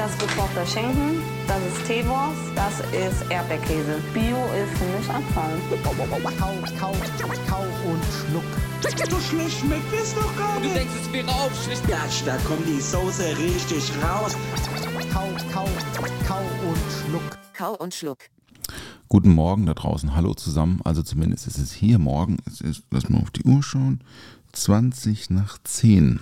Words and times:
Das 0.00 0.12
ist 0.12 0.20
gekochter 0.20 0.64
Schinken, 0.64 1.20
das 1.46 1.58
ist 1.58 1.86
Teewurst, 1.86 2.40
das 2.56 2.80
ist 2.90 3.30
Erdbeerkäse. 3.30 4.00
Bio 4.14 4.38
ist 4.56 4.78
für 4.78 4.96
mich 4.96 5.10
Abfall. 5.10 5.52
Kau, 5.84 5.90
kau, 5.90 6.54
kau 6.78 7.64
und 7.84 8.02
schluck. 8.08 8.42
So 9.10 9.20
schlecht 9.20 9.60
schmeckt 9.60 9.92
es 9.92 10.14
doch 10.14 10.34
gar 10.38 10.56
Du 10.56 10.62
nicht. 10.62 10.76
denkst, 10.76 10.94
es 11.02 11.12
wäre 11.12 11.28
aufschlicht. 11.28 11.86
Gatsch, 11.86 12.22
da 12.24 12.38
kommt 12.48 12.66
die 12.66 12.80
Soße 12.80 13.36
richtig 13.36 13.92
raus. 14.02 14.34
Kau, 15.12 15.26
kau, 15.52 15.68
kau 16.26 16.40
und 16.66 16.78
schluck. 17.04 17.38
Kau 17.52 17.74
und 17.74 17.92
Schluck. 17.92 18.18
Guten 19.10 19.34
Morgen 19.34 19.66
da 19.66 19.74
draußen. 19.74 20.16
Hallo 20.16 20.32
zusammen. 20.32 20.80
Also 20.82 21.02
zumindest 21.02 21.46
ist 21.46 21.58
es 21.58 21.72
hier 21.72 21.98
morgen. 21.98 22.38
Es 22.46 22.62
ist, 22.62 22.84
lass 22.90 23.10
mal 23.10 23.20
auf 23.20 23.32
die 23.32 23.42
Uhr 23.42 23.62
schauen. 23.62 24.02
20 24.52 25.28
nach 25.28 25.58
10. 25.62 26.20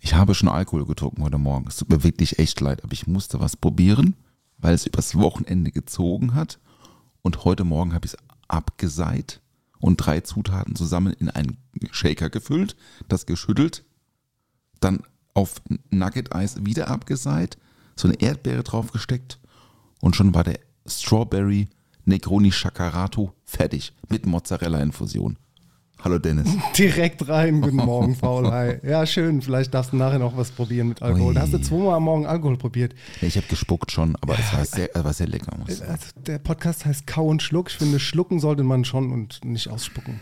Ich 0.00 0.14
habe 0.14 0.34
schon 0.34 0.48
Alkohol 0.48 0.86
getrunken 0.86 1.22
heute 1.22 1.38
Morgen. 1.38 1.66
Es 1.68 1.76
tut 1.76 1.90
mir 1.90 2.02
wirklich 2.04 2.38
echt 2.38 2.60
leid, 2.60 2.84
aber 2.84 2.92
ich 2.92 3.06
musste 3.06 3.40
was 3.40 3.56
probieren, 3.56 4.14
weil 4.58 4.74
es 4.74 4.86
übers 4.86 5.16
Wochenende 5.16 5.70
gezogen 5.70 6.34
hat. 6.34 6.58
Und 7.22 7.44
heute 7.44 7.64
Morgen 7.64 7.92
habe 7.92 8.06
ich 8.06 8.14
es 8.14 8.18
abgeseit 8.48 9.40
und 9.78 9.96
drei 9.96 10.20
Zutaten 10.20 10.76
zusammen 10.76 11.12
in 11.14 11.30
einen 11.30 11.58
Shaker 11.90 12.30
gefüllt, 12.30 12.76
das 13.08 13.26
geschüttelt, 13.26 13.84
dann 14.80 15.02
auf 15.34 15.60
Nugget-Eis 15.90 16.64
wieder 16.64 16.88
abgeseit, 16.88 17.58
so 17.94 18.08
eine 18.08 18.20
Erdbeere 18.20 18.62
draufgesteckt 18.62 19.38
und 20.00 20.16
schon 20.16 20.34
war 20.34 20.44
der 20.44 20.60
Strawberry 20.86 21.68
Negroni 22.04 22.52
Chacarato 22.52 23.32
fertig 23.44 23.92
mit 24.08 24.26
Mozzarella-Infusion. 24.26 25.38
Hallo 26.02 26.18
Dennis. 26.18 26.48
Direkt 26.78 27.28
rein. 27.28 27.60
Guten 27.62 27.76
Morgen, 27.76 28.16
Paul. 28.16 28.50
Hi. 28.50 28.76
Ja, 28.86 29.06
schön. 29.06 29.42
Vielleicht 29.42 29.74
darfst 29.74 29.92
du 29.92 29.96
nachher 29.96 30.18
noch 30.18 30.36
was 30.36 30.50
probieren 30.50 30.88
mit 30.88 31.02
Alkohol. 31.02 31.34
Ui. 31.34 31.40
Hast 31.40 31.52
du 31.52 31.60
zweimal 31.60 31.94
am 31.94 32.04
Morgen 32.04 32.26
Alkohol 32.26 32.56
probiert? 32.56 32.94
Ja, 33.20 33.28
ich 33.28 33.36
habe 33.36 33.46
gespuckt 33.48 33.90
schon, 33.90 34.14
aber 34.20 34.38
es 34.38 34.52
war 34.52 34.64
sehr, 34.64 34.94
es 34.94 35.04
war 35.04 35.12
sehr 35.12 35.26
lecker. 35.26 35.52
Also, 35.66 35.84
der 36.16 36.38
Podcast 36.38 36.84
heißt 36.84 37.06
Kau 37.06 37.26
und 37.26 37.42
Schluck. 37.42 37.70
Ich 37.70 37.78
finde, 37.78 37.98
schlucken 37.98 38.40
sollte 38.40 38.62
man 38.62 38.84
schon 38.84 39.10
und 39.10 39.44
nicht 39.44 39.68
ausspucken. 39.68 40.20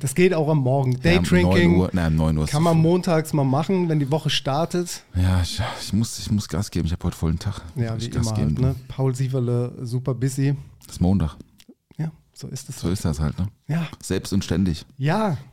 Das 0.00 0.14
geht 0.14 0.34
auch 0.34 0.48
am 0.48 0.58
Morgen. 0.58 0.92
Ja, 0.92 0.98
9 0.98 1.02
Daydrinking 1.22 1.88
nein, 1.92 2.12
um 2.12 2.16
9 2.16 2.38
Uhr 2.38 2.46
kann 2.46 2.62
man 2.62 2.76
montags 2.76 3.32
mal 3.32 3.44
machen, 3.44 3.88
wenn 3.88 4.00
die 4.00 4.10
Woche 4.10 4.28
startet. 4.28 5.02
Ja, 5.16 5.40
ich, 5.42 5.60
ich, 5.80 5.92
muss, 5.94 6.18
ich 6.18 6.30
muss 6.30 6.48
Gas 6.48 6.70
geben. 6.70 6.86
Ich 6.86 6.92
habe 6.92 7.04
heute 7.04 7.16
vollen 7.16 7.38
Tag. 7.38 7.62
Ja, 7.74 7.98
wie 7.98 8.04
ich 8.04 8.10
Gas 8.10 8.26
immer 8.26 8.36
geben. 8.36 8.56
halt, 8.64 8.76
ne? 8.76 8.84
Paul 8.88 9.14
Sieverle, 9.14 9.72
super 9.80 10.12
busy. 10.14 10.54
Das 10.84 10.96
ist 10.96 11.00
Montag. 11.00 11.36
So 12.34 12.48
ist 12.48 12.68
es. 12.68 12.80
So 12.80 12.90
ist 12.90 13.04
das 13.04 13.20
halt, 13.20 13.38
ne? 13.38 13.48
Ja. 13.68 13.86
Selbst 14.02 14.32
und 14.32 14.44
ständig. 14.44 14.84
Ja. 14.98 15.38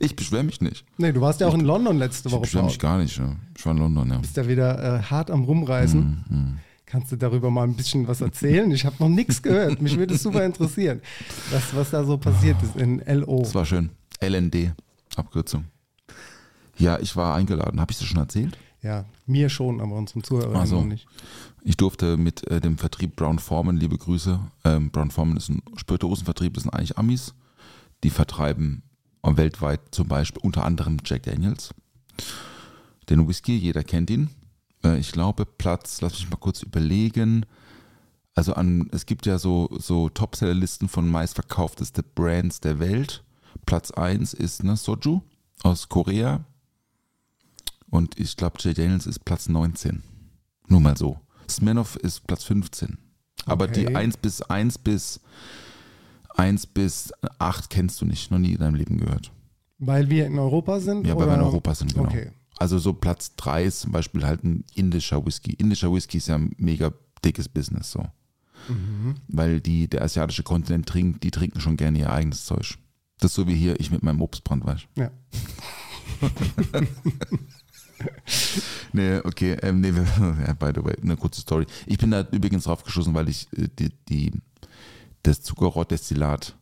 Ich 0.00 0.16
beschwere 0.16 0.42
mich 0.42 0.60
nicht. 0.60 0.84
Nee, 0.96 1.12
du 1.12 1.20
warst 1.20 1.40
ja 1.40 1.48
auch 1.48 1.54
in 1.54 1.60
London 1.60 1.98
letzte 1.98 2.28
Ich 2.28 2.32
Woche, 2.32 2.42
beschwere 2.42 2.62
Paul. 2.62 2.70
mich 2.70 2.78
gar 2.78 2.98
nicht. 2.98 3.16
Ja. 3.18 3.36
Ich 3.56 3.64
war 3.66 3.72
in 3.72 3.78
London, 3.78 4.10
ja. 4.10 4.18
bist 4.18 4.36
ja 4.36 4.48
wieder 4.48 4.98
äh, 5.00 5.02
hart 5.02 5.30
am 5.30 5.44
Rumreisen. 5.44 6.24
Mhm, 6.28 6.58
Kannst 6.86 7.10
du 7.12 7.16
darüber 7.16 7.50
mal 7.50 7.64
ein 7.64 7.74
bisschen 7.74 8.06
was 8.06 8.20
erzählen? 8.20 8.70
Ich 8.70 8.84
habe 8.86 8.96
noch 9.00 9.08
nichts 9.08 9.42
gehört. 9.42 9.82
Mich 9.82 9.96
würde 9.96 10.14
es 10.14 10.22
super 10.22 10.44
interessieren, 10.46 11.00
was, 11.50 11.74
was 11.74 11.90
da 11.90 12.04
so 12.04 12.16
passiert 12.16 12.62
ist 12.62 12.76
in 12.76 13.02
LO. 13.06 13.40
Das 13.42 13.54
war 13.54 13.66
schön. 13.66 13.90
LND, 14.20 14.72
Abkürzung. 15.16 15.64
Ja, 16.78 16.98
ich 16.98 17.14
war 17.16 17.34
eingeladen. 17.34 17.80
Habe 17.80 17.92
ich 17.92 17.98
das 17.98 18.06
schon 18.06 18.18
erzählt? 18.18 18.56
Ja, 18.82 19.04
mir 19.26 19.48
schon, 19.48 19.80
aber 19.80 19.94
unseren 19.96 20.22
Zuhörern 20.22 20.56
Ach 20.56 20.66
so. 20.66 20.76
noch 20.80 20.86
nicht. 20.86 21.06
Ich 21.64 21.76
durfte 21.76 22.16
mit 22.16 22.46
äh, 22.50 22.60
dem 22.60 22.76
Vertrieb 22.76 23.14
Brown 23.16 23.38
Forman, 23.38 23.76
liebe 23.76 23.96
Grüße. 23.96 24.40
Ähm, 24.64 24.90
Brown 24.90 25.10
Forman 25.10 25.36
ist 25.36 25.48
ein 25.48 25.62
Spirituosenvertrieb, 25.76 26.54
das 26.54 26.64
sind 26.64 26.74
eigentlich 26.74 26.98
Amis. 26.98 27.34
Die 28.02 28.10
vertreiben 28.10 28.82
weltweit 29.22 29.80
zum 29.92 30.08
Beispiel 30.08 30.42
unter 30.42 30.64
anderem 30.64 30.98
Jack 31.04 31.22
Daniels. 31.22 31.72
Den 33.08 33.28
Whisky, 33.28 33.56
jeder 33.56 33.84
kennt 33.84 34.10
ihn. 34.10 34.30
Äh, 34.84 34.98
ich 34.98 35.12
glaube, 35.12 35.46
Platz, 35.46 36.00
lass 36.00 36.14
mich 36.14 36.28
mal 36.28 36.36
kurz 36.36 36.62
überlegen. 36.62 37.46
Also 38.34 38.54
an, 38.54 38.88
es 38.92 39.06
gibt 39.06 39.26
ja 39.26 39.38
so, 39.38 39.68
so 39.78 40.08
Topseller-Listen 40.08 40.88
von 40.88 41.08
meistverkaufteste 41.08 42.02
Brands 42.02 42.60
der 42.60 42.80
Welt. 42.80 43.22
Platz 43.66 43.90
1 43.92 44.34
ist 44.34 44.64
ne, 44.64 44.76
Soju 44.76 45.20
aus 45.62 45.88
Korea. 45.88 46.44
Und 47.88 48.18
ich 48.18 48.36
glaube, 48.36 48.56
Jack 48.58 48.76
Daniels 48.76 49.06
ist 49.06 49.24
Platz 49.24 49.48
19. 49.48 50.02
Nur 50.66 50.80
mal 50.80 50.96
so. 50.96 51.21
Smirnoff 51.48 51.96
ist 51.96 52.26
Platz 52.26 52.44
15. 52.44 52.98
Aber 53.46 53.66
die 53.68 53.86
Okay. 53.86 53.96
1 53.96 54.16
bis 54.18 54.42
1 54.42 54.78
bis 54.78 55.20
1 56.36 56.66
bis 56.66 57.12
8 57.38 57.70
kennst 57.70 58.00
du 58.00 58.04
nicht, 58.06 58.30
noch 58.30 58.38
nie 58.38 58.52
in 58.52 58.58
deinem 58.58 58.74
Leben 58.74 58.98
gehört. 58.98 59.32
Weil 59.78 60.08
wir 60.08 60.26
in 60.26 60.38
Europa 60.38 60.80
sind? 60.80 61.06
Ja, 61.06 61.14
weil 61.16 61.24
oder? 61.24 61.32
wir 61.32 61.34
in 61.34 61.42
Europa 61.42 61.74
sind, 61.74 61.94
genau. 61.94 62.06
Okay. 62.06 62.30
Also 62.58 62.78
so 62.78 62.92
Platz 62.92 63.34
3 63.36 63.64
ist 63.64 63.80
zum 63.80 63.92
Beispiel 63.92 64.24
halt 64.24 64.44
ein 64.44 64.64
indischer 64.74 65.24
Whisky. 65.26 65.52
Indischer 65.54 65.92
Whisky 65.92 66.18
ist 66.18 66.28
ja 66.28 66.36
ein 66.36 66.52
mega 66.58 66.92
dickes 67.24 67.48
Business 67.48 67.90
so. 67.90 68.06
Mhm. 68.68 69.16
Weil 69.28 69.60
die, 69.60 69.88
der 69.88 70.02
asiatische 70.02 70.44
Kontinent 70.44 70.86
trinkt, 70.86 71.24
die 71.24 71.32
trinken 71.32 71.60
schon 71.60 71.76
gerne 71.76 71.98
ihr 71.98 72.12
eigenes 72.12 72.44
Zeug. 72.44 72.78
Das 73.18 73.32
ist 73.32 73.34
so 73.34 73.46
wie 73.48 73.54
hier, 73.56 73.80
ich 73.80 73.90
mit 73.90 74.02
meinem 74.02 74.20
Obstbrand, 74.20 74.64
weißt 74.64 74.86
Ja. 74.96 75.10
Nee, 78.94 79.18
okay, 79.24 79.52
ähm, 79.62 79.80
nee, 79.80 79.94
wir- 79.94 80.02
ja, 80.46 80.52
by 80.54 80.70
the 80.74 80.84
way, 80.84 80.94
eine 81.02 81.16
kurze 81.16 81.40
Story. 81.40 81.66
Ich 81.86 81.96
bin 81.98 82.10
da 82.10 82.26
übrigens 82.30 82.64
drauf 82.64 82.84
geschossen, 82.84 83.14
weil 83.14 83.28
ich 83.28 83.48
äh, 83.56 83.68
die, 83.78 83.88
die, 84.08 84.32
das 85.22 85.42
Zuckerrohrdestillat 85.42 86.54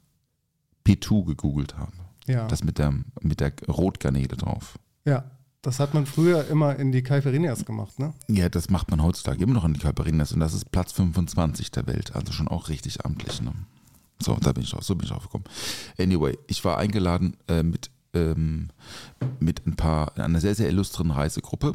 P2 0.87 1.25
gegoogelt 1.27 1.77
habe. 1.77 1.93
Ja. 2.27 2.47
Das 2.47 2.63
mit 2.63 2.79
der, 2.79 2.95
mit 3.23 3.41
der 3.41 3.53
Rotgarnele 3.69 4.37
drauf. 4.37 4.79
ja, 5.05 5.25
das 5.63 5.79
hat 5.79 5.93
man 5.93 6.07
früher 6.07 6.47
immer 6.49 6.77
in 6.77 6.91
die 6.91 7.03
Caipirinhas 7.03 7.67
gemacht, 7.67 7.99
ne? 7.99 8.15
Ja, 8.29 8.49
das 8.49 8.71
macht 8.71 8.91
man 8.91 9.03
heutzutage 9.03 9.43
immer 9.45 9.53
noch 9.53 9.67
in 9.67 9.75
die 9.75 9.81
Calperinas 9.81 10.33
und 10.33 10.41
das 10.41 10.55
ist 10.55 10.71
Platz 10.73 10.93
25 10.93 11.71
der 11.71 11.87
Welt, 11.87 12.15
also 12.17 12.33
schon 12.33 12.49
auch 12.49 12.71
richtig 12.71 13.05
amtlich. 13.05 13.43
Ne? 13.43 13.53
So, 14.23 14.37
da 14.41 14.53
bin 14.53 14.63
ich 14.63 14.71
drauf, 14.71 14.85
so 14.85 14.95
bin 14.95 15.05
ich 15.05 15.11
drauf 15.11 15.25
gekommen. 15.25 15.45
Anyway, 15.99 16.39
ich 16.47 16.65
war 16.65 16.79
eingeladen 16.79 17.37
äh, 17.47 17.63
mit, 17.63 17.91
ähm, 18.15 18.69
mit 19.39 19.67
ein 19.67 19.77
paar, 19.77 20.17
einer 20.19 20.41
sehr, 20.41 20.55
sehr 20.55 20.69
illustren 20.69 21.11
Reisegruppe 21.11 21.75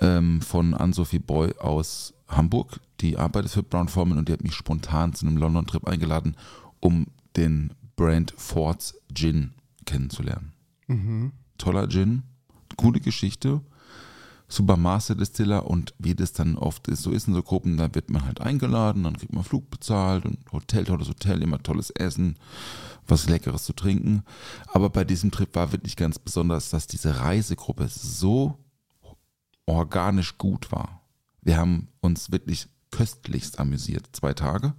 ähm, 0.00 0.40
von 0.40 0.74
Ann-Sophie 0.74 1.18
Boy 1.18 1.54
aus 1.58 2.14
Hamburg. 2.28 2.80
Die 3.00 3.16
arbeitet 3.16 3.52
für 3.52 3.62
Brown 3.62 3.88
Forman 3.88 4.18
und 4.18 4.28
die 4.28 4.32
hat 4.32 4.42
mich 4.42 4.54
spontan 4.54 5.14
zu 5.14 5.26
einem 5.26 5.36
London-Trip 5.36 5.86
eingeladen, 5.86 6.36
um 6.80 7.06
den 7.36 7.72
Brand 7.96 8.34
Fords 8.36 9.00
Gin 9.12 9.52
kennenzulernen. 9.86 10.52
Toller 11.58 11.88
Gin, 11.88 12.22
coole 12.76 13.00
Geschichte 13.00 13.60
super 14.48 14.76
Master 14.78 15.14
Distiller 15.14 15.66
und 15.66 15.94
wie 15.98 16.14
das 16.14 16.32
dann 16.32 16.56
oft 16.56 16.88
ist, 16.88 17.02
so 17.02 17.10
ist 17.10 17.28
in 17.28 17.34
so 17.34 17.42
Gruppen, 17.42 17.76
da 17.76 17.94
wird 17.94 18.10
man 18.10 18.24
halt 18.24 18.40
eingeladen, 18.40 19.04
dann 19.04 19.16
kriegt 19.16 19.34
man 19.34 19.44
Flug 19.44 19.70
bezahlt 19.70 20.24
und 20.24 20.38
Hotel, 20.50 20.84
tolles 20.84 21.08
Hotel, 21.08 21.42
immer 21.42 21.62
tolles 21.62 21.90
Essen, 21.90 22.36
was 23.08 23.28
Leckeres 23.28 23.64
zu 23.64 23.72
trinken. 23.72 24.22
Aber 24.72 24.90
bei 24.90 25.04
diesem 25.04 25.30
Trip 25.30 25.54
war 25.54 25.72
wirklich 25.72 25.96
ganz 25.96 26.18
besonders, 26.18 26.70
dass 26.70 26.86
diese 26.86 27.20
Reisegruppe 27.20 27.88
so 27.88 28.58
organisch 29.66 30.38
gut 30.38 30.70
war. 30.72 31.02
Wir 31.42 31.56
haben 31.56 31.88
uns 32.00 32.30
wirklich 32.32 32.68
köstlichst 32.90 33.58
amüsiert, 33.58 34.08
zwei 34.12 34.32
Tage. 34.34 34.74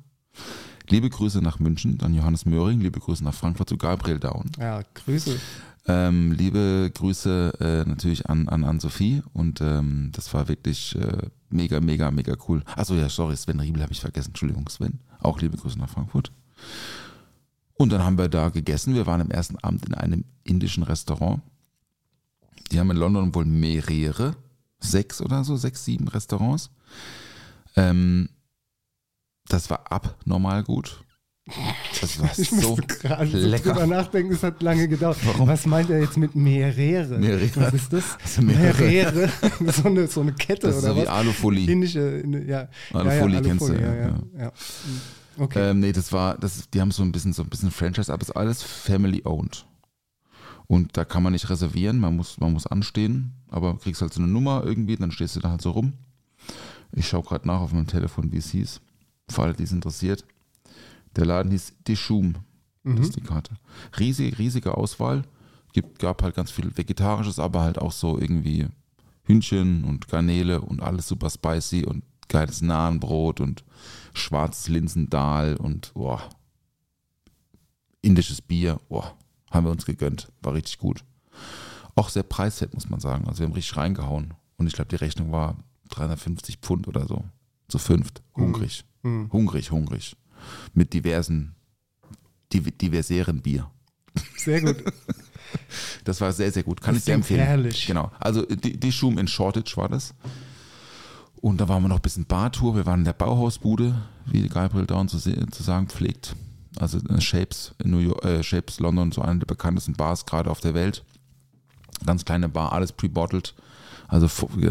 Liebe 0.87 1.09
Grüße 1.09 1.41
nach 1.41 1.59
München 1.59 1.99
an 2.01 2.15
Johannes 2.15 2.45
Möhring, 2.45 2.79
liebe 2.81 2.99
Grüße 2.99 3.23
nach 3.23 3.33
Frankfurt 3.33 3.69
zu 3.69 3.77
Gabriel 3.77 4.19
Daun. 4.19 4.51
Ja, 4.57 4.81
Grüße. 4.95 5.39
Ähm, 5.87 6.31
liebe 6.31 6.91
Grüße 6.93 7.53
äh, 7.59 7.89
natürlich 7.89 8.29
an, 8.29 8.49
an, 8.49 8.63
an 8.63 8.79
Sophie 8.79 9.23
und 9.33 9.61
ähm, 9.61 10.09
das 10.13 10.33
war 10.33 10.47
wirklich 10.47 10.95
äh, 10.95 11.29
mega, 11.49 11.79
mega, 11.79 12.11
mega 12.11 12.35
cool. 12.47 12.63
Achso, 12.75 12.95
ja, 12.95 13.09
sorry, 13.09 13.35
Sven 13.37 13.59
Riebel 13.59 13.81
habe 13.83 13.93
ich 13.93 13.99
vergessen. 13.99 14.29
Entschuldigung, 14.29 14.67
Sven. 14.69 14.99
Auch 15.19 15.39
liebe 15.41 15.57
Grüße 15.57 15.77
nach 15.79 15.89
Frankfurt. 15.89 16.31
Und 17.79 17.93
dann 17.93 18.03
haben 18.03 18.17
wir 18.17 18.27
da 18.27 18.49
gegessen. 18.49 18.93
Wir 18.93 19.07
waren 19.07 19.21
am 19.21 19.31
ersten 19.31 19.57
Abend 19.59 19.85
in 19.85 19.93
einem 19.93 20.25
indischen 20.43 20.83
Restaurant. 20.83 21.41
Die 22.73 22.79
haben 22.79 22.91
in 22.91 22.97
London 22.97 23.33
wohl 23.33 23.45
mehrere, 23.45 24.35
sechs 24.81 25.21
oder 25.21 25.45
so, 25.45 25.55
sechs, 25.55 25.85
sieben 25.85 26.09
Restaurants. 26.09 26.71
Ähm, 27.77 28.27
das 29.47 29.69
war 29.69 29.89
abnormal 29.89 30.63
gut. 30.63 31.05
Das 32.01 32.19
war 32.19 32.29
Ich 32.37 32.49
so 32.49 32.75
gerade 32.75 33.25
lecker. 33.25 33.71
drüber 33.71 33.87
nachdenken, 33.87 34.33
es 34.33 34.43
hat 34.43 34.61
lange 34.61 34.89
gedauert. 34.89 35.17
Warum? 35.23 35.47
Was 35.47 35.65
meint 35.65 35.89
er 35.89 36.01
jetzt 36.01 36.17
mit 36.17 36.35
Mehrere? 36.35 37.17
Mehrere. 37.17 37.49
Was 37.55 37.73
ist 37.73 37.93
das? 37.93 38.17
Also 38.21 38.41
mehrere. 38.41 38.83
Mehrere. 38.83 39.29
so, 39.71 39.87
eine, 39.87 40.07
so 40.07 40.19
eine 40.19 40.33
Kette 40.33 40.67
Das 40.67 40.75
ist 40.75 40.83
oder 40.83 40.95
so 40.95 40.99
wie 40.99 41.05
was? 41.05 41.07
Alufolie. 41.07 41.71
Indische, 41.71 42.01
in, 42.01 42.45
ja. 42.45 42.67
Alufolie 42.91 43.35
ja, 43.37 43.41
ja, 43.41 43.47
kennst 43.47 43.61
du, 43.69 43.71
Alufolie, 43.71 43.81
ja, 43.81 44.07
ja, 44.07 44.43
ja. 44.43 44.51
Okay. 45.39 45.71
Ähm, 45.71 45.79
nee, 45.79 45.91
das 45.91 46.11
war, 46.11 46.37
das, 46.37 46.69
die 46.69 46.81
haben 46.81 46.91
so 46.91 47.01
ein 47.01 47.11
bisschen 47.11 47.33
so 47.33 47.43
ein 47.43 47.49
bisschen 47.49 47.71
Franchise, 47.71 48.11
aber 48.11 48.21
es 48.21 48.29
ist 48.29 48.35
alles 48.35 48.61
family 48.61 49.21
owned. 49.25 49.65
Und 50.67 50.97
da 50.97 51.05
kann 51.05 51.23
man 51.23 51.33
nicht 51.33 51.49
reservieren, 51.49 51.99
man 51.99 52.15
muss, 52.15 52.39
man 52.39 52.53
muss 52.53 52.67
anstehen, 52.67 53.33
aber 53.49 53.77
kriegst 53.77 54.01
halt 54.01 54.13
so 54.13 54.21
eine 54.21 54.31
Nummer 54.31 54.63
irgendwie, 54.63 54.97
dann 54.97 55.11
stehst 55.11 55.35
du 55.35 55.39
da 55.39 55.49
halt 55.49 55.61
so 55.61 55.71
rum. 55.71 55.93
Ich 56.91 57.07
schaue 57.07 57.23
gerade 57.23 57.47
nach 57.47 57.61
auf 57.61 57.73
meinem 57.73 57.87
Telefon, 57.87 58.31
wie 58.31 58.37
es 58.37 58.51
hieß, 58.51 58.81
für 59.29 59.41
alle, 59.41 59.53
die 59.53 59.63
es 59.63 59.71
interessiert. 59.71 60.25
Der 61.15 61.25
Laden 61.25 61.51
hieß 61.51 61.73
Deschum, 61.87 62.35
das 62.83 63.07
ist 63.07 63.15
die 63.15 63.21
Karte. 63.21 63.55
Riesig, 63.97 64.37
riesige 64.37 64.75
Auswahl, 64.75 65.23
gibt, 65.73 65.99
gab 65.99 66.21
halt 66.21 66.35
ganz 66.35 66.51
viel 66.51 66.75
Vegetarisches, 66.75 67.39
aber 67.39 67.61
halt 67.61 67.79
auch 67.79 67.91
so 67.91 68.19
irgendwie 68.19 68.67
Hühnchen 69.23 69.83
und 69.85 70.07
Garnele 70.07 70.61
und 70.61 70.81
alles 70.81 71.07
super 71.07 71.29
spicy 71.29 71.85
und 71.85 72.03
geiles 72.27 72.61
Nahenbrot 72.61 73.39
und 73.41 73.63
schwarzes 74.13 74.67
Linsendahl 74.67 75.55
und 75.55 75.93
boah, 75.93 76.21
indisches 78.01 78.41
Bier, 78.41 78.79
boah, 78.89 79.15
haben 79.51 79.65
wir 79.65 79.71
uns 79.71 79.85
gegönnt. 79.85 80.31
War 80.41 80.53
richtig 80.53 80.77
gut. 80.77 81.03
Auch 81.95 82.09
sehr 82.09 82.23
preiswert, 82.23 82.73
muss 82.73 82.89
man 82.89 82.99
sagen. 82.99 83.27
Also 83.27 83.39
wir 83.39 83.47
haben 83.47 83.53
richtig 83.53 83.75
reingehauen. 83.77 84.33
Und 84.57 84.67
ich 84.67 84.73
glaube, 84.73 84.89
die 84.89 84.95
Rechnung 84.95 85.31
war 85.31 85.57
350 85.89 86.57
Pfund 86.57 86.87
oder 86.87 87.05
so. 87.07 87.23
Zu 87.67 87.77
fünft. 87.77 88.21
Hungrig. 88.35 88.85
Hungrig, 89.03 89.71
hungrig. 89.71 90.15
Mit 90.73 90.93
diversen, 90.93 91.55
div 92.53 92.69
diverseren 92.77 93.41
Bier. 93.41 93.69
Sehr 94.37 94.61
gut. 94.61 94.83
Das 96.03 96.21
war 96.21 96.31
sehr, 96.31 96.51
sehr 96.51 96.63
gut. 96.63 96.79
Kann 96.81 96.93
Das 96.95 97.01
ich 97.01 97.05
sehr 97.05 97.15
klingt 97.15 97.25
empfehlen. 97.29 97.47
herrlich. 97.47 97.87
Genau. 97.87 98.11
Also 98.19 98.45
die, 98.45 98.79
die 98.79 98.91
Schum 98.91 99.17
in 99.17 99.27
Shortage 99.27 99.73
war 99.77 99.89
das. 99.89 100.13
Und 101.41 101.61
da 101.61 101.69
waren 101.69 101.83
wir 101.83 101.89
noch 101.89 101.97
ein 101.97 102.01
bisschen 102.01 102.25
Bartour. 102.25 102.75
Wir 102.75 102.85
waren 102.85 102.99
in 102.99 103.05
der 103.05 103.13
Bauhausbude, 103.13 103.95
wie 104.25 104.47
Gabriel 104.47 104.85
Down 104.85 105.07
zu, 105.07 105.17
zu 105.19 105.63
sagen 105.63 105.87
pflegt. 105.87 106.35
Also 106.77 106.97
äh, 106.97 107.21
Shapes 107.21 107.73
in 107.83 107.91
New 107.91 107.99
York, 107.99 108.23
äh, 108.25 108.43
Shapes 108.43 108.79
London, 108.79 109.11
so 109.11 109.21
eine 109.21 109.39
der 109.39 109.45
bekanntesten 109.45 109.93
Bars 109.93 110.25
gerade 110.25 110.51
auf 110.51 110.59
der 110.59 110.73
Welt. 110.73 111.03
Ganz 112.05 112.25
kleine 112.25 112.49
Bar, 112.49 112.73
alles 112.73 112.91
pre-bottled. 112.91 113.55
Also 114.07 114.27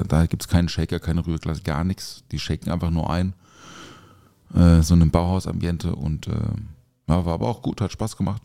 da 0.09 0.27
gibt 0.27 0.43
es 0.43 0.49
keinen 0.49 0.69
Shaker, 0.69 0.99
keine 0.99 1.27
Rührglas, 1.27 1.63
gar 1.63 1.85
nichts. 1.85 2.25
Die 2.33 2.39
shaken 2.39 2.71
einfach 2.71 2.91
nur 2.91 3.09
ein. 3.09 3.35
Äh, 4.55 4.83
so 4.83 4.95
ein 4.95 5.11
Bauhausambiente 5.11 5.95
und 5.95 6.27
äh, 6.27 6.33
ja, 7.09 7.25
war 7.25 7.35
aber 7.35 7.49
auch 7.49 7.63
gut, 7.63 7.81
hat 7.81 7.93
Spaß 7.93 8.17
gemacht. 8.17 8.43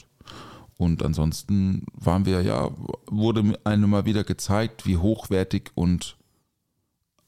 Und 0.78 1.04
ansonsten 1.04 1.86
waren 1.94 2.26
wir, 2.26 2.42
ja, 2.42 2.69
wurde 3.08 3.58
einem 3.64 3.90
mal 3.90 4.06
wieder 4.06 4.24
gezeigt, 4.24 4.86
wie 4.86 4.98
hochwertig 4.98 5.72
und 5.76 6.18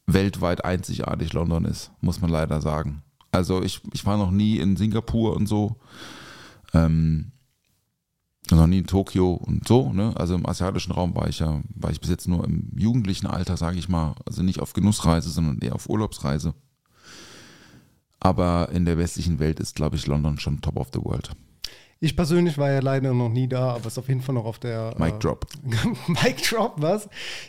weltweit 0.08 0.64
einzigartig 0.64 1.34
London 1.34 1.66
ist, 1.66 1.92
muss 2.02 2.22
man 2.22 2.30
leider 2.30 2.62
sagen. 2.62 3.04
Also 3.32 3.62
ich, 3.62 3.82
ich 3.94 4.06
war 4.06 4.18
noch 4.18 4.32
nie 4.32 4.58
in 4.58 4.78
Singapur 4.78 5.36
und 5.36 5.48
so. 5.48 5.78
Ähm, 6.74 7.32
noch 8.52 8.68
nie 8.68 8.80
in 8.80 8.88
Tokio 8.88 9.34
und 9.34 9.68
so, 9.68 9.92
ne? 9.92 10.14
Also 10.16 10.36
im 10.36 10.46
asiatischen 10.46 10.92
Raum 10.92 11.16
war 11.16 11.28
ich 11.28 11.40
ja, 11.40 11.62
war 11.74 11.92
ich 11.92 12.00
bis 12.00 12.10
jetzt 12.10 12.28
nur 12.28 12.46
im 12.46 12.72
jugendlichen 12.78 13.26
Alter, 13.26 13.58
sage 13.58 13.80
ich 13.80 13.90
mal, 13.90 14.16
also 14.26 14.44
nicht 14.44 14.60
auf 14.60 14.74
Genussreise, 14.74 15.30
sondern 15.30 15.60
eher 15.60 15.74
auf 15.74 15.90
Urlaubsreise. 15.90 16.54
Aber 18.20 18.70
in 18.72 18.86
der 18.86 18.98
westlichen 18.98 19.40
Welt 19.40 19.60
ist, 19.60 19.76
glaube 19.76 19.96
ich, 19.96 20.08
London 20.08 20.40
schon 20.40 20.62
top 20.62 20.78
of 20.78 20.90
the 20.94 21.04
world. 21.04 21.32
Ich 22.02 22.16
persönlich 22.16 22.58
war 22.58 22.70
ja 22.70 22.82
leider 22.82 23.14
noch 23.14 23.30
nie 23.30 23.48
da, 23.48 23.74
aber 23.76 23.88
ist 23.88 23.98
auf 23.98 24.10
jeden 24.10 24.22
Fall 24.22 24.36
noch 24.36 24.44
auf 24.46 24.60
der. 24.60 24.94
Mic 24.98 25.16
äh, 25.16 25.20
drop. 25.20 25.48
Mic 26.08 26.42
Drop, 26.50 26.74
was? 26.78 27.08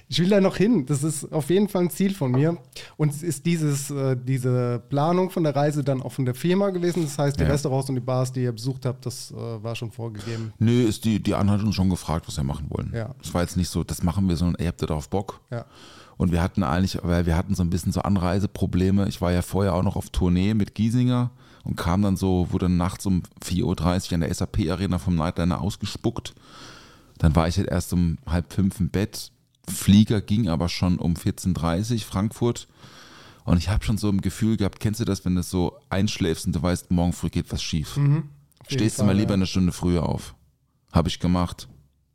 Ich 0.08 0.20
will 0.20 0.28
da 0.28 0.40
noch 0.40 0.56
hin. 0.56 0.86
Das 0.86 1.02
ist 1.02 1.32
auf 1.32 1.50
jeden 1.50 1.68
Fall 1.68 1.82
ein 1.82 1.90
Ziel 1.90 2.14
von 2.14 2.30
mir. 2.30 2.56
Und 2.96 3.10
es 3.12 3.24
ist 3.24 3.44
dieses, 3.44 3.90
äh, 3.90 4.16
diese 4.16 4.80
Planung 4.88 5.30
von 5.30 5.42
der 5.42 5.54
Reise 5.56 5.82
dann 5.82 6.00
auch 6.00 6.12
von 6.12 6.24
der 6.24 6.34
Firma 6.36 6.70
gewesen. 6.70 7.02
Das 7.02 7.18
heißt, 7.18 7.40
die 7.40 7.44
Ja. 7.44 7.50
Restaurants 7.50 7.88
und 7.88 7.96
die 7.96 8.00
Bars, 8.00 8.32
die 8.32 8.42
ihr 8.42 8.52
besucht 8.52 8.86
habt, 8.86 9.04
das 9.04 9.32
äh, 9.32 9.34
war 9.34 9.74
schon 9.74 9.90
vorgegeben. 9.90 10.52
Nö, 10.60 10.84
ist 10.84 11.04
die, 11.04 11.20
die 11.20 11.34
anderen 11.34 11.60
hat 11.60 11.66
uns 11.66 11.74
schon 11.74 11.90
gefragt, 11.90 12.28
was 12.28 12.36
wir 12.36 12.44
machen 12.44 12.66
wollen. 12.68 12.92
Ja. 12.94 13.14
Das 13.20 13.34
war 13.34 13.42
jetzt 13.42 13.56
nicht 13.56 13.68
so, 13.68 13.82
das 13.82 14.04
machen 14.04 14.28
wir, 14.28 14.36
sondern 14.36 14.62
ihr 14.62 14.68
habt 14.68 14.80
da 14.80 14.86
drauf 14.86 15.08
Bock. 15.08 15.40
Ja. 15.50 15.64
Und 16.16 16.30
wir 16.32 16.40
hatten 16.40 16.62
eigentlich, 16.62 16.98
weil 17.02 17.26
wir 17.26 17.36
hatten 17.36 17.54
so 17.54 17.62
ein 17.62 17.68
bisschen 17.70 17.92
so 17.92 18.00
Anreiseprobleme. 18.00 19.08
Ich 19.08 19.20
war 19.20 19.32
ja 19.32 19.42
vorher 19.42 19.74
auch 19.74 19.82
noch 19.82 19.96
auf 19.96 20.08
Tournee 20.10 20.54
mit 20.54 20.74
Giesinger 20.74 21.30
und 21.66 21.74
kam 21.76 22.02
dann 22.02 22.16
so, 22.16 22.46
wurde 22.52 22.68
nachts 22.68 23.06
um 23.06 23.22
4.30 23.44 23.64
Uhr 23.64 24.14
an 24.14 24.20
der 24.20 24.32
SAP-Arena 24.32 24.98
vom 24.98 25.16
Nightliner 25.16 25.60
ausgespuckt. 25.60 26.32
Dann 27.18 27.34
war 27.34 27.48
ich 27.48 27.58
halt 27.58 27.68
erst 27.68 27.92
um 27.92 28.18
halb 28.24 28.52
fünf 28.52 28.78
im 28.78 28.88
Bett. 28.88 29.32
Flieger 29.68 30.20
ging 30.20 30.48
aber 30.48 30.68
schon 30.68 30.96
um 30.98 31.14
14.30 31.14 31.94
Uhr 31.94 32.00
Frankfurt. 32.00 32.68
Und 33.44 33.58
ich 33.58 33.68
habe 33.68 33.84
schon 33.84 33.98
so 33.98 34.08
ein 34.08 34.20
Gefühl 34.20 34.56
gehabt, 34.56 34.78
kennst 34.78 35.00
du 35.00 35.04
das, 35.04 35.24
wenn 35.24 35.34
du 35.34 35.42
so 35.42 35.76
einschläfst 35.90 36.46
und 36.46 36.54
du 36.54 36.62
weißt, 36.62 36.92
morgen 36.92 37.12
früh 37.12 37.30
geht 37.30 37.50
was 37.50 37.62
schief? 37.62 37.96
jeden 37.96 38.30
Stehst 38.68 39.00
du 39.00 39.04
mal 39.04 39.16
lieber 39.16 39.30
ja. 39.30 39.34
eine 39.34 39.46
Stunde 39.46 39.72
früher 39.72 40.08
auf. 40.08 40.36
Habe 40.92 41.08
ich 41.08 41.18
gemacht. 41.18 41.68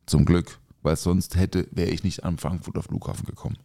Zum 0.06 0.24
Glück. 0.24 0.60
Weil 0.82 0.96
sonst 0.96 1.36
hätte, 1.36 1.68
wäre 1.72 1.90
ich 1.90 2.04
nicht 2.04 2.24
am 2.24 2.38
Frankfurter 2.38 2.84
Flughafen 2.84 3.26
gekommen. 3.26 3.58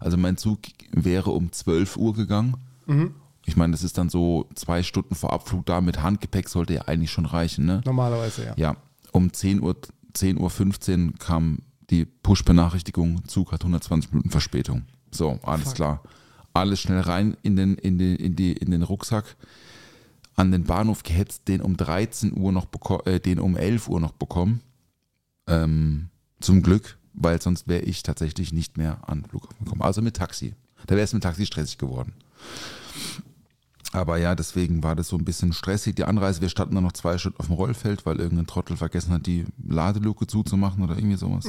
Also 0.00 0.16
mein 0.16 0.36
Zug 0.36 0.58
wäre 0.90 1.30
um 1.30 1.52
12 1.52 1.96
Uhr 1.96 2.14
gegangen. 2.14 2.56
Mhm. 2.86 3.14
Ich 3.48 3.56
meine, 3.56 3.72
das 3.72 3.82
ist 3.82 3.96
dann 3.96 4.10
so 4.10 4.46
zwei 4.54 4.82
Stunden 4.82 5.14
vor 5.14 5.32
Abflug 5.32 5.64
da. 5.66 5.80
Mit 5.80 6.02
Handgepäck 6.02 6.48
sollte 6.50 6.74
ja 6.74 6.82
eigentlich 6.82 7.10
schon 7.10 7.24
reichen. 7.24 7.64
Ne? 7.64 7.80
Normalerweise, 7.86 8.44
ja. 8.44 8.54
Ja, 8.56 8.76
um 9.12 9.32
10 9.32 9.62
Uhr, 9.62 9.74
10 10.12 10.38
Uhr 10.38 10.50
15 10.50 11.18
kam 11.18 11.60
die 11.90 12.04
Push-Benachrichtigung, 12.04 13.24
Zug 13.26 13.50
hat 13.52 13.62
120 13.62 14.12
Minuten 14.12 14.28
Verspätung. 14.30 14.82
So, 15.10 15.38
alles 15.42 15.72
klar. 15.74 16.02
Alles 16.52 16.80
schnell 16.80 17.00
rein 17.00 17.36
in 17.42 17.56
den, 17.56 17.76
in, 17.76 17.98
den, 17.98 18.16
in, 18.16 18.36
die, 18.36 18.52
in 18.52 18.70
den 18.70 18.82
Rucksack, 18.82 19.36
an 20.36 20.52
den 20.52 20.64
Bahnhof 20.64 21.02
gehetzt, 21.02 21.48
den 21.48 21.62
um 21.62 21.76
13 21.76 22.36
Uhr 22.36 22.52
noch 22.52 22.66
beko- 22.66 23.06
äh, 23.06 23.18
den 23.18 23.38
um 23.38 23.56
11 23.56 23.88
Uhr 23.88 23.98
noch 24.00 24.12
bekommen. 24.12 24.60
Ähm, 25.46 26.10
zum 26.40 26.62
Glück, 26.62 26.98
weil 27.14 27.40
sonst 27.40 27.66
wäre 27.66 27.82
ich 27.82 28.02
tatsächlich 28.02 28.52
nicht 28.52 28.76
mehr 28.76 28.98
an 29.08 29.22
den 29.22 29.30
Flughafen 29.30 29.64
gekommen. 29.64 29.80
Also 29.82 30.02
mit 30.02 30.16
Taxi. 30.16 30.54
Da 30.86 30.94
wäre 30.96 31.04
es 31.04 31.14
mit 31.14 31.22
Taxi 31.22 31.46
stressig 31.46 31.78
geworden. 31.78 32.12
Aber 33.92 34.18
ja, 34.18 34.34
deswegen 34.34 34.82
war 34.82 34.94
das 34.94 35.08
so 35.08 35.16
ein 35.16 35.24
bisschen 35.24 35.52
stressig. 35.52 35.94
Die 35.96 36.04
Anreise, 36.04 36.40
wir 36.40 36.50
standen 36.50 36.74
dann 36.74 36.84
noch 36.84 36.92
zwei 36.92 37.16
Stunden 37.16 37.38
auf 37.40 37.46
dem 37.46 37.54
Rollfeld, 37.54 38.04
weil 38.04 38.20
irgendein 38.20 38.46
Trottel 38.46 38.76
vergessen 38.76 39.12
hat, 39.12 39.26
die 39.26 39.46
Ladeluke 39.66 40.26
zuzumachen 40.26 40.84
oder 40.84 40.96
irgendwie 40.96 41.16
sowas. 41.16 41.46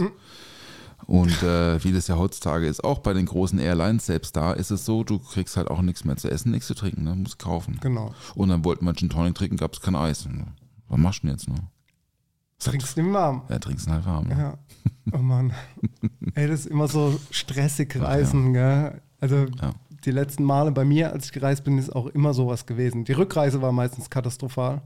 Und 1.06 1.44
äh, 1.44 1.84
wie 1.84 1.92
das 1.92 2.08
ja 2.08 2.18
heutzutage 2.18 2.68
ist, 2.68 2.84
auch 2.84 3.00
bei 3.00 3.14
den 3.14 3.26
großen 3.26 3.60
Airlines, 3.60 4.06
selbst 4.06 4.36
da 4.36 4.54
ist 4.54 4.70
es 4.72 4.86
so, 4.86 5.04
du 5.04 5.20
kriegst 5.20 5.58
halt 5.58 5.70
auch 5.70 5.82
nichts 5.82 6.04
mehr 6.06 6.18
zu 6.18 6.30
essen, 6.30 6.52
nichts 6.52 6.68
zu 6.68 6.76
trinken, 6.76 7.04
ne? 7.04 7.16
musst 7.16 7.40
kaufen. 7.40 7.78
Genau. 7.82 8.14
Und 8.36 8.50
dann 8.50 8.64
wollten 8.66 8.86
wir 8.86 8.94
Gin 8.94 9.10
Tonic 9.10 9.36
trinken, 9.36 9.58
gab 9.58 9.74
es 9.74 9.82
kein 9.82 9.96
Eis. 9.96 10.26
Und, 10.26 10.46
Was 10.88 11.00
machst 11.00 11.24
du 11.24 11.28
denn 11.28 11.36
jetzt? 11.36 11.50
Ne? 11.50 11.56
Trinkst 12.60 12.98
du 12.98 13.02
den 13.02 13.14
warm? 13.14 13.44
Ja, 13.50 13.60
trinkst 13.60 13.88
ihn 13.88 13.94
halt 13.94 14.06
warm. 14.06 14.28
Ne? 14.28 14.38
Ja. 14.38 14.58
Oh 15.14 15.18
Mann. 15.22 15.54
Ey, 16.36 16.48
das 16.48 16.62
ist 16.62 16.66
immer 16.68 16.88
so 16.88 17.20
stressig 17.32 18.00
reisen, 18.00 18.54
gell? 18.54 19.02
Also 19.22 19.46
Ja. 19.62 19.74
Die 20.06 20.12
letzten 20.12 20.44
Male 20.44 20.72
bei 20.72 20.86
mir, 20.86 21.12
als 21.12 21.26
ich 21.26 21.32
gereist 21.32 21.64
bin, 21.64 21.78
ist 21.78 21.96
auch 21.96 22.08
immer 22.08 22.34
sowas 22.34 22.66
gewesen. 22.66 23.04
Die 23.06 23.12
Rückreise 23.12 23.62
war 23.62 23.72
meistens 23.72 24.10
katastrophal. 24.10 24.82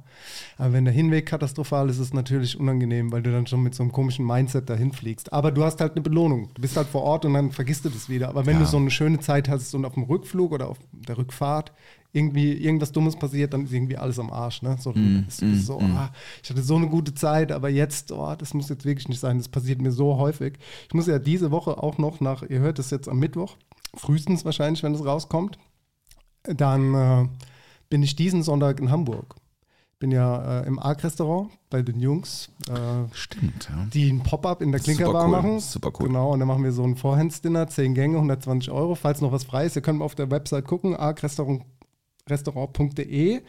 Aber 0.58 0.74
wenn 0.74 0.86
der 0.86 0.94
Hinweg 0.94 1.26
katastrophal 1.26 1.90
ist, 1.90 1.96
ist 1.98 2.08
es 2.08 2.14
natürlich 2.14 2.60
unangenehm, 2.60 3.12
weil 3.12 3.22
du 3.22 3.32
dann 3.32 3.48
schon 3.48 3.62
mit 3.64 3.76
so 3.76 3.84
einem 3.84 3.92
komischen 3.92 4.26
Mindset 4.26 4.70
dahin 4.70 4.92
fliegst. 4.92 5.32
Aber 5.32 5.52
du 5.52 5.64
hast 5.64 5.82
halt 5.82 5.94
eine 5.94 6.02
Belohnung. 6.02 6.50
Du 6.54 6.62
bist 6.62 6.76
halt 6.78 6.88
vor 6.88 7.04
Ort 7.04 7.26
und 7.26 7.34
dann 7.34 7.52
vergisst 7.52 7.86
du 7.86 7.90
das 7.90 8.10
wieder. 8.10 8.30
Aber 8.30 8.46
wenn 8.46 8.56
Ja. 8.56 8.62
du 8.62 8.66
so 8.68 8.78
eine 8.78 8.92
schöne 8.92 9.20
Zeit 9.20 9.50
hast 9.50 9.74
und 9.76 9.86
auf 9.86 9.94
dem 9.94 10.04
Rückflug 10.04 10.52
oder 10.52 10.68
auf 10.70 10.78
der 10.92 11.18
Rückfahrt 11.18 11.72
irgendwie 12.16 12.54
irgendwas 12.54 12.92
Dummes 12.92 13.16
passiert, 13.16 13.54
dann 13.54 13.64
ist 13.66 13.74
irgendwie 13.74 13.98
alles 13.98 14.20
am 14.20 14.32
Arsch. 14.32 14.62
Ne? 14.62 14.78
So, 14.80 14.92
dann 14.92 15.26
ist 15.28 15.42
du 15.42 15.56
so 15.56 15.80
ah, 15.80 16.12
ich 16.44 16.50
hatte 16.50 16.62
so 16.62 16.76
eine 16.76 16.88
gute 16.88 17.16
Zeit, 17.16 17.52
aber 17.52 17.70
jetzt, 17.70 18.12
oh, 18.12 18.36
das 18.38 18.54
muss 18.54 18.70
jetzt 18.70 18.86
wirklich 18.86 19.10
nicht 19.10 19.20
sein. 19.20 19.40
Das 19.40 19.48
passiert 19.50 19.82
mir 19.82 19.92
so 19.92 20.18
häufig. 20.18 20.54
Ich 20.88 20.94
muss 20.94 21.08
ja 21.08 21.18
diese 21.18 21.50
Woche 21.50 21.82
auch 21.82 21.98
noch 21.98 22.20
nach, 22.20 22.44
ihr 22.44 22.60
hört 22.60 22.78
es 22.78 22.92
jetzt 22.92 23.10
am 23.10 23.18
Mittwoch, 23.18 23.56
frühestens 23.96 24.46
wahrscheinlich, 24.46 24.84
wenn 24.84 24.94
es 24.94 25.06
rauskommt, 25.06 25.58
dann 26.44 26.94
äh, 26.94 27.28
bin 27.90 28.04
ich 28.04 28.16
diesen 28.16 28.44
Sonntag 28.44 28.80
in 28.80 28.92
Hamburg. 28.92 29.36
Bin 30.00 30.12
ja 30.12 30.62
äh, 30.62 30.68
im 30.68 30.80
Arc-Restaurant 30.80 31.52
bei 31.70 31.82
den 31.82 32.00
Jungs. 32.00 32.50
Äh, 32.70 33.14
Stimmt, 33.14 33.70
ja. 33.70 33.86
die 33.94 34.12
ein 34.12 34.22
Pop-up 34.22 34.62
in 34.62 34.72
der 34.72 34.82
Klinkerbar 34.82 35.26
cool, 35.26 35.32
machen. 35.32 35.60
super 35.60 35.92
cool. 36.00 36.08
Genau, 36.08 36.32
und 36.34 36.40
dann 36.40 36.48
machen 36.48 36.64
wir 36.64 36.74
so 36.74 36.84
ein 36.84 36.98
Vorhandsdinner, 36.98 37.68
10 37.68 37.94
Gänge, 37.94 38.18
120 38.18 38.72
Euro. 38.72 38.96
Falls 38.96 39.22
noch 39.22 39.32
was 39.32 39.46
frei 39.46 39.66
ist, 39.66 39.76
ihr 39.76 39.82
könnt 39.82 40.00
mal 40.00 40.06
auf 40.06 40.16
der 40.16 40.30
Website 40.30 40.66
gucken, 40.66 40.96
arcrestaurant.de 42.24 43.42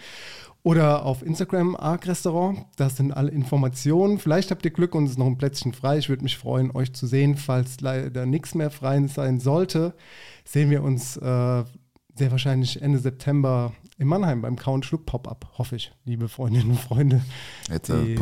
oder 0.62 1.04
auf 1.04 1.23
Instagram 1.23 1.76
arcrestaurant. 1.76 2.66
Das 2.76 2.97
sind 2.97 3.12
alle 3.12 3.31
Informationen. 3.31 4.19
Vielleicht 4.19 4.50
habt 4.50 4.64
ihr 4.64 4.71
Glück 4.71 4.95
und 4.95 5.04
es 5.04 5.12
ist 5.12 5.19
noch 5.19 5.26
ein 5.26 5.38
Plätzchen 5.38 5.73
frei. 5.73 5.99
Ich 5.99 6.09
würde 6.09 6.23
mich 6.23 6.37
freuen, 6.38 6.75
euch 6.75 6.93
zu 6.95 7.07
sehen. 7.07 7.37
Falls 7.37 7.81
leider 7.81 8.26
nichts 8.26 8.54
mehr 8.54 8.71
frei 8.71 9.07
sein 9.07 9.40
sollte, 9.40 9.95
sehen 10.45 10.71
wir 10.71 10.83
uns 10.83 11.16
äh, 11.16 11.64
sehr 12.16 12.31
wahrscheinlich 12.31 12.81
Ende 12.81 12.99
September 12.99 13.73
in 13.96 14.08
Mannheim 14.08 14.42
beim 14.42 14.56
Kau 14.56 14.74
und 14.74 14.84
Schluck 14.84 15.06
Pop-Up, 15.06 15.52
hoffe 15.56 15.76
ich, 15.76 15.92
liebe 16.04 16.28
Freundinnen 16.28 16.70
und 16.70 16.80
Freunde. 16.80 17.22
Jetzt 17.70 17.90
äh, 17.90 18.16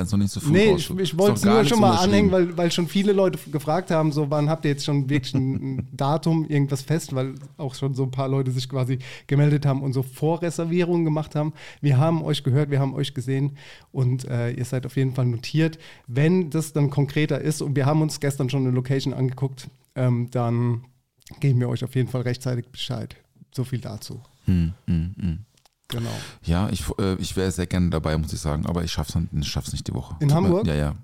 jetzt 0.00 0.12
noch 0.12 0.18
nicht 0.18 0.30
so 0.30 0.40
früh 0.40 0.52
Nee, 0.52 0.74
ich, 0.74 0.90
ich 0.90 1.18
wollte 1.18 1.34
es 1.34 1.44
nur 1.44 1.64
schon 1.66 1.80
mal 1.80 1.96
anhängen, 1.96 2.32
weil, 2.32 2.56
weil 2.56 2.72
schon 2.72 2.88
viele 2.88 3.12
Leute 3.12 3.38
gefragt 3.50 3.90
haben, 3.90 4.10
so 4.10 4.30
wann 4.30 4.48
habt 4.48 4.64
ihr 4.64 4.70
jetzt 4.70 4.86
schon 4.86 5.10
wirklich 5.10 5.34
ein, 5.34 5.54
ein 5.54 5.88
Datum, 5.92 6.46
irgendwas 6.48 6.80
fest, 6.80 7.14
weil 7.14 7.34
auch 7.58 7.74
schon 7.74 7.94
so 7.94 8.04
ein 8.04 8.10
paar 8.10 8.28
Leute 8.28 8.50
sich 8.52 8.70
quasi 8.70 9.00
gemeldet 9.26 9.66
haben 9.66 9.82
und 9.82 9.92
so 9.92 10.02
Vorreservierungen 10.02 11.04
gemacht 11.04 11.34
haben. 11.34 11.52
Wir 11.82 11.98
haben 11.98 12.22
euch 12.22 12.42
gehört, 12.42 12.70
wir 12.70 12.80
haben 12.80 12.94
euch 12.94 13.12
gesehen 13.12 13.58
und 13.92 14.24
äh, 14.24 14.52
ihr 14.52 14.64
seid 14.64 14.86
auf 14.86 14.96
jeden 14.96 15.14
Fall 15.14 15.26
notiert. 15.26 15.78
Wenn 16.06 16.48
das 16.48 16.72
dann 16.72 16.88
konkreter 16.88 17.38
ist 17.38 17.60
und 17.60 17.76
wir 17.76 17.84
haben 17.84 18.00
uns 18.00 18.20
gestern 18.20 18.48
schon 18.48 18.62
eine 18.62 18.70
Location 18.70 19.12
angeguckt, 19.12 19.68
ähm, 19.94 20.30
dann 20.30 20.84
geben 21.40 21.60
wir 21.60 21.68
euch 21.68 21.84
auf 21.84 21.94
jeden 21.94 22.08
Fall 22.08 22.22
rechtzeitig 22.22 22.68
Bescheid. 22.68 23.14
So 23.54 23.64
viel 23.64 23.80
dazu. 23.80 24.22
Hm, 24.48 24.72
hm, 24.86 25.14
hm. 25.18 25.38
Genau. 25.88 26.10
Ja, 26.44 26.68
ich, 26.70 26.84
äh, 26.98 27.14
ich 27.14 27.36
wäre 27.36 27.50
sehr 27.50 27.66
gerne 27.66 27.88
dabei, 27.90 28.16
muss 28.18 28.32
ich 28.32 28.40
sagen, 28.40 28.66
aber 28.66 28.84
ich 28.84 28.92
schaff's, 28.92 29.14
ich 29.32 29.48
schaff's 29.48 29.72
nicht 29.72 29.86
die 29.88 29.94
Woche. 29.94 30.16
In 30.20 30.28
Tut 30.28 30.40
mir- 30.40 30.44
Hamburg? 30.48 30.66
Ja, 30.66 30.74
ja. 30.74 30.94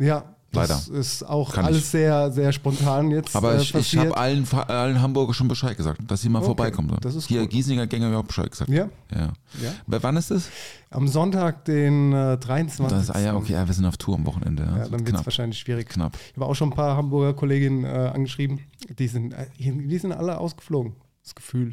Ja, 0.00 0.24
das 0.52 0.86
Leider. 0.88 1.00
ist 1.00 1.24
auch 1.24 1.52
Kann 1.52 1.64
alles 1.66 1.78
ich. 1.78 1.84
sehr, 1.86 2.30
sehr 2.30 2.52
spontan 2.52 3.10
jetzt. 3.10 3.34
Aber 3.34 3.56
äh, 3.56 3.60
ich, 3.60 3.96
habe 3.98 4.16
allen, 4.16 4.46
allen 4.52 5.02
Hamburger 5.02 5.34
schon 5.34 5.48
Bescheid 5.48 5.76
gesagt, 5.76 6.00
dass 6.06 6.22
sie 6.22 6.28
mal 6.28 6.38
Okay, 6.38 6.46
vorbeikommen. 6.46 6.88
sollen. 6.88 7.00
das 7.02 7.16
ist 7.16 7.26
Hier, 7.26 7.40
gut. 7.42 7.50
Giesinger 7.50 7.86
Gänger 7.88 8.06
habe 8.06 8.14
ich 8.14 8.20
auch 8.20 8.26
Bescheid 8.26 8.50
gesagt. 8.50 8.70
Ja? 8.70 8.88
ja. 9.12 9.32
Ja. 9.60 9.72
W- 9.88 9.98
Wann 10.00 10.16
ist 10.16 10.30
das? 10.30 10.48
Am 10.90 11.08
Sonntag, 11.08 11.64
den 11.64 12.12
äh, 12.12 12.38
23. 12.38 12.86
Das 12.96 13.02
ist, 13.02 13.10
ah 13.10 13.20
ja, 13.20 13.34
okay, 13.34 13.54
ja, 13.54 13.66
wir 13.66 13.74
sind 13.74 13.84
auf 13.86 13.96
Tour 13.96 14.14
am 14.14 14.24
Wochenende. 14.24 14.62
Ja, 14.62 14.70
Ja, 14.70 14.78
Das 14.78 14.90
dann 14.90 15.04
wird 15.06 15.16
es 15.18 15.26
wahrscheinlich 15.26 15.58
schwierig. 15.58 15.88
knapp. 15.88 16.16
Ich 16.30 16.36
habe 16.36 16.46
auch 16.46 16.54
schon 16.54 16.68
ein 16.70 16.74
paar 16.76 16.96
Hamburger 16.96 17.34
Kolleginnen 17.34 17.84
äh, 17.84 17.88
angeschrieben. 18.14 18.60
Die 18.98 19.08
sind, 19.08 19.32
äh, 19.32 19.46
die 19.58 19.98
sind 19.98 20.12
alle 20.12 20.38
ausgeflogen. 20.38 20.94
Das 21.24 21.34
Gefühl. 21.34 21.72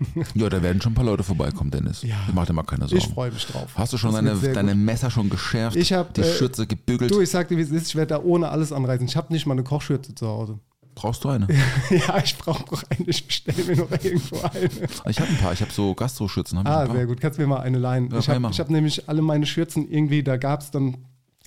Ja, 0.34 0.48
da 0.48 0.62
werden 0.62 0.80
schon 0.80 0.92
ein 0.92 0.94
paar 0.94 1.04
Leute 1.04 1.22
vorbeikommen, 1.22 1.70
Dennis. 1.70 2.02
Ja. 2.02 2.16
Mach 2.34 2.46
dir 2.46 2.52
mal 2.52 2.62
keine 2.62 2.88
Sorgen. 2.88 3.04
Ich 3.04 3.12
freue 3.12 3.30
mich 3.30 3.46
drauf. 3.46 3.70
Hast 3.74 3.92
du 3.92 3.98
schon 3.98 4.12
deine, 4.12 4.34
deine. 4.34 4.74
Messer 4.74 5.10
schon 5.10 5.30
geschärft? 5.30 5.76
Ich 5.76 5.92
hab, 5.92 6.14
die 6.14 6.22
äh, 6.22 6.34
Schürze 6.36 6.66
gebügelt. 6.66 7.10
Du, 7.10 7.20
ich 7.20 7.30
sag 7.30 7.48
dir, 7.48 7.56
wie 7.56 7.62
es 7.62 7.70
ist. 7.70 7.88
Ich 7.88 7.96
werde 7.96 8.14
da 8.14 8.22
ohne 8.22 8.48
alles 8.48 8.72
anreisen. 8.72 9.06
Ich 9.06 9.16
habe 9.16 9.32
nicht 9.32 9.46
mal 9.46 9.54
eine 9.54 9.62
Kochschürze 9.62 10.14
zu 10.14 10.26
Hause. 10.26 10.58
Brauchst 10.94 11.24
du 11.24 11.30
eine? 11.30 11.48
ja, 11.90 12.18
ich 12.22 12.36
brauche 12.36 12.64
noch 12.70 12.82
eine. 12.90 13.08
Ich 13.08 13.26
bestelle 13.26 13.64
mir 13.64 13.76
noch 13.76 13.90
irgendwo 13.90 14.40
eine. 14.42 14.70
Ich 15.08 15.20
habe 15.20 15.30
ein 15.30 15.38
paar. 15.38 15.52
Ich 15.52 15.60
habe 15.60 15.72
so 15.72 15.94
Gastro-Schürzen. 15.94 16.58
hab 16.58 16.66
Ah, 16.66 16.92
sehr 16.92 17.06
gut. 17.06 17.20
Kannst 17.20 17.38
du 17.38 17.42
mir 17.42 17.48
mal 17.48 17.60
eine 17.60 17.78
leihen? 17.78 18.10
Ja, 18.10 18.18
ich 18.18 18.28
habe 18.28 18.48
hab 18.48 18.70
nämlich 18.70 19.08
alle 19.08 19.22
meine 19.22 19.46
Schürzen 19.46 19.88
irgendwie, 19.90 20.22
da 20.22 20.36
gab 20.36 20.60
es 20.60 20.70
dann 20.70 20.98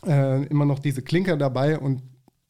äh, 0.06 0.46
immer 0.46 0.66
noch 0.66 0.80
diese 0.80 1.02
Klinker 1.02 1.38
dabei 1.38 1.78
und 1.78 2.02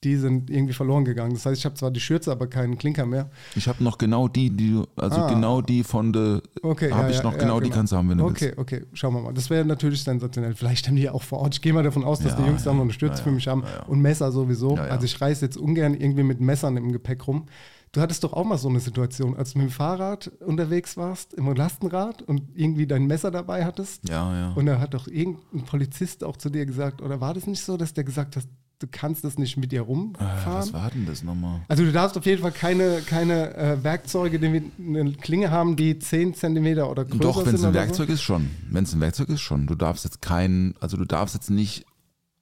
die 0.05 0.15
sind 0.15 0.49
irgendwie 0.49 0.73
verloren 0.73 1.03
gegangen. 1.03 1.33
Das 1.33 1.45
heißt, 1.45 1.57
ich 1.59 1.65
habe 1.65 1.75
zwar 1.75 1.91
die 1.91 1.99
Schürze, 1.99 2.31
aber 2.31 2.47
keinen 2.47 2.77
Klinker 2.77 3.05
mehr. 3.05 3.29
Ich 3.55 3.67
habe 3.67 3.83
noch 3.83 3.97
genau 3.97 4.27
die, 4.27 4.49
die 4.51 4.81
also 4.95 5.21
Ah. 5.21 5.27
genau 5.27 5.61
die 5.61 5.83
von 5.83 6.13
der, 6.13 6.41
Okay, 6.61 6.91
habe 6.91 7.03
ja, 7.05 7.09
ich 7.09 7.17
ja, 7.17 7.23
noch 7.23 7.33
ja, 7.33 7.39
genau, 7.39 7.59
die 7.59 7.69
kannst 7.71 7.91
du 7.91 7.97
haben, 7.97 8.09
wenn 8.09 8.19
du 8.19 8.25
Okay, 8.25 8.45
willst. 8.55 8.57
okay, 8.59 8.83
schauen 8.93 9.13
wir 9.15 9.21
mal. 9.21 9.33
Das 9.33 9.49
wäre 9.49 9.65
natürlich 9.65 10.03
sensationell. 10.03 10.53
Vielleicht 10.53 10.87
haben 10.87 10.95
die 10.95 11.09
auch 11.09 11.23
vor 11.23 11.39
Ort. 11.39 11.55
Ich 11.55 11.61
gehe 11.61 11.73
mal 11.73 11.83
davon 11.83 12.03
aus, 12.03 12.19
dass 12.19 12.33
Ja, 12.33 12.41
die 12.41 12.47
Jungs 12.47 12.63
da 12.63 12.73
noch 12.73 12.83
eine 12.83 12.93
Stürze 12.93 13.21
für 13.23 13.31
mich 13.31 13.47
haben 13.47 13.63
und 13.87 13.99
Messer 14.01 14.31
sowieso. 14.31 14.75
Also 14.75 15.05
ich 15.05 15.19
reise 15.19 15.45
jetzt 15.45 15.57
ungern 15.57 15.93
irgendwie 15.95 16.23
mit 16.23 16.39
Messern 16.39 16.77
im 16.77 16.91
Gepäck 16.91 17.27
rum. 17.27 17.47
Du 17.91 18.01
hattest 18.01 18.25
doch 18.25 18.33
auch 18.33 18.43
mal 18.43 18.57
so 18.57 18.67
eine 18.67 18.81
Situation, 18.81 19.37
als 19.37 19.53
du 19.53 19.59
mit 19.59 19.69
dem 19.69 19.71
Fahrrad 19.71 20.29
unterwegs 20.45 20.97
warst, 20.97 21.33
im 21.33 21.49
Lastenrad 21.53 22.21
und 22.23 22.41
irgendwie 22.53 22.87
dein 22.87 23.07
Messer 23.07 23.31
dabei 23.31 23.63
hattest. 23.63 24.09
Ja, 24.09 24.33
ja. 24.37 24.51
Und 24.53 24.65
da 24.65 24.79
hat 24.79 24.93
doch 24.93 25.07
irgendein 25.07 25.63
Polizist 25.63 26.23
auch 26.25 26.35
zu 26.35 26.49
dir 26.49 26.65
gesagt, 26.65 27.01
oder 27.01 27.21
war 27.21 27.33
das 27.33 27.47
nicht 27.47 27.63
so, 27.63 27.77
dass 27.77 27.93
der 27.93 28.03
gesagt 28.03 28.35
hat, 28.35 28.43
du 28.79 28.87
kannst 28.91 29.23
das 29.23 29.37
nicht 29.37 29.57
mit 29.57 29.71
dir 29.71 29.77
Äh, 29.79 29.83
rumfahren? 29.83 30.53
was 30.59 30.73
war 30.73 30.89
denn 30.91 31.05
das 31.05 31.23
nochmal? 31.23 31.61
Also 31.67 31.83
du 31.83 31.91
darfst 31.91 32.17
auf 32.17 32.25
jeden 32.25 32.41
Fall 32.41 32.51
keine, 32.51 33.01
keine 33.01 33.55
äh, 33.55 33.83
Werkzeuge, 33.83 34.39
die 34.39 34.71
eine 34.79 35.11
Klinge 35.13 35.51
haben, 35.51 35.75
die 35.75 35.97
10 35.99 36.33
cm 36.35 36.79
oder 36.79 37.05
größer 37.05 37.19
Doch, 37.19 37.37
wenn 37.39 37.45
sind. 37.45 37.55
es 37.55 37.63
ein 37.63 37.73
Werkzeug 37.73 38.09
ist, 38.09 38.21
schon. 38.21 38.49
Wenn 38.69 38.83
es 38.83 38.93
ein 38.93 39.01
Werkzeug 39.01 39.29
ist, 39.29 39.41
schon. 39.41 39.67
Du 39.67 39.75
darfst 39.75 40.03
jetzt 40.03 40.21
kein, 40.21 40.75
also 40.79 40.97
du 40.97 41.05
darfst 41.05 41.35
jetzt 41.35 41.49
nicht, 41.49 41.85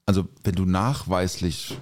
also 0.06 0.28
wenn 0.44 0.56
du 0.56 0.66
nachweislich 0.66 1.78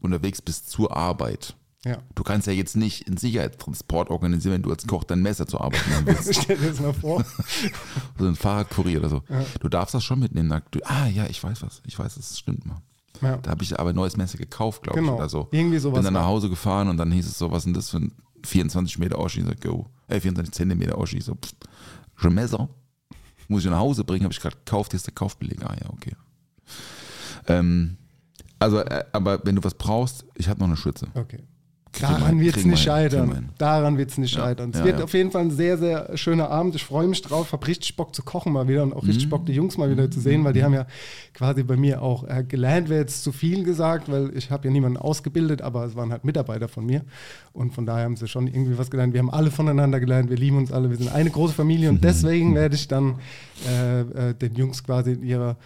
unterwegs 0.00 0.42
bist 0.42 0.68
zur 0.70 0.96
Arbeit, 0.96 1.54
So. 1.84 1.90
Ja. 1.90 1.98
du 2.14 2.22
kannst 2.22 2.46
ja 2.46 2.52
jetzt 2.52 2.76
nicht 2.76 3.06
einen 3.08 3.16
Sicherheitstransport 3.16 4.10
organisieren, 4.10 4.54
wenn 4.54 4.62
du 4.62 4.70
als 4.70 4.86
Koch 4.86 5.04
dein 5.04 5.20
Messer 5.22 5.46
zur 5.46 5.60
Arbeit 5.62 5.80
nehmen 5.88 6.06
willst. 6.06 6.34
Stell 6.42 6.56
dir 6.56 6.68
das 6.68 6.80
mal 6.80 6.92
vor. 6.92 7.24
so 8.18 8.26
ein 8.26 8.36
Fahrradkurier 8.36 8.98
oder 9.00 9.08
so. 9.08 9.22
Du 9.60 9.68
darfst 9.68 9.94
das 9.94 10.04
schon 10.04 10.20
mitnehmen. 10.20 10.60
Du, 10.70 10.80
ah 10.84 11.06
ja, 11.08 11.26
ich 11.26 11.42
weiß 11.42 11.62
was. 11.62 11.82
Ich 11.86 11.98
weiß, 11.98 12.14
das 12.16 12.38
stimmt 12.38 12.66
mal. 12.66 12.80
Ja. 13.20 13.36
Da 13.36 13.50
habe 13.50 13.62
ich 13.62 13.78
aber 13.78 13.90
ein 13.90 13.96
neues 13.96 14.16
Messer 14.16 14.38
gekauft, 14.38 14.82
glaube 14.82 14.98
Genau. 15.00 15.12
ich, 15.14 15.18
oder 15.18 15.28
so. 15.28 15.48
Irgendwie 15.52 15.78
sowas 15.78 15.98
Bin 15.98 16.04
dann 16.04 16.14
nach. 16.14 16.24
Hause 16.26 16.48
gefahren 16.48 16.88
und 16.88 16.96
dann 16.96 17.12
hieß 17.12 17.26
es 17.26 17.38
so, 17.38 17.50
was 17.52 17.64
denn 17.64 17.74
das 17.74 17.90
für 17.90 17.98
ein 17.98 18.12
24 18.44 18.98
Meter 18.98 19.18
Oschi? 19.18 19.40
Ich 19.40 19.46
sag, 19.46 19.60
go. 19.60 19.86
Äh, 20.08 20.20
24 20.20 20.52
Zentimeter 20.52 20.98
Oschi. 20.98 21.18
Ich 21.18 21.24
so, 21.24 21.34
pff, 21.34 21.52
schon 22.16 22.34
Messer? 22.34 22.68
Muss 23.48 23.64
ich 23.64 23.70
nach 23.70 23.78
Hause 23.78 24.02
bringen, 24.04 24.24
habe 24.24 24.32
ich 24.32 24.40
gerade 24.40 24.56
gekauft, 24.56 24.92
hier 24.92 24.96
ist 24.96 25.06
der 25.06 25.14
Kaufbeleg. 25.14 25.62
Ah 25.64 25.74
ja, 25.80 25.90
okay. 25.90 26.14
Ähm, 27.46 27.96
also, 28.58 28.78
äh, 28.78 29.04
aber 29.12 29.44
wenn 29.44 29.56
du 29.56 29.64
was 29.64 29.74
brauchst, 29.74 30.24
ich 30.36 30.48
habe 30.48 30.60
noch 30.60 30.66
eine 30.68 30.76
Schürze. 30.76 31.08
Okay. 31.14 31.42
Daran 32.00 32.40
wird 32.40 32.56
es 32.56 32.64
nicht 32.64 32.82
scheitern. 32.82 33.50
Daran 33.58 33.98
wird 33.98 34.10
es 34.10 34.18
nicht 34.18 34.32
scheitern. 34.32 34.70
Es 34.70 34.78
ja, 34.78 34.84
wird 34.84 34.98
ja. 34.98 35.04
auf 35.04 35.12
jeden 35.12 35.30
Fall 35.30 35.42
ein 35.42 35.50
sehr, 35.50 35.76
sehr 35.76 36.16
schöner 36.16 36.50
Abend. 36.50 36.74
Ich 36.74 36.84
freue 36.84 37.06
mich 37.06 37.20
drauf. 37.22 37.52
Hab 37.52 37.66
richtig 37.66 37.96
Bock 37.96 38.14
zu 38.14 38.22
kochen 38.22 38.52
mal 38.52 38.66
wieder 38.66 38.82
und 38.82 38.92
auch 38.94 39.02
Mhm. 39.02 39.08
richtig 39.10 39.28
Bock, 39.28 39.44
die 39.46 39.52
Jungs 39.52 39.76
mal 39.76 39.90
wieder 39.90 40.10
zu 40.10 40.18
sehen, 40.20 40.42
weil 40.44 40.52
die 40.54 40.64
haben 40.64 40.72
ja 40.74 40.86
quasi 41.34 41.62
bei 41.62 41.76
mir 41.76 42.00
auch 42.02 42.24
äh, 42.26 42.44
gelernt, 42.44 42.88
wäre 42.88 43.00
jetzt 43.00 43.22
zu 43.22 43.30
viel 43.32 43.62
gesagt, 43.62 44.10
weil 44.10 44.36
ich 44.36 44.50
habe 44.50 44.68
ja 44.68 44.72
niemanden 44.72 44.96
ausgebildet, 44.96 45.60
aber 45.62 45.84
es 45.84 45.94
waren 45.94 46.10
halt 46.12 46.24
Mitarbeiter 46.24 46.68
von 46.68 46.86
mir. 46.86 47.02
Und 47.52 47.74
von 47.74 47.84
daher 47.84 48.04
haben 48.04 48.16
sie 48.16 48.26
schon 48.26 48.46
irgendwie 48.46 48.78
was 48.78 48.90
gelernt. 48.90 49.12
Wir 49.12 49.20
haben 49.20 49.30
alle 49.30 49.50
voneinander 49.50 50.00
gelernt, 50.00 50.30
wir 50.30 50.36
lieben 50.38 50.56
uns 50.56 50.72
alle, 50.72 50.88
wir 50.90 50.96
sind 50.96 51.12
eine 51.12 51.30
große 51.30 51.52
Familie 51.54 51.90
und 51.90 52.02
deswegen 52.04 52.54
werde 52.54 52.74
ich 52.74 52.88
dann 52.88 53.16
äh, 53.68 54.00
äh, 54.30 54.34
den 54.34 54.54
Jungs 54.54 54.82
quasi 54.82 55.12
in 55.12 55.22
ihrer 55.22 55.56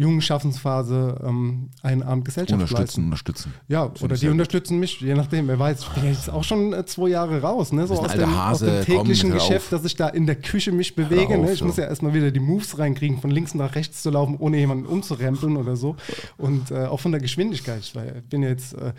jungen 0.00 0.22
Schaffensphase 0.22 1.20
ähm, 1.22 1.68
einen 1.82 2.02
Abend 2.02 2.24
Gesellschaft 2.24 2.58
leisten. 2.58 2.72
Unterstützen, 2.72 3.04
unterstützen. 3.04 3.54
Ja, 3.68 3.84
Finde 3.84 4.04
oder 4.04 4.14
die 4.14 4.20
sehr 4.20 4.28
gut. 4.30 4.34
unterstützen 4.34 4.80
mich, 4.80 5.00
je 5.00 5.14
nachdem, 5.14 5.46
wer 5.46 5.58
weiß. 5.58 5.80
Ich 5.82 5.88
bin 5.90 6.04
jetzt 6.06 6.30
auch 6.30 6.42
schon 6.42 6.72
äh, 6.72 6.86
zwei 6.86 7.10
Jahre 7.10 7.42
raus, 7.42 7.70
ne? 7.72 7.86
So 7.86 7.94
aus 8.00 8.12
dem, 8.12 8.34
Hase, 8.34 8.66
aus 8.70 8.76
dem 8.76 8.84
täglichen 8.84 9.30
komm, 9.30 9.38
Geschäft, 9.38 9.66
auf. 9.66 9.80
dass 9.80 9.84
ich 9.84 9.96
da 9.96 10.08
in 10.08 10.26
der 10.26 10.36
Küche 10.36 10.72
mich 10.72 10.94
bewege. 10.94 11.36
auf, 11.36 11.44
ne? 11.44 11.52
Ich 11.52 11.58
so. 11.58 11.66
muss 11.66 11.76
ja 11.76 11.84
erstmal 11.84 12.14
wieder 12.14 12.30
die 12.30 12.40
Moves 12.40 12.78
reinkriegen, 12.78 13.20
von 13.20 13.30
links 13.30 13.54
nach 13.54 13.74
rechts 13.74 14.02
zu 14.02 14.10
laufen, 14.10 14.36
ohne 14.38 14.56
jemanden 14.56 14.86
umzurempeln 14.86 15.58
oder 15.58 15.76
so. 15.76 15.96
Und 16.38 16.70
äh, 16.70 16.86
auch 16.86 17.00
von 17.00 17.12
der 17.12 17.20
Geschwindigkeit. 17.20 17.80
Ich 17.80 17.92
bin 18.30 18.42
ja 18.42 18.48
jetzt 18.48 18.72
äh, 18.72 18.94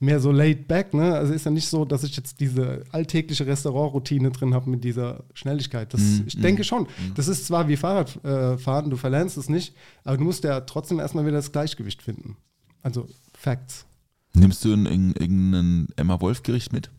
mehr 0.00 0.20
so 0.20 0.32
laid 0.32 0.68
back, 0.68 0.94
ne? 0.94 1.14
Also 1.14 1.34
ist 1.34 1.44
ja 1.44 1.50
nicht 1.50 1.68
so, 1.68 1.84
dass 1.84 2.02
ich 2.02 2.16
jetzt 2.16 2.40
diese 2.40 2.82
alltägliche 2.92 3.46
Restaurantroutine 3.46 4.30
drin 4.30 4.54
habe 4.54 4.70
mit 4.70 4.84
dieser 4.84 5.24
Schnelligkeit. 5.34 5.92
Das, 5.92 6.00
Mhm, 6.00 6.24
ich 6.26 6.40
denke 6.40 6.64
schon. 6.64 6.86
Das 7.14 7.28
ist 7.28 7.46
zwar 7.46 7.68
wie 7.68 7.76
Fahrradfahren, 7.76 8.86
äh, 8.86 8.90
du 8.90 8.96
verlernst 8.96 9.36
es 9.36 9.48
nicht, 9.48 9.74
aber 10.04 10.16
du 10.16 10.24
musst 10.24 10.44
ja 10.46 10.60
trotzdem 10.60 10.98
erstmal 11.00 11.24
wieder 11.26 11.36
das 11.36 11.52
Gleichgewicht 11.52 12.02
finden. 12.02 12.36
Also 12.82 13.06
Facts. 13.34 13.86
Nimmst 14.34 14.64
du 14.64 14.72
in- 14.72 14.86
in- 14.86 15.12
irgendein 15.12 15.88
Emma 15.96 16.20
Wolf 16.20 16.42
Gericht 16.42 16.72
mit? 16.72 16.90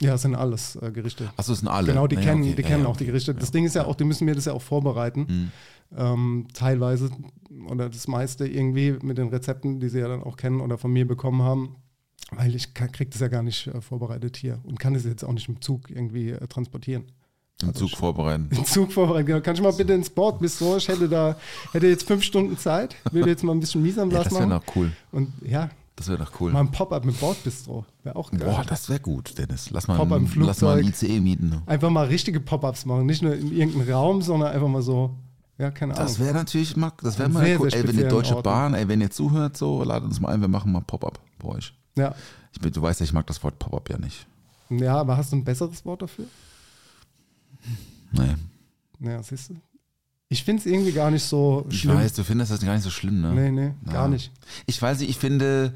Ja, 0.00 0.14
es 0.14 0.22
sind 0.22 0.34
alles 0.36 0.76
äh, 0.76 0.92
Gerichte. 0.92 1.30
Achso, 1.36 1.52
das 1.52 1.58
sind 1.60 1.68
alle. 1.68 1.88
Genau, 1.88 2.06
die 2.06 2.14
Ja, 2.16 2.22
kennen, 2.22 2.42
okay. 2.42 2.54
die 2.54 2.62
Ja, 2.62 2.68
kennen 2.68 2.82
ja, 2.84 2.88
auch 2.88 2.96
die 2.96 3.04
okay. 3.04 3.12
Gerichte. 3.12 3.34
Das. 3.34 3.50
Ding 3.50 3.64
ist 3.64 3.74
ja 3.74 3.84
auch, 3.84 3.96
die 3.96 4.04
müssen 4.04 4.24
mir 4.26 4.34
das 4.34 4.44
ja 4.44 4.52
auch 4.52 4.62
vorbereiten. 4.62 5.26
Mhm. 5.28 5.52
Ähm, 5.96 6.46
teilweise 6.52 7.10
oder 7.68 7.88
das 7.88 8.06
meiste 8.08 8.46
irgendwie 8.46 8.92
mit 9.02 9.18
den 9.18 9.28
Rezepten, 9.28 9.80
die 9.80 9.88
sie 9.88 9.98
ja 10.00 10.08
dann 10.08 10.22
auch 10.22 10.36
kennen 10.36 10.60
oder 10.60 10.78
von 10.78 10.92
mir 10.92 11.06
bekommen 11.06 11.42
haben. 11.42 11.76
Weil 12.30 12.54
ich 12.54 12.74
kann- 12.74 12.92
krieg 12.92 13.10
das 13.10 13.20
ja 13.20 13.28
gar 13.28 13.42
nicht 13.42 13.66
äh, 13.68 13.80
vorbereitet 13.80 14.36
hier 14.36 14.60
und 14.64 14.78
kann 14.78 14.94
das 14.94 15.04
jetzt 15.04 15.24
auch 15.24 15.32
nicht 15.32 15.48
im 15.48 15.60
Zug 15.62 15.90
irgendwie 15.90 16.30
äh, 16.30 16.46
transportieren. 16.46 17.04
Im 17.62 17.74
Zug 17.74 17.90
vorbereiten. 17.90 18.48
Im 18.50 18.64
Zug 18.64 18.92
vorbereiten, 18.92 19.26
genau. 19.26 19.40
Kann 19.40 19.54
ich 19.56 19.60
mal 19.62 19.72
bitte 19.72 19.92
ins 19.92 20.08
Board 20.10 20.38
bistro? 20.38 20.76
Ich 20.76 20.86
hätte 20.86 21.08
da, 21.08 21.36
hätte 21.72 21.88
jetzt 21.88 22.06
fünf 22.06 22.22
Stunden 22.22 22.56
Zeit, 22.56 22.94
würde 23.10 23.30
jetzt 23.30 23.42
mal 23.42 23.52
ein 23.52 23.60
bisschen 23.60 23.82
mies 23.82 23.98
am 23.98 24.10
Ja, 24.10 24.18
Blatt 24.20 24.26
das 24.26 24.38
wäre 24.38 24.46
noch 24.46 24.62
cool. 24.76 24.92
Und 25.10 25.32
ja, 25.44 25.68
Das 25.96 26.06
wäre 26.06 26.18
doch 26.18 26.30
cool. 26.40 26.52
mal 26.52 26.60
ein 26.60 26.70
Pop-up 26.70 27.04
mit 27.04 27.18
Bordbistro. 27.20 27.84
Wäre 28.04 28.14
auch 28.14 28.30
geil. 28.30 28.40
Boah, 28.44 28.64
das 28.64 28.88
wäre 28.88 29.00
gut, 29.00 29.36
Dennis. 29.36 29.70
Lass 29.70 29.88
mal, 29.88 29.96
Pop-up 29.96 30.18
im 30.18 30.26
ein, 30.26 30.46
lass 30.46 30.60
mal 30.60 30.78
ein. 30.78 30.86
ICE 30.86 31.18
mieten. 31.18 31.48
ne? 31.48 31.62
Einfach 31.66 31.90
mal 31.90 32.06
richtige 32.06 32.38
Pop-ups 32.38 32.86
machen. 32.86 33.06
Nicht 33.06 33.22
nur 33.22 33.34
in 33.34 33.50
irgendeinem 33.52 33.92
Raum, 33.92 34.22
sondern 34.22 34.52
einfach 34.52 34.68
mal 34.68 34.82
so, 34.82 35.10
ja, 35.58 35.72
keine 35.72 35.94
Ahnung. 35.94 36.06
Das 36.06 36.20
wäre 36.20 36.34
natürlich, 36.34 36.76
mal- 36.76 36.92
das 37.02 37.18
wäre 37.18 37.28
mal 37.28 37.44
sehr, 37.44 37.60
cool. 37.60 37.70
sehr 37.72 37.80
Ey, 37.80 37.88
wenn 37.88 37.96
die 37.96 38.04
Deutsche 38.06 38.36
Orten. 38.36 38.44
Bahn, 38.44 38.74
ey, 38.74 38.86
wenn 38.86 39.00
ihr 39.00 39.10
zuhört, 39.10 39.56
so, 39.56 39.82
ladet 39.82 40.04
uns 40.08 40.20
mal 40.20 40.32
ein, 40.32 40.40
wir 40.40 40.46
machen 40.46 40.70
mal 40.70 40.82
Pop-up 40.82 41.18
bei 41.40 41.48
euch. 41.48 41.74
ja. 41.96 42.14
Ich 42.52 42.60
bin, 42.60 42.72
du 42.72 42.80
weißt 42.80 43.00
ja, 43.00 43.04
ich 43.04 43.12
mag 43.12 43.26
das 43.26 43.42
Wort 43.44 43.58
Pop-up 43.58 43.90
ja 43.90 43.98
nicht. 43.98 44.26
ja, 44.70 44.96
aber 44.96 45.16
hast 45.16 45.32
du 45.32 45.36
ein 45.36 45.44
besseres 45.44 45.84
Wort 45.84 46.02
dafür? 46.02 46.24
Nee. 48.12 48.34
Ja, 49.00 49.22
siehst 49.22 49.50
du? 49.50 49.54
Ich 50.30 50.44
finde 50.44 50.60
es 50.60 50.66
irgendwie 50.66 50.92
gar 50.92 51.10
nicht 51.10 51.24
so 51.24 51.66
Ich 51.70 51.80
schlimm. 51.80 51.96
weiß, 51.96 52.12
du 52.12 52.22
findest 52.24 52.50
das 52.52 52.60
gar 52.60 52.74
nicht 52.74 52.82
so 52.84 52.90
schlimm, 52.90 53.20
ne? 53.22 53.32
Nee, 53.32 53.50
nee, 53.50 53.74
Ja. 53.86 53.92
gar 53.92 54.08
nicht. 54.08 54.30
Ich 54.66 54.80
weiß 54.80 54.98
nicht, 55.00 55.08
ich 55.08 55.16
finde, 55.18 55.74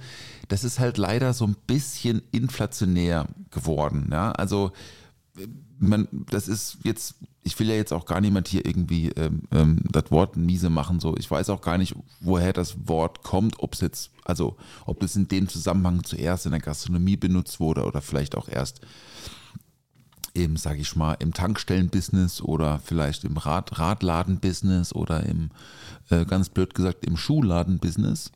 das 0.49 0.63
ist 0.65 0.79
halt 0.79 0.99
leider 0.99 1.33
so 1.33 1.47
ein 1.47 1.57
bisschen 1.67 2.21
inflationär 2.33 3.27
geworden. 3.51 4.09
Ja, 4.13 4.33
also 4.33 4.73
man, 5.79 6.07
das 6.31 6.49
ist 6.49 6.79
jetzt, 6.85 7.15
ich 7.43 7.59
will 7.59 7.69
ja 7.69 7.75
jetzt 7.75 7.93
auch 7.95 8.05
gar 8.05 8.21
niemand 8.21 8.47
hier 8.47 8.67
irgendwie 8.67 9.09
ähm, 9.17 9.43
ähm, 9.51 9.81
das 9.91 10.11
Wort 10.11 10.37
miese 10.37 10.69
machen. 10.69 11.01
So, 11.01 11.17
ich 11.17 11.31
weiß 11.31 11.49
auch 11.51 11.63
gar 11.63 11.79
nicht, 11.79 11.95
woher 12.21 12.53
das 12.53 12.77
Wort 12.87 13.23
kommt, 13.23 13.59
ob 13.59 13.73
es 13.75 13.81
jetzt, 13.81 14.11
also 14.25 14.57
ob 14.85 15.03
es 15.03 15.17
in 15.17 15.29
dem 15.29 15.49
Zusammenhang 15.49 16.05
zuerst 16.05 16.45
in 16.45 16.53
der 16.53 16.61
Gastronomie 16.61 17.17
benutzt 17.17 17.59
wurde 17.59 17.85
oder 17.85 18.03
vielleicht 18.03 18.37
auch 18.37 18.49
erst 18.49 18.83
im, 20.35 20.57
sag 20.57 20.79
ich 20.79 20.97
mal, 20.97 21.15
im 21.15 21.33
Tankstellenbusiness 21.33 22.41
oder 22.41 22.79
vielleicht 22.79 23.25
im 23.25 23.37
Rad, 23.37 23.79
Radladenbusiness 23.79 24.95
oder 24.95 25.25
im, 25.25 25.51
äh, 26.11 26.25
ganz 26.25 26.49
blöd 26.49 26.75
gesagt, 26.75 27.05
im 27.05 27.17
Schuhladenbusiness. 27.17 28.33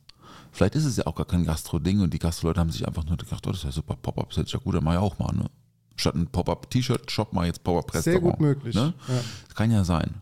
Vielleicht 0.53 0.75
ist 0.75 0.85
es 0.85 0.97
ja 0.97 1.07
auch 1.07 1.15
gar 1.15 1.27
kein 1.27 1.45
Gastro-Ding 1.45 2.01
und 2.01 2.15
die 2.15 2.19
Gastroleute 2.19 2.61
haben 2.61 2.71
sich 2.71 2.87
einfach 2.87 3.05
nur 3.05 3.17
gedacht, 3.17 3.47
oh, 3.47 3.51
das 3.51 3.59
ist 3.59 3.65
ja 3.65 3.73
super, 3.73 3.97
Pop-Up, 3.97 4.31
das 4.31 4.45
ist 4.45 4.53
ja 4.53 4.59
gut, 4.59 4.75
dann 4.75 4.85
mach 4.85 4.95
ich 4.95 4.99
auch 4.99 5.19
mal, 5.19 5.35
ne? 5.35 5.51
Statt 5.97 6.15
ein 6.15 6.27
Pop-Up-T-Shirt-Shop 6.27 7.33
mal 7.33 7.47
jetzt 7.47 7.65
Pop-Up-Restaurant. 7.65 8.23
Sehr 8.23 8.31
gut 8.33 8.41
möglich. 8.41 8.75
Ne? 8.75 8.93
Ja. 9.09 9.15
Das 9.47 9.55
kann 9.55 9.71
ja 9.71 9.83
sein. 9.85 10.15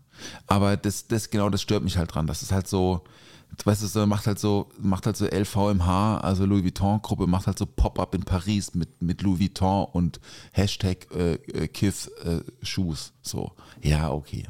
Aber 0.47 0.77
das, 0.77 1.09
das, 1.09 1.31
genau, 1.31 1.51
das 1.51 1.63
stört 1.63 1.83
mich 1.83 1.99
halt 1.99 2.15
dran. 2.15 2.29
Das 2.29 2.43
ist 2.43 2.53
halt 2.53 2.69
so, 2.69 3.03
weißt 3.65 3.83
du, 3.83 3.87
so, 3.87 4.07
macht 4.07 4.27
halt 4.27 4.39
so, 4.39 4.71
macht 4.81 5.07
halt 5.07 5.17
so 5.17 5.27
LVMH, 5.27 6.19
also 6.19 6.47
Louis 6.47 6.65
Vuitton-Gruppe, 6.65 7.27
macht 7.27 7.47
halt 7.47 7.59
so 7.59 7.67
Pop-Up 7.67 8.15
in 8.15 8.23
Paris 8.23 8.75
mit, 8.75 9.03
mit 9.03 9.23
Louis 9.23 9.41
Vuitton 9.41 9.87
und 9.93 10.21
Hashtag 10.53 11.07
äh, 11.15 11.35
äh, 11.35 11.69
Kiff 11.69 12.11
äh, 12.25 12.41
Shoes. 12.65 13.13
So, 13.23 13.53
ja, 13.83 14.11
okay. 14.11 14.45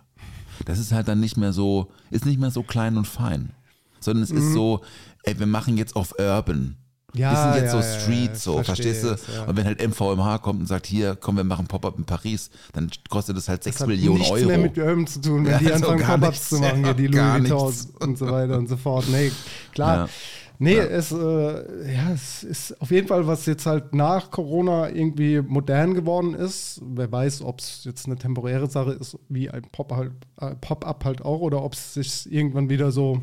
Das 0.64 0.78
ist 0.78 0.92
halt 0.92 1.08
dann 1.08 1.20
nicht 1.20 1.36
mehr 1.36 1.52
so, 1.52 1.90
ist 2.10 2.26
nicht 2.26 2.38
mehr 2.38 2.50
so 2.50 2.62
klein 2.62 2.96
und 2.96 3.06
fein. 3.06 3.52
Sondern 4.00 4.22
es 4.22 4.30
ist 4.30 4.52
so, 4.52 4.82
ey, 5.24 5.38
wir 5.38 5.46
machen 5.46 5.76
jetzt 5.76 5.96
auf 5.96 6.14
Urban. 6.18 6.76
Ja, 7.14 7.30
wir 7.32 7.52
sind 7.52 7.62
jetzt 7.62 7.74
ja, 7.74 7.82
so 7.82 8.00
Street, 8.00 8.30
ja, 8.30 8.34
so, 8.34 8.62
verstehst 8.62 9.04
du? 9.04 9.10
Und 9.46 9.56
wenn 9.56 9.64
halt 9.64 9.80
MVMH 9.86 10.38
kommt 10.38 10.60
und 10.60 10.66
sagt, 10.66 10.86
hier, 10.86 11.16
komm, 11.16 11.36
wir 11.36 11.44
machen 11.44 11.66
Pop-Up 11.66 11.96
in 11.96 12.04
Paris, 12.04 12.50
dann 12.72 12.90
kostet 13.08 13.36
das 13.36 13.48
halt 13.48 13.62
6 13.62 13.76
Das 13.76 13.80
hat 13.82 13.88
Millionen 13.88 14.18
nichts 14.18 14.32
Euro. 14.32 14.46
mehr 14.46 14.58
mit 14.58 14.76
Urban 14.76 15.06
zu 15.06 15.20
tun, 15.20 15.46
wenn 15.46 15.58
die 15.58 15.66
so 15.66 15.72
anfangen 15.74 16.02
Pop-Ups 16.02 16.28
nichts. 16.28 16.48
zu 16.48 16.58
machen, 16.58 16.84
hier 16.84 16.94
die 16.94 17.06
Louis 17.08 17.40
nichts. 17.40 17.50
Vuittons 17.50 17.92
und 18.00 18.18
so 18.18 18.26
weiter 18.26 18.58
und 18.58 18.68
so 18.68 18.76
fort. 18.76 19.06
Nee, 19.08 19.30
klar. 19.72 20.08
Nee, 20.58 20.76
es, 20.76 21.10
äh, 21.10 21.16
ja, 21.94 22.12
es 22.12 22.44
ist 22.44 22.80
auf 22.80 22.90
jeden 22.92 23.08
Fall, 23.08 23.26
was 23.26 23.44
jetzt 23.46 23.66
halt 23.66 23.92
nach 23.94 24.30
Corona 24.30 24.88
irgendwie 24.88 25.42
modern 25.42 25.94
geworden 25.94 26.34
ist. 26.34 26.80
Wer 26.84 27.10
weiß, 27.10 27.42
ob 27.42 27.58
es 27.58 27.82
jetzt 27.84 28.06
eine 28.06 28.16
temporäre 28.16 28.70
Sache 28.70 28.92
ist, 28.92 29.18
wie 29.28 29.50
ein 29.50 29.62
Pop 29.72 29.92
halt, 29.92 30.12
äh, 30.40 30.54
Pop-up 30.60 31.04
halt 31.04 31.22
auch, 31.22 31.40
oder 31.40 31.62
ob 31.62 31.74
es 31.74 31.94
sich 31.94 32.32
irgendwann 32.32 32.70
wieder 32.70 32.92
so 32.92 33.20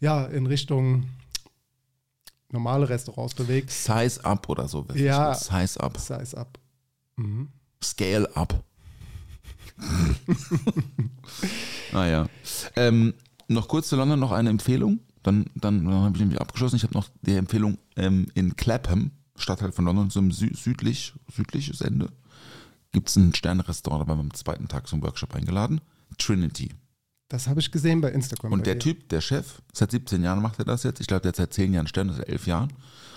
ja, 0.00 0.24
in 0.26 0.46
Richtung 0.46 1.04
normale 2.52 2.88
Restaurants 2.88 3.34
bewegt. 3.34 3.70
Size 3.70 4.24
up 4.24 4.48
oder 4.48 4.68
so. 4.68 4.86
Ja. 4.94 5.34
Size 5.34 5.80
up. 5.80 5.98
Size 5.98 6.36
up. 6.36 6.58
Scale 7.82 8.36
up. 8.36 8.62
naja. 11.92 12.28
Ähm, 12.76 13.14
noch 13.48 13.68
kurz 13.68 13.88
zu 13.88 13.96
London 13.96 14.20
noch 14.20 14.32
eine 14.32 14.50
Empfehlung. 14.50 15.00
Dann, 15.22 15.46
dann, 15.54 15.84
dann 15.84 15.94
habe 15.94 16.16
ich 16.16 16.20
nämlich 16.20 16.40
abgeschlossen. 16.40 16.76
Ich 16.76 16.82
habe 16.82 16.94
noch 16.94 17.08
die 17.22 17.36
Empfehlung 17.36 17.78
ähm, 17.96 18.26
in 18.34 18.56
Clapham, 18.56 19.12
Stadtteil 19.36 19.72
von 19.72 19.84
London, 19.84 20.10
so 20.10 20.20
im 20.20 20.32
Sü 20.32 20.54
südlich, 20.54 21.14
südliches 21.32 21.80
Ende, 21.80 22.10
gibt 22.90 23.08
es 23.08 23.16
ein 23.16 23.34
Sternrestaurant, 23.34 24.02
da 24.02 24.08
waren 24.08 24.18
wir 24.18 24.24
am 24.24 24.34
zweiten 24.34 24.68
Tag 24.68 24.86
zum 24.86 25.02
Workshop 25.02 25.34
eingeladen. 25.34 25.80
Trinity. 26.18 26.74
Das 27.32 27.48
habe 27.48 27.60
ich 27.60 27.72
gesehen 27.72 28.02
bei 28.02 28.10
Instagram. 28.10 28.52
Und 28.52 28.58
bei 28.58 28.64
der 28.64 28.74
dir. 28.74 28.80
Typ, 28.80 29.08
der 29.08 29.22
Chef, 29.22 29.62
seit 29.72 29.90
17 29.90 30.22
Jahren 30.22 30.42
macht 30.42 30.58
er 30.58 30.66
das 30.66 30.82
jetzt. 30.82 31.00
Ich 31.00 31.06
glaube, 31.06 31.22
der 31.22 31.30
hat 31.30 31.36
seit 31.36 31.54
10 31.54 31.72
Jahren 31.72 31.86
Stern, 31.86 32.10
also 32.10 32.20
11 32.20 32.46
Jahren. 32.46 32.72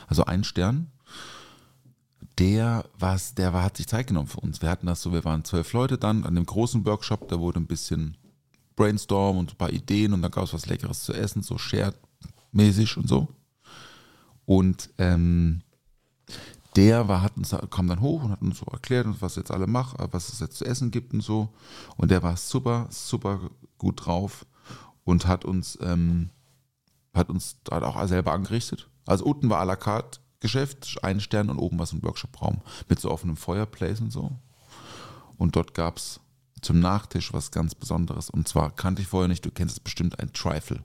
Also 0.07 0.23
ein 0.23 0.45
Stern. 0.45 0.89
Der, 2.39 2.85
was, 2.97 3.35
der 3.35 3.51
war, 3.51 3.61
hat 3.61 3.75
sich 3.75 3.87
Zeit 3.87 4.07
genommen 4.07 4.29
für 4.29 4.39
uns. 4.39 4.61
Wir 4.61 4.69
hatten 4.69 4.87
das 4.87 5.01
so, 5.01 5.11
wir 5.11 5.25
waren 5.25 5.43
zwölf 5.43 5.73
Leute 5.73 5.97
dann 5.97 6.23
an 6.23 6.33
dem 6.33 6.45
großen 6.45 6.85
Workshop, 6.85 7.27
da 7.27 7.41
wurde 7.41 7.59
ein 7.59 7.67
bisschen 7.67 8.15
Brainstorm 8.77 9.37
und 9.37 9.51
ein 9.51 9.57
paar 9.57 9.73
Ideen 9.73 10.13
und 10.13 10.21
dann 10.21 10.31
gab 10.31 10.45
es 10.45 10.53
was 10.53 10.65
Leckeres 10.67 11.03
zu 11.03 11.11
essen, 11.11 11.43
so 11.43 11.57
shared-mäßig 11.57 12.95
und 12.95 13.09
so. 13.09 13.27
Und 14.45 14.91
ähm, 14.97 15.61
der 16.77 17.09
war, 17.09 17.21
hat 17.21 17.35
uns, 17.35 17.53
kam 17.69 17.87
dann 17.87 17.99
hoch 17.99 18.23
und 18.23 18.31
hat 18.31 18.41
uns 18.41 18.59
so 18.59 18.65
erklärt, 18.65 19.07
was 19.19 19.35
jetzt 19.35 19.51
alle 19.51 19.67
machen, 19.67 19.97
was 20.11 20.31
es 20.31 20.39
jetzt 20.39 20.55
zu 20.55 20.63
essen 20.63 20.89
gibt 20.89 21.13
und 21.13 21.21
so. 21.21 21.49
Und 21.97 22.11
der 22.11 22.23
war 22.23 22.37
super, 22.37 22.87
super 22.89 23.41
gut 23.77 24.05
drauf 24.05 24.45
und 25.03 25.27
hat 25.27 25.45
uns, 25.45 25.77
ähm, 25.81 26.29
hat 27.13 27.29
uns 27.29 27.57
hat 27.69 27.83
auch 27.83 28.07
selber 28.07 28.33
angerichtet. 28.33 28.89
Also 29.05 29.25
unten 29.25 29.49
war 29.49 29.61
à 29.61 29.65
la 29.65 29.75
carte 29.75 30.19
Geschäft, 30.39 30.97
ein 31.03 31.19
Stern 31.19 31.49
und 31.49 31.59
oben 31.59 31.79
war 31.79 31.85
so 31.85 31.95
ein 31.95 32.03
Workshop-Raum 32.03 32.61
mit 32.89 32.99
so 32.99 33.09
offenem 33.09 33.37
Fireplace 33.37 34.01
und 34.01 34.11
so. 34.11 34.31
Und 35.37 35.55
dort 35.55 35.73
gab 35.73 35.97
es 35.97 36.19
zum 36.61 36.79
Nachtisch 36.79 37.33
was 37.33 37.51
ganz 37.51 37.75
Besonderes. 37.75 38.29
Und 38.29 38.47
zwar 38.47 38.75
kannte 38.75 39.01
ich 39.01 39.07
vorher 39.07 39.27
nicht, 39.27 39.45
du 39.45 39.51
kennst 39.51 39.77
es 39.77 39.79
bestimmt, 39.79 40.19
ein 40.19 40.33
Trifle. 40.33 40.83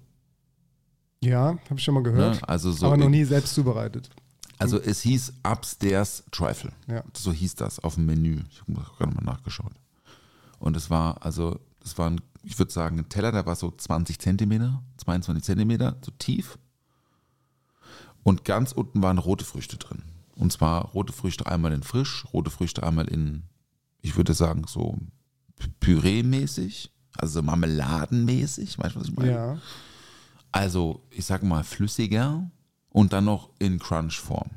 Ja, 1.22 1.58
habe 1.64 1.74
ich 1.76 1.84
schon 1.84 1.94
mal 1.94 2.02
gehört. 2.02 2.40
Ne? 2.40 2.48
Also 2.48 2.72
so 2.72 2.86
aber 2.86 2.96
noch 2.96 3.08
nie 3.08 3.24
selbst 3.24 3.54
zubereitet. 3.54 4.10
Also 4.58 4.78
es 4.78 5.00
hieß 5.02 5.34
Upstairs 5.42 6.24
Trifle. 6.30 6.72
Ja. 6.86 7.02
So 7.14 7.32
hieß 7.32 7.54
das 7.54 7.78
auf 7.78 7.94
dem 7.94 8.06
Menü. 8.06 8.42
Ich 8.50 8.60
habe 8.60 8.72
gerade 8.98 9.14
mal 9.14 9.24
nachgeschaut. 9.24 9.72
Und 10.58 10.76
es 10.76 10.90
war, 10.90 11.24
also, 11.24 11.58
es 11.84 11.96
war 11.98 12.10
ein, 12.10 12.20
ich 12.42 12.58
würde 12.58 12.72
sagen, 12.72 12.98
ein 12.98 13.08
Teller, 13.08 13.32
der 13.32 13.46
war 13.46 13.56
so 13.56 13.70
20 13.70 14.18
Zentimeter, 14.18 14.82
22 14.98 15.44
Zentimeter, 15.44 15.96
so 16.04 16.12
tief. 16.12 16.58
Und 18.22 18.44
ganz 18.44 18.72
unten 18.72 19.02
waren 19.02 19.18
rote 19.18 19.44
Früchte 19.44 19.76
drin. 19.76 20.02
Und 20.36 20.52
zwar 20.52 20.86
rote 20.86 21.12
Früchte 21.12 21.46
einmal 21.46 21.72
in 21.72 21.82
frisch, 21.82 22.26
rote 22.32 22.50
Früchte 22.50 22.82
einmal 22.82 23.08
in, 23.08 23.44
ich 24.00 24.16
würde 24.16 24.34
sagen, 24.34 24.64
so 24.66 24.98
Püree-mäßig, 25.80 26.90
also 27.16 27.40
so 27.40 27.42
marmeladenmäßig, 27.42 28.78
weißt 28.78 28.96
du, 28.96 29.00
was 29.00 29.08
ich 29.08 29.16
meine? 29.16 29.32
Ja. 29.32 29.58
Also, 30.52 31.06
ich 31.10 31.24
sag 31.26 31.42
mal, 31.42 31.62
flüssiger 31.62 32.50
und 32.88 33.12
dann 33.12 33.24
noch 33.24 33.50
in 33.58 33.78
Crunch-Form. 33.78 34.50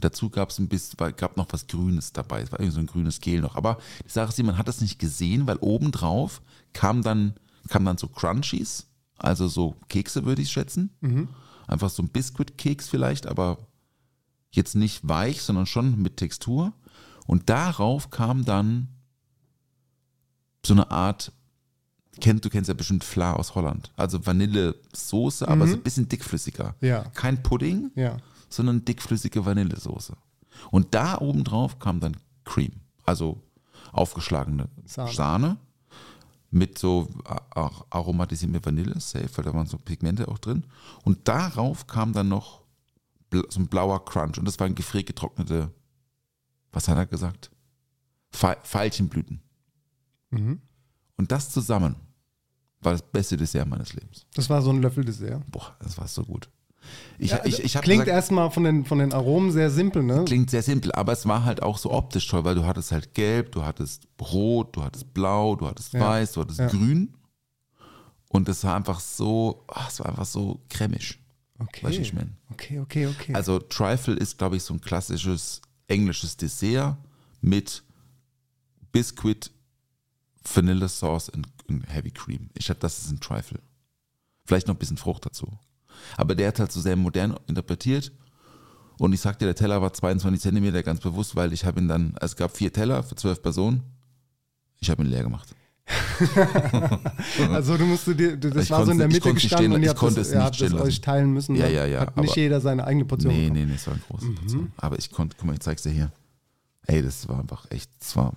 Dazu 0.00 0.30
gab 0.30 0.50
es 0.50 0.58
ein 0.58 0.68
bisschen, 0.68 0.96
gab 1.16 1.36
noch 1.36 1.46
was 1.50 1.66
Grünes 1.66 2.12
dabei. 2.12 2.42
Es 2.42 2.52
war 2.52 2.60
irgendwie 2.60 2.74
so 2.74 2.80
ein 2.80 2.86
grünes 2.86 3.20
Gel 3.20 3.40
noch. 3.40 3.56
Aber 3.56 3.78
die 4.04 4.10
Sache 4.10 4.28
ist, 4.30 4.42
man 4.42 4.58
hat 4.58 4.68
das 4.68 4.80
nicht 4.80 4.98
gesehen, 4.98 5.46
weil 5.46 5.56
obendrauf 5.58 6.42
kam 6.72 7.02
dann, 7.02 7.34
kam 7.68 7.84
dann 7.84 7.98
so 7.98 8.08
Crunchies, 8.08 8.86
also 9.18 9.48
so 9.48 9.76
Kekse, 9.88 10.24
würde 10.24 10.42
ich 10.42 10.50
schätzen. 10.50 10.90
Einfach 11.66 11.90
so 11.90 12.02
ein 12.02 12.08
Biscuit-Keks 12.08 12.88
vielleicht, 12.88 13.26
aber 13.26 13.58
jetzt 14.50 14.74
nicht 14.74 15.08
weich, 15.08 15.42
sondern 15.42 15.66
schon 15.66 16.00
mit 16.02 16.16
Textur. 16.16 16.72
Und 17.26 17.48
darauf 17.48 18.10
kam 18.10 18.44
dann 18.44 18.88
so 20.64 20.74
eine 20.74 20.90
Art 20.90 21.32
kennt, 22.20 22.44
du 22.44 22.50
kennst 22.50 22.68
ja 22.68 22.74
bestimmt 22.74 23.04
Fla 23.04 23.32
aus 23.34 23.54
Holland. 23.54 23.90
Also 23.96 24.24
Vanillesoße, 24.24 25.48
aber 25.48 25.66
so 25.66 25.74
ein 25.74 25.82
bisschen 25.82 26.08
dickflüssiger. 26.08 26.74
Ja. 26.80 27.04
Kein 27.14 27.42
Pudding, 27.42 27.90
Ja. 27.94 28.16
Sondern 28.52 28.84
dickflüssige 28.84 29.44
Vanillesoße. 29.44 30.16
Und 30.70 30.94
da 30.94 31.18
oben 31.18 31.44
drauf 31.44 31.78
kam 31.78 32.00
dann 32.00 32.16
Cream, 32.44 32.72
also 33.04 33.42
aufgeschlagene 33.92 34.68
Sahne. 34.84 35.12
Sahne, 35.12 35.56
mit 36.50 36.78
so 36.78 37.08
a- 37.24 37.40
auch 37.62 37.86
aromatisierte 37.90 38.64
Vanille, 38.64 39.00
safe, 39.00 39.28
weil 39.36 39.44
da 39.44 39.54
waren 39.54 39.66
so 39.66 39.78
Pigmente 39.78 40.28
auch 40.28 40.38
drin. 40.38 40.64
Und 41.04 41.26
darauf 41.28 41.86
kam 41.86 42.12
dann 42.12 42.28
noch 42.28 42.62
so 43.48 43.60
ein 43.60 43.66
blauer 43.68 44.04
Crunch 44.04 44.38
und 44.38 44.44
das 44.44 44.60
waren 44.60 44.74
gefriergetrocknete, 44.74 45.70
was 46.72 46.88
hat 46.88 46.98
er 46.98 47.06
gesagt? 47.06 47.50
Veilchenblüten. 48.30 49.40
Mhm. 50.30 50.60
Und 51.16 51.32
das 51.32 51.50
zusammen 51.50 51.96
war 52.80 52.92
das 52.92 53.02
beste 53.02 53.36
Dessert 53.36 53.68
meines 53.68 53.92
Lebens. 53.94 54.26
Das 54.34 54.50
war 54.50 54.60
so 54.62 54.70
ein 54.70 54.82
Löffeldessert. 54.82 55.42
Boah, 55.50 55.76
das 55.80 55.96
war 55.98 56.08
so 56.08 56.24
gut. 56.24 56.50
Ich, 57.18 57.30
Ja, 57.30 57.40
ich, 57.44 57.62
ich 57.62 57.76
hab 57.76 57.84
Klingt 57.84 58.04
gesagt, 58.04 58.14
erstmal 58.16 58.50
von 58.50 58.64
den, 58.64 58.84
von 58.84 58.98
den 58.98 59.12
Aromen 59.12 59.50
sehr 59.52 59.70
simpel, 59.70 60.02
ne? 60.02 60.24
klingt 60.24 60.50
sehr 60.50 60.62
simpel, 60.62 60.92
aber 60.92 61.12
es 61.12 61.26
war 61.26 61.44
halt 61.44 61.62
auch 61.62 61.78
so 61.78 61.92
optisch 61.92 62.26
toll, 62.28 62.44
weil 62.44 62.54
du 62.54 62.64
hattest 62.64 62.92
halt 62.92 63.14
gelb, 63.14 63.52
du 63.52 63.64
hattest 63.64 64.08
rot, 64.20 64.76
du 64.76 64.82
hattest 64.82 65.12
blau, 65.14 65.56
du 65.56 65.66
hattest 65.66 65.92
Ja. 65.92 66.00
weiß, 66.00 66.32
du 66.32 66.40
hattest 66.42 66.58
Ja. 66.58 66.68
grün. 66.68 67.14
Und 68.28 68.48
es 68.48 68.64
war 68.64 68.76
einfach 68.76 68.98
so, 69.00 69.64
ach, 69.68 69.90
es 69.90 70.00
war 70.00 70.06
einfach 70.08 70.24
so 70.24 70.60
cremisch. 70.70 71.18
Okay. 71.58 71.86
Weißt 71.86 71.98
du, 71.98 72.02
ich 72.02 72.14
meine? 72.14 72.30
Okay, 72.50 72.80
okay, 72.80 73.06
okay. 73.06 73.34
Also 73.34 73.58
Trifle 73.58 74.14
ist, 74.16 74.38
glaube 74.38 74.56
ich, 74.56 74.62
so 74.62 74.72
ein 74.74 74.80
klassisches 74.80 75.60
englisches 75.86 76.36
Dessert 76.36 76.96
mit 77.40 77.82
Biscuit, 78.90 79.50
Vanilla 80.54 80.88
Sauce 80.88 81.28
und, 81.28 81.46
Heavy 81.88 82.10
Cream. 82.10 82.50
Ich 82.54 82.68
hatte, 82.68 82.80
das 82.80 82.98
ist 82.98 83.10
ein 83.10 83.20
Trifle. 83.20 83.60
Vielleicht 84.44 84.66
noch 84.66 84.74
ein 84.74 84.78
bisschen 84.78 84.96
Frucht 84.96 85.24
dazu. 85.24 85.46
Aber 86.16 86.34
der 86.34 86.48
hat 86.48 86.58
halt 86.60 86.72
so 86.72 86.80
sehr 86.80 86.96
modern 86.96 87.36
interpretiert. 87.46 88.12
Und 88.98 89.12
ich 89.12 89.20
sagte, 89.20 89.44
der 89.44 89.54
Teller 89.54 89.82
war 89.82 89.92
22 89.92 90.40
Zentimeter 90.40 90.82
ganz 90.82 91.00
bewusst, 91.00 91.34
weil 91.34 91.52
ich 91.52 91.64
habe 91.64 91.80
ihn 91.80 91.88
dann, 91.88 92.14
also 92.20 92.32
es 92.32 92.36
gab 92.36 92.56
vier 92.56 92.72
Teller 92.72 93.02
für 93.02 93.16
zwölf 93.16 93.42
Personen. 93.42 93.82
Ich 94.80 94.90
habe 94.90 95.02
ihn 95.02 95.10
leer 95.10 95.22
gemacht. 95.22 95.54
also 97.52 97.76
du 97.76 97.84
musst 97.86 98.06
dir, 98.06 98.36
das 98.36 98.64
Ich 98.64 98.70
war 98.70 98.84
so 98.84 98.92
in 98.92 98.98
der 98.98 99.08
Mitte 99.08 99.28
es 99.28 99.34
gestanden 99.34 99.58
stehen- 99.58 99.72
und 99.72 99.82
ihr 99.82 99.90
ich 99.92 100.00
habt 100.02 100.16
das, 100.16 100.28
es 100.28 100.32
ihr 100.32 100.40
habt 100.42 100.60
das 100.60 100.68
stehen 100.68 100.78
euch 100.80 101.00
teilen 101.00 101.32
müssen. 101.32 101.56
Ja, 101.56 101.64
dann 101.64 101.74
ja, 101.74 101.86
ja, 101.86 102.00
Hat 102.00 102.16
nicht 102.16 102.36
jeder 102.36 102.60
seine 102.60 102.84
eigene 102.84 103.04
Portion 103.04 103.32
Nee, 103.32 103.48
bekommen. 103.48 103.60
nee, 103.60 103.66
nee, 103.66 103.74
es 103.74 103.86
war 103.86 103.94
eine 103.94 104.02
große 104.08 104.30
Portion. 104.30 104.72
Aber 104.76 104.98
ich 104.98 105.10
konnte, 105.10 105.36
guck 105.36 105.46
mal, 105.46 105.54
ich 105.54 105.60
zeig's 105.60 105.82
dir 105.82 105.90
hier. 105.90 106.12
Ey, 106.86 107.02
das 107.02 107.28
war 107.28 107.40
einfach 107.40 107.66
echt, 107.70 107.90
das 108.00 108.14
war, 108.16 108.32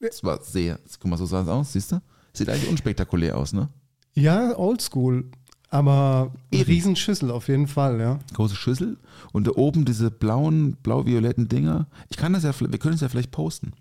das 0.00 0.22
war 0.24 0.42
sehr, 0.42 0.78
guck 1.00 1.10
mal, 1.10 1.16
so 1.16 1.26
sah 1.26 1.42
es 1.42 1.48
aus, 1.48 1.72
siehst 1.72 1.92
du? 1.92 2.02
Sieht 2.34 2.48
eigentlich 2.48 2.68
unspektakulär 2.68 3.36
aus, 3.36 3.52
ne? 3.52 3.68
Ja, 4.14 4.56
oldschool. 4.58 5.30
Aber 5.72 6.32
eine 6.52 6.60
Eben. 6.60 6.70
Riesenschüssel 6.70 7.30
auf 7.30 7.48
jeden 7.48 7.66
Fall, 7.66 7.98
ja. 7.98 8.18
Große 8.34 8.54
Schüssel 8.54 8.98
und 9.32 9.46
da 9.46 9.52
oben 9.52 9.86
diese 9.86 10.10
blauen, 10.10 10.76
blau-violetten 10.82 11.48
Dinger. 11.48 11.86
Ich 12.10 12.18
kann 12.18 12.34
das 12.34 12.42
ja, 12.42 12.52
wir 12.60 12.78
können 12.78 12.94
es 12.94 13.00
ja 13.00 13.08
vielleicht 13.08 13.30
posten. 13.30 13.72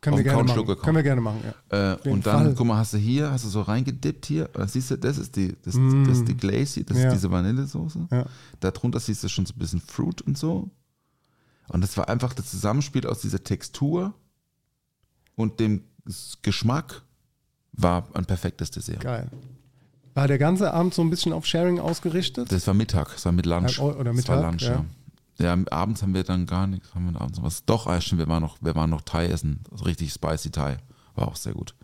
Können 0.00 0.16
wir 0.18 0.22
gerne 0.22 0.44
machen. 0.44 0.64
Können 0.78 0.96
wir 0.96 1.02
gerne 1.02 1.20
machen, 1.20 1.40
ja. 1.72 1.94
Äh, 1.94 2.08
und 2.08 2.24
dann, 2.24 2.44
Fall. 2.44 2.54
guck 2.54 2.66
mal, 2.68 2.76
hast 2.76 2.92
du 2.92 2.98
hier, 2.98 3.32
hast 3.32 3.44
du 3.44 3.48
so 3.48 3.62
reingedippt 3.62 4.26
hier, 4.26 4.48
äh, 4.54 4.68
siehst 4.68 4.92
du, 4.92 4.96
das 4.96 5.18
ist 5.18 5.34
die, 5.34 5.56
das, 5.64 5.74
das 5.74 6.18
ist 6.18 6.28
die 6.28 6.36
hier, 6.36 6.84
das 6.84 6.96
Mm. 6.98 7.00
Ja. 7.00 7.06
ist 7.08 7.14
diese 7.14 7.30
Vanillesoße. 7.32 8.06
Ja. 8.12 8.26
Darunter 8.60 9.00
siehst 9.00 9.24
du 9.24 9.28
schon 9.28 9.44
so 9.44 9.54
ein 9.54 9.58
bisschen 9.58 9.80
Fruit 9.80 10.22
und 10.22 10.38
so. 10.38 10.70
Und 11.66 11.80
das 11.80 11.96
war 11.96 12.08
einfach 12.08 12.32
das 12.32 12.48
Zusammenspiel 12.48 13.06
aus 13.08 13.22
dieser 13.22 13.42
Textur 13.42 14.14
und 15.34 15.58
dem 15.58 15.82
Geschmack 16.42 17.02
war 17.72 18.06
ein 18.14 18.24
perfektes 18.24 18.70
Dessert. 18.70 19.00
Geil. 19.00 19.28
War 20.14 20.28
der 20.28 20.38
ganze 20.38 20.72
Abend 20.72 20.94
so 20.94 21.02
ein 21.02 21.10
bisschen 21.10 21.32
auf 21.32 21.44
Sharing 21.44 21.80
ausgerichtet? 21.80 22.50
Das 22.52 22.66
war 22.68 22.74
Mittag, 22.74 23.12
das 23.12 23.24
war 23.24 23.32
mit 23.32 23.46
Lunch. 23.46 23.78
Ja, 23.78 23.84
oder 23.84 23.96
das 23.96 24.28
war 24.28 24.36
Mittag, 24.36 24.42
Lunch, 24.42 24.62
ja. 24.62 24.84
ja. 25.38 25.56
ja. 25.56 25.64
abends 25.72 26.02
haben 26.02 26.14
wir 26.14 26.22
dann 26.22 26.46
gar 26.46 26.68
nichts, 26.68 26.94
haben 26.94 27.12
wir 27.12 27.20
abends 27.20 27.38
noch 27.38 27.44
was. 27.44 27.64
Doch, 27.64 27.88
ah, 27.88 28.00
stimmt, 28.00 28.20
wir 28.20 28.28
waren 28.28 28.42
noch, 28.42 28.58
wir 28.60 28.76
waren 28.76 28.90
noch 28.90 29.00
Thai 29.02 29.26
essen, 29.26 29.60
also 29.72 29.84
richtig 29.84 30.12
spicy 30.12 30.50
Thai. 30.50 30.78
War 31.16 31.28
auch 31.28 31.36
sehr 31.36 31.52
gut. 31.52 31.74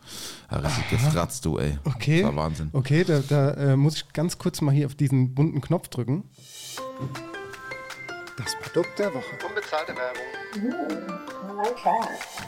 Ja, 0.50 0.58
richtig 0.58 0.90
gefratzt, 0.90 1.44
du, 1.44 1.58
ey. 1.58 1.78
Okay. 1.84 2.22
Das 2.22 2.34
war 2.34 2.44
Wahnsinn. 2.44 2.70
Okay, 2.72 3.04
da, 3.04 3.20
da 3.20 3.50
äh, 3.52 3.76
muss 3.76 3.96
ich 3.96 4.12
ganz 4.12 4.38
kurz 4.38 4.60
mal 4.60 4.72
hier 4.72 4.86
auf 4.86 4.96
diesen 4.96 5.34
bunten 5.34 5.60
Knopf 5.60 5.88
drücken. 5.88 6.24
Das 8.36 8.56
Produkt 8.60 8.98
der 8.98 9.14
Woche. 9.14 9.24
Unbezahlte 9.48 9.94
Werbung. 9.94 10.22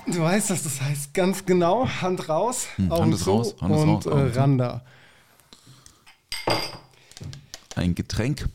Du 0.06 0.20
weißt, 0.20 0.50
was 0.50 0.62
das 0.64 0.80
heißt. 0.80 1.14
Ganz 1.14 1.44
genau. 1.44 1.86
Hand 1.86 2.28
raus, 2.28 2.66
Augen 2.78 2.90
Hm, 2.90 3.00
Hand 3.00 3.14
ist 3.14 3.24
zu 3.24 3.30
raus, 3.30 3.56
Hand 3.60 3.74
ist 3.74 3.80
und 3.82 3.88
raus, 3.88 4.06
Augen 4.06 4.58
äh, 4.58 4.62
zu. 4.62 4.80
Ein 7.74 7.94
Getränk 7.94 8.48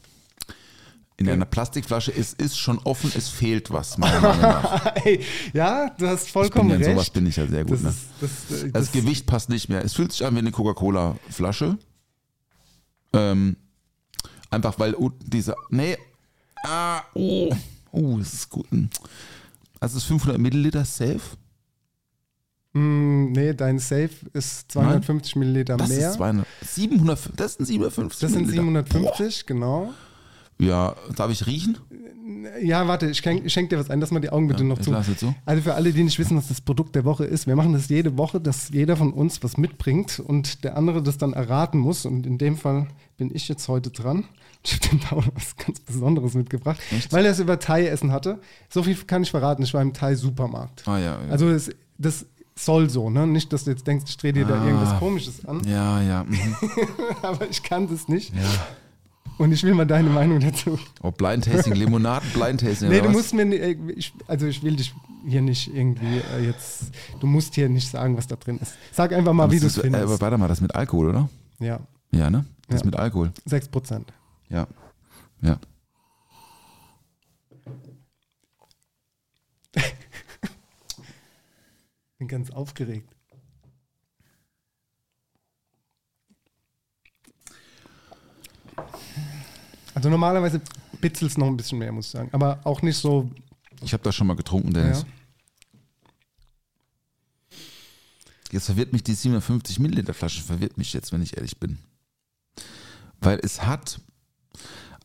in 1.20 1.28
einer 1.28 1.46
Plastikflasche, 1.46 2.14
es 2.14 2.34
ist 2.34 2.58
schon 2.60 2.78
offen, 2.80 3.12
es 3.16 3.28
fehlt 3.28 3.72
was, 3.72 3.98
meiner 3.98 4.22
Meinung 4.22 4.42
nach. 4.42 4.96
Ey, 5.04 5.20
ja, 5.52 5.90
du 5.98 6.08
hast 6.08 6.28
Ich 6.28 6.34
bin 6.34 6.44
vollkommen 6.44 6.70
ja 6.70 6.76
in 6.76 6.84
recht. 6.84 6.94
sowas 6.94 7.10
bin 7.10 7.26
ich 7.26 7.36
ja 7.38 7.48
sehr 7.48 7.66
gut. 7.66 7.74
das 7.74 7.82
ne? 7.82 7.94
das, 8.22 8.30
äh, 8.62 8.72
Das, 8.72 8.86
das, 8.86 8.92
Gewicht 8.92 9.26
passt 9.26 9.50
nicht 9.50 9.68
mehr. 9.68 9.84
Es 9.84 9.94
fühlt 9.94 10.12
sich 10.12 10.24
an 10.24 10.36
wie 10.36 10.40
eine 10.40 10.52
Coca-Cola-Flasche. 10.52 11.80
Ähm, 13.14 13.58
einfach 14.52 14.78
weil 14.78 14.94
oh, 14.94 15.12
diese. 15.24 15.56
Nee. 15.72 15.98
Ah, 16.64 17.02
oh. 17.16 17.52
Oh, 17.92 18.20
es 18.20 18.34
ist 18.34 18.50
gut. 18.52 18.68
Also 19.80 19.98
es 19.98 20.04
ist 20.04 20.04
500 20.04 20.38
Milliliter 20.38 20.86
safe. 20.86 21.22
Mm, 22.78 23.32
nee, 23.32 23.54
dein 23.54 23.80
Safe 23.80 24.10
ist 24.34 24.72
250 24.72 25.36
Milliliter 25.36 25.78
Das 25.78 25.90
mehr. 25.90 26.10
ist 26.10 26.16
200, 26.16 26.46
700, 26.64 27.20
das 27.36 27.54
sind 27.56 27.66
750 27.66 28.20
das 28.22 28.32
sind 28.32 28.48
Milliliter. 28.48 28.64
750, 28.92 29.46
genau. 29.46 29.94
Ja, 30.60 30.96
darf 31.16 31.32
ich 31.32 31.46
riechen? 31.46 31.78
Ja, 32.62 32.88
warte, 32.88 33.08
ich 33.10 33.20
schenke 33.20 33.50
schenk 33.50 33.70
dir 33.70 33.78
was 33.80 33.90
ein, 33.90 34.00
lass 34.02 34.12
mal 34.12 34.20
die 34.20 34.30
Augen 34.32 34.48
bitte 34.48 34.64
Ja, 34.64 34.70
noch 34.70 34.80
zu. 34.80 34.92
so. 35.18 35.34
Also 35.46 35.62
für 35.62 35.76
alle, 35.76 35.94
die 35.94 36.04
nicht 36.04 36.18
wissen, 36.20 36.36
was 36.36 36.48
das 36.48 36.62
Produkt 36.62 36.96
der 36.96 37.06
Woche 37.06 37.26
ist, 37.26 37.46
wir 37.48 37.56
machen 37.56 37.74
das 37.74 37.90
jede 37.90 38.18
Woche, 38.18 38.42
dass 38.42 38.70
jeder 38.70 38.98
von 38.98 39.14
uns 39.14 39.44
was 39.44 39.58
mitbringt 39.58 40.20
und 40.20 40.64
der 40.64 40.76
andere 40.76 41.02
das 41.04 41.18
dann 41.18 41.34
erraten 41.34 41.78
muss. 41.80 42.06
Und 42.06 42.26
in 42.26 42.38
dem 42.38 42.58
Fall 42.58 42.88
bin 43.18 43.34
ich 43.34 43.48
jetzt 43.48 43.68
heute 43.68 43.92
dran. 43.92 44.26
Ich 44.66 44.74
habe 44.74 44.88
dem 44.90 45.00
Paul 45.00 45.24
was 45.36 45.56
ganz 45.56 45.80
Besonderes 45.80 46.34
mitgebracht, 46.34 46.80
Echt? 46.92 47.14
weil 47.14 47.24
er 47.26 47.32
es 47.32 47.40
über 47.40 47.60
Thai-Essen 47.60 48.12
hatte. 48.12 48.40
So 48.70 48.84
viel 48.84 48.96
kann 48.96 49.22
ich 49.24 49.32
verraten, 49.32 49.62
ich 49.64 49.74
war 49.74 49.82
im 49.82 49.94
Thai-Supermarkt. 49.94 50.88
Ah 50.88 50.98
ja, 50.98 51.22
ja. 51.22 51.30
Also 51.30 51.50
das, 51.52 51.70
das 52.00 52.26
soll 52.58 52.90
so, 52.90 53.10
ne? 53.10 53.26
Nicht, 53.28 53.54
dass 53.54 53.64
du 53.66 53.72
jetzt 53.72 53.86
denkst, 53.88 54.06
ich 54.10 54.18
drehe 54.18 54.34
dir 54.34 54.46
da 54.46 54.62
Ah. 54.62 54.66
irgendwas 54.66 55.00
Komisches 55.00 55.46
an, 55.46 55.62
ja, 55.66 56.02
ja. 56.02 56.24
Mhm. 56.28 56.56
aber 57.22 57.50
ich 57.50 57.64
kann 57.64 57.88
das 57.90 58.08
nicht. 58.08 58.34
ja. 58.36 58.42
Und 59.38 59.52
ich 59.52 59.62
will 59.64 59.76
mal 59.76 59.86
deine 59.86 60.10
Meinung 60.10 60.40
dazu. 60.40 60.80
Oh, 61.04 61.12
Blind 61.12 61.46
Tasting, 61.46 61.74
Limonaden, 61.74 62.28
Blind 62.34 62.60
Tasting. 62.62 62.90
Nee, 62.90 63.02
du 63.02 63.10
was? 63.10 63.14
musst 63.14 63.34
mir, 63.36 63.44
äh, 63.54 63.78
ich, 63.96 64.12
also 64.26 64.48
ich 64.48 64.64
will 64.64 64.76
dich 64.76 64.96
hier 65.28 65.42
nicht 65.44 65.72
irgendwie 65.72 66.22
äh, 66.36 66.44
jetzt, 66.44 66.86
du 67.20 67.28
musst 67.28 67.54
hier 67.54 67.70
nicht 67.70 67.88
sagen, 67.88 68.18
was 68.18 68.26
da 68.26 68.36
drin 68.36 68.58
ist. 68.60 68.74
Sag 68.92 69.14
einfach 69.14 69.34
mal, 69.34 69.44
Aber 69.44 69.52
wie 69.54 69.60
du 69.60 69.68
es 69.68 69.78
äh, 69.78 69.82
findest. 69.82 70.20
warte 70.22 70.38
mal, 70.40 70.48
das 70.48 70.60
mit 70.60 70.74
Alkohol, 70.74 71.10
oder? 71.10 71.30
Ja, 71.60 71.80
Ja, 72.12 72.32
ne? 72.32 72.46
Das 72.68 72.80
Ja. 72.82 72.86
mit 72.88 72.96
Alkohol. 72.96 73.32
6 73.46 73.68
Prozent. 73.68 74.12
Ja. 74.50 74.66
Ja. 75.42 75.60
Bin 82.18 82.28
ganz 82.28 82.50
aufgeregt. 82.50 83.16
Also 89.94 90.10
normalerweise 90.10 90.62
bitzelt 91.02 91.32
es 91.32 91.38
noch 91.38 91.48
ein 91.48 91.58
bisschen 91.58 91.80
mehr, 91.80 91.92
muss 91.92 92.06
ich 92.06 92.12
sagen. 92.12 92.30
Aber 92.32 92.60
auch 92.64 92.82
nicht 92.82 92.98
so, 92.98 93.32
Ich 93.82 93.94
habe 93.94 94.04
das 94.04 94.16
schon 94.16 94.28
mal 94.28 94.36
getrunken, 94.36 94.74
Dennis. 94.74 95.02
Ja. 95.02 95.08
Jetzt 98.52 98.66
verwirrt 98.68 98.94
mich 98.94 99.04
die 99.04 99.14
750 99.14 99.80
Milliliter 99.80 100.14
Flasche, 100.14 100.42
verwirrt 100.42 100.78
mich 100.78 100.94
jetzt, 100.94 101.12
wenn 101.12 101.22
ich 101.22 101.36
ehrlich 101.36 101.60
bin. 101.60 101.78
Weil 103.20 103.40
es 103.44 103.64
hat, 103.64 104.00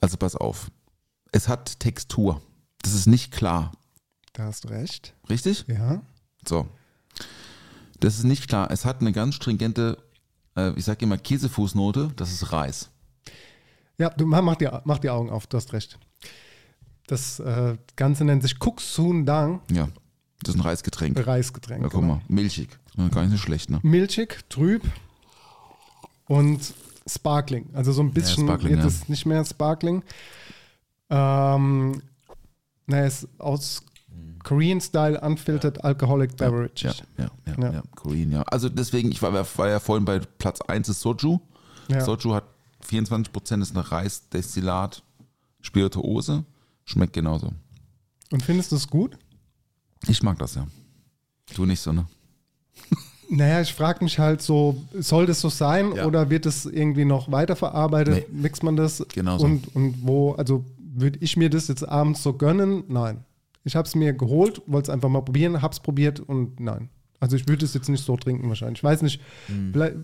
also 0.00 0.16
pass 0.16 0.36
auf, 0.36 0.70
es 1.32 1.48
hat 1.48 1.80
Textur. 1.80 2.40
Das 2.82 2.92
ist 2.94 3.06
nicht 3.06 3.32
klar. 3.32 3.72
da 4.34 4.44
hast 4.44 4.64
du 4.64 4.68
recht. 4.68 5.14
Richtig? 5.28 5.64
Ja. 5.68 6.02
So. 6.46 6.68
Das 8.02 8.16
ist 8.16 8.24
nicht 8.24 8.48
klar. 8.48 8.70
Es 8.70 8.84
hat 8.84 9.00
eine 9.00 9.12
ganz 9.12 9.36
stringente, 9.36 9.96
äh, 10.56 10.72
ich 10.72 10.84
sage 10.84 11.04
immer 11.04 11.18
Käsefußnote, 11.18 12.10
das 12.16 12.32
ist 12.32 12.52
Reis. 12.52 12.90
Ja, 13.96 14.10
du 14.10 14.26
mach, 14.26 14.56
die, 14.56 14.68
mach 14.84 14.98
die 14.98 15.08
Augen 15.08 15.30
auf, 15.30 15.46
du 15.46 15.56
hast 15.56 15.72
recht. 15.72 15.98
Das 17.06 17.38
äh, 17.38 17.76
Ganze 17.94 18.24
nennt 18.24 18.42
sich 18.42 18.58
Kuxundang 18.58 19.60
Ja. 19.70 19.88
Das 20.42 20.54
ist 20.54 20.60
ein 20.60 20.64
Reisgetränk. 20.64 21.24
Reisgetränk. 21.24 21.82
Ja, 21.84 21.88
guck 21.88 22.00
genau. 22.00 22.14
mal, 22.14 22.22
milchig. 22.26 22.76
Ja, 22.96 23.06
Gar 23.08 23.22
nicht 23.22 23.30
so 23.30 23.36
schlecht, 23.38 23.70
ne? 23.70 23.78
Milchig, 23.84 24.40
trüb 24.48 24.82
und 26.26 26.74
Sparkling. 27.06 27.70
Also 27.74 27.92
so 27.92 28.02
ein 28.02 28.12
bisschen, 28.12 28.46
Sparkling, 28.46 28.72
jetzt 28.72 28.82
ja. 28.82 28.88
ist 28.88 29.08
nicht 29.08 29.24
mehr 29.24 29.44
Sparkling. 29.44 30.02
Ähm, 31.10 32.02
naja, 32.86 33.06
ist 33.06 33.28
aus 33.38 33.84
Korean 34.42 34.80
Style 34.80 35.20
Unfiltered 35.20 35.84
Alcoholic 35.84 36.36
Beverage. 36.36 36.86
Ja, 36.86 36.94
ja, 37.18 37.30
ja, 37.46 37.62
ja. 37.62 37.72
Ja. 37.74 37.82
Korean, 37.94 38.32
ja. 38.32 38.42
Also 38.42 38.68
deswegen, 38.68 39.10
ich 39.12 39.22
war, 39.22 39.32
war 39.32 39.68
ja 39.68 39.78
vorhin 39.80 40.04
bei 40.04 40.18
Platz 40.18 40.60
1 40.62 40.88
ist 40.88 41.00
Soju. 41.00 41.38
Ja. 41.88 42.00
Soju 42.04 42.34
hat 42.34 42.44
24% 42.88 43.62
ist 43.62 43.76
eine 43.76 43.90
Reisdestillat, 43.90 45.02
Spirituose. 45.60 46.44
Schmeckt 46.84 47.12
genauso. 47.12 47.52
Und 48.32 48.42
findest 48.42 48.72
du 48.72 48.76
es 48.76 48.88
gut? 48.88 49.16
Ich 50.08 50.22
mag 50.22 50.38
das 50.38 50.56
ja. 50.56 50.66
Du 51.54 51.64
nicht 51.66 51.80
so, 51.80 51.92
ne? 51.92 52.06
Naja, 53.34 53.62
ich 53.62 53.72
frage 53.72 54.04
mich 54.04 54.18
halt 54.18 54.42
so, 54.42 54.76
soll 54.92 55.24
das 55.24 55.40
so 55.40 55.48
sein 55.48 55.94
Ja. 55.94 56.04
oder 56.04 56.28
wird 56.28 56.44
es 56.44 56.66
irgendwie 56.66 57.06
noch 57.06 57.32
weiterverarbeitet? 57.32 58.28
Nee. 58.30 58.42
Mixt 58.42 58.62
man 58.62 58.76
das? 58.76 59.02
Genau 59.14 59.38
so. 59.38 59.46
Und, 59.46 59.74
und 59.74 60.06
wo, 60.06 60.32
also 60.32 60.66
würde 60.78 61.18
ich 61.22 61.38
mir 61.38 61.48
das 61.48 61.68
jetzt 61.68 61.88
abends 61.88 62.22
so 62.22 62.34
gönnen? 62.34 62.84
Nein. 62.88 63.24
Ich 63.64 63.76
habe 63.76 63.86
es 63.86 63.94
mir 63.94 64.12
geholt, 64.12 64.62
wollte 64.66 64.90
es 64.90 64.94
einfach 64.94 65.08
mal 65.08 65.20
probieren, 65.22 65.62
habe 65.62 65.72
es 65.72 65.80
probiert 65.80 66.20
und 66.20 66.58
nein. 66.60 66.88
Also 67.20 67.36
ich 67.36 67.46
würde 67.48 67.64
es 67.64 67.74
jetzt 67.74 67.88
nicht 67.88 68.04
so 68.04 68.16
trinken 68.16 68.48
wahrscheinlich. 68.48 68.80
Ich 68.80 68.84
weiß 68.84 69.02
nicht, 69.02 69.20
Mm. 69.48 69.70
blei- 69.72 69.94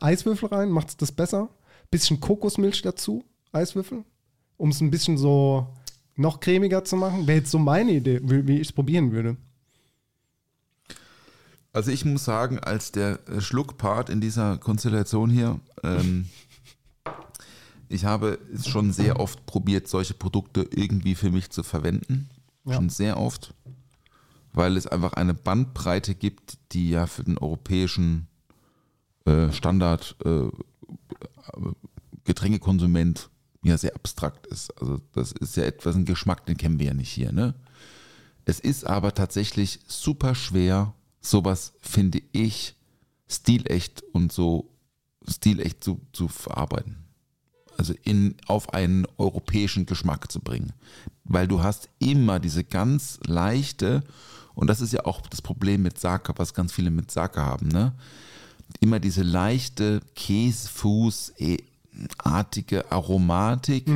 Eiswürfel 0.00 0.48
rein, 0.48 0.70
macht 0.70 0.88
es 0.88 0.96
das 0.96 1.12
besser? 1.12 1.50
Bisschen 1.90 2.20
Kokosmilch 2.20 2.80
dazu, 2.82 3.22
Eiswürfel, 3.52 4.04
um 4.56 4.70
es 4.70 4.80
ein 4.80 4.90
bisschen 4.90 5.18
so 5.18 5.66
noch 6.16 6.40
cremiger 6.40 6.82
zu 6.84 6.96
machen. 6.96 7.26
Wäre 7.26 7.38
jetzt 7.38 7.50
so 7.50 7.58
meine 7.58 7.92
Idee, 7.92 8.20
wie, 8.22 8.54
ich 8.56 8.68
es 8.68 8.72
probieren 8.72 9.12
würde. 9.12 9.36
Also 11.72 11.90
ich 11.90 12.04
muss 12.04 12.24
sagen, 12.24 12.58
als 12.58 12.90
der 12.92 13.20
Schluckpart 13.38 14.08
in 14.10 14.20
dieser 14.20 14.58
Konstellation 14.58 15.30
hier, 15.30 15.60
ähm, 15.84 16.26
ich 17.88 18.04
habe 18.04 18.38
es 18.52 18.66
schon 18.68 18.92
sehr 18.92 19.20
oft 19.20 19.46
probiert, 19.46 19.86
solche 19.88 20.14
Produkte 20.14 20.66
irgendwie 20.74 21.14
für 21.14 21.30
mich 21.30 21.50
zu 21.50 21.62
verwenden. 21.62 22.28
Ja. 22.64 22.74
Schon 22.74 22.90
sehr 22.90 23.18
oft. 23.18 23.54
Weil 24.52 24.76
es 24.76 24.86
einfach 24.86 25.12
eine 25.12 25.34
Bandbreite 25.34 26.14
gibt, 26.14 26.58
die 26.72 26.90
ja 26.90 27.06
für 27.06 27.22
den 27.24 27.38
europäischen 27.38 28.26
äh, 29.24 29.52
Standard 29.52 30.16
äh, 30.24 30.48
Getränkekonsument 32.24 33.30
ja 33.62 33.76
sehr 33.78 33.94
abstrakt 33.94 34.46
ist. 34.46 34.70
Also 34.80 35.00
das 35.12 35.32
ist 35.32 35.56
ja 35.56 35.64
etwas, 35.64 35.94
ein 35.94 36.04
Geschmack, 36.04 36.46
den 36.46 36.56
kennen 36.56 36.78
wir 36.78 36.86
ja 36.86 36.94
nicht 36.94 37.10
hier. 37.10 37.32
Ne? 37.32 37.54
Es 38.44 38.60
ist 38.60 38.84
aber 38.84 39.14
tatsächlich 39.14 39.80
super 39.86 40.34
schwer, 40.34 40.94
sowas 41.20 41.74
finde 41.80 42.22
ich 42.32 42.74
stilecht 43.28 44.02
und 44.12 44.32
so 44.32 44.70
stilecht 45.28 45.84
zu, 45.84 46.00
zu 46.12 46.28
verarbeiten. 46.28 47.04
Also 47.76 47.94
in, 48.02 48.36
auf 48.46 48.74
einen 48.74 49.06
europäischen 49.16 49.86
Geschmack 49.86 50.30
zu 50.30 50.40
bringen. 50.40 50.72
Weil 51.30 51.46
du 51.46 51.62
hast 51.62 51.88
immer 52.00 52.40
diese 52.40 52.64
ganz 52.64 53.20
leichte, 53.24 54.02
und 54.56 54.66
das 54.66 54.80
ist 54.80 54.92
ja 54.92 55.06
auch 55.06 55.20
das 55.28 55.40
Problem 55.40 55.82
mit 55.82 56.00
Sake, 56.00 56.32
was 56.36 56.54
ganz 56.54 56.72
viele 56.72 56.90
mit 56.90 57.12
Sake 57.12 57.40
haben, 57.40 57.68
ne? 57.68 57.92
Immer 58.80 58.98
diese 58.98 59.22
leichte 59.22 60.00
Käsefuß-artige 60.16 62.90
Aromatik. 62.90 63.86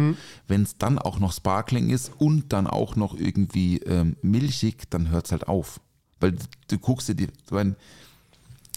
Wenn 0.46 0.62
es 0.62 0.78
dann 0.78 1.00
auch 1.00 1.18
noch 1.18 1.32
Sparkling 1.32 1.90
ist 1.90 2.12
und 2.18 2.52
dann 2.52 2.68
auch 2.68 2.94
noch 2.94 3.14
irgendwie 3.14 3.78
ähm, 3.78 4.14
milchig, 4.22 4.88
dann 4.90 5.10
hört 5.10 5.26
es 5.26 5.32
halt 5.32 5.48
auf. 5.48 5.80
Weil 6.20 6.30
du, 6.32 6.44
du 6.68 6.78
guckst 6.78 7.08
dir 7.08 7.16
die, 7.16 7.26
mein, 7.50 7.74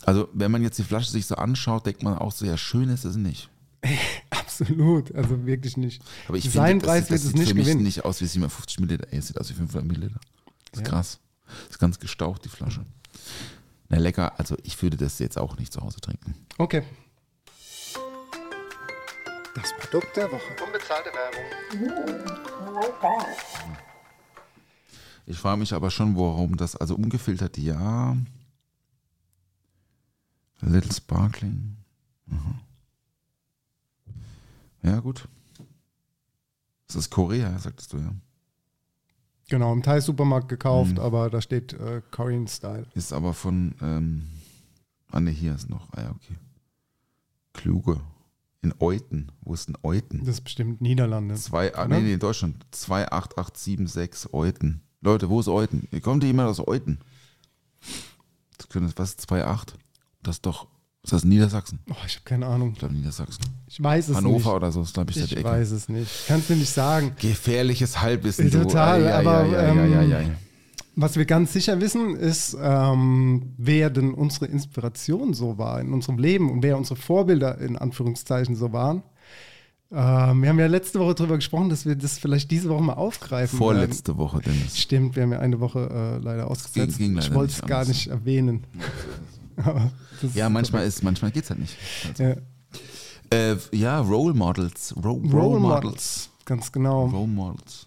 also 0.04 0.30
wenn 0.34 0.52
man 0.52 0.64
jetzt 0.64 0.80
die 0.80 0.84
Flasche 0.84 1.12
sich 1.12 1.28
so 1.28 1.36
anschaut, 1.36 1.86
denkt 1.86 2.02
man 2.02 2.18
auch 2.18 2.32
so, 2.32 2.44
ja, 2.46 2.58
schön 2.58 2.90
ist 2.90 3.06
es 3.06 3.18
nicht. 3.18 3.50
Absolut, 4.48 5.14
also 5.14 5.46
wirklich 5.46 5.76
nicht. 5.78 6.02
Aber 6.28 6.38
ich 6.38 6.50
Sein 6.50 6.80
finde, 6.80 6.86
das, 6.86 6.90
Preis 6.94 7.02
das 7.04 7.10
wird 7.12 7.22
sieht 7.22 7.30
es 7.34 7.36
nicht 7.40 7.50
für 7.50 7.54
mich 7.56 7.66
gewinnen. 7.66 7.84
nicht 7.84 8.06
aus 8.06 8.22
wie 8.22 8.26
750 8.26 8.80
Milliliter. 8.80 9.08
Es 9.12 9.28
sieht 9.28 9.38
aus 9.40 9.50
wie 9.50 9.54
500 9.54 9.86
Milliliter. 9.86 10.20
Das 10.72 10.82
ist 10.82 10.88
Ja. 10.88 10.94
krass. 10.94 11.20
Das 11.46 11.72
ist 11.72 11.80
ganz 11.80 12.00
gestaucht, 12.00 12.46
die 12.46 12.50
Flasche. 12.50 12.86
Na 13.90 13.98
lecker, 13.98 14.38
also 14.40 14.56
ich 14.64 14.82
würde 14.82 14.98
das 14.98 15.20
jetzt 15.20 15.38
auch 15.38 15.58
nicht 15.58 15.72
zu 15.74 15.82
Hause 15.82 16.00
trinken. 16.00 16.34
Okay. 16.58 16.84
Das 19.56 19.74
Produkt 19.80 20.16
der 20.16 20.32
Woche. 20.32 20.42
Unbezahlte 20.66 21.10
Werbung. 21.14 22.38
Ich 25.26 25.38
frage 25.38 25.58
mich 25.60 25.74
aber 25.74 25.90
schon, 25.92 26.16
warum 26.16 26.56
das, 26.58 26.76
also 26.76 26.96
ungefiltert, 26.96 27.58
ja. 27.58 28.16
A 30.62 30.66
little 30.66 30.94
sparkling. 30.94 31.76
Mhm. 32.28 32.60
Ja, 34.84 35.00
gut. 35.00 35.28
Das 36.88 36.96
ist 36.96 37.10
Korea, 37.10 37.58
sagtest 37.60 37.94
du 37.94 37.98
ja. 37.98 38.14
Genau, 39.50 39.72
im 39.74 39.82
Thai-Supermarkt 39.84 40.50
gekauft, 40.50 40.94
Mhm. 40.94 41.00
aber 41.00 41.30
da 41.30 41.42
steht 41.42 41.74
äh, 41.74 42.02
Korean 42.12 42.48
Style. 42.48 42.86
Ist 42.94 43.14
aber 43.14 43.34
von, 43.34 43.76
ähm, 43.82 44.30
ah 45.10 45.20
ne, 45.20 45.32
hier 45.32 45.56
ist 45.56 45.70
noch, 45.70 45.92
ah 45.94 46.02
ja, 46.02 46.12
okay. 46.12 46.36
Kluge. 47.54 48.00
In 48.62 48.74
Euten. 48.80 49.32
Wo 49.42 49.54
ist 49.54 49.68
denn 49.68 49.78
Euten? 49.84 50.20
Das 50.20 50.30
ist 50.30 50.42
bestimmt 50.42 50.82
Niederlande. 50.82 51.36
Zwei, 51.36 51.74
ah, 51.76 51.88
nee, 51.88 52.02
nee, 52.02 52.14
in 52.14 52.20
Deutschland. 52.20 52.66
28876 52.72 54.34
Euten. 54.34 54.82
Leute, 55.02 55.30
wo 55.30 55.40
ist 55.40 55.48
Euten? 55.48 55.88
Kommt 56.02 56.24
jemand 56.24 56.50
aus 56.50 56.66
Euten? 56.68 57.00
Das 58.58 58.68
können, 58.68 58.92
was 58.96 59.10
ist 59.12 59.30
2,8? 59.32 59.76
Das 60.24 60.38
ist 60.38 60.46
doch, 60.46 60.68
ist 61.08 61.14
das 61.14 61.24
Niedersachsen? 61.24 61.80
Oh, 61.90 61.94
ich 62.06 62.16
habe 62.16 62.26
keine 62.26 62.46
Ahnung. 62.48 62.72
Ich 62.74 62.80
glaube 62.80 62.94
Niedersachsen. 62.94 63.42
Ich 63.66 63.82
weiß 63.82 64.10
es 64.10 64.16
Hannover 64.18 64.36
nicht. 64.38 64.48
oder 64.48 64.72
so, 64.74 64.82
ist 64.82 64.94
glaube 64.94 65.12
ich, 65.12 65.18
Ich 65.18 65.30
der 65.30 65.38
Ecke. 65.38 65.48
weiß 65.50 65.72
es 65.72 65.88
nicht. 65.88 66.12
Kannst 66.28 66.50
du 66.50 66.56
nicht 66.56 66.70
sagen. 66.70 67.14
Gefährliches 67.18 68.02
Halbwissen. 68.02 68.52
du. 68.52 68.64
Total, 68.64 69.06
Ei, 69.06 69.14
ei, 69.14 69.20
aber, 69.20 69.38
ei, 69.58 69.96
ei, 70.18 70.22
ähm. 70.24 70.32
Was 70.98 71.16
wir 71.16 71.24
ganz 71.26 71.54
sicher 71.54 71.80
wissen, 71.80 72.16
ist, 72.18 72.58
ähm, 72.62 73.54
wer 73.58 73.90
denn 73.90 74.14
unsere 74.14 74.48
Inspiration 74.48 75.34
so 75.34 75.58
war 75.58 75.80
in 75.80 75.94
unserem 75.94 76.18
Leben 76.18 76.52
und 76.52 76.62
wer 76.62 76.78
unsere 76.78 76.98
Vorbilder 77.00 77.58
in 77.60 77.78
Anführungszeichen 77.78 78.56
so 78.58 78.74
waren. 78.74 79.02
Ähm, 79.90 80.42
wir 80.42 80.50
haben 80.50 80.60
ja 80.60 80.68
letzte 80.68 81.00
Woche 81.00 81.16
darüber 81.16 81.36
gesprochen, 81.38 81.70
dass 81.70 81.86
wir 81.86 81.96
das 81.96 82.18
vielleicht 82.18 82.52
diese 82.52 82.68
Woche 82.70 82.84
mal 82.84 82.96
aufgreifen. 82.96 83.58
Vorletzte 83.58 84.18
Woche, 84.18 84.42
Dennis. 84.42 84.78
Stimmt, 84.78 85.16
wir 85.16 85.24
haben 85.24 85.32
ja 85.32 85.40
eine 85.40 85.62
Woche 85.62 86.20
äh, 86.20 86.22
leider 86.22 86.52
ausgesetzt. 86.52 86.98
ging 86.98 87.14
leider 87.14 87.28
ich 87.28 87.34
wollte 87.34 87.54
es 87.54 87.62
gar 87.62 87.86
nicht 87.86 88.08
erwähnen. 88.08 88.66
Ja, 90.34 90.50
manchmal 90.50 90.86
ist, 90.86 91.04
manchmal 91.04 91.32
geht's 91.32 91.50
halt 91.50 91.60
nicht. 91.60 91.76
Also, 92.08 92.24
Ja, 92.24 92.36
äh, 93.32 93.58
ja, 93.72 94.00
Role 94.00 94.34
Models. 94.34 94.96
Ro 94.96 95.12
Role, 95.12 95.32
Role 95.32 95.60
Models. 95.60 95.84
Models. 95.84 96.30
ganz 96.46 96.72
genau. 96.72 97.06
Role 97.08 97.28
Models. 97.28 97.86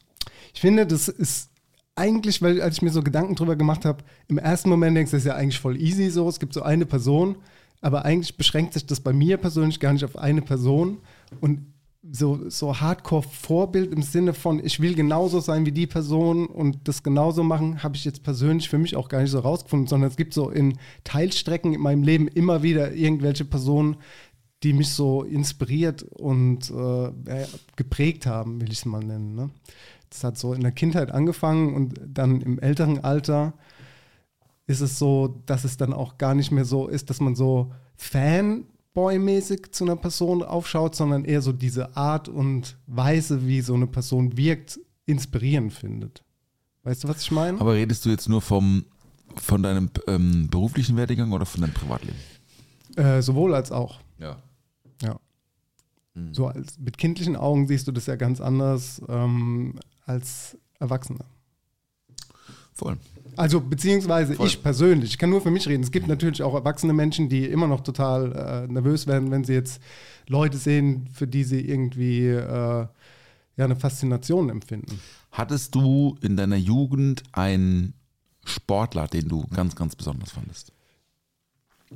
Ich 0.52 0.60
finde, 0.60 0.86
das 0.86 1.08
ist 1.08 1.50
eigentlich, 1.96 2.40
weil 2.42 2.60
als 2.60 2.76
ich 2.76 2.82
mir 2.82 2.90
so 2.90 3.02
Gedanken 3.02 3.34
drüber 3.34 3.56
gemacht 3.56 3.84
habe, 3.84 4.04
im 4.28 4.38
ersten 4.38 4.68
Moment 4.68 4.96
denkst 4.96 5.10
du, 5.10 5.16
das 5.16 5.24
ist 5.24 5.28
ja 5.28 5.36
eigentlich 5.36 5.58
voll 5.60 5.80
easy 5.80 6.10
so, 6.10 6.28
es 6.28 6.38
gibt 6.38 6.54
so 6.54 6.62
eine 6.62 6.86
Person, 6.86 7.36
aber 7.80 8.04
eigentlich 8.04 8.36
beschränkt 8.36 8.74
sich 8.74 8.86
das 8.86 9.00
bei 9.00 9.12
mir 9.12 9.36
persönlich 9.36 9.80
gar 9.80 9.92
nicht 9.92 10.04
auf 10.04 10.16
eine 10.16 10.42
Person 10.42 10.98
und 11.40 11.66
so, 12.02 12.48
so 12.48 12.80
Hardcore-Vorbild 12.80 13.92
im 13.92 14.02
Sinne 14.02 14.32
von, 14.32 14.64
ich 14.64 14.80
will 14.80 14.94
genauso 14.94 15.40
sein 15.40 15.66
wie 15.66 15.72
die 15.72 15.86
Person 15.86 16.46
und 16.46 16.88
das 16.88 17.02
genauso 17.02 17.42
machen, 17.42 17.82
habe 17.82 17.96
ich 17.96 18.04
jetzt 18.04 18.22
persönlich 18.22 18.68
für 18.68 18.78
mich 18.78 18.96
auch 18.96 19.08
gar 19.08 19.20
nicht 19.20 19.30
so 19.30 19.40
rausgefunden, 19.40 19.86
sondern 19.86 20.10
es 20.10 20.16
gibt 20.16 20.32
so 20.32 20.50
in 20.50 20.78
Teilstrecken 21.04 21.74
in 21.74 21.80
meinem 21.80 22.02
Leben 22.02 22.26
immer 22.28 22.62
wieder 22.62 22.92
irgendwelche 22.92 23.44
Personen, 23.44 23.96
die 24.62 24.72
mich 24.72 24.90
so 24.90 25.22
inspiriert 25.22 26.02
und 26.02 26.70
äh, 26.70 27.46
geprägt 27.76 28.26
haben, 28.26 28.60
will 28.60 28.72
ich 28.72 28.78
es 28.78 28.84
mal 28.84 29.02
nennen. 29.02 29.34
Ne? 29.34 29.50
Das 30.08 30.24
hat 30.24 30.38
so 30.38 30.54
in 30.54 30.62
der 30.62 30.72
Kindheit 30.72 31.10
angefangen 31.10 31.74
und 31.74 32.00
dann 32.06 32.40
im 32.40 32.58
älteren 32.58 33.02
Alter 33.04 33.54
ist 34.66 34.80
es 34.80 34.98
so, 34.98 35.42
dass 35.46 35.64
es 35.64 35.76
dann 35.76 35.92
auch 35.92 36.16
gar 36.16 36.34
nicht 36.34 36.50
mehr 36.50 36.64
so 36.64 36.88
ist, 36.88 37.10
dass 37.10 37.20
man 37.20 37.34
so 37.34 37.72
Fanboy-mäßig 38.94 39.72
zu 39.72 39.84
einer 39.84 39.96
Person 39.96 40.42
aufschaut, 40.42 40.94
sondern 40.94 41.24
eher 41.24 41.42
so 41.42 41.52
diese 41.52 41.96
Art 41.96 42.28
und 42.28 42.76
Weise, 42.86 43.46
wie 43.46 43.60
so 43.60 43.74
eine 43.74 43.86
Person 43.86 44.36
wirkt, 44.36 44.80
inspirierend 45.06 45.72
findet. 45.72 46.24
Weißt 46.82 47.04
du, 47.04 47.08
was 47.08 47.22
ich 47.22 47.30
meine? 47.30 47.60
Aber 47.60 47.74
redest 47.74 48.04
du 48.04 48.10
jetzt 48.10 48.28
nur 48.28 48.40
vom, 48.40 48.84
von 49.36 49.62
deinem 49.62 49.90
ähm, 50.06 50.48
beruflichen 50.48 50.96
Werdegang 50.96 51.32
oder 51.32 51.46
von 51.46 51.60
deinem 51.60 51.74
Privatleben? 51.74 52.18
Äh, 52.96 53.22
sowohl 53.22 53.54
als 53.54 53.70
auch. 53.70 54.00
Ja. 54.18 54.36
Ja. 55.02 55.18
So 56.32 56.48
als, 56.48 56.78
mit 56.78 56.98
kindlichen 56.98 57.36
Augen 57.36 57.66
siehst 57.66 57.86
du 57.86 57.92
das 57.92 58.06
ja 58.06 58.16
ganz 58.16 58.40
anders 58.40 59.00
ähm, 59.08 59.78
als 60.04 60.58
Erwachsener. 60.78 61.24
Voll. 62.72 62.98
Also 63.36 63.60
beziehungsweise 63.60 64.34
Voll. 64.34 64.46
ich 64.46 64.62
persönlich, 64.62 65.10
ich 65.10 65.18
kann 65.18 65.30
nur 65.30 65.40
für 65.40 65.50
mich 65.50 65.66
reden. 65.68 65.82
Es 65.82 65.90
gibt 65.90 66.08
natürlich 66.08 66.42
auch 66.42 66.54
erwachsene 66.54 66.92
Menschen, 66.92 67.28
die 67.28 67.44
immer 67.46 67.66
noch 67.66 67.80
total 67.80 68.66
äh, 68.68 68.72
nervös 68.72 69.06
werden, 69.06 69.30
wenn 69.30 69.44
sie 69.44 69.54
jetzt 69.54 69.80
Leute 70.26 70.58
sehen, 70.58 71.08
für 71.12 71.26
die 71.26 71.44
sie 71.44 71.60
irgendwie 71.60 72.26
äh, 72.28 72.86
ja, 73.56 73.64
eine 73.64 73.76
Faszination 73.76 74.48
empfinden. 74.48 75.00
Hattest 75.32 75.74
du 75.74 76.16
in 76.22 76.36
deiner 76.36 76.56
Jugend 76.56 77.22
einen 77.32 77.94
Sportler, 78.44 79.06
den 79.06 79.28
du 79.28 79.46
ganz, 79.54 79.76
ganz 79.76 79.94
besonders 79.94 80.32
fandest? 80.32 80.72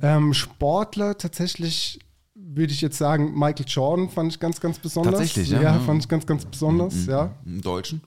Ähm, 0.01 0.33
Sportler 0.33 1.17
tatsächlich 1.17 1.99
würde 2.35 2.73
ich 2.73 2.81
jetzt 2.81 2.97
sagen, 2.97 3.33
Michael 3.33 3.65
Jordan 3.67 4.09
fand 4.09 4.33
ich 4.33 4.39
ganz, 4.39 4.59
ganz 4.59 4.77
besonders. 4.77 5.13
Tatsächlich, 5.13 5.49
ja? 5.49 5.61
Ja, 5.61 5.79
fand 5.79 6.03
ich 6.03 6.09
ganz, 6.09 6.25
ganz 6.25 6.45
besonders, 6.45 7.05
ja. 7.05 7.33
Einen 7.45 7.61
Deutschen? 7.61 8.01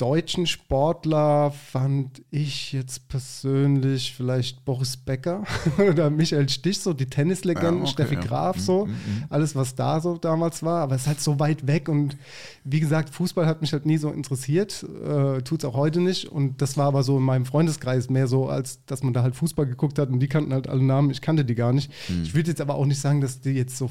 Deutschen 0.00 0.46
Sportler 0.46 1.50
fand 1.50 2.22
ich 2.30 2.72
jetzt 2.72 3.08
persönlich 3.08 4.14
vielleicht 4.14 4.64
Boris 4.64 4.96
Becker 4.96 5.44
oder 5.78 6.08
Michael 6.08 6.48
Stich, 6.48 6.80
so 6.80 6.94
die 6.94 7.04
Tennislegenden, 7.04 7.76
Ja, 7.76 7.82
okay, 7.82 7.90
Steffi. 7.92 8.16
Graf, 8.16 8.56
Mhm, 8.56 8.60
so, 8.60 8.86
mhm, 8.86 8.92
mhm. 8.92 9.24
alles, 9.28 9.54
was 9.54 9.74
da 9.74 10.00
so 10.00 10.16
damals 10.16 10.62
war. 10.62 10.80
Aber 10.82 10.94
es 10.94 11.02
ist 11.02 11.06
halt 11.08 11.20
so 11.20 11.38
weit 11.38 11.66
weg 11.66 11.88
und 11.90 12.16
wie 12.64 12.80
gesagt, 12.80 13.10
Fußball 13.10 13.46
hat 13.46 13.60
mich 13.60 13.72
halt 13.74 13.84
nie 13.84 13.98
so 13.98 14.10
interessiert, 14.10 14.82
äh, 14.82 15.42
tut 15.42 15.62
es 15.62 15.64
auch 15.68 15.74
heute 15.74 16.00
nicht. 16.00 16.26
Und 16.26 16.62
das 16.62 16.78
war 16.78 16.86
aber 16.86 17.02
so 17.02 17.18
in 17.18 17.24
meinem 17.24 17.44
Freundeskreis 17.44 18.08
mehr 18.08 18.26
so, 18.26 18.48
als 18.48 18.84
dass 18.86 19.02
man 19.02 19.12
da 19.12 19.22
halt 19.22 19.36
Fußball 19.36 19.66
geguckt 19.66 19.98
hat 19.98 20.08
und 20.08 20.20
die 20.20 20.28
kannten 20.28 20.54
halt 20.54 20.66
alle 20.66 20.82
Namen, 20.82 21.10
ich 21.10 21.20
kannte 21.20 21.44
die 21.44 21.54
gar 21.54 21.74
nicht. 21.74 21.90
Mhm. 22.08 22.22
Ich 22.22 22.34
würde 22.34 22.48
jetzt 22.48 22.62
aber 22.62 22.76
auch 22.76 22.86
nicht 22.86 23.00
sagen, 23.00 23.20
dass 23.20 23.42
die 23.42 23.50
jetzt 23.50 23.76
so, 23.76 23.90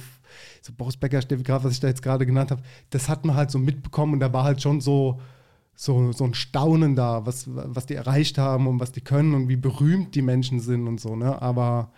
so 0.61 0.73
Boris 0.73 0.97
Becker, 0.97 1.21
Steffi 1.21 1.43
Graf, 1.43 1.63
was 1.63 1.73
ich 1.73 1.79
da 1.79 1.87
jetzt 1.87 2.01
gerade 2.01 2.25
genannt 2.25 2.49
habe, 2.49 2.63
das 2.89 3.09
hat 3.09 3.25
man 3.25 3.35
halt 3.35 3.51
so 3.51 3.59
mitbekommen 3.59 4.13
und 4.13 4.19
da 4.21 4.33
war 4.33 4.43
halt 4.43 4.59
schon 4.61 4.81
so 4.81 5.19
so, 5.81 6.11
so 6.11 6.25
ein 6.25 6.33
Staunen 6.33 6.97
da, 6.97 7.25
was, 7.25 7.45
was 7.47 7.85
die 7.85 7.93
erreicht 7.95 8.37
haben 8.37 8.67
und 8.67 8.81
was 8.81 8.91
die 8.91 8.99
können 8.99 9.33
und 9.33 9.47
wie 9.47 9.55
berühmt 9.55 10.13
die 10.13 10.21
Menschen 10.21 10.59
sind 10.59 10.87
und 10.87 10.99
so, 10.99 11.15
ne? 11.15 11.41
Aber 11.41 11.93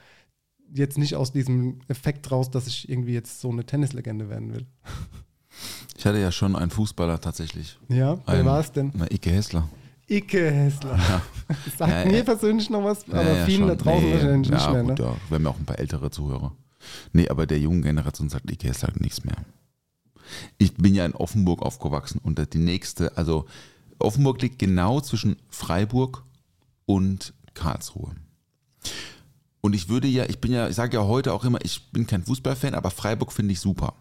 jetzt 0.71 0.99
nicht 0.99 1.15
aus 1.15 1.31
diesem 1.31 1.79
Effekt 1.87 2.29
raus, 2.29 2.51
dass 2.51 2.67
ich 2.67 2.87
irgendwie 2.89 3.13
jetzt 3.13 3.41
so 3.41 3.49
eine 3.49 3.65
Tennislegende 3.65 4.29
werden 4.29 4.53
will. 4.53 4.67
Ich 5.97 6.05
hatte 6.05 6.17
ja 6.19 6.31
schon 6.31 6.55
einen 6.55 6.71
Fußballer 6.71 7.19
tatsächlich. 7.19 7.77
Ja, 7.89 8.17
wer 8.25 8.39
Ein- 8.39 8.45
war 8.45 8.59
es 8.61 8.71
denn? 8.71 8.91
Na, 8.95 9.05
Icke 9.11 9.29
Hessler. 9.29 9.67
Icke 10.09 10.49
Hessler. 10.49 10.97
Das 11.47 11.57
sagt 11.77 11.91
Ja, 11.91 12.05
mir 12.05 12.17
ja. 12.19 12.23
persönlich 12.23 12.69
noch 12.71 12.83
was, 12.83 13.03
aber 13.07 13.21
Ja, 13.23 13.37
ja, 13.39 13.45
vielen 13.45 13.67
da 13.67 13.75
draußen 13.75 14.03
Nee, 14.07 14.13
wahrscheinlich 14.13 14.49
nicht 14.51 14.61
ja, 14.65 14.71
mehr, 14.71 14.83
gut, 14.83 14.97
ne? 14.99 15.05
ja. 15.05 15.15
Wir 15.29 15.35
haben 15.35 15.43
ja 15.43 15.49
auch 15.51 15.59
ein 15.59 15.65
paar 15.65 15.77
ältere 15.77 16.09
Zuhörer. 16.09 16.53
Nee, 17.13 17.27
aber 17.29 17.45
der 17.45 17.59
jungen 17.59 17.83
Generation 17.83 18.29
sagt 18.29 18.49
Icke 18.49 18.69
Hessler 18.69 18.89
nichts 18.97 19.23
mehr. 19.23 19.35
Ich 20.57 20.75
bin 20.75 20.95
ja 20.95 21.05
in 21.05 21.13
Offenburg 21.15 21.61
aufgewachsen 21.61 22.19
und 22.23 22.53
die 22.53 22.59
nächste, 22.59 23.17
also 23.17 23.45
Offenburg 23.99 24.41
liegt 24.41 24.59
genau 24.59 25.01
zwischen 25.01 25.37
Freiburg 25.49 26.23
und 26.85 27.33
Karlsruhe. 27.53 28.15
Und 29.61 29.73
ich 29.73 29.89
würde 29.89 30.07
ja, 30.07 30.25
ich 30.27 30.39
bin 30.39 30.51
ja, 30.51 30.67
ich 30.67 30.75
sage 30.75 30.97
ja 30.97 31.03
heute 31.05 31.33
auch 31.33 31.43
immer, 31.45 31.59
ich 31.63 31.91
bin 31.91 32.07
kein 32.07 32.23
Fußballfan, 32.23 32.73
aber 32.73 32.89
Freiburg 32.89 33.31
finde 33.31 33.53
ich 33.53 33.59
super. 33.59 33.93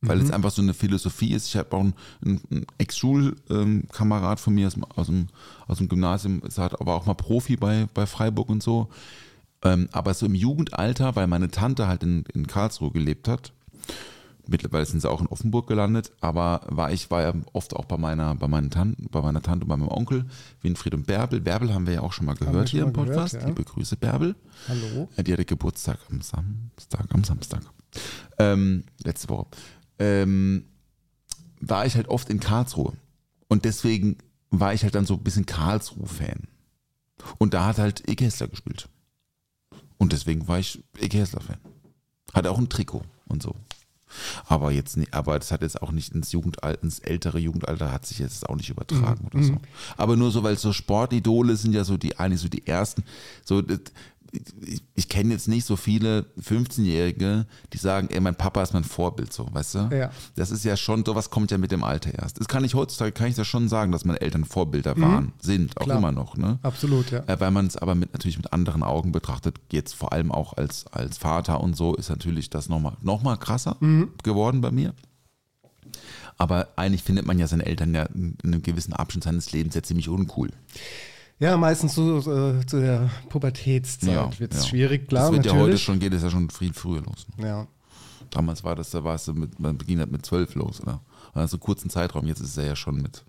Weil 0.00 0.20
es 0.20 0.30
einfach 0.30 0.52
so 0.52 0.62
eine 0.62 0.74
Philosophie 0.74 1.32
ist. 1.32 1.48
Ich 1.48 1.56
habe 1.56 1.76
auch 1.76 1.80
einen, 1.80 1.94
einen 2.22 2.66
Ex-Schulkamerad 2.78 4.38
von 4.38 4.54
mir 4.54 4.68
aus, 4.68 4.74
dem- 4.74 4.84
aus, 4.84 5.06
dem, 5.06 5.26
aus 5.66 5.78
dem 5.78 5.88
Gymnasium, 5.88 6.40
ist 6.42 6.58
halt 6.58 6.80
aber 6.80 6.94
auch 6.94 7.06
mal 7.06 7.14
Profi 7.14 7.56
bei, 7.56 7.88
bei 7.94 8.06
Freiburg 8.06 8.48
und 8.48 8.62
so. 8.62 8.90
Ähm, 9.64 9.88
aber 9.90 10.14
so 10.14 10.26
im 10.26 10.36
Jugendalter, 10.36 11.16
weil 11.16 11.26
meine 11.26 11.50
Tante 11.50 11.88
halt 11.88 12.04
in, 12.04 12.24
in 12.32 12.46
Karlsruhe 12.46 12.92
gelebt 12.92 13.26
hat, 13.26 13.52
mittlerweile 14.48 14.84
sind 14.86 15.00
sie 15.00 15.08
auch 15.08 15.20
in 15.20 15.26
Offenburg 15.28 15.68
gelandet, 15.68 16.12
aber 16.20 16.62
war 16.68 16.90
ich 16.90 17.10
war 17.10 17.22
ja 17.22 17.32
oft 17.52 17.76
auch 17.76 17.84
bei 17.84 17.96
meiner, 17.96 18.34
bei 18.34 18.48
meinen 18.48 18.70
Tanten, 18.70 19.08
bei 19.10 19.22
meiner 19.22 19.42
Tante 19.42 19.64
und 19.64 19.68
bei 19.68 19.76
meinem 19.76 19.90
Onkel, 19.90 20.26
Winfried 20.62 20.94
und 20.94 21.06
Bärbel. 21.06 21.40
Bärbel 21.40 21.72
haben 21.72 21.86
wir 21.86 21.94
ja 21.94 22.00
auch 22.00 22.12
schon 22.12 22.26
mal 22.26 22.34
gehört 22.34 22.70
schon 22.70 22.78
hier 22.78 22.86
im 22.86 22.92
mal 22.92 23.04
gehört, 23.04 23.16
Podcast. 23.16 23.34
ja. 23.34 23.46
Liebe 23.46 23.62
Grüße, 23.64 23.96
Bärbel. 23.96 24.34
Hallo? 24.66 25.08
Die 25.18 25.32
hatte 25.32 25.44
Geburtstag 25.44 25.98
am 26.10 26.20
Samstag, 26.20 27.06
am 27.10 27.24
Samstag. 27.24 27.62
Ähm, 28.38 28.84
letzte 29.04 29.28
Woche. 29.28 29.46
Ähm, 29.98 30.64
war 31.60 31.86
ich 31.86 31.94
halt 31.94 32.08
oft 32.08 32.30
in 32.30 32.40
Karlsruhe. 32.40 32.94
Und 33.48 33.64
deswegen 33.64 34.16
war 34.50 34.74
ich 34.74 34.82
halt 34.82 34.94
dann 34.94 35.06
so 35.06 35.14
ein 35.14 35.22
bisschen 35.22 35.46
Karlsruhe-Fan. 35.46 36.48
Und 37.38 37.54
da 37.54 37.66
hat 37.66 37.78
halt 37.78 38.08
Ike 38.08 38.24
Hessler 38.24 38.48
gespielt. 38.48 38.88
Und 39.98 40.12
deswegen 40.12 40.46
war 40.48 40.58
ich 40.58 40.82
Ike 41.00 41.18
Hessler-Fan. 41.18 41.58
Hatte 42.32 42.50
auch 42.50 42.58
ein 42.58 42.68
Trikot 42.68 43.02
und 43.26 43.42
so. 43.42 43.54
Aber 44.46 44.70
jetzt 44.70 44.96
nicht, 44.96 45.14
aber 45.14 45.38
das 45.38 45.50
hat 45.50 45.62
jetzt 45.62 45.82
auch 45.82 45.92
nicht 45.92 46.14
ins 46.14 46.32
Jugendalter, 46.32 46.82
ins 46.82 46.98
ältere 46.98 47.38
Jugendalter 47.38 47.92
hat 47.92 48.06
sich 48.06 48.18
jetzt 48.18 48.48
auch 48.48 48.56
nicht 48.56 48.70
übertragen 48.70 49.26
oder 49.26 49.42
so. 49.42 49.56
Aber 49.96 50.16
nur 50.16 50.30
so, 50.30 50.42
weil 50.42 50.58
so 50.58 50.72
Sportidole 50.72 51.56
sind 51.56 51.74
ja 51.74 51.84
so 51.84 51.96
die 51.96 52.18
eigentlich 52.18 52.40
so 52.40 52.48
die 52.48 52.66
ersten, 52.66 53.04
so 53.44 53.62
ich, 54.32 54.82
ich 54.94 55.08
kenne 55.08 55.32
jetzt 55.32 55.48
nicht 55.48 55.64
so 55.64 55.76
viele 55.76 56.26
15-Jährige, 56.40 57.46
die 57.72 57.78
sagen, 57.78 58.08
ey, 58.10 58.20
mein 58.20 58.34
Papa 58.34 58.62
ist 58.62 58.74
mein 58.74 58.84
Vorbild, 58.84 59.32
so, 59.32 59.48
weißt 59.52 59.74
du? 59.74 59.78
Ja. 59.92 60.10
Das 60.36 60.50
ist 60.50 60.64
ja 60.64 60.76
schon, 60.76 61.04
sowas 61.04 61.30
kommt 61.30 61.50
ja 61.50 61.58
mit 61.58 61.72
dem 61.72 61.84
Alter 61.84 62.12
erst. 62.14 62.38
Das 62.40 62.48
kann 62.48 62.64
ich 62.64 62.74
heutzutage, 62.74 63.12
kann 63.12 63.28
ich 63.28 63.34
das 63.34 63.46
schon 63.46 63.68
sagen, 63.68 63.92
dass 63.92 64.04
meine 64.04 64.20
Eltern 64.20 64.44
Vorbilder 64.44 64.98
waren, 65.00 65.32
sind, 65.40 65.76
auch 65.78 65.84
Klar. 65.84 65.98
immer 65.98 66.12
noch, 66.12 66.36
ne? 66.36 66.58
Absolut, 66.62 67.10
ja. 67.10 67.20
Äh, 67.26 67.40
weil 67.40 67.50
man 67.50 67.66
es 67.66 67.76
aber 67.76 67.94
mit, 67.94 68.12
natürlich 68.12 68.36
mit 68.36 68.52
anderen 68.52 68.82
Augen 68.82 69.12
betrachtet, 69.12 69.56
jetzt 69.72 69.94
vor 69.94 70.12
allem 70.12 70.30
auch 70.32 70.56
als, 70.56 70.86
als 70.88 71.18
Vater 71.18 71.60
und 71.60 71.76
so, 71.76 71.94
ist 71.94 72.10
natürlich 72.10 72.50
das 72.50 72.68
nochmal 72.68 72.96
noch 73.02 73.22
mal 73.22 73.36
krasser 73.36 73.76
geworden 74.22 74.60
bei 74.60 74.70
mir. 74.70 74.94
Aber 76.36 76.68
eigentlich 76.76 77.02
findet 77.02 77.26
man 77.26 77.38
ja 77.38 77.48
seine 77.48 77.66
Eltern 77.66 77.94
ja 77.94 78.04
in 78.04 78.36
einem 78.44 78.62
gewissen 78.62 78.92
Abschnitt 78.92 79.24
seines 79.24 79.52
Lebens 79.52 79.74
ja 79.74 79.82
ziemlich 79.82 80.08
uncool. 80.08 80.50
Ja, 81.40 81.56
meistens 81.56 81.94
so 81.94 82.18
äh, 82.18 82.66
zu 82.66 82.80
der 82.80 83.10
Pubertätszeit 83.28 84.12
Ja, 84.12 84.38
wird 84.38 84.54
es 84.54 84.64
ja. 84.64 84.68
schwierig, 84.68 85.08
klar, 85.08 85.24
das 85.24 85.32
wird 85.32 85.44
natürlich. 85.46 85.62
ja 85.62 85.68
heute 85.68 85.78
schon, 85.78 85.98
geht 86.00 86.12
es 86.12 86.22
ja 86.22 86.30
schon 86.30 86.50
viel 86.50 86.72
früher 86.72 87.00
los. 87.02 87.26
Ne? 87.36 87.46
Ja. 87.46 87.66
Damals 88.30 88.64
war 88.64 88.74
das, 88.74 88.90
da 88.90 89.04
war 89.04 89.14
es 89.14 89.26
mit, 89.28 89.58
man 89.58 89.78
beginnt 89.78 90.00
halt 90.00 90.10
mit 90.10 90.26
zwölf 90.26 90.54
los, 90.54 90.80
oder? 90.80 91.00
Also 91.34 91.58
kurzen 91.58 91.90
Zeitraum, 91.90 92.26
jetzt 92.26 92.40
ist 92.40 92.56
er 92.58 92.66
ja 92.66 92.76
schon 92.76 93.00
mit, 93.00 93.24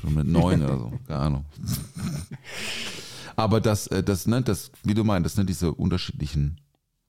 schon 0.00 0.14
mit 0.14 0.26
neun 0.26 0.62
oder 0.62 0.78
so, 0.78 0.92
keine 1.06 1.20
Ahnung. 1.20 1.44
Aber 3.36 3.60
das, 3.60 3.86
äh, 3.88 4.02
das, 4.02 4.26
ne, 4.26 4.42
das, 4.42 4.70
wie 4.82 4.94
du 4.94 5.04
meintest, 5.04 5.38
ne, 5.38 5.44
diese 5.44 5.72
unterschiedlichen 5.72 6.60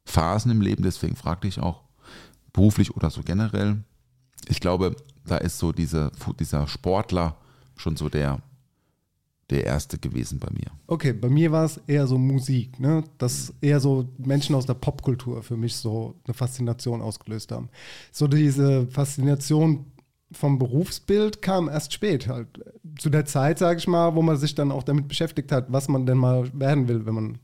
Phasen 0.06 0.52
im 0.52 0.62
Leben, 0.62 0.84
deswegen 0.84 1.16
fragte 1.16 1.48
ich 1.48 1.60
auch, 1.60 1.82
beruflich 2.54 2.96
oder 2.96 3.10
so 3.10 3.22
generell, 3.24 3.84
ich 4.48 4.60
glaube, 4.60 4.96
da 5.26 5.38
ist 5.38 5.58
so 5.58 5.72
diese, 5.72 6.12
dieser 6.40 6.68
Sportler 6.68 7.38
schon 7.76 7.98
so 7.98 8.10
der, 8.10 8.40
der 9.50 9.66
erste 9.66 9.98
gewesen 9.98 10.40
bei 10.40 10.50
mir. 10.52 10.72
Okay, 10.88 11.14
bei 11.14 11.30
mir 11.30 11.52
war 11.52 11.66
es 11.66 11.80
eher 11.88 12.06
so 12.08 12.18
Musik, 12.18 12.80
ne? 12.80 13.04
dass 13.18 13.54
eher 13.62 13.80
so 13.80 14.10
Menschen 14.18 14.56
aus 14.56 14.66
der 14.66 14.74
Popkultur 14.74 15.42
für 15.42 15.56
mich 15.56 15.76
so 15.76 16.16
eine 16.26 16.34
Faszination 16.34 17.02
ausgelöst 17.02 17.52
haben. 17.52 17.70
So 18.12 18.28
diese 18.28 18.88
Faszination 18.88 19.86
vom 20.32 20.60
Berufsbild 20.60 21.42
kam 21.42 21.70
erst 21.70 21.94
spät 21.94 22.28
halt. 22.28 22.48
Zu 23.00 23.10
der 23.10 23.26
Zeit, 23.26 23.60
sage 23.60 23.80
ich 23.80 23.88
mal, 23.88 24.16
wo 24.16 24.22
man 24.22 24.36
sich 24.36 24.56
dann 24.56 24.72
auch 24.72 24.84
damit 24.84 25.08
beschäftigt 25.08 25.52
hat, 25.52 25.72
was 25.72 25.88
man 25.88 26.06
denn 26.06 26.18
mal 26.18 26.50
werden 26.54 26.90
will, 26.90 27.06
wenn 27.06 27.16
man 27.16 27.38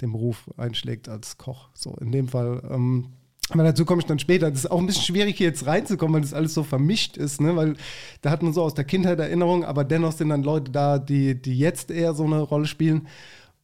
den 0.00 0.12
Beruf 0.12 0.50
einschlägt 0.56 1.08
als 1.08 1.36
Koch. 1.36 1.68
So 1.74 1.94
in 2.00 2.10
dem 2.10 2.28
Fall. 2.28 2.62
Ähm, 2.70 3.12
aber 3.50 3.62
dazu 3.62 3.84
komme 3.84 4.00
ich 4.00 4.06
dann 4.06 4.18
später. 4.18 4.50
Das 4.50 4.60
ist 4.60 4.70
auch 4.70 4.78
ein 4.78 4.86
bisschen 4.86 5.04
schwierig, 5.04 5.36
hier 5.36 5.48
jetzt 5.48 5.66
reinzukommen, 5.66 6.14
weil 6.14 6.22
das 6.22 6.34
alles 6.34 6.54
so 6.54 6.62
vermischt 6.62 7.16
ist, 7.16 7.40
ne? 7.40 7.54
Weil 7.56 7.76
da 8.22 8.30
hat 8.30 8.42
man 8.42 8.52
so 8.52 8.62
aus 8.62 8.74
der 8.74 8.84
Kindheit 8.84 9.18
Erinnerungen, 9.18 9.64
aber 9.64 9.84
dennoch 9.84 10.12
sind 10.12 10.30
dann 10.30 10.42
Leute 10.42 10.70
da, 10.70 10.98
die, 10.98 11.40
die 11.40 11.58
jetzt 11.58 11.90
eher 11.90 12.14
so 12.14 12.24
eine 12.24 12.40
Rolle 12.40 12.66
spielen. 12.66 13.06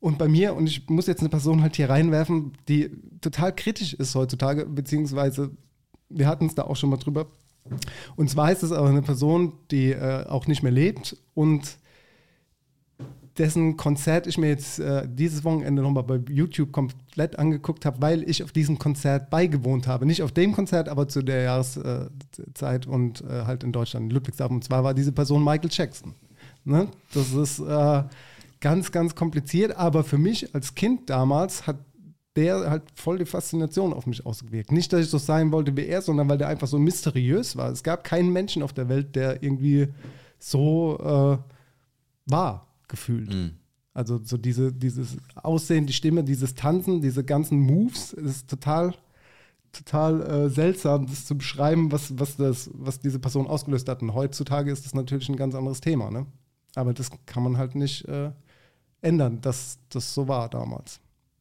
Und 0.01 0.17
bei 0.19 0.29
mir, 0.29 0.55
und 0.55 0.67
ich 0.67 0.89
muss 0.89 1.07
jetzt 1.07 1.21
eine 1.21 1.29
Person 1.29 1.63
halt 1.63 1.77
hier 1.77 1.91
reinwerfen, 1.91 2.53
die 2.69 2.91
total 3.21 3.55
kritisch 3.55 3.95
ist 3.95 4.15
heutzutage, 4.15 4.65
beziehungsweise 4.67 5.51
wir 6.09 6.27
hatten 6.27 6.47
es 6.47 6.55
da 6.55 6.63
auch 6.63 6.77
schon 6.77 6.91
mal 6.91 6.97
drüber. 6.97 7.27
Und 8.17 8.31
zwar 8.31 8.51
ist 8.51 8.63
es 8.63 8.73
aber 8.73 8.89
eine 8.89 9.03
Person, 9.03 9.53
die 9.71 9.93
äh, 9.93 10.27
auch 10.27 10.47
nicht 10.47 10.63
mehr 10.63 10.73
lebt 10.73 11.17
und 11.35 11.79
dessen 13.41 13.79
Konzert 13.79 14.27
ich 14.27 14.37
mir 14.37 14.49
jetzt 14.49 14.79
äh, 14.79 15.09
dieses 15.09 15.45
Wochenende 15.45 15.81
nochmal 15.81 16.03
bei 16.03 16.21
YouTube 16.29 16.73
komplett 16.73 17.39
angeguckt 17.39 17.87
habe, 17.87 18.01
weil 18.03 18.29
ich 18.29 18.45
auf 18.45 18.53
diesem 18.53 18.79
Konzert 18.79 19.31
beigewohnt 19.31 19.87
habe. 19.87 20.05
Nicht 20.05 20.23
auf 20.23 20.31
dem 20.31 20.53
Konzert, 20.53 20.91
aber 20.91 21.09
zu 21.09 21.23
der 21.23 21.43
Jahreszeit 21.43 22.87
und 22.87 23.23
äh, 23.23 23.45
halt 23.47 23.65
in 23.65 23.73
Deutschland, 23.73 24.05
in 24.05 24.11
Ludwigshafen. 24.11 24.57
Und 24.57 24.63
zwar 24.63 24.85
war 24.85 24.93
diese 24.93 25.13
Person 25.13 25.43
Michael 25.43 25.71
Jackson. 25.73 26.15
Ne? 26.65 26.89
Das 27.15 27.33
ist 27.33 27.61
äh, 27.61 28.03
ganz, 28.61 28.93
ganz 28.93 29.15
kompliziert, 29.15 29.75
aber 29.75 30.05
für 30.05 30.19
mich 30.19 30.55
als 30.55 30.75
Kind 30.75 31.09
damals 31.09 31.67
hat 31.67 31.79
der 32.37 32.71
halt 32.71 32.83
voll 32.95 33.19
die 33.19 33.25
Faszination 33.25 33.93
auf 33.93 34.07
mich 34.07 34.25
ausgewirkt. 34.25 34.71
Nicht, 34.71 34.93
dass 34.93 35.01
ich 35.01 35.09
so 35.09 35.19
sein 35.19 35.51
wollte 35.51 35.77
wie 35.77 35.87
er, 35.87 36.03
sondern 36.03 36.29
weil 36.29 36.39
der 36.39 36.49
einfach 36.49 36.69
so 36.69 36.79
mysteriös 36.79 37.57
war. 37.57 37.73
Es 37.73 37.83
gab 37.83 38.05
keinen 38.05 38.33
Menschen 38.33 38.63
auf 38.63 38.73
der 38.73 38.89
Welt, 38.89 39.17
der 39.17 39.43
irgendwie 39.43 39.89
so 40.39 40.99
äh, 41.01 42.31
war, 42.31 42.70
gefühlt. 42.91 43.33
Also 43.95 44.21
so 44.23 44.37
diese, 44.37 44.73
dieses 44.73 45.17
Aussehen, 45.35 45.87
die 45.87 45.93
Stimme, 45.93 46.23
dieses 46.23 46.55
Tanzen, 46.55 47.01
diese 47.01 47.25
ganzen 47.25 47.59
Moves, 47.59 48.13
ist 48.13 48.49
total, 48.49 48.95
total 49.73 50.23
äh, 50.23 50.49
seltsam, 50.51 51.07
das 51.07 51.27
zu 51.27 51.37
beschreiben, 51.37 51.91
was, 51.91 52.19
was, 52.19 52.37
das, 52.37 52.71
was 52.75 53.01
diese 53.01 53.19
Person 53.19 53.47
ausgelöst 53.47 53.89
hat. 53.89 54.03
Und 54.03 54.15
heutzutage 54.15 54.71
ist 54.71 54.85
das 54.85 54.95
natürlich 54.95 55.29
ein 55.29 55.37
ganz 55.37 55.55
anderes 55.55 55.81
Thema. 55.81 56.11
Ne? 56.11 56.27
Aber 56.75 56.95
das 56.95 57.11
kann 57.27 57.43
man 57.43 57.57
halt 57.57 57.75
nicht 57.75 58.07
äh, 58.07 58.31
ändern, 59.01 59.41
dass 59.41 59.79
das 59.89 60.15
so 60.15 60.29
war 60.29 60.49
damals. 60.49 61.01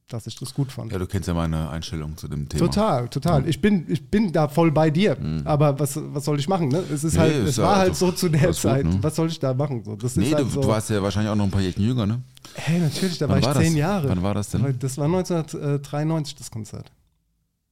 Dass 0.10 0.26
ich 0.26 0.36
das 0.36 0.56
gut 0.56 0.72
fand. 0.72 0.92
Ja, 0.92 0.98
du 0.98 1.06
kennst 1.06 1.28
ja 1.28 1.36
meine 1.36 1.70
Einstellung 1.70 2.18
zu 2.18 2.28
dem 2.28 2.50
Thema. 2.50 2.66
Total, 2.66 3.08
total. 3.10 3.48
Ich 3.48 3.62
bin, 3.62 3.86
ich 3.88 4.10
bin 4.10 4.32
da 4.32 4.48
voll 4.48 4.72
bei 4.72 4.90
dir. 4.90 5.16
Aber 5.46 5.80
was, 5.80 6.00
was 6.02 6.26
soll 6.26 6.40
ich 6.40 6.48
machen? 6.48 6.70
Ne? 6.70 6.84
Es 6.92 7.04
ist 7.04 7.14
Nee, 7.14 7.20
halt, 7.20 7.36
es 7.48 7.58
war 7.60 7.76
halt 7.78 7.96
so 7.96 8.12
zu 8.12 8.28
der 8.28 8.42
alles 8.42 8.56
gut, 8.62 8.72
Zeit. 8.72 8.86
ne? 8.86 8.98
Was 9.04 9.16
soll 9.16 9.28
ich 9.28 9.38
da 9.40 9.54
machen? 9.54 9.84
So, 9.84 9.96
das 9.96 10.16
Nee, 10.16 10.26
ist 10.30 10.34
halt 10.34 10.46
du, 10.48 10.50
so, 10.50 10.62
du 10.62 10.68
warst 10.68 10.90
ja 10.90 11.02
wahrscheinlich 11.04 11.32
auch 11.32 11.36
noch 11.36 11.44
ein 11.46 11.52
paar 11.52 11.62
Jährchen 11.62 11.84
jünger, 11.86 12.08
ne? 12.08 12.24
Hey, 12.56 12.80
natürlich, 12.80 13.20
da 13.20 13.30
Wann 13.30 13.44
war 13.44 13.52
ich 13.52 13.58
zehn 13.62 13.74
das? 13.74 13.80
Jahre. 13.80 14.10
Wann 14.10 14.24
war 14.24 14.34
das 14.34 14.50
denn? 14.50 14.76
Das 14.80 14.98
war 14.98 15.06
1993, 15.06 16.36
das 16.36 16.50
Konzert. 16.50 16.92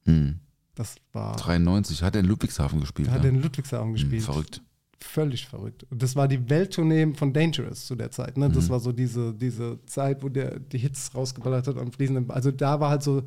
Hm. 0.06 0.40
Das 0.76 0.94
war, 1.14 1.36
93, 1.38 2.04
hat 2.04 2.16
er 2.16 2.20
in 2.20 2.28
Ludwigshafen 2.28 2.80
gespielt. 2.80 3.10
hat 3.10 3.24
er 3.24 3.32
in 3.32 3.42
Ludwigshafen 3.42 3.88
Hm, 3.88 3.94
gespielt. 3.94 4.22
verrückt. 4.24 4.62
Völlig 5.00 5.46
verrückt. 5.46 5.86
Und 5.92 6.02
das 6.02 6.16
war 6.16 6.28
die 6.28 6.50
Welttournee 6.50 7.14
von 7.14 7.32
Dangerous 7.32 7.86
zu 7.86 7.96
der 7.96 8.10
Zeit. 8.12 8.38
Ne? 8.38 8.50
Mhm. 8.50 8.54
Das 8.54 8.70
war 8.70 8.80
so 8.80 8.92
diese, 8.92 9.34
diese 9.34 9.80
Zeit, 9.86 10.24
wo 10.24 10.30
der 10.30 10.60
die 10.60 10.80
Hits 10.80 11.14
rausgeballert 11.14 11.68
hat 11.68 11.78
am 11.78 11.92
fließenden. 11.92 12.32
Also 12.32 12.52
da 12.52 12.80
war 12.80 12.90
halt 12.90 13.04
so 13.04 13.24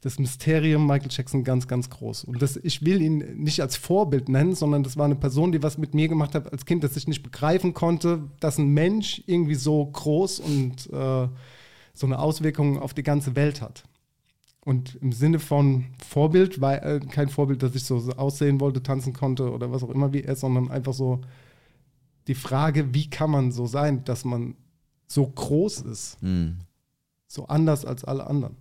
das 0.00 0.18
Mysterium 0.18 0.86
Michael 0.86 1.10
Jackson 1.10 1.44
ganz, 1.44 1.66
ganz 1.66 1.90
groß. 1.90 2.24
Und 2.24 2.40
das, 2.40 2.56
ich 2.56 2.84
will 2.84 3.02
ihn 3.02 3.42
nicht 3.42 3.60
als 3.60 3.76
Vorbild 3.76 4.28
nennen, 4.28 4.54
sondern 4.54 4.82
das 4.82 4.96
war 4.96 5.04
eine 5.04 5.16
Person, 5.16 5.52
die 5.52 5.62
was 5.62 5.78
mit 5.78 5.94
mir 5.94 6.08
gemacht 6.08 6.34
hat 6.34 6.52
als 6.52 6.64
Kind, 6.66 6.84
dass 6.84 6.96
ich 6.96 7.08
nicht 7.08 7.22
begreifen 7.22 7.74
konnte, 7.74 8.22
dass 8.40 8.58
ein 8.58 8.68
Mensch 8.68 9.22
irgendwie 9.26 9.56
so 9.56 9.84
groß 9.84 10.40
und 10.40 10.86
äh, 10.92 11.28
so 11.94 12.06
eine 12.06 12.18
Auswirkung 12.18 12.78
auf 12.78 12.94
die 12.94 13.02
ganze 13.02 13.34
Welt 13.34 13.60
hat. 13.60 13.84
Und 14.64 14.96
im 14.96 15.12
Sinne 15.12 15.38
von 15.38 15.86
Vorbild, 16.06 16.60
weil 16.60 16.78
äh, 16.78 17.00
kein 17.00 17.28
Vorbild, 17.28 17.62
dass 17.62 17.74
ich 17.74 17.84
so, 17.84 17.96
aussehen 18.16 18.60
wollte, 18.60 18.82
tanzen 18.82 19.12
konnte 19.12 19.50
oder 19.50 19.70
was 19.72 19.82
auch 19.82 19.90
immer 19.90 20.12
wie 20.12 20.22
er, 20.22 20.36
sondern 20.36 20.70
einfach 20.70 20.92
so 20.92 21.20
die 22.26 22.34
Frage, 22.34 22.92
wie 22.92 23.08
kann 23.08 23.30
man 23.30 23.52
so 23.52 23.66
sein, 23.66 24.04
dass 24.04 24.24
man 24.24 24.54
so 25.06 25.26
groß 25.26 25.80
ist, 25.82 26.20
Hm. 26.20 26.58
so 27.26 27.46
anders 27.46 27.84
als 27.86 28.04
alle 28.04 28.26
anderen. 28.26 28.56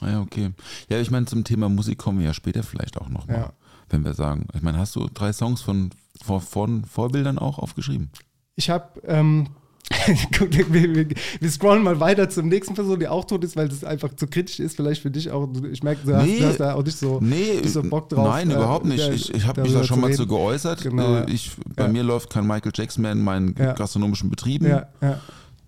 Ah 0.00 0.10
ja, 0.10 0.20
okay. 0.20 0.50
Ja, 0.88 1.00
ich 1.00 1.10
meine, 1.10 1.26
zum 1.26 1.44
Thema 1.44 1.68
Musik 1.68 1.98
kommen 1.98 2.18
wir 2.18 2.26
ja 2.26 2.34
später 2.34 2.62
vielleicht 2.62 3.00
auch 3.00 3.08
nochmal. 3.08 3.36
Ja. 3.36 3.52
Wenn 3.88 4.04
wir 4.04 4.14
sagen, 4.14 4.46
ich 4.54 4.62
meine, 4.62 4.78
hast 4.78 4.96
du 4.96 5.06
drei 5.12 5.32
Songs 5.32 5.62
von, 5.62 5.90
von, 6.22 6.40
von 6.40 6.84
Vorbildern 6.84 7.38
auch 7.38 7.58
aufgeschrieben? 7.58 8.10
Ich 8.56 8.68
habe, 8.68 9.00
ähm, 9.04 9.48
guck, 10.38 10.50
wir, 10.72 11.06
wir, 11.40 11.50
scrollen 11.50 11.82
mal 11.82 12.00
weiter 12.00 12.28
zum 12.28 12.48
nächsten 12.48 12.74
Person, 12.74 12.98
die 12.98 13.06
auch 13.08 13.24
tot 13.24 13.44
ist, 13.44 13.56
weil 13.56 13.68
das 13.68 13.84
einfach 13.84 14.14
zu 14.14 14.26
kritisch 14.26 14.58
ist, 14.60 14.76
vielleicht 14.76 15.02
für 15.02 15.10
dich 15.10 15.30
auch. 15.30 15.48
Ich 15.70 15.82
merke, 15.82 16.00
du, 16.04 16.14
hast- 16.16 16.26
Nee. 16.26 16.38
du 16.40 16.46
hast 16.46 16.58
da 16.60 16.74
auch 16.74 16.82
nicht 16.84 16.98
so, 16.98 17.18
Nee, 17.20 17.60
nicht 17.62 17.70
so 17.72 17.82
Bock 17.82 18.08
drauf. 18.08 18.28
nein, 18.28 18.50
äh, 18.50 18.54
überhaupt 18.54 18.84
nicht. 18.84 19.08
Ich, 19.08 19.32
ich 19.32 19.46
habe 19.46 19.62
mich 19.62 19.72
da 19.72 19.84
schon 19.84 20.00
mal 20.00 20.08
reden. 20.08 20.16
zu 20.16 20.26
geäußert. 20.26 20.82
Genau, 20.82 21.18
Äh, 21.18 21.30
ich, 21.30 21.52
bei 21.76 21.84
Ja. 21.84 21.88
mir 21.88 22.02
läuft 22.02 22.30
kein 22.30 22.46
Michael 22.46 22.72
Jackson 22.74 23.02
mehr 23.02 23.12
in 23.12 23.22
meinen 23.22 23.54
Ja. 23.58 23.72
gastronomischen 23.74 24.28
Betrieben. 24.28 24.66
Ja. 24.66 24.88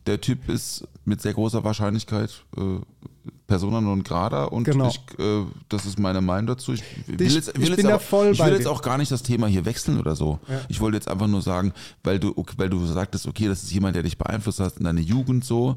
Der 0.06 0.20
Typ 0.20 0.48
ist 0.48 0.84
mit 1.08 1.20
sehr 1.20 1.34
großer 1.34 1.64
Wahrscheinlichkeit 1.64 2.44
äh, 2.56 2.60
Persona 3.46 3.80
non 3.80 4.02
grata 4.02 4.44
und 4.44 4.64
Genau. 4.64 4.88
ich, 4.88 5.00
äh, 5.18 5.44
das 5.70 5.86
ist 5.86 5.98
meine 5.98 6.20
Meinung 6.20 6.46
dazu. 6.48 6.74
Ich, 6.74 6.82
will 7.06 7.20
Ich- 7.22 7.34
jetzt, 7.34 7.56
will 7.56 7.62
ich 7.64 7.76
jetzt 7.78 7.84
aber, 7.86 7.98
voll 7.98 8.28
ich 8.32 8.38
will 8.38 8.52
jetzt 8.52 8.66
auch 8.66 8.82
gar 8.82 8.98
nicht 8.98 9.10
das 9.10 9.22
Thema 9.22 9.46
hier 9.46 9.64
wechseln 9.64 9.98
oder 9.98 10.14
so. 10.14 10.38
Ja. 10.48 10.60
Ich 10.68 10.80
wollte 10.80 10.96
jetzt 10.98 11.08
einfach 11.08 11.26
nur 11.26 11.40
sagen, 11.42 11.72
weil 12.04 12.18
du, 12.20 12.32
okay, 12.36 12.54
weil 12.58 12.68
du 12.68 12.84
sagtest, 12.84 13.26
okay, 13.26 13.48
das 13.48 13.62
ist 13.62 13.72
jemand, 13.72 13.96
der 13.96 14.02
dich 14.02 14.18
beeinflusst 14.18 14.60
hat 14.60 14.76
in 14.76 14.84
deiner 14.84 15.00
Jugend 15.00 15.44
so. 15.44 15.76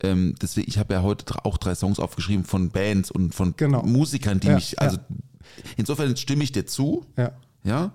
Ähm, 0.00 0.34
deswegen, 0.42 0.68
ich 0.68 0.78
habe 0.78 0.94
ja 0.94 1.02
heute 1.02 1.24
auch 1.44 1.58
drei 1.58 1.74
Songs 1.76 2.00
aufgeschrieben 2.00 2.44
von 2.44 2.70
Bands 2.70 3.10
und 3.12 3.34
von 3.34 3.54
Genau. 3.56 3.82
Musikern, 3.84 4.40
die 4.40 4.48
Ja, 4.48 4.54
mich, 4.56 4.80
also 4.80 4.96
ja. 4.96 5.02
insofern 5.76 6.16
stimme 6.16 6.42
ich 6.42 6.50
dir 6.52 6.66
zu. 6.66 7.06
Ja. 7.16 7.32
Ja. 7.64 7.92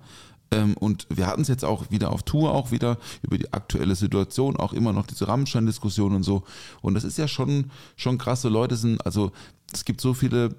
Ähm, 0.50 0.74
und 0.74 1.06
wir 1.10 1.26
hatten 1.26 1.42
es 1.42 1.48
jetzt 1.48 1.64
auch 1.64 1.90
wieder 1.90 2.10
auf 2.10 2.22
Tour, 2.22 2.54
auch 2.54 2.70
wieder 2.70 2.98
über 3.22 3.38
die 3.38 3.52
aktuelle 3.52 3.94
Situation, 3.94 4.56
auch 4.56 4.72
immer 4.72 4.92
noch 4.92 5.06
diese 5.06 5.28
Rammstein-Diskussion 5.28 6.14
und 6.14 6.22
so. 6.22 6.44
Und 6.80 6.94
das 6.94 7.04
ist 7.04 7.18
ja 7.18 7.28
schon, 7.28 7.70
schon 7.96 8.18
krass. 8.18 8.42
So 8.42 8.48
Leute 8.48 8.76
sind, 8.76 9.04
also 9.04 9.32
es 9.72 9.84
gibt 9.84 10.00
so 10.00 10.14
viele 10.14 10.56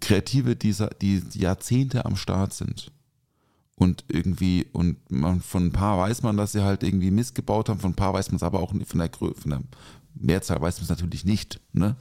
Kreative, 0.00 0.56
die, 0.56 0.74
die 1.00 1.38
Jahrzehnte 1.38 2.04
am 2.04 2.16
Start 2.16 2.54
sind. 2.54 2.90
Und 3.76 4.04
irgendwie, 4.08 4.66
und 4.72 4.98
man, 5.10 5.40
von 5.40 5.66
ein 5.66 5.72
paar 5.72 5.98
weiß 5.98 6.22
man, 6.22 6.36
dass 6.36 6.52
sie 6.52 6.62
halt 6.62 6.82
irgendwie 6.82 7.10
Mist 7.10 7.34
gebaut 7.34 7.68
haben, 7.68 7.80
von 7.80 7.92
ein 7.92 7.96
paar 7.96 8.12
weiß 8.12 8.28
man 8.28 8.36
es 8.36 8.42
aber 8.42 8.60
auch 8.60 8.74
nicht 8.74 8.90
von 8.90 9.00
der, 9.00 9.10
von 9.10 9.34
der 9.50 9.62
Mehrzahl 10.14 10.60
weiß 10.60 10.76
man 10.76 10.82
es 10.84 10.90
natürlich 10.90 11.24
nicht, 11.24 11.60
ne? 11.72 11.96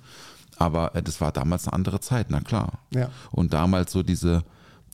Aber 0.57 0.93
äh, 0.93 1.01
das 1.01 1.21
war 1.21 1.31
damals 1.31 1.67
eine 1.67 1.73
andere 1.73 2.01
Zeit, 2.01 2.27
na 2.29 2.41
klar. 2.41 2.79
Ja. 2.93 3.09
Und 3.31 3.53
damals 3.53 3.93
so 3.93 4.03
diese, 4.03 4.43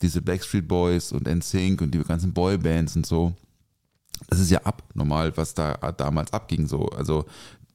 diese 0.02 0.22
Backstreet 0.22 0.66
Boys 0.68 1.12
und 1.12 1.26
NSYNC 1.26 1.80
und 1.82 1.92
die 1.94 1.98
ganzen 2.02 2.32
Boybands 2.32 2.96
und 2.96 3.06
so, 3.06 3.32
das 4.28 4.40
ist 4.40 4.50
ja 4.50 4.60
abnormal, 4.64 5.36
was 5.36 5.54
da 5.54 5.74
damals 5.96 6.32
abging 6.32 6.66
so. 6.66 6.86
Also 6.88 7.24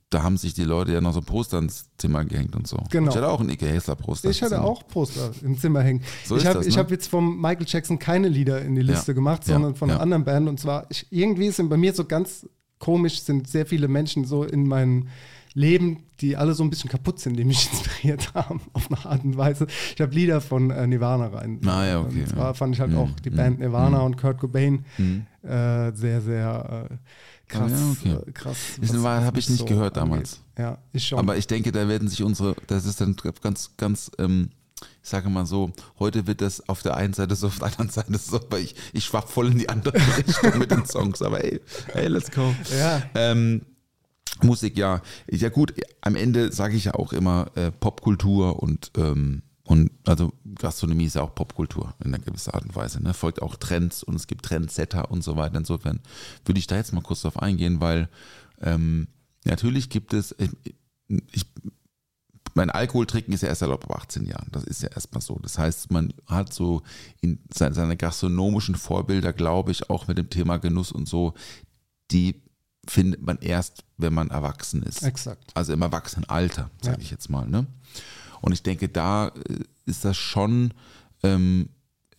da 0.10 0.24
haben 0.24 0.36
sich 0.38 0.54
die 0.54 0.66
Leute 0.66 0.92
ja 0.92 1.00
noch 1.00 1.14
so 1.14 1.22
Poster 1.22 1.60
ins 1.60 1.86
Zimmer 1.98 2.26
gehängt 2.26 2.54
und 2.56 2.68
so. 2.68 2.78
Genau. 2.90 3.12
Ich 3.12 3.16
hatte 3.16 3.30
auch 3.30 3.40
ein 3.40 3.50
Ike 3.50 3.66
Hessler 3.68 3.96
Poster. 3.96 4.30
Ich 4.30 4.44
hatte 4.44 4.62
auch 4.62 4.86
Poster 4.88 5.32
im 5.42 5.58
Zimmer 5.58 5.82
hängen. 5.82 6.04
So 6.26 6.36
ich 6.36 6.46
habe 6.46 6.66
ich 6.66 6.76
ne? 6.76 6.82
hab 6.82 6.92
jetzt 6.92 7.08
vom 7.08 7.40
Michael 7.40 7.66
Jackson 7.68 7.98
keine 7.98 8.28
Lieder 8.28 8.62
in 8.62 8.76
die 8.76 8.82
Liste 8.82 9.12
Ja. 9.12 9.16
gemacht, 9.16 9.48
Ja. 9.48 9.54
sondern 9.54 9.76
von 9.76 9.90
einer 9.90 10.00
Ja. 10.00 10.04
anderen 10.04 10.26
Band. 10.26 10.50
Und 10.50 10.60
zwar, 10.60 10.86
ich, 10.90 11.08
irgendwie 11.12 11.50
sind 11.52 11.70
bei 11.70 11.78
mir 11.78 11.94
so 11.94 12.04
ganz 12.04 12.46
komisch, 12.80 13.22
sind 13.22 13.48
sehr 13.48 13.66
viele 13.66 13.88
Menschen 13.88 14.26
so 14.26 14.44
in 14.44 14.68
meinem 14.68 15.08
Leben, 15.54 16.04
die 16.22 16.38
alle 16.38 16.54
so 16.54 16.64
ein 16.64 16.70
bisschen 16.70 16.90
kaputt 16.90 17.20
sind, 17.20 17.36
die 17.36 17.44
mich 17.44 17.70
inspiriert 17.72 18.34
haben, 18.34 18.62
auf 18.74 18.90
eine 18.92 19.06
Art 19.06 19.24
und 19.24 19.36
Weise. 19.38 19.68
Ich 19.96 20.02
habe 20.02 20.14
Lieder 20.16 20.40
von 20.42 20.70
äh, 20.72 20.88
Nirvana 20.88 21.28
rein. 21.28 21.60
Ah, 21.66 21.86
ja, 21.86 22.00
okay, 22.02 22.22
Und 22.22 22.30
zwar 22.30 22.46
ja. 22.48 22.54
fand 22.54 22.76
ich 22.76 22.80
halt 22.82 22.92
Mhm. 22.92 22.98
auch 22.98 23.10
die 23.20 23.30
Band 23.32 23.60
Nirvana 23.60 24.00
Mhm. 24.00 24.06
und 24.06 24.18
Kurt 24.18 24.38
Cobain 24.40 24.86
äh, 25.44 25.92
sehr, 25.94 26.22
sehr 26.22 26.88
äh, 26.92 26.96
krass. 27.48 27.72
Ah, 27.74 27.96
ja, 28.08 28.16
okay. 28.18 28.30
äh, 28.30 28.32
krass 28.32 28.58
Das 28.80 28.90
was- 28.94 29.04
war- 29.04 29.18
was 29.20 29.26
hab 29.26 29.38
ich 29.38 29.50
nicht 29.50 29.66
gehört 29.68 29.98
damals. 29.98 30.40
Ja, 30.58 30.78
ich 30.94 31.08
schon. 31.08 31.20
Aber 31.20 31.36
ich 31.38 31.48
denke, 31.48 31.72
da 31.72 31.88
werden 31.88 32.08
sich 32.08 32.24
unsere, 32.24 32.56
das 32.68 32.86
ist 32.86 33.02
dann 33.02 33.16
ganz, 33.42 33.72
ganz, 33.78 34.12
ähm, 34.20 34.52
ich 35.04 35.10
sage 35.10 35.30
mal 35.30 35.46
so, 35.46 35.72
heute 36.00 36.28
wird 36.28 36.42
das 36.42 36.68
auf 36.70 36.82
der 36.82 36.96
einen 36.96 37.14
Seite 37.14 37.36
so, 37.36 37.48
auf 37.48 37.58
der 37.60 37.68
anderen 37.68 37.90
Seite 37.90 38.18
so, 38.18 38.38
aber 38.38 38.60
ich, 38.60 38.76
ich 38.94 39.04
schwach 39.06 39.28
voll 39.28 39.48
in 39.52 39.58
die 39.58 39.70
andere 39.70 39.94
Richtung 40.18 40.60
mit 40.60 40.72
den 40.72 40.86
Songs, 40.86 41.22
aber 41.22 41.44
ey, 41.44 41.60
hey, 41.94 42.08
let's 42.08 42.32
go. 42.32 42.54
Ja. 42.78 43.02
Ähm, 43.16 43.62
Musik, 44.42 44.78
ja. 44.78 45.02
Ja 45.30 45.50
gut, 45.50 45.74
am 46.02 46.16
Ende 46.16 46.52
sage 46.52 46.76
ich 46.76 46.86
ja 46.86 46.96
auch 46.96 47.14
immer 47.14 47.52
äh, 47.56 47.72
Popkultur 47.72 48.62
und, 48.62 48.92
ähm, 48.98 49.44
und 49.64 49.92
also 50.06 50.34
Gastronomie 50.56 51.06
ist 51.06 51.16
ja 51.16 51.22
auch 51.22 51.36
Popkultur 51.36 51.94
in 52.04 52.14
einer 52.14 52.24
gewissen 52.24 52.52
Art 52.52 52.64
und 52.64 52.76
Weise. 52.76 53.02
Ne? 53.04 53.14
Folgt 53.14 53.42
auch 53.42 53.56
Trends 53.56 54.04
und 54.04 54.16
es 54.16 54.28
gibt 54.28 54.46
Trendsetter 54.46 55.12
und 55.12 55.24
so 55.24 55.36
weiter. 55.36 55.58
Insofern 55.58 56.00
würde 56.46 56.60
ich 56.60 56.68
da 56.68 56.76
jetzt 56.76 56.94
mal 56.94 57.02
kurz 57.02 57.22
drauf 57.22 57.42
eingehen, 57.42 57.80
weil 57.82 58.10
ähm, 58.62 59.08
natürlich 59.46 59.90
gibt 59.90 60.14
es, 60.14 60.36
ich, 60.38 60.50
ich, 61.32 61.46
mein 62.54 62.70
Alkoholtrinken 62.70 63.34
ist 63.34 63.44
ja 63.44 63.50
erst 63.50 63.62
erlaubt 63.62 63.86
ab 63.86 63.96
18 63.96 64.26
Jahren. 64.26 64.48
Das 64.52 64.64
ist 64.64 64.82
ja 64.82 64.90
erstmal 64.90 65.22
so. 65.22 65.40
Das 65.42 65.58
heißt, 65.58 65.92
man 65.92 66.14
hat 66.26 66.54
so 66.54 66.82
in 67.22 67.40
seine 67.54 67.96
gastronomischen 67.96 68.76
Vorbilder, 68.76 69.32
glaube 69.32 69.72
ich, 69.72 69.90
auch 69.90 70.08
mit 70.08 70.18
dem 70.18 70.30
Thema 70.30 70.58
Genuss 70.58 70.92
und 70.92 71.08
so, 71.08 71.34
die 72.12 72.42
findet 72.88 73.22
man 73.22 73.38
erst, 73.40 73.84
wenn 73.98 74.14
man 74.14 74.30
erwachsen 74.32 74.84
ist. 74.84 75.04
Exakt. 75.04 75.52
Also 75.54 75.74
im 75.74 75.82
Erwachsenenalter, 75.82 76.70
sage 76.82 76.98
Ja. 76.98 77.02
ich 77.04 77.12
jetzt 77.12 77.30
mal. 77.30 77.48
Ne? 77.48 77.68
Und 78.42 78.54
ich 78.54 78.64
denke, 78.64 78.90
da 78.90 79.28
äh, 79.30 79.60
ist 79.86 80.04
das 80.06 80.18
schon, 80.18 80.74
ähm, 81.24 81.70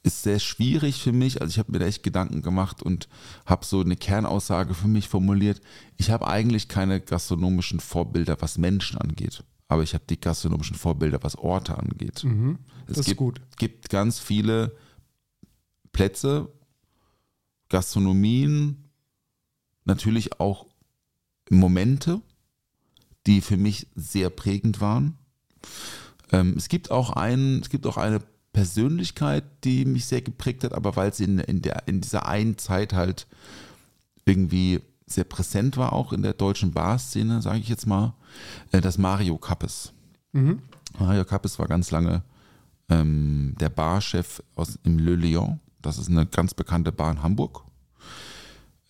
ist 0.04 0.22
sehr 0.22 0.38
schwierig 0.38 1.02
für 1.02 1.12
mich. 1.12 1.40
Also 1.40 1.50
ich 1.50 1.58
habe 1.58 1.72
mir 1.72 1.78
da 1.78 1.86
echt 1.86 2.02
Gedanken 2.02 2.42
gemacht 2.42 2.82
und 2.82 3.08
habe 3.46 3.64
so 3.64 3.80
eine 3.80 3.96
Kernaussage 3.96 4.74
für 4.74 4.88
mich 4.88 5.08
formuliert. 5.08 5.60
Ich 5.96 6.10
habe 6.10 6.26
eigentlich 6.28 6.68
keine 6.68 7.00
gastronomischen 7.00 7.80
Vorbilder, 7.80 8.36
was 8.40 8.58
Menschen 8.58 8.98
angeht. 8.98 9.44
Aber 9.68 9.82
ich 9.82 9.94
habe 9.94 10.04
die 10.08 10.20
gastronomischen 10.20 10.76
Vorbilder, 10.76 11.22
was 11.22 11.36
Orte 11.36 11.78
angeht. 11.78 12.24
Mhm. 12.24 12.58
Es 12.86 12.88
Das 12.88 12.98
ist 12.98 13.04
gibt, 13.06 13.18
gut. 13.18 13.40
gibt 13.56 13.88
ganz 13.90 14.18
viele 14.18 14.76
Plätze, 15.92 16.48
Gastronomien, 17.68 18.81
natürlich 19.84 20.40
auch 20.40 20.66
Momente, 21.50 22.20
die 23.26 23.40
für 23.40 23.56
mich 23.56 23.86
sehr 23.94 24.30
prägend 24.30 24.80
waren. 24.80 25.18
Ähm, 26.30 26.54
es 26.56 26.68
gibt 26.68 26.90
auch 26.90 27.10
einen, 27.10 27.60
es 27.60 27.68
gibt 27.68 27.86
auch 27.86 27.96
eine 27.96 28.20
Persönlichkeit, 28.52 29.44
die 29.64 29.84
mich 29.84 30.06
sehr 30.06 30.22
geprägt 30.22 30.64
hat, 30.64 30.72
aber 30.72 30.96
weil 30.96 31.14
sie 31.14 31.24
in, 31.24 31.38
in, 31.38 31.62
der, 31.62 31.84
in 31.86 32.00
dieser 32.00 32.26
einen 32.26 32.58
Zeit 32.58 32.92
halt 32.92 33.26
irgendwie 34.24 34.80
sehr 35.06 35.24
präsent 35.24 35.76
war, 35.76 35.92
auch 35.92 36.12
in 36.12 36.22
der 36.22 36.32
deutschen 36.32 36.72
Bar-Szene, 36.72 37.42
sage 37.42 37.58
ich 37.58 37.68
jetzt 37.68 37.86
mal, 37.86 38.14
äh, 38.72 38.80
das 38.80 38.98
Mario 38.98 39.38
Kappes. 39.38 39.92
Mhm. 40.32 40.60
Mario 40.98 41.24
Kappes 41.24 41.58
war 41.58 41.66
ganz 41.66 41.90
lange 41.90 42.22
ähm, 42.88 43.54
der 43.58 43.68
Barchef 43.68 44.42
aus, 44.54 44.78
im 44.84 44.98
Le 44.98 45.14
Lion. 45.14 45.60
Das 45.80 45.98
ist 45.98 46.08
eine 46.08 46.26
ganz 46.26 46.54
bekannte 46.54 46.92
Bar 46.92 47.10
in 47.10 47.22
Hamburg. 47.22 47.64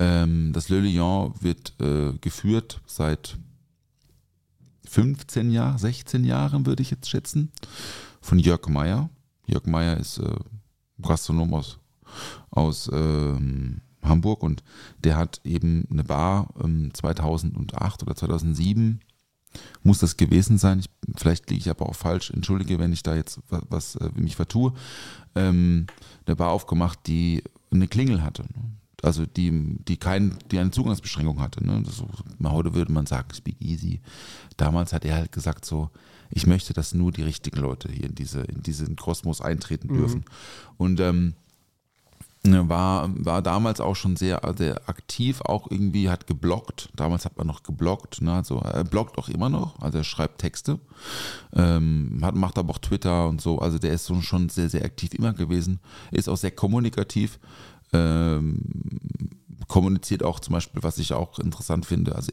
Ähm, 0.03 0.53
das 0.53 0.69
Le 0.69 0.81
Lion 0.81 1.33
wird 1.41 1.75
äh, 1.81 2.13
geführt 2.21 2.81
seit 2.87 3.39
15 4.89 5.53
Jahren, 5.53 5.79
16 5.79 6.25
Jahren 6.25 6.67
würde 6.67 6.83
ich 6.83 6.91
jetzt 6.91 7.09
schätzen, 7.09 7.53
von 8.21 8.41
Jörg 8.41 8.67
Meyer. 8.69 9.11
Jörg 9.47 9.67
Meyer 9.67 9.97
ist 9.97 10.19
äh, 10.19 10.35
Gastronom 11.01 11.55
aus, 11.55 11.79
aus 12.51 12.91
ähm, 12.93 13.81
Hamburg 14.03 14.43
und 14.43 14.65
der 15.05 15.17
hat 15.17 15.41
eben 15.45 15.87
eine 15.89 16.03
Bar 16.03 16.53
ähm, 16.63 16.93
2008 16.93 18.03
oder 18.03 18.17
2007 18.17 19.01
muss 19.83 19.99
das 19.99 20.17
gewesen 20.17 20.57
sein. 20.57 20.81
Ich, 20.81 20.87
vielleicht 21.17 21.51
liege 21.51 21.61
ich 21.61 21.71
aber 21.71 21.87
auch 21.87 21.95
falsch. 21.95 22.31
Entschuldige, 22.31 22.79
wenn 22.79 22.93
ich 22.93 23.03
da 23.03 23.15
jetzt 23.15 23.39
was, 23.51 23.63
was 23.69 23.97
äh, 23.97 24.09
mich 24.15 24.35
vertue. 24.35 24.73
Ähm, 25.35 25.87
eine 26.27 26.37
Bar 26.37 26.51
aufgemacht, 26.51 27.01
die 27.07 27.45
eine 27.71 27.87
Klingel 27.87 28.23
hatte. 28.23 28.45
Ne? 28.45 28.82
Also 29.03 29.27
die, 29.27 29.77
die, 29.87 29.97
kein, 29.97 30.39
die 30.51 30.59
eine 30.59 30.71
Zugangsbeschränkung 30.71 31.41
hatte. 31.41 31.65
Ne? 31.65 31.83
Das, 31.85 32.03
heute 32.45 32.75
würde 32.75 32.93
man 32.93 33.07
sagen, 33.07 33.35
Speak 33.35 33.57
Easy. 33.61 34.01
Damals 34.57 34.93
hat 34.93 35.05
er 35.05 35.17
halt 35.17 35.33
gesagt 35.33 35.65
so, 35.65 35.91
ich 36.31 36.47
möchte, 36.47 36.73
dass 36.73 36.95
nur 36.95 37.13
die 37.13 37.23
richtigen 37.23 37.61
Leute 37.61 37.91
hier 37.91 38.05
in, 38.05 38.15
diese, 38.15 38.41
in 38.43 38.63
diesen 38.63 38.97
Kosmos 38.97 39.41
eintreten 39.41 39.89
dürfen. 39.89 40.25
Und 40.79 41.01
ähm, 41.01 41.35
Ne, 42.45 42.69
war, 42.69 43.09
war 43.25 43.41
damals 43.41 43.81
auch 43.81 43.95
schon 43.95 44.17
sehr, 44.17 44.41
sehr 44.59 44.89
aktiv, 44.89 45.43
auch 45.43 45.71
irgendwie 45.71 46.11
hat 46.11 46.27
gebloggt. 46.27 46.89
Damals 46.97 47.25
hat 47.25 47.39
man 47.39 47.47
noch 47.47 47.63
gebloggt, 47.63 48.21
ne? 48.21 48.33
also 48.33 48.59
er 48.59 48.83
bloggt 48.83 49.17
auch 49.17 49.29
immer 49.29 49.49
noch, 49.49 49.81
also 49.81 49.99
er 49.99 50.05
schreibt 50.05 50.41
Texte, 50.41 50.81
ähm, 51.55 52.19
hat, 52.21 52.35
macht 52.35 52.59
aber 52.59 52.71
auch 52.71 52.79
Twitter 52.79 53.29
und 53.29 53.41
so, 53.41 53.61
also 53.61 53.79
der 53.79 53.93
ist 53.93 54.07
so 54.07 54.21
schon 54.23 54.49
sehr, 54.49 54.69
sehr 54.69 54.85
aktiv 54.85 55.15
immer 55.15 55.33
gewesen, 55.33 55.79
ist 56.11 56.29
auch 56.29 56.37
sehr 56.37 56.51
kommunikativ, 56.51 57.39
kommuniziert 59.73 60.23
auch 60.23 60.39
zum 60.39 60.53
Beispiel, 60.53 60.83
was 60.83 60.99
ich 60.99 61.15
auch 61.15 61.39
interessant 61.39 61.87
finde, 61.87 62.15
also, 62.15 62.31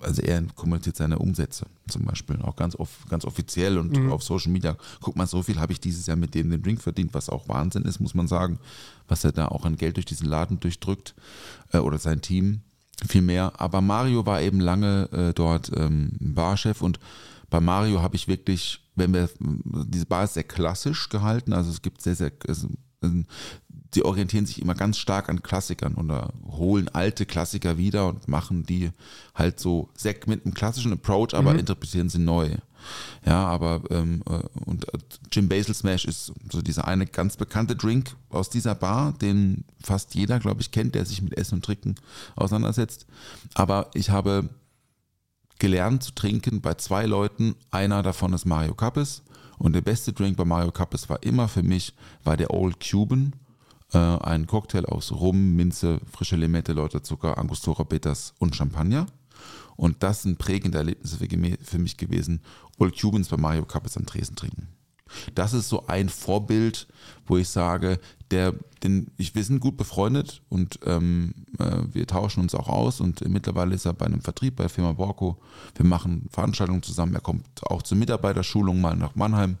also 0.00 0.22
er 0.22 0.42
kommuniziert 0.56 0.96
seine 0.96 1.20
Umsätze 1.20 1.66
zum 1.86 2.04
Beispiel, 2.04 2.42
auch 2.42 2.56
ganz, 2.56 2.74
off, 2.74 3.06
ganz 3.08 3.24
offiziell 3.24 3.78
und 3.78 4.10
auf 4.10 4.24
Social 4.24 4.50
Media. 4.50 4.76
Guck 5.00 5.14
mal, 5.14 5.28
so 5.28 5.40
viel 5.44 5.60
habe 5.60 5.72
ich 5.72 5.78
dieses 5.78 6.06
Jahr 6.06 6.16
mit 6.16 6.34
denen 6.34 6.50
den 6.50 6.62
Drink 6.64 6.82
verdient, 6.82 7.14
was 7.14 7.28
auch 7.28 7.48
Wahnsinn 7.48 7.84
ist, 7.84 8.00
muss 8.00 8.14
man 8.14 8.26
sagen, 8.26 8.58
was 9.06 9.22
er 9.22 9.30
da 9.30 9.46
auch 9.46 9.64
an 9.64 9.76
Geld 9.76 9.96
durch 9.98 10.06
diesen 10.06 10.26
Laden 10.26 10.58
durchdrückt 10.58 11.14
äh, 11.72 11.78
oder 11.78 11.98
sein 11.98 12.22
Team 12.22 12.62
viel 13.06 13.22
mehr. 13.22 13.52
Aber 13.60 13.80
Mario 13.80 14.26
war 14.26 14.42
eben 14.42 14.58
lange 14.58 15.08
äh, 15.12 15.32
dort 15.32 15.70
ähm, 15.76 16.10
Barchef 16.20 16.82
und 16.82 16.98
bei 17.50 17.60
Mario 17.60 18.02
habe 18.02 18.16
ich 18.16 18.26
wirklich, 18.26 18.80
wenn 18.96 19.14
wir, 19.14 19.28
diese 19.38 20.06
Bar 20.06 20.24
ist 20.24 20.34
sehr 20.34 20.42
klassisch 20.42 21.08
gehalten, 21.08 21.52
also 21.52 21.70
es 21.70 21.82
gibt 21.82 22.02
sehr, 22.02 22.16
sehr, 22.16 22.32
also, 22.48 22.66
ähm, 22.66 22.78
die 23.02 24.04
orientieren 24.04 24.46
sich 24.46 24.60
immer 24.60 24.74
ganz 24.74 24.98
stark 24.98 25.28
an 25.28 25.42
Klassikern 25.42 25.94
oder 25.94 26.32
holen 26.46 26.88
alte 26.88 27.26
Klassiker 27.26 27.78
wieder 27.78 28.08
und 28.08 28.28
machen 28.28 28.64
die 28.64 28.90
halt 29.34 29.58
so 29.58 29.88
mit 30.26 30.44
einem 30.44 30.54
klassischen 30.54 30.92
Approach, 30.92 31.34
aber 31.34 31.58
interpretieren 31.58 32.08
sie 32.08 32.18
neu. 32.18 32.50
Ja, 33.26 33.46
aber 33.46 33.82
ähm, 33.90 34.22
äh, 34.26 34.40
und 34.64 34.88
äh, 34.94 34.98
Jim 35.30 35.48
Basil 35.48 35.74
Smash 35.74 36.06
ist 36.06 36.32
so 36.50 36.62
dieser 36.62 36.86
eine 36.86 37.06
ganz 37.06 37.36
bekannte 37.36 37.76
Drink 37.76 38.16
aus 38.30 38.48
dieser 38.48 38.74
Bar, 38.74 39.12
den 39.20 39.64
fast 39.82 40.14
jeder, 40.14 40.38
glaube 40.38 40.62
ich, 40.62 40.70
kennt, 40.70 40.94
der 40.94 41.04
sich 41.04 41.20
mit 41.20 41.36
Essen 41.36 41.56
und 41.56 41.64
Trinken 41.64 41.96
auseinandersetzt. 42.36 43.06
Aber 43.54 43.90
ich 43.92 44.08
habe 44.08 44.48
gelernt 45.58 46.02
zu 46.02 46.12
trinken 46.12 46.60
bei 46.62 46.74
zwei 46.74 47.06
Leuten. 47.06 47.54
Einer 47.70 48.02
davon 48.02 48.32
ist 48.32 48.46
Mario 48.46 48.74
Kappes. 48.74 49.22
Und 49.60 49.74
der 49.74 49.82
beste 49.82 50.14
Drink 50.14 50.38
bei 50.38 50.46
Mario 50.46 50.72
Kappes 50.72 51.10
war 51.10 51.22
immer 51.22 51.46
für 51.46 51.62
mich, 51.62 51.94
war 52.24 52.38
der 52.38 52.50
Old 52.50 52.80
Cuban. 52.80 53.34
Äh, 53.92 53.98
ein 53.98 54.46
Cocktail 54.46 54.86
aus 54.86 55.12
Rum, 55.12 55.54
Minze, 55.54 56.00
frische 56.10 56.36
Limette, 56.36 56.72
Läuterzucker, 56.72 57.36
Angostura 57.36 57.82
Bitters 57.82 58.32
und 58.38 58.56
Champagner. 58.56 59.04
Und 59.76 60.02
das 60.02 60.22
sind 60.22 60.38
prägende 60.38 60.78
Erlebnisse 60.78 61.18
für, 61.18 61.28
für 61.62 61.78
mich 61.78 61.98
gewesen. 61.98 62.40
Old 62.78 62.98
Cubans 62.98 63.28
bei 63.28 63.36
Mario 63.36 63.66
Kappes 63.66 63.98
am 63.98 64.06
Tresen 64.06 64.34
trinken. 64.34 64.68
Das 65.34 65.52
ist 65.52 65.68
so 65.68 65.86
ein 65.86 66.08
Vorbild, 66.08 66.86
wo 67.26 67.36
ich 67.36 67.48
sage, 67.48 67.98
der, 68.30 68.54
den, 68.82 69.10
ich, 69.16 69.34
wir 69.34 69.44
sind 69.44 69.60
gut 69.60 69.76
befreundet 69.76 70.42
und 70.48 70.78
ähm, 70.84 71.34
äh, 71.58 71.82
wir 71.92 72.06
tauschen 72.06 72.40
uns 72.40 72.54
auch 72.54 72.68
aus 72.68 73.00
und 73.00 73.26
mittlerweile 73.28 73.74
ist 73.74 73.86
er 73.86 73.92
bei 73.92 74.06
einem 74.06 74.20
Vertrieb 74.20 74.56
bei 74.56 74.64
der 74.64 74.70
Firma 74.70 74.92
Borco. 74.92 75.38
Wir 75.74 75.84
machen 75.84 76.28
Veranstaltungen 76.30 76.82
zusammen. 76.82 77.14
Er 77.14 77.20
kommt 77.20 77.44
auch 77.64 77.82
zur 77.82 77.98
Mitarbeiterschulung 77.98 78.80
mal 78.80 78.96
nach 78.96 79.16
Mannheim. 79.16 79.56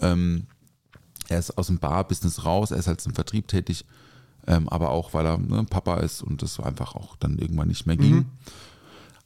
Ähm, 0.00 0.46
er 1.28 1.38
ist 1.38 1.58
aus 1.58 1.66
dem 1.66 1.78
Bar-Business 1.78 2.44
raus, 2.44 2.70
er 2.70 2.78
ist 2.78 2.86
halt 2.86 3.04
im 3.04 3.14
Vertrieb 3.14 3.48
tätig, 3.48 3.84
ähm, 4.46 4.68
aber 4.68 4.90
auch 4.90 5.12
weil 5.12 5.26
er 5.26 5.38
ne, 5.38 5.64
Papa 5.64 5.98
ist 5.98 6.22
und 6.22 6.42
das 6.42 6.58
einfach 6.58 6.94
auch 6.94 7.16
dann 7.16 7.38
irgendwann 7.38 7.68
nicht 7.68 7.86
mehr 7.86 7.96
ging. 7.96 8.26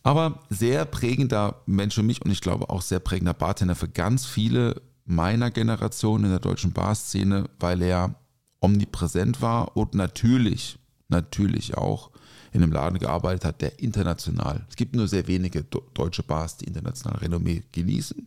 Aber 0.03 0.41
sehr 0.51 0.85
prägender 0.85 1.63
Mensch 1.67 1.95
für 1.95 2.03
mich 2.03 2.23
und 2.23 2.33
ich 2.33 2.41
glaube 2.41 2.71
auch 2.71 2.83
sehr 2.83 2.99
prägender 2.99 3.35
Bartender 3.35 3.77
für 3.77 3.89
ganz 3.89 4.27
viele 4.27 4.83
meiner 5.05 5.51
Generation 5.51 6.25
in 6.25 6.31
der 6.31 6.39
deutschen 6.39 6.73
Barszene, 6.73 7.49
weil 7.59 7.83
er 7.83 8.15
omnipräsent 8.61 9.41
war 9.43 9.77
und 9.77 9.95
natürlich, 9.95 10.79
natürlich 11.09 11.77
auch 11.77 12.11
in 12.53 12.63
einem 12.63 12.73
Laden 12.73 12.99
gearbeitet 12.99 13.45
hat, 13.45 13.63
der 13.63 13.81
international. 13.81 14.65
Es 14.69 14.77
gibt 14.77 14.95
nur 14.95 15.09
sehr 15.09 15.27
wenige 15.27 15.65
deutsche 15.95 16.23
Bars, 16.23 16.59
die 16.59 16.67
international 16.67 17.19
Renommee 17.19 17.63
genießen. 17.73 18.27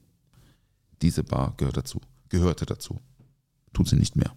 Diese 1.02 1.24
Bar 1.24 1.54
gehört 1.58 1.78
dazu, 1.78 2.02
gehörte 2.30 2.66
dazu. 2.66 3.00
Tut 3.74 3.88
sie 3.88 3.98
nicht 3.98 4.16
mehr. 4.16 4.34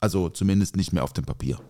Also 0.00 0.28
zumindest 0.28 0.76
nicht 0.76 0.92
mehr 0.92 1.04
auf 1.04 1.12
dem 1.12 1.24
Papier. 1.24 1.60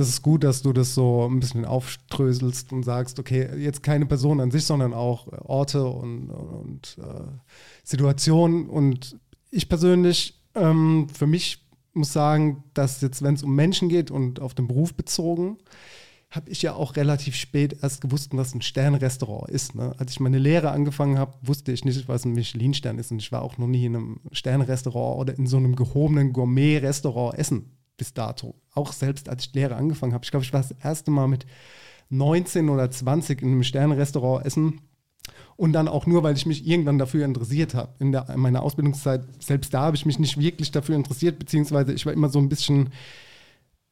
Das 0.00 0.08
ist 0.08 0.22
gut, 0.22 0.44
dass 0.44 0.62
du 0.62 0.72
das 0.72 0.94
so 0.94 1.28
ein 1.30 1.40
bisschen 1.40 1.66
aufströselst 1.66 2.72
und 2.72 2.84
sagst, 2.84 3.18
okay, 3.18 3.50
jetzt 3.58 3.82
keine 3.82 4.06
Person 4.06 4.40
an 4.40 4.50
sich, 4.50 4.64
sondern 4.64 4.94
auch 4.94 5.26
Orte 5.44 5.84
und, 5.84 6.30
und 6.30 6.96
äh, 7.02 7.20
Situationen. 7.84 8.70
Und 8.70 9.18
ich 9.50 9.68
persönlich, 9.68 10.40
ähm, 10.54 11.06
für 11.12 11.26
mich 11.26 11.66
muss 11.92 12.14
sagen, 12.14 12.64
dass 12.72 13.02
jetzt, 13.02 13.20
wenn 13.20 13.34
es 13.34 13.42
um 13.42 13.54
Menschen 13.54 13.90
geht 13.90 14.10
und 14.10 14.40
auf 14.40 14.54
den 14.54 14.68
Beruf 14.68 14.94
bezogen, 14.94 15.58
habe 16.30 16.48
ich 16.48 16.62
ja 16.62 16.72
auch 16.72 16.96
relativ 16.96 17.36
spät 17.36 17.76
erst 17.82 18.00
gewusst, 18.00 18.30
was 18.32 18.54
ein 18.54 18.62
Sternrestaurant 18.62 19.50
ist. 19.50 19.74
Ne? 19.74 19.94
Als 19.98 20.12
ich 20.12 20.20
meine 20.20 20.38
Lehre 20.38 20.70
angefangen 20.70 21.18
habe, 21.18 21.34
wusste 21.42 21.72
ich 21.72 21.84
nicht, 21.84 22.08
was 22.08 22.24
ein 22.24 22.32
Michelin-Stern 22.32 22.98
ist. 22.98 23.10
Und 23.10 23.18
ich 23.18 23.32
war 23.32 23.42
auch 23.42 23.58
noch 23.58 23.66
nie 23.66 23.84
in 23.84 23.96
einem 23.96 24.20
Sternrestaurant 24.32 25.20
oder 25.20 25.36
in 25.36 25.46
so 25.46 25.58
einem 25.58 25.76
gehobenen 25.76 26.32
Gourmet-Restaurant 26.32 27.38
essen 27.38 27.76
bis 28.00 28.14
dato. 28.14 28.54
Auch 28.72 28.94
selbst 28.94 29.28
als 29.28 29.44
ich 29.44 29.54
Lehre 29.54 29.76
angefangen 29.76 30.14
habe. 30.14 30.24
Ich 30.24 30.30
glaube, 30.30 30.44
ich 30.44 30.54
war 30.54 30.62
das 30.62 30.74
erste 30.82 31.10
Mal 31.10 31.28
mit 31.28 31.44
19 32.08 32.70
oder 32.70 32.90
20 32.90 33.42
in 33.42 33.48
einem 33.48 33.62
Sternrestaurant 33.62 34.46
essen. 34.46 34.80
Und 35.56 35.74
dann 35.74 35.86
auch 35.86 36.06
nur, 36.06 36.22
weil 36.22 36.34
ich 36.34 36.46
mich 36.46 36.66
irgendwann 36.66 36.96
dafür 36.96 37.26
interessiert 37.26 37.74
habe. 37.74 37.92
In, 37.98 38.14
in 38.14 38.40
meiner 38.40 38.62
Ausbildungszeit, 38.62 39.22
selbst 39.38 39.74
da 39.74 39.82
habe 39.82 39.96
ich 39.96 40.06
mich 40.06 40.18
nicht 40.18 40.38
wirklich 40.38 40.70
dafür 40.70 40.96
interessiert, 40.96 41.38
beziehungsweise 41.38 41.92
ich 41.92 42.06
war 42.06 42.14
immer 42.14 42.30
so 42.30 42.38
ein 42.38 42.48
bisschen 42.48 42.88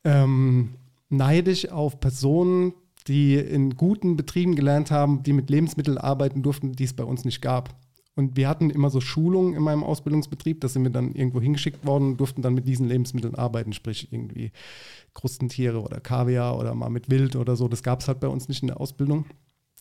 ähm, 0.05 0.77
neidisch 1.11 1.69
auf 1.69 2.01
Personen, 2.01 2.73
die 3.09 3.35
in 3.35 3.77
guten 3.77 4.17
Betrieben 4.17 4.57
gelernt 4.57 4.91
haben, 4.91 5.23
die 5.23 5.35
mit 5.35 5.51
Lebensmitteln 5.51 5.99
arbeiten 5.99 6.43
durften, 6.43 6.73
die 6.73 6.85
es 6.85 6.95
bei 6.95 7.05
uns 7.05 7.27
nicht 7.27 7.43
gab. 7.43 7.75
Und 8.19 8.37
wir 8.37 8.49
hatten 8.49 8.71
immer 8.71 8.91
so 8.91 9.01
Schulungen 9.01 9.55
in 9.55 9.63
meinem 9.63 9.85
Ausbildungsbetrieb, 9.85 10.61
da 10.61 10.67
sind 10.67 10.83
wir 10.83 10.91
dann 10.91 11.15
irgendwo 11.15 11.41
hingeschickt 11.41 11.87
worden 11.87 12.17
durften 12.17 12.43
dann 12.43 12.53
mit 12.53 12.67
diesen 12.67 12.89
Lebensmitteln 12.89 13.37
arbeiten, 13.37 13.73
sprich 13.73 14.13
irgendwie 14.13 14.51
Krustentiere 15.15 15.81
oder 15.81 16.01
Kaviar 16.01 16.59
oder 16.59 16.75
mal 16.75 16.91
mit 16.91 17.11
Wild 17.11 17.37
oder 17.37 17.55
so. 17.55 17.69
Das 17.69 17.85
gab 17.85 18.01
es 18.01 18.09
halt 18.09 18.19
bei 18.19 18.27
uns 18.27 18.49
nicht 18.49 18.61
in 18.61 18.67
der 18.67 18.81
Ausbildung, 18.81 19.27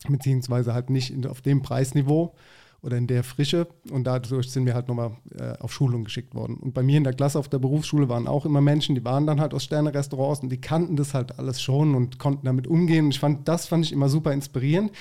beziehungsweise 0.07 0.75
halt 0.75 0.91
nicht 0.91 1.25
auf 1.25 1.41
dem 1.41 1.63
Preisniveau 1.63 2.35
oder 2.81 2.97
in 2.97 3.07
der 3.07 3.23
Frische. 3.23 3.67
Und 3.91 4.05
dadurch 4.05 4.51
sind 4.51 4.65
wir 4.65 4.73
halt 4.73 4.87
nochmal 4.87 5.11
äh, 5.37 5.53
auf 5.59 5.73
Schulung 5.73 6.03
geschickt 6.03 6.35
worden. 6.35 6.57
Und 6.57 6.73
bei 6.73 6.83
mir 6.83 6.97
in 6.97 7.03
der 7.03 7.13
Klasse 7.13 7.39
auf 7.39 7.49
der 7.49 7.59
Berufsschule 7.59 8.09
waren 8.09 8.27
auch 8.27 8.45
immer 8.45 8.61
Menschen, 8.61 8.95
die 8.95 9.03
waren 9.03 9.25
dann 9.25 9.39
halt 9.39 9.53
aus 9.53 9.63
Sterne-Restaurants 9.63 10.41
und 10.41 10.49
die 10.49 10.61
kannten 10.61 10.95
das 10.95 11.13
halt 11.13 11.37
alles 11.39 11.61
schon 11.61 11.95
und 11.95 12.19
konnten 12.19 12.45
damit 12.45 12.67
umgehen. 12.67 13.05
Und 13.05 13.11
ich 13.11 13.19
fand, 13.19 13.47
das 13.47 13.67
fand 13.67 13.85
ich 13.85 13.91
immer 13.91 14.09
super 14.09 14.31
inspirierend. 14.33 14.91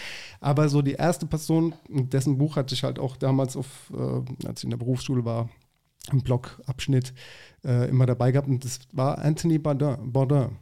Aber 0.41 0.69
so 0.69 0.83
die 0.83 0.93
erste 0.93 1.27
Person, 1.27 1.75
dessen 1.89 2.39
Buch 2.39 2.57
hatte 2.57 2.75
ich 2.75 2.85
halt 2.85 2.99
auch 2.99 3.17
damals 3.17 3.57
auf, 3.57 3.93
äh, 3.95 4.47
als 4.47 4.61
ich 4.61 4.65
in 4.65 4.71
der 4.71 4.79
Berufsschule 4.79 5.25
war, 5.25 5.49
im 6.13 6.23
Blogabschnitt 6.23 7.13
äh, 7.65 7.89
immer 7.89 8.07
dabei 8.07 8.33
gehabt. 8.33 8.49
Und 8.49 8.65
das 8.65 8.81
war 8.93 9.19
Anthony 9.19 9.59
Bourdain. 9.59 10.13
Bourdain. 10.13 10.57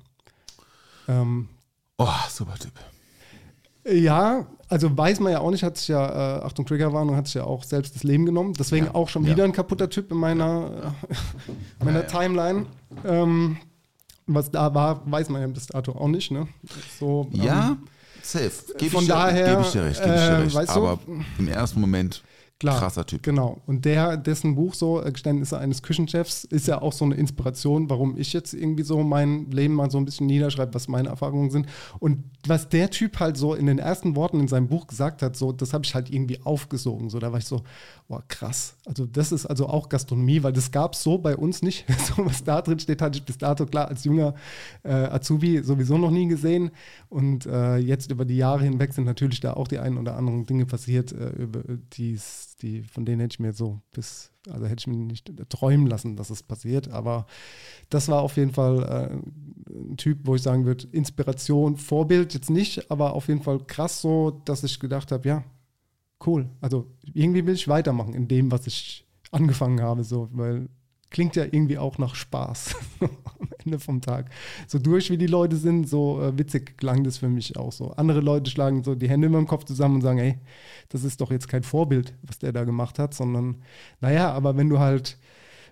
Ähm, 1.07 1.49
oh, 1.99 2.09
super 2.31 2.55
Typ. 2.55 2.73
Ja, 3.87 4.47
also 4.69 4.97
weiß 4.97 5.21
man 5.21 5.33
ja 5.33 5.41
auch 5.41 5.51
nicht, 5.51 5.63
hat 5.63 5.77
sich 5.77 5.89
ja, 5.89 6.39
äh, 6.39 6.43
Achtung, 6.43 6.67
Triggerwarnung, 6.67 7.17
hat 7.17 7.27
sich 7.27 7.35
ja 7.35 7.45
auch 7.45 7.65
selbst 7.65 7.95
das 7.95 8.03
Leben 8.03 8.25
genommen. 8.25 8.55
Deswegen 8.59 8.87
ja, 8.87 8.95
auch 8.95 9.09
schon 9.09 9.25
ja. 9.25 9.31
wieder 9.31 9.45
ein 9.45 9.53
kaputter 9.53 9.91
Typ 9.91 10.11
in 10.11 10.17
meiner, 10.17 10.95
äh, 11.81 11.85
meiner 11.85 12.07
Timeline. 12.07 12.67
Ähm, 13.05 13.59
was 14.27 14.51
da 14.51 14.75
war, 14.75 15.03
weiß 15.05 15.29
man 15.29 15.43
ja 15.43 15.47
bis 15.49 15.67
dato 15.67 15.93
auch 15.93 16.09
nicht. 16.09 16.31
Ne? 16.31 16.49
So, 16.99 17.29
ja, 17.33 17.73
ähm, 17.73 17.79
safe. 18.23 18.51
Gebe 18.79 18.91
von 18.91 19.03
ich, 19.03 19.09
daher, 19.09 19.51
gebe 19.51 19.61
ich 19.63 19.73
dir 19.73 19.85
recht. 19.85 20.03
Geb 20.03 20.15
ich 20.15 20.21
dir 20.21 20.29
äh, 20.29 20.35
recht. 20.37 20.57
Äh, 20.57 20.73
Aber 20.73 20.99
du? 21.05 21.25
im 21.39 21.49
ersten 21.49 21.81
Moment 21.81 22.23
Klar, 22.65 22.79
Krasser 22.79 23.07
Typ. 23.07 23.23
Genau. 23.23 23.61
Und 23.67 23.85
der, 23.85 24.17
dessen 24.17 24.55
Buch 24.55 24.75
so, 24.75 25.03
äh, 25.03 25.13
Geständnisse 25.13 25.59
eines 25.59 25.83
Küchenchefs, 25.83 26.45
ist 26.45 26.67
ja 26.67 26.81
auch 26.81 26.93
so 26.93 27.05
eine 27.05 27.15
Inspiration, 27.15 27.91
warum 27.91 28.17
ich 28.17 28.33
jetzt 28.33 28.55
irgendwie 28.55 28.83
so 28.83 29.03
mein 29.03 29.51
Leben 29.51 29.75
mal 29.75 29.91
so 29.91 29.99
ein 29.99 30.05
bisschen 30.05 30.27
niederschreibe, 30.27 30.75
was 30.75 30.89
meine 30.89 31.09
Erfahrungen 31.09 31.51
sind. 31.51 31.67
Und 31.99 32.25
was 32.47 32.69
der 32.69 32.91
Typ 32.91 33.21
halt 33.21 33.37
so 33.37 33.55
in 33.55 33.67
den 33.67 33.79
ersten 33.79 34.17
Worten 34.17 34.41
in 34.41 34.49
seinem 34.49 34.69
Buch 34.69 34.87
gesagt 34.87 35.23
hat, 35.23 35.37
so, 35.37 35.53
das 35.53 35.75
habe 35.75 35.85
ich 35.85 35.95
halt 35.95 36.11
irgendwie 36.11 36.41
aufgesogen. 36.43 37.11
So, 37.11 37.19
da 37.19 37.33
war 37.33 37.39
ich 37.39 37.47
so, 37.47 37.63
boah, 38.09 38.23
krass. 38.29 38.77
Also, 38.87 39.07
das 39.07 39.33
ist 39.33 39.47
also 39.47 39.69
auch 39.69 39.89
Gastronomie, 39.89 40.43
weil 40.43 40.53
das 40.53 40.71
gab 40.71 40.95
es 40.95 41.03
so 41.03 41.19
bei 41.19 41.37
uns 41.37 41.63
nicht. 41.63 41.85
so, 42.17 42.25
was 42.25 42.45
da 42.45 42.63
drin 42.63 42.79
steht, 42.79 43.03
hatte 43.03 43.19
ich 43.19 43.25
bis 43.25 43.39
dato 43.39 43.67
klar 43.67 43.89
als 43.89 44.05
junger 44.05 44.35
äh, 44.83 44.93
Azubi 44.93 45.63
sowieso 45.63 45.99
noch 45.99 46.11
nie 46.11 46.29
gesehen. 46.29 46.71
Und 47.09 47.47
äh, 47.47 47.77
jetzt 47.77 48.11
über 48.11 48.25
die 48.25 48.37
Jahre 48.37 48.65
hinweg 48.65 48.93
sind 48.93 49.05
natürlich 49.05 49.41
da 49.41 49.55
auch 49.55 49.69
die 49.69 49.79
ein 49.79 49.99
oder 49.99 50.17
anderen 50.17 50.47
Dinge 50.47 50.67
passiert, 50.67 51.13
äh, 51.13 51.29
über 51.31 51.63
die, 52.63 52.83
von 52.83 53.05
denen 53.05 53.21
hätte 53.21 53.35
ich 53.35 53.41
mir 53.41 53.53
so 53.53 53.81
bis, 53.93 54.31
also 54.49 54.67
hätte 54.67 54.81
ich 54.81 54.87
mir 54.87 54.97
nicht 54.97 55.31
träumen 55.49 55.87
lassen, 55.87 56.17
dass 56.17 56.31
es 56.31 56.43
passiert. 56.43 56.89
Aber 56.89 57.27
das 57.91 58.09
war 58.09 58.23
auf 58.23 58.37
jeden 58.37 58.53
Fall 58.53 58.83
äh, 58.83 59.73
ein 59.73 59.97
Typ, 59.97 60.21
wo 60.25 60.35
ich 60.35 60.43
sagen 60.43 60.65
würde, 60.65 60.87
Inspiration, 60.93 61.77
Vorbild 61.77 62.35
jetzt 62.35 62.51
nicht, 62.51 62.91
aber 62.91 63.15
auf 63.15 63.29
jeden 63.29 63.43
Fall 63.43 63.59
krass 63.59 64.01
so, 64.01 64.43
dass 64.45 64.65
ich 64.65 64.81
gedacht 64.81 65.13
habe, 65.13 65.29
ja, 65.29 65.45
cool. 66.27 66.49
Also 66.61 66.87
irgendwie 67.13 67.47
will 67.47 67.55
ich 67.55 67.69
weitermachen 67.69 68.15
in 68.15 68.29
dem, 68.29 68.51
was 68.51 68.67
ich 68.67 69.07
angefangen 69.31 69.81
habe, 69.81 70.05
so, 70.05 70.29
weil 70.33 70.69
klingt 71.15 71.37
ja 71.37 71.45
irgendwie 71.45 71.79
auch 71.79 71.97
nach 71.99 72.17
Spaß 72.17 72.75
am 73.01 73.49
Ende 73.65 73.79
vom 73.79 74.01
Tag. 74.01 74.31
So 74.67 74.81
durch 74.81 75.11
wie 75.11 75.17
die 75.17 75.29
Leute 75.29 75.55
sind, 75.55 75.89
so 75.89 76.21
äh, 76.21 76.37
witzig 76.37 76.77
klang 76.77 77.05
das 77.05 77.19
für 77.19 77.29
mich 77.29 77.57
auch 77.57 77.71
so. 77.71 77.93
Andere 77.93 78.21
Leute 78.21 78.51
schlagen 78.51 78.83
so 78.83 78.97
die 78.97 79.09
Hände 79.09 79.29
über 79.29 79.39
dem 79.39 79.47
Kopf 79.47 79.63
zusammen 79.65 79.95
und 79.95 80.01
sagen, 80.03 80.19
ey, 80.19 80.39
das 80.89 81.05
ist 81.05 81.21
doch 81.21 81.31
jetzt 81.31 81.47
kein 81.47 81.63
Vorbild, 81.63 82.15
was 82.23 82.41
der 82.41 82.53
da 82.53 82.65
gemacht 82.65 82.99
hat, 82.99 83.15
sondern 83.15 83.63
naja, 84.01 84.33
aber 84.33 84.57
wenn 84.57 84.69
du 84.69 84.81
halt, 84.81 85.17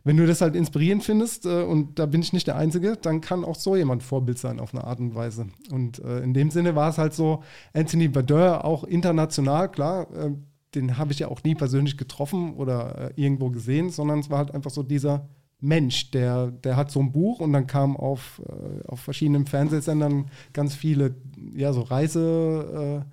wenn 0.05 0.17
du 0.17 0.29
das 0.29 0.43
halt 0.43 0.55
inspirierend 0.55 1.03
findest, 1.03 1.45
äh, 1.45 1.65
und 1.65 1.99
da 1.99 2.07
bin 2.07 2.23
ich 2.23 2.33
nicht 2.33 2.47
der 2.47 2.55
Einzige, 2.55 2.97
dann 2.97 3.21
kann 3.21 3.45
auch 3.45 3.57
so 3.57 3.75
jemand 3.75 4.05
Vorbild 4.05 4.39
sein 4.39 4.61
auf 4.61 4.73
eine 4.73 4.85
Art 4.85 5.01
und 5.01 5.17
Weise. 5.17 5.49
Und 5.73 5.99
äh, 6.05 6.21
in 6.21 6.35
dem 6.35 6.53
Sinne 6.53 6.77
war 6.77 6.91
es 6.91 6.99
halt 6.99 7.15
so, 7.15 7.43
Anthony 7.75 8.07
Baudin 8.07 8.61
auch 8.63 8.85
international, 8.85 9.69
klar, 9.73 10.07
äh, 10.15 10.31
den 10.75 10.99
habe 10.99 11.13
ich 11.13 11.19
ja 11.19 11.29
auch 11.29 11.43
nie 11.45 11.55
persönlich 11.55 11.97
getroffen 11.97 12.55
oder 12.55 13.13
äh, 13.17 13.23
irgendwo 13.23 13.51
gesehen, 13.51 13.91
sondern 13.91 14.21
es 14.21 14.31
war 14.31 14.39
halt 14.39 14.53
einfach 14.53 14.71
so 14.71 14.83
dieser 14.83 15.29
Mensch, 15.61 16.11
der, 16.11 16.51
der 16.51 16.77
hat 16.77 16.91
so 16.91 17.01
ein 17.01 17.13
Buch 17.13 17.41
und 17.41 17.53
dann 17.53 17.67
kam 17.67 17.97
auf, 17.97 18.43
äh, 18.47 18.87
auf 18.89 19.01
verschiedenen 19.01 19.47
Fernsehsendern 19.47 20.27
ganz 20.53 20.75
viele, 20.75 21.15
ja, 21.55 21.73
so 21.73 21.83
Reise, 21.83 23.05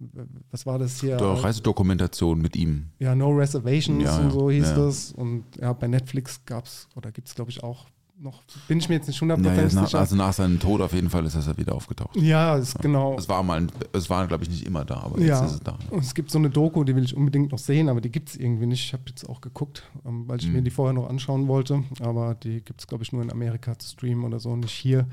äh, 0.00 0.04
was 0.50 0.66
war 0.66 0.78
das 0.78 1.00
hier? 1.00 1.16
Doch, 1.16 1.42
Reisedokumentation 1.42 2.40
mit 2.40 2.54
ihm. 2.56 2.90
Ja, 2.98 3.14
No 3.14 3.30
Reservations 3.30 4.04
ja, 4.04 4.18
und 4.18 4.30
so 4.30 4.50
hieß 4.50 4.68
ja. 4.68 4.76
das. 4.76 5.12
Und 5.12 5.44
ja, 5.60 5.72
bei 5.72 5.88
Netflix 5.88 6.44
gab 6.44 6.66
es, 6.66 6.88
oder 6.94 7.10
gibt 7.10 7.26
es, 7.28 7.34
glaube 7.34 7.50
ich, 7.50 7.64
auch 7.64 7.86
noch, 8.20 8.42
bin 8.66 8.78
ich 8.78 8.88
mir 8.88 8.96
jetzt 8.96 9.06
nicht 9.06 9.20
hundertprozentig 9.20 9.72
ja, 9.72 9.84
sicher. 9.84 9.98
Also 9.98 10.16
nach 10.16 10.32
seinem 10.32 10.58
Tod 10.58 10.80
auf 10.80 10.92
jeden 10.92 11.10
Fall 11.10 11.24
ist 11.24 11.34
er 11.34 11.56
wieder 11.56 11.74
aufgetaucht. 11.74 12.16
Ja, 12.16 12.56
ist 12.56 12.74
ja. 12.74 12.80
genau. 12.80 13.16
Es 13.16 13.28
war 13.28 13.42
mal, 13.42 13.66
es 13.92 14.10
war 14.10 14.26
glaube 14.26 14.44
ich 14.44 14.50
nicht 14.50 14.66
immer 14.66 14.84
da, 14.84 15.02
aber 15.02 15.20
ja. 15.20 15.40
jetzt 15.40 15.50
ist 15.50 15.56
es 15.58 15.60
da. 15.60 15.78
Und 15.90 16.04
es 16.04 16.14
gibt 16.14 16.30
so 16.30 16.38
eine 16.38 16.50
Doku, 16.50 16.84
die 16.84 16.96
will 16.96 17.04
ich 17.04 17.16
unbedingt 17.16 17.52
noch 17.52 17.58
sehen, 17.58 17.88
aber 17.88 18.00
die 18.00 18.10
gibt 18.10 18.30
es 18.30 18.36
irgendwie 18.36 18.66
nicht. 18.66 18.84
Ich 18.84 18.92
habe 18.92 19.04
jetzt 19.08 19.28
auch 19.28 19.40
geguckt, 19.40 19.84
ähm, 20.04 20.24
weil 20.26 20.38
ich 20.38 20.48
mhm. 20.48 20.54
mir 20.54 20.62
die 20.62 20.70
vorher 20.70 20.92
noch 20.92 21.08
anschauen 21.08 21.48
wollte, 21.48 21.84
aber 22.00 22.34
die 22.34 22.62
gibt 22.62 22.80
es 22.80 22.86
glaube 22.86 23.04
ich 23.04 23.12
nur 23.12 23.22
in 23.22 23.30
Amerika 23.30 23.78
zu 23.78 23.88
streamen 23.88 24.24
oder 24.24 24.40
so, 24.40 24.54
nicht 24.56 24.72
hier. 24.72 25.06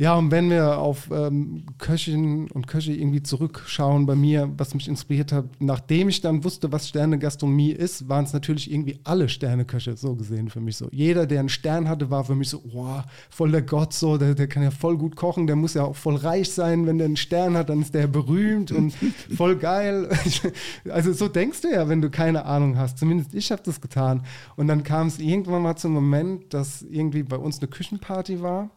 Ja, 0.00 0.14
und 0.14 0.30
wenn 0.30 0.48
wir 0.48 0.78
auf 0.78 1.10
ähm, 1.10 1.64
Köchinnen 1.78 2.48
und 2.52 2.68
Köche 2.68 2.92
irgendwie 2.92 3.20
zurückschauen 3.20 4.06
bei 4.06 4.14
mir, 4.14 4.48
was 4.56 4.72
mich 4.72 4.86
inspiriert 4.86 5.32
hat, 5.32 5.46
nachdem 5.58 6.08
ich 6.08 6.20
dann 6.20 6.44
wusste, 6.44 6.70
was 6.70 6.88
Sterne-Gastronomie 6.88 7.72
ist, 7.72 8.08
waren 8.08 8.22
es 8.24 8.32
natürlich 8.32 8.70
irgendwie 8.70 9.00
alle 9.02 9.28
Sterneköche 9.28 9.96
so 9.96 10.14
gesehen 10.14 10.50
für 10.50 10.60
mich 10.60 10.76
so. 10.76 10.86
Jeder, 10.92 11.26
der 11.26 11.40
einen 11.40 11.48
Stern 11.48 11.88
hatte, 11.88 12.10
war 12.10 12.22
für 12.22 12.36
mich 12.36 12.48
so, 12.48 12.62
wow, 12.72 13.02
voll 13.28 13.50
der 13.50 13.62
Gott 13.62 13.92
so, 13.92 14.16
der, 14.18 14.36
der 14.36 14.46
kann 14.46 14.62
ja 14.62 14.70
voll 14.70 14.96
gut 14.96 15.16
kochen, 15.16 15.48
der 15.48 15.56
muss 15.56 15.74
ja 15.74 15.82
auch 15.82 15.96
voll 15.96 16.14
reich 16.14 16.52
sein, 16.52 16.86
wenn 16.86 16.98
der 16.98 17.06
einen 17.06 17.16
Stern 17.16 17.56
hat, 17.56 17.68
dann 17.68 17.82
ist 17.82 17.92
der 17.92 18.06
berühmt 18.06 18.70
und 18.70 18.94
voll 19.36 19.56
geil. 19.56 20.08
also 20.90 21.12
so 21.12 21.26
denkst 21.26 21.62
du 21.62 21.72
ja, 21.72 21.88
wenn 21.88 22.02
du 22.02 22.08
keine 22.08 22.44
Ahnung 22.44 22.78
hast. 22.78 22.98
Zumindest 22.98 23.34
ich 23.34 23.50
habe 23.50 23.62
das 23.64 23.80
getan. 23.80 24.22
Und 24.54 24.68
dann 24.68 24.84
kam 24.84 25.08
es 25.08 25.18
irgendwann 25.18 25.62
mal 25.62 25.74
zum 25.74 25.92
Moment, 25.92 26.54
dass 26.54 26.82
irgendwie 26.82 27.24
bei 27.24 27.36
uns 27.36 27.58
eine 27.58 27.66
Küchenparty 27.66 28.40
war 28.40 28.70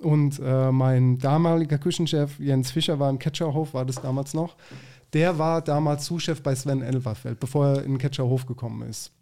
und 0.00 0.40
äh, 0.44 0.72
mein 0.72 1.18
damaliger 1.18 1.78
Küchenchef 1.78 2.38
Jens 2.40 2.70
Fischer 2.70 2.98
war 2.98 3.10
im 3.10 3.18
Ketscherhof, 3.18 3.74
war 3.74 3.84
das 3.84 3.96
damals 3.96 4.34
noch. 4.34 4.56
Der 5.12 5.38
war 5.38 5.62
damals 5.62 6.04
Zuschef 6.04 6.42
bei 6.42 6.54
Sven 6.54 6.82
Elverfeld, 6.82 7.38
bevor 7.38 7.66
er 7.66 7.84
in 7.84 7.92
den 7.92 7.98
Ketscherhof 7.98 8.46
gekommen 8.46 8.82
ist. 8.88 9.12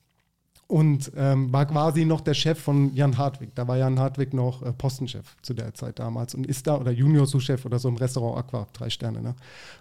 und 0.73 1.13
ähm, 1.17 1.53
war 1.53 1.67
quasi 1.67 2.07
noch 2.07 2.23
der 2.23 2.33
Chef 2.33 2.59
von 2.59 2.95
Jan 2.95 3.19
Hartwig. 3.19 3.51
Da 3.55 3.69
war 3.69 3.77
Jan 3.77 3.99
Hartwig 4.01 4.33
noch 4.33 4.63
äh, 4.63 4.73
Postenchef 4.73 5.37
zu 5.43 5.53
der 5.53 5.75
Zeit 5.75 5.99
damals 5.99 6.35
und 6.35 6.47
ist 6.47 6.67
da 6.67 6.79
oder 6.79 6.91
Junior-Sous-Chef 6.91 7.67
oder 7.67 7.79
so 7.79 7.91
im 7.91 7.97
Restaurant 7.97 8.39
Aqua, 8.39 8.67
drei 8.73 8.89
Sterne. 8.89 9.21
Ne? 9.21 9.35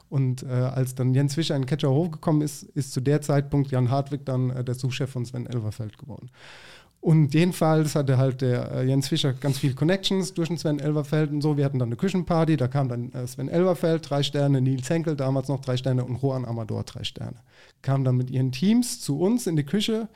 Und 0.10 0.44
äh, 0.44 0.48
als 0.48 0.94
dann 0.94 1.14
Jens 1.14 1.36
Fischer 1.36 1.56
in 1.56 1.66
Catcher 1.66 1.92
hochgekommen 1.92 2.42
ist, 2.42 2.64
ist 2.64 2.92
zu 2.92 3.00
der 3.00 3.22
Zeitpunkt 3.22 3.72
Jan 3.72 3.89
Hartwig 3.89 4.26
dann 4.26 4.50
äh, 4.50 4.66
der 4.66 4.76
Sous-Chef 4.76 5.10
von 5.10 5.26
Sven 5.26 5.48
Elverfeld 5.48 5.98
geworden. 5.98 6.30
Und 7.02 7.34
jedenfalls 7.34 7.95
hatte 7.95 8.20
halt 8.20 8.41
der 8.41 8.72
äh, 8.72 8.84
Jens 8.88 9.08
Fischer 9.08 9.34
ganz 9.34 9.58
viele 9.58 9.74
Connections 9.74 10.36
durch 10.36 10.49
den 10.49 10.58
Sven 10.58 10.80
Elverfeld 10.80 11.32
und 11.32 11.41
so. 11.41 11.58
Wir 11.58 11.66
hatten 11.66 11.80
dann 11.80 11.89
eine 11.89 11.95
Küchenparty, 11.95 12.58
da 12.58 12.68
kam 12.68 12.89
dann 12.89 13.12
äh, 13.12 13.26
Sven 13.26 13.49
Elverfeld, 13.49 14.08
drei 14.08 14.22
Sterne, 14.22 14.62
Nils 14.62 14.88
Henkel, 14.88 15.16
damals 15.16 15.47
noch 15.47 15.62
drei 15.62 15.78
Sterne 15.78 16.06
und 16.06 16.22
Juan 16.22 16.45
Amador, 16.45 16.84
drei 16.84 17.04
Sterne. 17.04 17.38
Kamen 17.82 18.04
dann 18.06 18.18
mit 18.18 18.30
ihren 18.30 18.52
Teams 18.52 19.02
zu 19.02 19.20
uns 19.20 19.47
in 19.47 19.56
die 19.56 19.64
Küche 19.64 20.10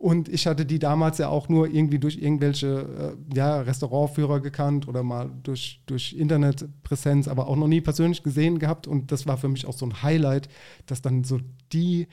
und 0.00 0.30
ich 0.30 0.46
hatte 0.46 0.64
die 0.64 0.78
damals 0.78 1.18
ja 1.18 1.28
auch 1.28 1.50
nur 1.50 1.68
irgendwie 1.68 1.98
durch 1.98 2.16
irgendwelche 2.16 3.16
äh, 3.30 3.36
ja, 3.36 3.60
Restaurantführer 3.60 4.40
gekannt 4.40 4.88
oder 4.88 5.02
mal 5.02 5.30
durch, 5.42 5.82
durch 5.84 6.14
Internetpräsenz, 6.14 7.28
aber 7.28 7.48
auch 7.48 7.56
noch 7.56 7.68
nie 7.68 7.82
persönlich 7.82 8.22
gesehen 8.22 8.58
gehabt. 8.58 8.86
Und 8.86 9.12
das 9.12 9.26
war 9.26 9.36
für 9.36 9.48
mich 9.48 9.66
auch 9.66 9.74
so 9.74 9.84
ein 9.84 10.02
Highlight, 10.02 10.48
dass 10.86 11.02
dann 11.02 11.22
so 11.24 11.40
die 11.74 12.08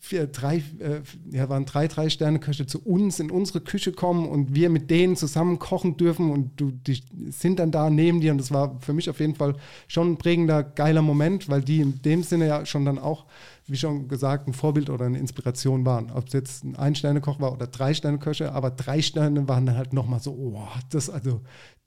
vier, 0.00 0.26
drei, 0.28 0.58
äh, 0.78 1.00
ja, 1.30 1.48
waren 1.48 1.64
drei, 1.64 1.88
drei 1.88 2.08
Sterne-Köche 2.08 2.66
zu 2.66 2.80
uns 2.84 3.18
in 3.18 3.30
unsere 3.30 3.60
Küche 3.60 3.92
kommen 3.92 4.28
und 4.28 4.54
wir 4.54 4.70
mit 4.70 4.90
denen 4.90 5.16
zusammen 5.16 5.58
kochen 5.58 5.96
dürfen 5.96 6.30
und 6.30 6.52
du, 6.60 6.70
die 6.70 7.02
sind 7.30 7.58
dann 7.58 7.72
da 7.72 7.90
neben 7.90 8.20
dir 8.20 8.32
und 8.32 8.38
das 8.38 8.52
war 8.52 8.78
für 8.80 8.92
mich 8.92 9.10
auf 9.10 9.18
jeden 9.18 9.34
Fall 9.34 9.56
schon 9.88 10.12
ein 10.12 10.16
prägender, 10.16 10.62
geiler 10.62 11.02
Moment, 11.02 11.48
weil 11.48 11.62
die 11.62 11.80
in 11.80 12.00
dem 12.02 12.22
Sinne 12.22 12.46
ja 12.46 12.64
schon 12.64 12.84
dann 12.84 12.98
auch, 12.98 13.26
wie 13.66 13.76
schon 13.76 14.08
gesagt, 14.08 14.46
ein 14.46 14.52
Vorbild 14.52 14.88
oder 14.88 15.06
eine 15.06 15.18
Inspiration 15.18 15.84
waren. 15.84 16.10
Ob 16.12 16.28
es 16.28 16.32
jetzt 16.32 16.64
ein 16.64 16.76
Ein-Sterne-Koch 16.76 17.40
war 17.40 17.52
oder 17.52 17.66
drei 17.66 17.92
Sterne-Köche, 17.92 18.52
aber 18.52 18.70
drei 18.70 19.02
Sterne 19.02 19.48
waren 19.48 19.66
dann 19.66 19.76
halt 19.76 19.92
nochmal 19.92 20.20
so, 20.20 20.30
oh, 20.32 20.68
das, 20.90 21.10
also, 21.10 21.40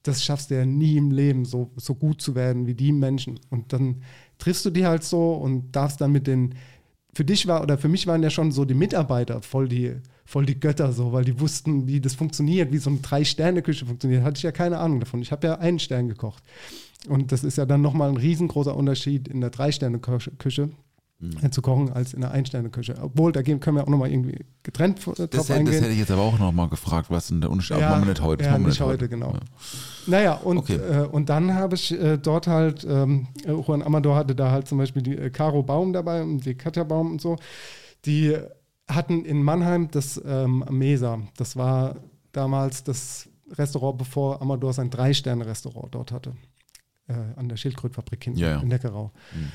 das 0.03 0.23
schaffst 0.23 0.51
du 0.51 0.55
ja 0.55 0.65
nie 0.65 0.97
im 0.97 1.11
Leben, 1.11 1.45
so, 1.45 1.71
so 1.77 1.95
gut 1.95 2.21
zu 2.21 2.35
werden 2.35 2.67
wie 2.67 2.75
die 2.75 2.91
Menschen. 2.91 3.39
Und 3.49 3.71
dann 3.71 4.03
triffst 4.37 4.65
du 4.65 4.69
die 4.69 4.85
halt 4.85 5.03
so 5.03 5.33
und 5.33 5.71
darfst 5.71 6.01
dann 6.01 6.11
mit 6.11 6.27
den 6.27 6.55
für 7.13 7.25
dich 7.25 7.47
war 7.47 7.61
oder 7.61 7.77
für 7.77 7.89
mich 7.89 8.07
waren 8.07 8.23
ja 8.23 8.29
schon 8.29 8.51
so 8.51 8.65
die 8.65 8.73
Mitarbeiter 8.73 9.41
voll 9.41 9.67
die, 9.67 9.95
voll 10.25 10.45
die 10.45 10.59
Götter 10.59 10.93
so, 10.93 11.11
weil 11.11 11.25
die 11.25 11.39
wussten, 11.39 11.87
wie 11.87 11.99
das 11.99 12.15
funktioniert, 12.15 12.71
wie 12.71 12.77
so 12.77 12.89
eine 12.89 12.99
Drei-Sterne-Küche 12.99 13.85
funktioniert. 13.85 14.23
Hatte 14.23 14.37
ich 14.37 14.43
ja 14.43 14.51
keine 14.51 14.77
Ahnung 14.79 14.99
davon. 14.99 15.21
Ich 15.21 15.31
habe 15.31 15.47
ja 15.47 15.59
einen 15.59 15.79
Stern 15.79 16.07
gekocht. 16.07 16.43
Und 17.07 17.31
das 17.31 17.43
ist 17.43 17.57
ja 17.57 17.65
dann 17.65 17.81
nochmal 17.81 18.09
ein 18.09 18.17
riesengroßer 18.17 18.75
Unterschied 18.75 19.27
in 19.27 19.41
der 19.41 19.49
Drei-Sterne-Küche 19.49 20.69
mhm. 21.21 21.51
zu 21.51 21.61
kochen 21.61 21.91
als 21.91 22.13
in 22.13 22.21
der 22.21 22.31
Ein-Sterne-Küche. 22.31 22.95
Obwohl, 23.01 23.31
da 23.31 23.43
können 23.43 23.75
wir 23.75 23.83
auch 23.83 23.89
nochmal 23.89 24.11
irgendwie 24.11 24.45
getrennt 24.63 24.99
äh, 24.99 25.03
drauf 25.03 25.29
das, 25.29 25.51
eingehen. 25.51 25.73
Das 25.73 25.81
hätte 25.81 25.93
ich 25.93 25.99
jetzt 25.99 26.11
aber 26.11 26.21
auch 26.21 26.37
nochmal 26.39 26.67
gefragt, 26.69 27.09
was 27.09 27.29
in 27.31 27.41
der 27.41 27.49
Unterschied. 27.49 27.77
Ja, 27.77 27.95
aber 27.95 28.05
nicht 28.05 28.21
heute. 28.21 28.43
Ja, 28.43 28.57
nicht 28.57 28.81
heute, 28.81 28.91
heute, 28.91 29.09
genau. 29.09 29.33
Ja. 29.33 29.39
Naja, 30.07 30.33
und, 30.35 30.57
okay. 30.57 30.75
äh, 30.75 31.05
und 31.05 31.29
dann 31.29 31.53
habe 31.53 31.75
ich 31.75 31.91
äh, 31.91 32.17
dort 32.17 32.47
halt, 32.47 32.85
ähm, 32.89 33.27
Juan 33.45 33.83
Amador 33.83 34.15
hatte 34.15 34.35
da 34.35 34.51
halt 34.51 34.67
zum 34.67 34.77
Beispiel 34.77 35.01
die 35.01 35.15
äh, 35.15 35.29
Caro 35.29 35.63
Baum 35.63 35.93
dabei 35.93 36.23
und 36.23 36.45
die 36.45 36.55
Katja 36.55 36.83
Baum 36.83 37.11
und 37.11 37.21
so. 37.21 37.37
Die 38.05 38.35
hatten 38.87 39.25
in 39.25 39.43
Mannheim 39.43 39.89
das 39.91 40.21
ähm, 40.25 40.65
Mesa. 40.69 41.19
Das 41.37 41.55
war 41.55 41.95
damals 42.31 42.83
das 42.83 43.29
Restaurant, 43.51 43.97
bevor 43.97 44.41
Amador 44.41 44.73
sein 44.73 44.89
Drei-Sterne-Restaurant 44.89 45.93
dort 45.93 46.11
hatte. 46.11 46.33
Äh, 47.07 47.13
an 47.35 47.49
der 47.49 47.57
Schildkrötfabrik 47.57 48.23
hinten 48.23 48.39
ja, 48.39 48.51
ja. 48.51 48.59
in 48.61 48.67
Neckarau. 48.67 49.11
Mhm. 49.33 49.51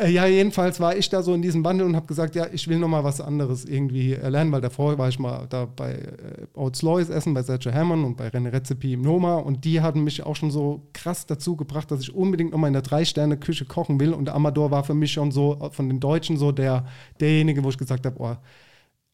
Äh, 0.00 0.10
ja, 0.10 0.26
jedenfalls 0.26 0.80
war 0.80 0.96
ich 0.96 1.08
da 1.10 1.22
so 1.22 1.34
in 1.34 1.42
diesem 1.42 1.64
Wandel 1.64 1.86
und 1.86 1.94
habe 1.94 2.06
gesagt, 2.06 2.34
ja, 2.34 2.46
ich 2.52 2.68
will 2.68 2.78
noch 2.78 2.88
mal 2.88 3.04
was 3.04 3.20
anderes 3.20 3.64
irgendwie 3.64 4.14
lernen, 4.14 4.50
weil 4.50 4.60
davor 4.60 4.96
war 4.98 5.08
ich 5.08 5.18
mal 5.18 5.46
da 5.48 5.66
bei 5.66 5.92
äh, 5.92 6.46
Oats 6.54 6.82
Lois 6.82 7.10
essen, 7.10 7.34
bei 7.34 7.42
Sergio 7.42 7.72
Hammond 7.72 8.04
und 8.04 8.16
bei 8.16 8.28
René 8.28 8.52
Rezepi 8.52 8.94
im 8.94 9.02
Noma 9.02 9.36
und 9.36 9.64
die 9.64 9.80
hatten 9.80 10.02
mich 10.02 10.24
auch 10.24 10.36
schon 10.36 10.50
so 10.50 10.88
krass 10.92 11.26
dazu 11.26 11.54
gebracht, 11.56 11.90
dass 11.90 12.00
ich 12.00 12.14
unbedingt 12.14 12.52
noch 12.52 12.58
mal 12.58 12.68
in 12.68 12.72
der 12.72 12.82
Drei-Sterne-Küche 12.82 13.66
kochen 13.66 14.00
will 14.00 14.14
und 14.14 14.24
der 14.24 14.34
Amador 14.34 14.70
war 14.70 14.84
für 14.84 14.94
mich 14.94 15.12
schon 15.12 15.32
so 15.32 15.58
äh, 15.60 15.70
von 15.70 15.88
den 15.88 16.00
Deutschen 16.00 16.38
so 16.38 16.50
der, 16.50 16.86
derjenige, 17.20 17.62
wo 17.62 17.68
ich 17.68 17.78
gesagt 17.78 18.06
habe, 18.06 18.16
oh, 18.20 18.36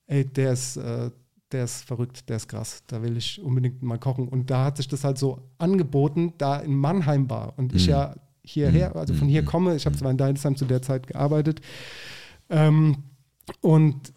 ey, 0.07 0.25
der 0.25 0.53
ist, 0.53 0.77
äh, 0.77 1.11
der 1.51 1.65
ist 1.65 1.83
verrückt, 1.85 2.29
der 2.29 2.37
ist 2.37 2.49
krass, 2.49 2.85
da 2.87 3.03
will 3.03 3.17
ich 3.17 3.43
unbedingt 3.43 3.83
mal 3.83 3.99
kochen 3.99 4.29
und 4.29 4.51
da 4.51 4.67
hat 4.67 4.77
sich 4.77 4.87
das 4.87 5.03
halt 5.03 5.19
so 5.19 5.41
angeboten, 5.59 6.35
da 6.39 6.59
in 6.59 6.77
Mannheim 6.77 7.29
war 7.29 7.55
und 7.57 7.73
mhm. 7.73 7.77
ich 7.77 7.87
ja 7.87 8.15
hierher, 8.47 8.91
mhm. 8.91 8.97
also 8.97 9.15
von 9.15 9.29
hier 9.29 9.43
mhm. 9.43 9.47
komme. 9.47 9.77
Ich 9.77 9.87
habe 9.87 9.97
zwar 9.97 10.11
in 10.11 10.17
Deidesheim 10.17 10.57
zu 10.57 10.65
der 10.65 10.83
Zeit 10.83 11.07
gearbeitet. 11.07 11.61
Ähm, 12.49 12.97
und 13.61 14.13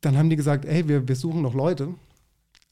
dann 0.00 0.16
haben 0.16 0.30
die 0.30 0.36
gesagt, 0.36 0.64
ey, 0.64 0.88
wir, 0.88 1.08
wir 1.08 1.16
suchen 1.16 1.42
noch 1.42 1.54
Leute. 1.54 1.94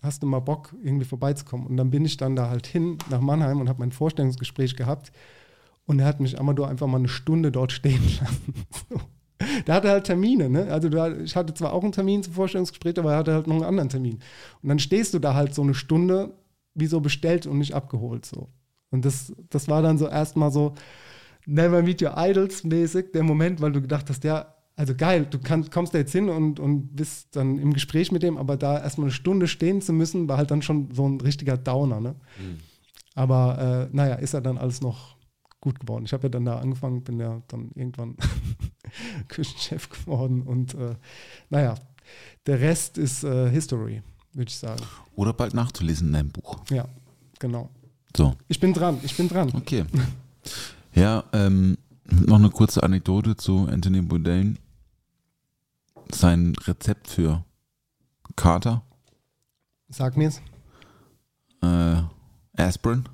Hast 0.03 0.23
du 0.23 0.27
mal 0.27 0.41
Bock, 0.41 0.75
irgendwie 0.83 1.05
vorbeizukommen? 1.05 1.67
Und 1.67 1.77
dann 1.77 1.91
bin 1.91 2.05
ich 2.05 2.17
dann 2.17 2.37
da 2.37 2.49
halt 2.49 2.67
hin 2.67 2.99
nach 3.11 3.21
Mannheim 3.21 3.61
und 3.61 3.69
habe 3.69 3.81
mein 3.81 3.93
Vorstellungsgespräch 3.93 4.77
gehabt. 4.77 5.11
Und 5.87 5.99
er 5.99 6.07
hat 6.07 6.21
mich 6.21 6.39
Amador 6.39 6.69
einfach 6.69 6.87
mal 6.87 6.99
eine 6.99 7.09
Stunde 7.09 7.51
dort 7.51 7.73
stehen 7.73 8.03
lassen. 8.21 8.55
so. 8.89 9.01
Der 9.67 9.75
hatte 9.75 9.89
halt 9.89 10.05
Termine, 10.05 10.49
ne? 10.49 10.71
Also 10.71 10.89
du, 10.89 11.23
ich 11.23 11.37
hatte 11.37 11.55
zwar 11.55 11.73
auch 11.73 11.83
einen 11.83 11.93
Termin 11.93 12.23
zum 12.23 12.33
Vorstellungsgespräch, 12.33 12.99
aber 12.99 13.13
er 13.13 13.19
hatte 13.19 13.35
halt 13.35 13.47
noch 13.47 13.55
einen 13.55 13.65
anderen 13.65 13.89
Termin. 13.89 14.19
Und 14.63 14.69
dann 14.69 14.79
stehst 14.79 15.15
du 15.15 15.19
da 15.19 15.35
halt 15.35 15.55
so 15.55 15.63
eine 15.63 15.75
Stunde, 15.75 16.35
wie 16.75 16.87
so 16.87 17.01
bestellt 17.01 17.47
und 17.47 17.59
nicht 17.59 17.75
abgeholt. 17.75 18.27
So. 18.27 18.49
Und 18.91 19.05
das, 19.05 19.33
das 19.51 19.69
war 19.69 19.83
dann 19.83 19.99
so 19.99 20.09
erstmal 20.09 20.51
so 20.51 20.75
Never 21.47 21.83
Meet 21.83 22.03
Your 22.03 22.15
Idols 22.17 22.65
mäßig, 22.65 23.13
der 23.13 23.23
Moment, 23.23 23.61
weil 23.61 23.73
du 23.73 23.81
gedacht 23.81 24.09
hast, 24.11 24.25
ja, 24.25 24.55
also 24.77 24.95
geil, 24.95 25.27
du 25.29 25.39
kann, 25.41 25.69
kommst 25.71 25.93
da 25.93 25.99
jetzt 25.99 26.13
hin 26.13 26.29
und, 26.29 26.61
und 26.61 26.95
bist 26.95 27.35
dann 27.35 27.59
im 27.59 27.73
Gespräch 27.73 28.13
mit 28.13 28.23
dem, 28.23 28.39
aber 28.39 28.57
da 28.57 28.79
erstmal 28.79 29.07
eine 29.07 29.13
Stunde 29.13 29.49
stehen 29.49 29.83
zu 29.83 29.93
müssen, 29.93 30.29
war 30.29 30.37
halt 30.37 30.51
dann 30.51 30.63
schon 30.63 30.89
so 30.93 31.09
ein 31.09 31.21
richtiger 31.21 31.57
Downer. 31.57 32.01
Ne? 32.01 32.15
Mhm. 32.39 32.59
Aber 33.15 33.89
äh, 33.91 33.97
naja, 33.97 34.15
ist 34.15 34.35
ja 34.35 34.41
dann 34.41 34.57
alles 34.57 34.81
noch 34.81 35.17
gut 35.61 35.81
geworden. 35.81 36.05
Ich 36.05 36.13
habe 36.13 36.25
ja 36.25 36.29
dann 36.29 36.45
da 36.45 36.61
angefangen, 36.61 37.03
bin 37.03 37.19
ja 37.19 37.43
dann 37.49 37.73
irgendwann 37.75 38.17
Küchenchef 39.29 39.89
geworden 39.89 40.43
und 40.43 40.75
äh, 40.75 40.95
naja, 41.51 41.75
der 42.47 42.61
Rest 42.61 42.99
ist 42.99 43.25
äh, 43.25 43.51
History, 43.51 44.03
würde 44.33 44.49
ich 44.49 44.57
sagen. 44.57 44.83
Oder 45.17 45.33
bald 45.33 45.55
nachzulesen 45.55 46.09
in 46.09 46.13
deinem 46.13 46.31
Buch. 46.31 46.61
Ja, 46.71 46.87
genau. 47.41 47.71
So. 48.19 48.35
Ich 48.49 48.59
bin 48.59 48.75
dran, 48.75 48.99
ich 49.05 49.17
bin 49.17 49.29
dran. 49.29 49.53
Okay. 49.55 49.85
Ja, 50.93 51.23
ähm, 51.33 51.79
noch 52.05 52.35
eine 52.35 52.51
kurze 52.51 52.83
Anekdote 52.83 53.37
zu 53.37 53.69
Anthony 53.71 54.01
Bourdain. 54.01 54.59
Sein 56.11 56.57
Rezept 56.67 57.07
für 57.07 57.45
Kater. 58.35 58.83
Sag 59.89 60.17
mir's. 60.17 60.41
Äh, 61.63 62.03
Aspirin. 62.61 63.05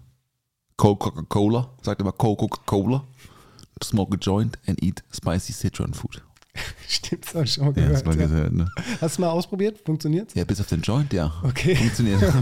Coca-Cola. 0.78 1.68
Sagt 1.82 2.00
immer 2.00 2.12
Coca-Cola. 2.12 3.04
Smoke 3.82 4.16
a 4.16 4.18
joint 4.18 4.58
and 4.66 4.82
eat 4.82 5.04
spicy 5.12 5.52
citron 5.52 5.92
food. 5.92 6.22
Stimmt, 6.88 7.26
das 7.26 7.34
habe 7.34 7.44
ich 7.44 7.52
schon 7.52 7.66
mal 7.66 7.74
gehört. 7.74 7.92
Ja, 7.92 7.98
das 7.98 8.06
mal 8.06 8.16
gehört 8.16 8.52
ne? 8.54 8.70
Hast 9.02 9.18
du 9.18 9.20
mal 9.20 9.28
ausprobiert? 9.28 9.80
Funktioniert 9.84 10.34
Ja, 10.34 10.44
bis 10.44 10.62
auf 10.62 10.68
den 10.68 10.80
Joint, 10.80 11.12
ja. 11.12 11.30
Okay. 11.42 11.76
Funktioniert. 11.76 12.22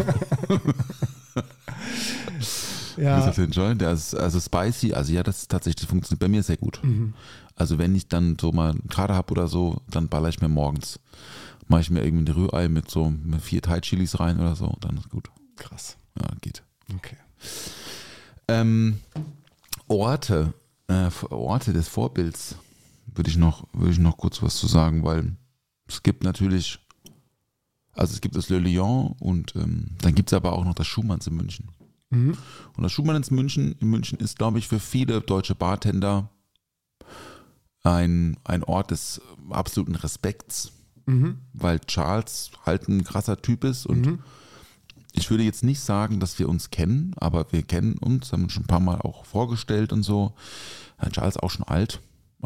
ja. 2.97 3.27
Auf 3.27 3.35
den 3.35 3.51
Joint, 3.51 3.81
der 3.81 3.93
ist 3.93 4.15
also 4.15 4.41
spicy, 4.41 4.93
also 4.93 5.13
ja, 5.13 5.23
das 5.23 5.49
tatsächlich 5.49 5.89
funktioniert 5.89 6.21
bei 6.21 6.29
mir 6.29 6.43
sehr 6.43 6.57
gut. 6.57 6.81
Mhm. 6.83 7.15
Also 7.55 7.79
wenn 7.79 7.95
ich 7.95 8.09
dann 8.09 8.37
so 8.41 8.53
mal 8.53 8.71
einen 8.71 8.89
Kader 8.89 9.15
habe 9.15 9.33
oder 9.33 9.49
so, 9.49 9.83
dann 9.91 10.09
baller 10.09 10.29
ich 10.29 10.41
mir 10.41 10.49
morgens, 10.49 10.99
mache 11.69 11.83
ich 11.83 11.91
mir 11.91 12.05
irgendwie 12.05 12.31
ein 12.31 12.35
Rührei 12.35 12.69
mit 12.69 12.91
so 12.91 13.11
mit 13.11 13.41
vier 13.41 13.63
Thai-Chilis 13.63 14.21
rein 14.21 14.41
oder 14.41 14.57
so, 14.57 14.75
dann 14.81 14.97
ist 14.97 15.11
gut. 15.11 15.31
Krass. 15.57 15.97
Ja, 16.19 16.27
geht. 16.41 16.63
Okay. 16.95 17.17
Ähm, 18.49 18.99
Orte, 19.89 20.55
äh, 20.89 21.11
Orte 21.31 21.73
des 21.73 21.89
Vorbilds 21.89 22.57
würde 23.15 23.31
ich 23.31 23.37
noch, 23.37 23.67
würde 23.73 23.93
ich 23.93 23.99
noch 23.99 24.17
kurz 24.17 24.43
was 24.43 24.57
zu 24.57 24.67
sagen, 24.67 25.05
weil 25.05 25.37
es 25.87 26.03
gibt 26.03 26.25
natürlich, 26.25 26.79
also 27.93 28.15
es 28.15 28.21
gibt 28.21 28.37
das 28.37 28.49
Le 28.49 28.59
Lion 28.59 29.15
und 29.19 29.55
ähm, 29.57 29.91
dann 30.01 30.15
gibt 30.15 30.31
es 30.31 30.35
aber 30.35 30.53
auch 30.53 30.65
noch 30.65 30.75
das 30.75 30.87
Schumanns 30.87 31.27
in 31.27 31.37
München. 31.37 31.69
Mhm. 32.13 32.37
Und 32.77 32.83
das 32.83 32.93
Schumanns 32.93 33.29
in 33.29 33.37
München, 33.37 33.77
in 33.81 33.89
München 33.89 34.19
ist, 34.19 34.39
glaube 34.39 34.59
ich, 34.59 34.69
für 34.69 34.79
viele 34.79 35.21
deutsche 35.21 35.55
Bartender 35.55 36.31
ein, 37.83 38.37
ein 38.45 38.63
Ort 38.63 38.93
des 38.93 39.21
absoluten 39.51 39.97
Respekts, 39.97 40.73
mhm. 41.07 41.39
weil 41.53 41.81
Charles 41.81 42.53
halt 42.65 42.89
ein 42.89 43.03
krasser 43.03 43.41
Typ 43.41 43.65
ist 43.65 43.87
und 43.87 44.07
mhm. 44.07 44.19
ich 45.13 45.31
würde 45.31 45.43
jetzt 45.43 45.65
nicht 45.65 45.81
sagen, 45.81 46.21
dass 46.21 46.39
wir 46.39 46.49
uns 46.49 46.71
kennen, 46.71 47.15
aber 47.17 47.51
wir 47.51 47.63
kennen 47.63 47.99
uns, 47.99 48.33
haben 48.33 48.45
uns 48.45 48.53
schon 48.53 48.65
ein 48.65 48.69
paar 48.69 48.81
Mal 48.81 49.01
auch 49.01 49.25
vorgestellt 49.25 49.93
und 49.93 50.05
so. 50.05 50.35
Charles 51.11 51.37
auch 51.37 51.51
schon 51.51 51.67
alt, 51.67 52.01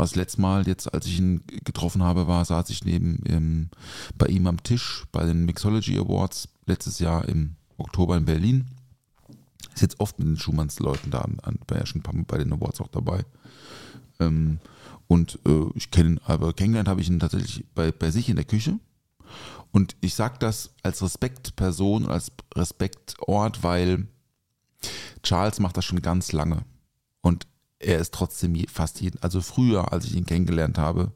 das 0.04 0.14
letzte 0.14 0.40
Mal, 0.40 0.66
jetzt 0.66 0.92
als 0.92 1.06
ich 1.06 1.18
ihn 1.18 1.42
getroffen 1.64 2.02
habe, 2.02 2.26
war, 2.26 2.44
saß 2.44 2.68
ich 2.70 2.84
neben 2.84 3.22
ähm, 3.26 3.70
bei 4.18 4.26
ihm 4.26 4.46
am 4.46 4.62
Tisch 4.62 5.04
bei 5.10 5.24
den 5.24 5.46
Mixology 5.46 5.98
Awards 5.98 6.48
letztes 6.66 6.98
Jahr 6.98 7.26
im 7.28 7.56
Oktober 7.78 8.16
in 8.16 8.26
Berlin. 8.26 8.66
Ist 9.76 9.82
jetzt 9.82 10.00
oft 10.00 10.18
mit 10.18 10.26
den 10.26 10.38
Schumanns-Leuten 10.38 11.10
da, 11.10 11.26
war 11.68 11.78
ja 11.78 11.84
schon 11.84 12.00
ein 12.00 12.02
paar 12.02 12.14
Mal 12.14 12.24
bei 12.26 12.38
den 12.38 12.50
Awards 12.50 12.80
auch 12.80 12.88
dabei. 12.88 13.26
Ähm, 14.18 14.58
und 15.06 15.38
äh, 15.46 15.66
ich 15.74 15.90
kenne 15.90 16.18
aber 16.24 16.54
kennengelernt 16.54 16.88
habe 16.88 17.02
ich 17.02 17.10
ihn 17.10 17.20
tatsächlich 17.20 17.62
bei, 17.74 17.92
bei 17.92 18.10
sich 18.10 18.30
in 18.30 18.36
der 18.36 18.46
Küche. 18.46 18.80
Und 19.72 19.94
ich 20.00 20.14
sage 20.14 20.36
das 20.38 20.70
als 20.82 21.02
Respektperson, 21.02 22.06
als 22.06 22.32
Respektort, 22.54 23.62
weil 23.62 24.08
Charles 25.22 25.60
macht 25.60 25.76
das 25.76 25.84
schon 25.84 26.00
ganz 26.00 26.32
lange. 26.32 26.64
Und 27.20 27.46
er 27.78 27.98
ist 27.98 28.14
trotzdem 28.14 28.56
fast 28.68 29.02
jeden, 29.02 29.22
also 29.22 29.42
früher, 29.42 29.92
als 29.92 30.06
ich 30.06 30.14
ihn 30.14 30.24
kennengelernt 30.24 30.78
habe, 30.78 31.12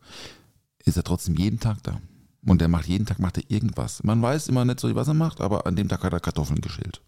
ist 0.85 0.99
er 0.99 1.05
trotzdem 1.05 1.37
jeden 1.37 1.61
Tag 1.61 1.83
da. 1.83 1.99
Und 2.45 2.61
er 2.61 2.69
macht 2.69 2.89
jeden 2.89 3.07
Tag 3.07 3.21
macht 3.21 3.39
er 3.39 3.51
irgendwas. 3.51 4.03
Man 4.03 4.21
weiß 4.21 4.49
immer 4.49 4.67
nicht 4.67 4.81
so, 4.81 4.95
was 4.95 5.09
er 5.09 5.15
macht, 5.15 5.41
aber 5.41 5.67
an 5.67 5.77
dem 5.77 5.89
Tag 5.89 6.05
hat 6.05 6.13
er 6.13 6.21
Kartoffeln 6.21 6.61
geschält. 6.61 7.01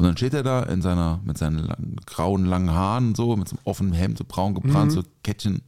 Und 0.00 0.06
dann 0.06 0.16
steht 0.16 0.32
er 0.32 0.42
da 0.42 0.62
in 0.62 0.80
seiner, 0.80 1.20
mit 1.24 1.36
seinen 1.36 1.58
langen, 1.58 1.96
grauen, 2.06 2.46
langen 2.46 2.70
Haaren, 2.70 3.14
so, 3.14 3.36
mit 3.36 3.48
so 3.48 3.56
einem 3.56 3.66
offenen 3.66 3.92
Hemd, 3.92 4.16
so 4.16 4.24
braun 4.26 4.54
gebrannt, 4.54 4.92
so 4.92 5.02
Kettchen 5.22 5.60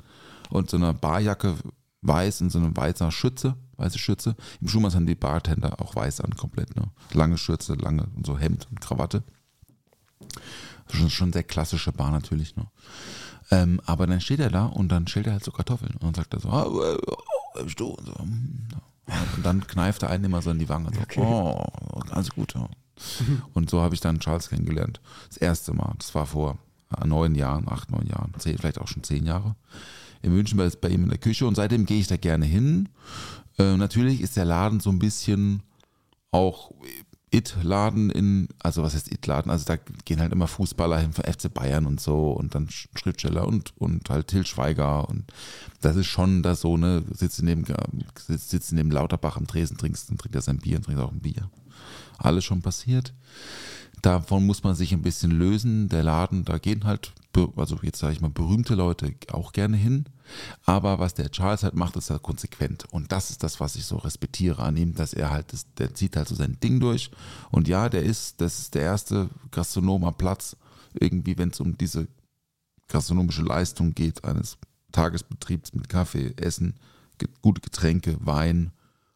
und 0.49 0.71
so 0.71 0.79
einer 0.79 0.95
Barjacke 0.95 1.55
weiß 2.01 2.41
und 2.41 2.49
so 2.49 2.59
eine 2.59 2.75
weißer 2.75 3.11
Schütze, 3.11 3.57
weiße 3.77 3.99
Schürze. 3.99 4.35
Im 4.63 4.69
Schumanns 4.69 4.95
haben 4.95 5.05
die 5.05 5.17
Bartender 5.17 5.79
auch 5.83 5.95
weiß 5.97 6.23
an, 6.23 6.35
komplett, 6.35 6.75
ne? 6.77 6.85
Lange 7.13 7.37
Schürze, 7.37 7.75
lange 7.75 8.07
und 8.17 8.25
so 8.25 8.39
Hemd 8.39 8.69
und 8.71 8.81
Krawatte. 8.81 9.23
Schon, 10.91 11.11
schon 11.11 11.33
sehr 11.35 11.45
klassische 11.45 11.93
Bar 11.93 12.11
natürlich, 12.11 12.57
ne? 12.57 12.69
Ähm, 13.51 13.83
aber 13.85 14.07
dann 14.07 14.23
steht 14.23 14.41
er 14.41 14.49
da 14.49 14.65
und 14.65 14.89
dann 14.89 15.07
stellt 15.09 15.27
er 15.27 15.35
halt 15.35 15.45
so 15.45 15.51
Kartoffeln 15.51 15.93
und 15.93 16.05
dann 16.05 16.15
sagt 16.15 16.33
er 16.33 16.41
so, 16.41 16.49
ah, 16.49 16.63
äh, 16.63 16.99
oh, 17.07 17.65
bist 17.65 17.79
du? 17.79 17.89
Und, 17.89 18.07
so, 18.07 18.15
hm, 18.15 18.67
und 19.37 19.45
dann 19.45 19.67
kneift 19.67 20.05
er 20.05 20.09
einen 20.09 20.25
immer 20.25 20.41
so 20.41 20.53
in 20.53 20.59
die 20.59 20.71
Wange. 20.71 20.89
So, 21.15 21.21
oh, 21.21 22.01
ganz 22.09 22.31
gut. 22.31 22.55
Ja. 22.55 22.71
Und 23.55 23.71
so 23.71 23.81
habe 23.81 23.95
ich 23.95 24.01
dann 24.01 24.21
Charles 24.21 24.49
kennengelernt. 24.49 25.01
Das 25.29 25.37
erste 25.37 25.73
Mal. 25.73 25.95
Das 25.99 26.15
war 26.15 26.27
vor 26.27 26.59
äh, 27.01 27.07
neun 27.07 27.35
Jahren, 27.35 27.69
acht, 27.69 27.91
neun 27.91 28.07
Jahren, 28.07 28.33
zehn, 28.39 28.59
vielleicht 28.59 28.81
auch 28.81 28.89
schon 28.89 29.03
zehn 29.03 29.27
Jahre. 29.27 29.57
In 30.23 30.33
München 30.33 30.57
bei, 30.57 30.69
bei 30.69 30.89
ihm 30.89 31.05
in 31.05 31.09
der 31.09 31.19
Küche 31.19 31.47
und 31.47 31.57
seitdem 31.57 31.87
gehe 31.87 31.99
ich 31.99 32.07
da 32.07 32.17
gerne 32.17 32.47
hin. 32.47 32.89
Äh, 33.59 33.77
natürlich 33.77 34.21
ist 34.21 34.37
der 34.37 34.45
Laden 34.45 34.81
so 34.81 34.91
ein 34.91 34.99
bisschen 34.99 35.63
auch 36.31 36.73
It-Laden 37.35 38.11
in, 38.11 38.49
also 38.63 38.83
was 38.83 38.95
heißt 38.95 39.11
It-Laden? 39.11 39.51
Also 39.51 39.65
da 39.65 39.77
gehen 40.05 40.21
halt 40.21 40.33
immer 40.33 40.47
Fußballer 40.47 40.99
hin 40.99 41.13
von 41.13 41.25
FC 41.25 41.53
Bayern 41.53 41.87
und 41.87 41.99
so 41.99 42.31
und 42.33 42.55
dann 42.55 42.69
Schriftsteller 42.69 43.47
und, 43.47 43.73
und 43.79 44.11
halt 44.11 44.29
Till 44.29 44.47
Schweiger 44.47 45.09
und 45.09 45.33
das 45.81 45.97
ist 45.97 46.07
schon 46.07 46.43
da 46.43 46.55
so, 46.55 46.77
ne, 46.77 47.03
sitzt 47.11 47.43
neben, 47.43 47.65
sitzt, 48.19 48.51
sitzt 48.51 48.73
neben 48.73 48.91
Lauterbach 48.91 49.39
am 49.39 49.47
Tresen, 49.47 49.79
trinkst, 49.79 50.13
er 50.33 50.43
sein 50.43 50.59
Bier 50.59 50.77
und 50.77 50.85
trinkt 50.85 51.01
auch 51.01 51.11
ein 51.11 51.21
Bier. 51.21 51.51
Alles 52.19 52.45
schon 52.45 52.63
passiert. 52.63 53.15
Davon 54.03 54.45
muss 54.47 54.65
man 54.65 54.75
sich 54.75 54.93
ein 54.93 55.03
bisschen 55.03 55.31
lösen. 55.31 55.89
Der 55.89 56.03
Laden, 56.03 56.45
da 56.45 56.59
gehen 56.59 56.85
halt, 56.85 57.13
also 57.57 57.79
jetzt 57.83 57.99
sage 57.99 58.15
ich 58.15 58.21
mal, 58.21 58.31
berühmte 58.31 58.75
Leute 58.75 59.15
auch 59.31 59.53
gerne 59.53 59.77
hin. 59.77 60.07
Aber 60.65 60.99
was 60.99 61.15
der 61.15 61.31
Charles 61.31 61.63
halt 61.63 61.75
macht, 61.75 61.97
ist 61.97 62.11
halt 62.11 62.23
konsequent. 62.23 62.85
Und 62.91 63.13
das 63.13 63.31
ist 63.31 63.43
das, 63.45 63.61
was 63.61 63.77
ich 63.77 63.85
so 63.85 63.97
respektiere 63.97 64.63
an 64.63 64.77
ihm, 64.77 64.95
dass 64.95 65.13
er 65.13 65.31
halt, 65.31 65.53
das, 65.53 65.67
der 65.75 65.95
zieht 65.95 66.17
halt 66.17 66.29
so 66.29 66.35
sein 66.35 66.59
Ding 66.61 66.81
durch. 66.81 67.11
Und 67.51 67.69
ja, 67.69 67.89
der 67.89 68.03
ist, 68.03 68.41
das 68.41 68.59
ist 68.59 68.75
der 68.75 68.83
erste 68.83 69.31
Gastronom 69.53 70.05
am 70.05 70.17
Platz, 70.17 70.57
irgendwie, 70.99 71.39
wenn 71.39 71.51
es 71.51 71.61
um 71.61 71.79
diese 71.79 72.09
gastronomische 72.89 73.43
Leistung 73.43 73.95
geht, 73.95 74.25
eines 74.25 74.59
Tagesbetriebs 74.91 75.75
mit 75.75 75.89
Kaffee, 75.89 76.35
Essen, 76.37 76.75
gute 77.41 77.61
Getränke, 77.61 78.17
Wein, 78.21 78.73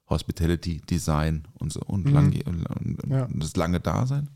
Hospitality, 0.09 0.80
Design 0.88 1.46
und 1.54 1.72
so 1.72 1.80
und, 1.80 2.07
mhm. 2.07 2.12
lange, 2.12 2.42
und, 2.44 2.66
und 2.66 2.98
ja. 3.11 3.28
das 3.32 3.57
lange 3.57 3.80
Dasein. 3.80 4.28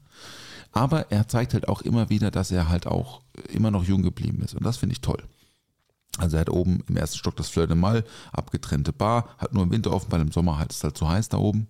Aber 0.72 1.10
er 1.10 1.28
zeigt 1.28 1.54
halt 1.54 1.68
auch 1.68 1.82
immer 1.82 2.10
wieder, 2.10 2.30
dass 2.30 2.50
er 2.50 2.68
halt 2.68 2.86
auch 2.86 3.22
immer 3.52 3.70
noch 3.70 3.84
jung 3.84 4.02
geblieben 4.02 4.42
ist. 4.42 4.54
Und 4.54 4.64
das 4.64 4.76
finde 4.76 4.92
ich 4.92 5.00
toll. 5.00 5.22
Also 6.18 6.36
er 6.36 6.40
hat 6.40 6.50
oben 6.50 6.82
im 6.88 6.96
ersten 6.96 7.18
Stock 7.18 7.36
das 7.36 7.48
Fleur 7.48 7.66
de 7.66 7.76
Mal, 7.76 8.04
abgetrennte 8.32 8.92
Bar, 8.92 9.28
hat 9.38 9.54
nur 9.54 9.62
im 9.62 9.70
Winter 9.70 9.92
offen, 9.92 10.10
weil 10.10 10.20
im 10.20 10.32
Sommer 10.32 10.58
halt 10.58 10.72
ist 10.72 10.84
halt 10.84 10.96
zu 10.96 11.08
heiß 11.08 11.28
da 11.28 11.38
oben. 11.38 11.68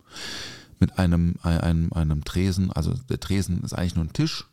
Mit 0.78 0.98
einem, 0.98 1.34
einem, 1.42 1.92
einem 1.92 2.24
Tresen, 2.24 2.72
also 2.72 2.94
der 3.10 3.20
Tresen 3.20 3.62
ist 3.62 3.74
eigentlich 3.74 3.96
nur 3.96 4.04
ein 4.04 4.14
Tisch. 4.14 4.46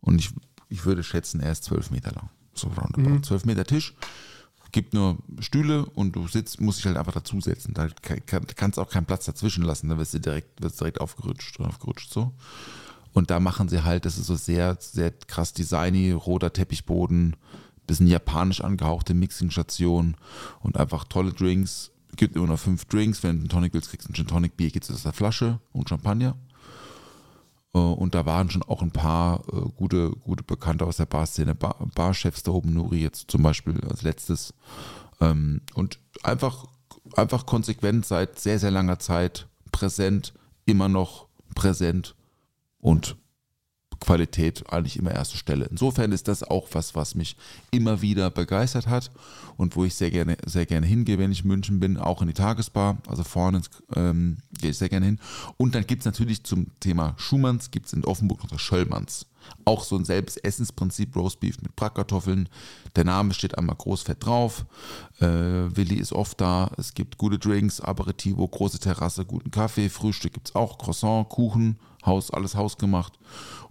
Und 0.00 0.20
ich, 0.20 0.30
ich 0.68 0.84
würde 0.84 1.02
schätzen, 1.02 1.40
er 1.40 1.50
ist 1.50 1.64
zwölf 1.64 1.90
Meter 1.90 2.12
lang. 2.12 2.30
So 2.54 2.68
roundabout. 2.68 3.10
Mhm. 3.10 3.22
Zwölf 3.24 3.44
Meter 3.44 3.64
Tisch 3.64 3.94
gibt 4.72 4.94
nur 4.94 5.18
Stühle 5.40 5.86
und 5.86 6.16
du 6.16 6.28
sitzt, 6.28 6.60
musst 6.60 6.78
dich 6.78 6.86
halt 6.86 6.96
einfach 6.96 7.12
dazusetzen. 7.12 7.74
Da 7.74 7.88
kann, 7.88 8.46
kannst 8.46 8.78
auch 8.78 8.90
keinen 8.90 9.06
Platz 9.06 9.24
dazwischen 9.24 9.64
lassen, 9.64 9.88
da 9.88 9.98
wirst 9.98 10.14
du 10.14 10.20
direkt, 10.20 10.62
wirst 10.62 10.80
direkt 10.80 11.00
aufgerutscht, 11.00 11.60
aufgerutscht 11.60 12.12
so. 12.12 12.32
Und 13.12 13.30
da 13.30 13.40
machen 13.40 13.68
sie 13.68 13.84
halt, 13.84 14.04
das 14.04 14.18
ist 14.18 14.26
so 14.26 14.36
sehr, 14.36 14.76
sehr 14.80 15.10
krass 15.10 15.52
designy, 15.52 16.12
roter 16.12 16.52
Teppichboden, 16.52 17.36
bisschen 17.86 18.06
japanisch 18.06 18.60
angehauchte 18.60 19.14
Mixingstation 19.14 20.16
und 20.60 20.76
einfach 20.76 21.04
tolle 21.04 21.32
Drinks. 21.32 21.90
Gibt 22.16 22.36
immer 22.36 22.46
noch 22.46 22.58
fünf 22.58 22.84
Drinks. 22.84 23.22
Wenn 23.22 23.36
du 23.36 23.40
einen 23.40 23.48
Tonic 23.48 23.74
willst, 23.74 23.90
kriegst 23.90 24.06
du 24.06 24.10
einen 24.10 24.14
Gin 24.14 24.26
Tonic 24.26 24.56
Bier, 24.56 24.70
geht 24.70 24.84
es 24.84 24.90
aus 24.90 25.02
der 25.02 25.12
Flasche 25.12 25.60
und 25.72 25.88
Champagner. 25.88 26.36
Äh, 27.74 27.78
und 27.78 28.14
da 28.14 28.26
waren 28.26 28.50
schon 28.50 28.62
auch 28.62 28.82
ein 28.82 28.90
paar 28.90 29.42
äh, 29.52 29.60
gute, 29.76 30.10
gute 30.10 30.42
Bekannte 30.42 30.86
aus 30.86 30.96
der 30.96 31.06
Barszene, 31.06 31.54
Bar, 31.54 31.76
Barchefs 31.94 32.42
da 32.42 32.52
oben, 32.52 32.74
Nuri 32.74 33.00
jetzt 33.00 33.30
zum 33.30 33.42
Beispiel 33.42 33.80
als 33.88 34.02
letztes. 34.02 34.54
Ähm, 35.20 35.62
und 35.74 35.98
einfach, 36.22 36.66
einfach 37.16 37.46
konsequent 37.46 38.06
seit 38.06 38.38
sehr, 38.38 38.58
sehr 38.58 38.70
langer 38.70 38.98
Zeit 38.98 39.48
präsent, 39.72 40.34
immer 40.64 40.88
noch 40.88 41.26
präsent 41.54 42.14
und 42.80 43.16
Qualität 44.00 44.64
eigentlich 44.72 44.96
immer 44.96 45.12
erste 45.12 45.36
Stelle. 45.36 45.66
Insofern 45.66 46.12
ist 46.12 46.28
das 46.28 46.42
auch 46.42 46.68
was, 46.72 46.94
was 46.94 47.14
mich 47.14 47.36
immer 47.70 48.00
wieder 48.00 48.30
begeistert 48.30 48.86
hat 48.86 49.10
und 49.56 49.76
wo 49.76 49.84
ich 49.84 49.94
sehr 49.94 50.10
gerne, 50.10 50.36
sehr 50.46 50.66
gerne 50.66 50.86
hingehe, 50.86 51.18
wenn 51.18 51.32
ich 51.32 51.42
in 51.42 51.48
München 51.48 51.80
bin, 51.80 51.96
auch 51.96 52.22
in 52.22 52.28
die 52.28 52.34
Tagesbar, 52.34 52.98
also 53.08 53.24
vorne 53.24 53.62
ähm, 53.96 54.38
gehe 54.60 54.70
ich 54.70 54.78
sehr 54.78 54.88
gerne 54.88 55.06
hin. 55.06 55.18
Und 55.56 55.74
dann 55.74 55.86
gibt 55.86 56.02
es 56.02 56.06
natürlich 56.06 56.44
zum 56.44 56.68
Thema 56.80 57.14
Schumanns, 57.16 57.70
gibt 57.70 57.86
es 57.86 57.92
in 57.92 58.04
Offenburg 58.04 58.42
noch 58.42 58.50
das 58.50 58.60
Schöllmanns. 58.60 59.26
Auch 59.64 59.84
so 59.84 59.96
ein 59.96 60.04
selbes 60.04 60.36
Essensprinzip, 60.36 61.14
Roastbeef 61.14 61.60
mit 61.62 61.76
Bratkartoffeln. 61.76 62.48
Der 62.96 63.04
Name 63.04 63.34
steht 63.34 63.56
einmal 63.56 63.76
großfett 63.76 64.24
drauf. 64.24 64.66
Äh, 65.20 65.26
Willi 65.26 65.96
ist 65.96 66.12
oft 66.12 66.40
da. 66.40 66.70
Es 66.76 66.94
gibt 66.94 67.18
gute 67.18 67.38
Drinks, 67.38 67.80
Aperitivo, 67.80 68.46
große 68.46 68.78
Terrasse, 68.78 69.24
guten 69.24 69.50
Kaffee. 69.50 69.88
Frühstück 69.88 70.32
gibt 70.34 70.48
es 70.48 70.54
auch, 70.54 70.78
Croissant, 70.78 71.28
Kuchen, 71.28 71.78
Haus, 72.04 72.30
alles 72.30 72.54
hausgemacht. 72.54 73.18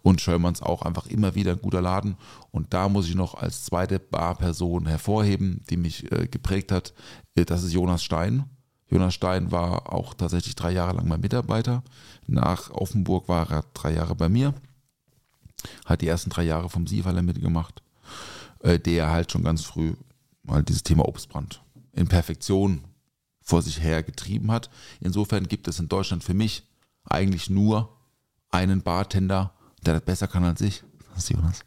Und 0.03 0.21
Schöllmanns 0.21 0.61
auch 0.61 0.83
einfach 0.83 1.07
immer 1.07 1.35
wieder 1.35 1.53
ein 1.53 1.61
guter 1.61 1.81
Laden. 1.81 2.17
Und 2.51 2.73
da 2.73 2.87
muss 2.87 3.07
ich 3.07 3.15
noch 3.15 3.33
als 3.33 3.65
zweite 3.65 3.99
Barperson 3.99 4.85
hervorheben, 4.85 5.63
die 5.69 5.77
mich 5.77 6.11
äh, 6.11 6.27
geprägt 6.27 6.71
hat. 6.71 6.93
Äh, 7.35 7.45
das 7.45 7.63
ist 7.63 7.73
Jonas 7.73 8.03
Stein. 8.03 8.45
Jonas 8.89 9.13
Stein 9.13 9.51
war 9.51 9.91
auch 9.91 10.13
tatsächlich 10.13 10.55
drei 10.55 10.71
Jahre 10.71 10.95
lang 10.95 11.07
mein 11.07 11.19
Mitarbeiter. 11.19 11.83
Nach 12.25 12.71
Offenburg 12.71 13.27
war 13.27 13.49
er 13.51 13.65
drei 13.73 13.93
Jahre 13.93 14.15
bei 14.15 14.29
mir. 14.29 14.53
Hat 15.85 16.01
die 16.01 16.07
ersten 16.07 16.29
drei 16.29 16.43
Jahre 16.43 16.69
vom 16.69 16.87
Siefaller 16.87 17.21
mitgemacht, 17.21 17.81
äh, 18.59 18.79
der 18.79 19.09
halt 19.09 19.31
schon 19.31 19.43
ganz 19.43 19.63
früh 19.63 19.93
mal 20.43 20.63
dieses 20.63 20.83
Thema 20.83 21.07
Obstbrand 21.07 21.61
in 21.93 22.07
Perfektion 22.07 22.83
vor 23.41 23.61
sich 23.61 23.81
her 23.81 24.03
getrieben 24.03 24.51
hat. 24.51 24.69
Insofern 24.99 25.47
gibt 25.47 25.67
es 25.67 25.79
in 25.79 25.89
Deutschland 25.89 26.23
für 26.23 26.33
mich 26.33 26.63
eigentlich 27.05 27.49
nur 27.49 27.89
einen 28.49 28.81
Bartender, 28.81 29.53
der 29.85 29.95
das 29.95 30.03
besser 30.03 30.27
kann 30.27 30.43
als 30.43 30.61
ich. 30.61 30.83
Das 31.15 31.23
ist 31.23 31.29
Jonas. 31.31 31.65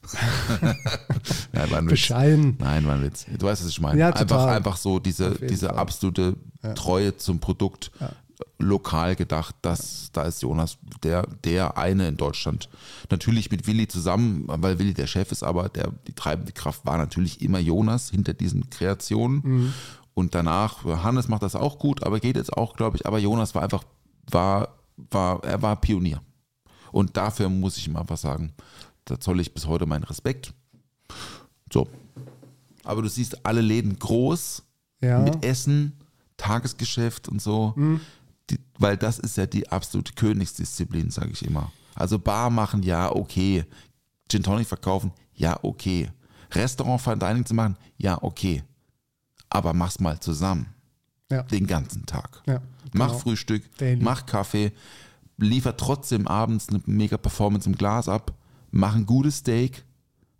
Nein, 1.53 1.71
war 1.71 1.79
ein 1.79 1.87
Bescheiden. 1.87 2.57
Nein, 2.61 2.87
war 2.87 2.95
ein 2.95 3.03
Witz. 3.03 3.27
Du 3.37 3.47
weißt, 3.47 3.65
was 3.65 3.71
ich 3.71 3.81
meine. 3.81 3.99
Ja, 3.99 4.11
einfach, 4.11 4.47
einfach 4.47 4.77
so 4.77 5.01
diese, 5.01 5.33
diese 5.35 5.75
absolute 5.75 6.37
ja. 6.63 6.75
Treue 6.75 7.17
zum 7.17 7.41
Produkt. 7.41 7.91
Ja. 7.99 8.13
Lokal 8.59 9.17
gedacht, 9.17 9.55
dass 9.63 10.11
da 10.13 10.23
ist 10.23 10.43
Jonas 10.43 10.79
der, 11.03 11.27
der 11.45 11.77
eine 11.79 12.09
in 12.09 12.17
Deutschland. 12.17 12.69
Natürlich 13.11 13.51
mit 13.51 13.67
Willi 13.67 13.89
zusammen, 13.89 14.45
weil 14.47 14.79
Willi 14.79 14.95
der 14.95 15.07
Chef 15.07 15.33
ist, 15.33 15.43
aber 15.43 15.69
der, 15.69 15.93
die 16.07 16.13
treibende 16.13 16.53
Kraft 16.53 16.85
war 16.85 16.99
natürlich 16.99 17.41
immer 17.41 17.59
Jonas 17.59 18.11
hinter 18.11 18.35
diesen 18.35 18.71
Kreationen. 18.71 19.43
Mhm. 19.45 19.75
Und 20.15 20.35
danach, 20.35 20.85
Hannes 20.85 21.29
macht 21.29 21.43
das 21.43 21.55
auch 21.55 21.79
gut, 21.79 22.03
aber 22.03 22.21
geht 22.21 22.37
jetzt 22.37 22.53
auch, 22.53 22.75
glaube 22.75 22.97
ich, 22.97 23.07
aber 23.07 23.19
Jonas 23.19 23.55
war 23.55 23.63
einfach, 23.63 23.85
war, 24.31 24.77
war, 25.11 25.43
er 25.45 25.63
war 25.63 25.81
Pionier. 25.81 26.21
Und 26.93 27.17
dafür 27.17 27.49
muss 27.49 27.77
ich 27.77 27.87
ihm 27.87 27.97
einfach 27.97 28.19
sagen, 28.19 28.53
da 29.05 29.19
zolle 29.19 29.43
ich 29.43 29.55
bis 29.55 29.67
heute 29.67 29.87
meinen 29.87 30.05
Respekt. 30.05 30.53
So. 31.73 31.89
Aber 32.85 33.03
du 33.03 33.09
siehst 33.09 33.47
alle 33.47 33.61
Läden 33.61 33.99
groß, 33.99 34.63
ja. 35.01 35.21
mit 35.21 35.45
Essen, 35.45 35.93
Tagesgeschäft 36.37 37.29
und 37.29 37.41
so. 37.41 37.75
Mhm. 37.77 38.01
Die, 38.51 38.59
weil 38.79 38.97
das 38.97 39.19
ist 39.19 39.37
ja 39.37 39.47
die 39.47 39.69
absolute 39.71 40.13
Königsdisziplin, 40.15 41.11
sage 41.11 41.31
ich 41.33 41.45
immer. 41.45 41.73
Also 41.95 42.19
Bar 42.19 42.51
machen, 42.51 42.83
ja, 42.83 43.15
okay. 43.15 43.65
Gin 44.29 44.43
Tonic 44.43 44.67
verkaufen, 44.67 45.13
ja, 45.35 45.59
okay. 45.63 46.11
Restaurant 46.53 47.01
Fine 47.01 47.19
Dining 47.19 47.47
zu 47.47 47.55
machen, 47.55 47.77
ja, 47.97 48.23
okay. 48.23 48.63
Aber 49.49 49.73
mach's 49.73 50.01
mal 50.01 50.19
zusammen. 50.21 50.67
Ja. 51.31 51.43
Den 51.45 51.67
ganzen 51.67 52.07
Tag. 52.07 52.43
Ja, 52.47 52.59
genau. 52.91 53.07
Mach 53.07 53.15
Frühstück, 53.15 53.63
Daily. 53.77 54.03
mach 54.03 54.27
Kaffee, 54.27 54.73
liefert 55.37 55.79
trotzdem 55.79 56.27
abends 56.27 56.69
eine 56.69 56.83
mega 56.87 57.17
Performance 57.17 57.69
im 57.69 57.77
Glas 57.77 58.09
ab, 58.09 58.35
mach 58.71 58.95
ein 58.95 59.07
gutes 59.07 59.39
Steak, 59.39 59.85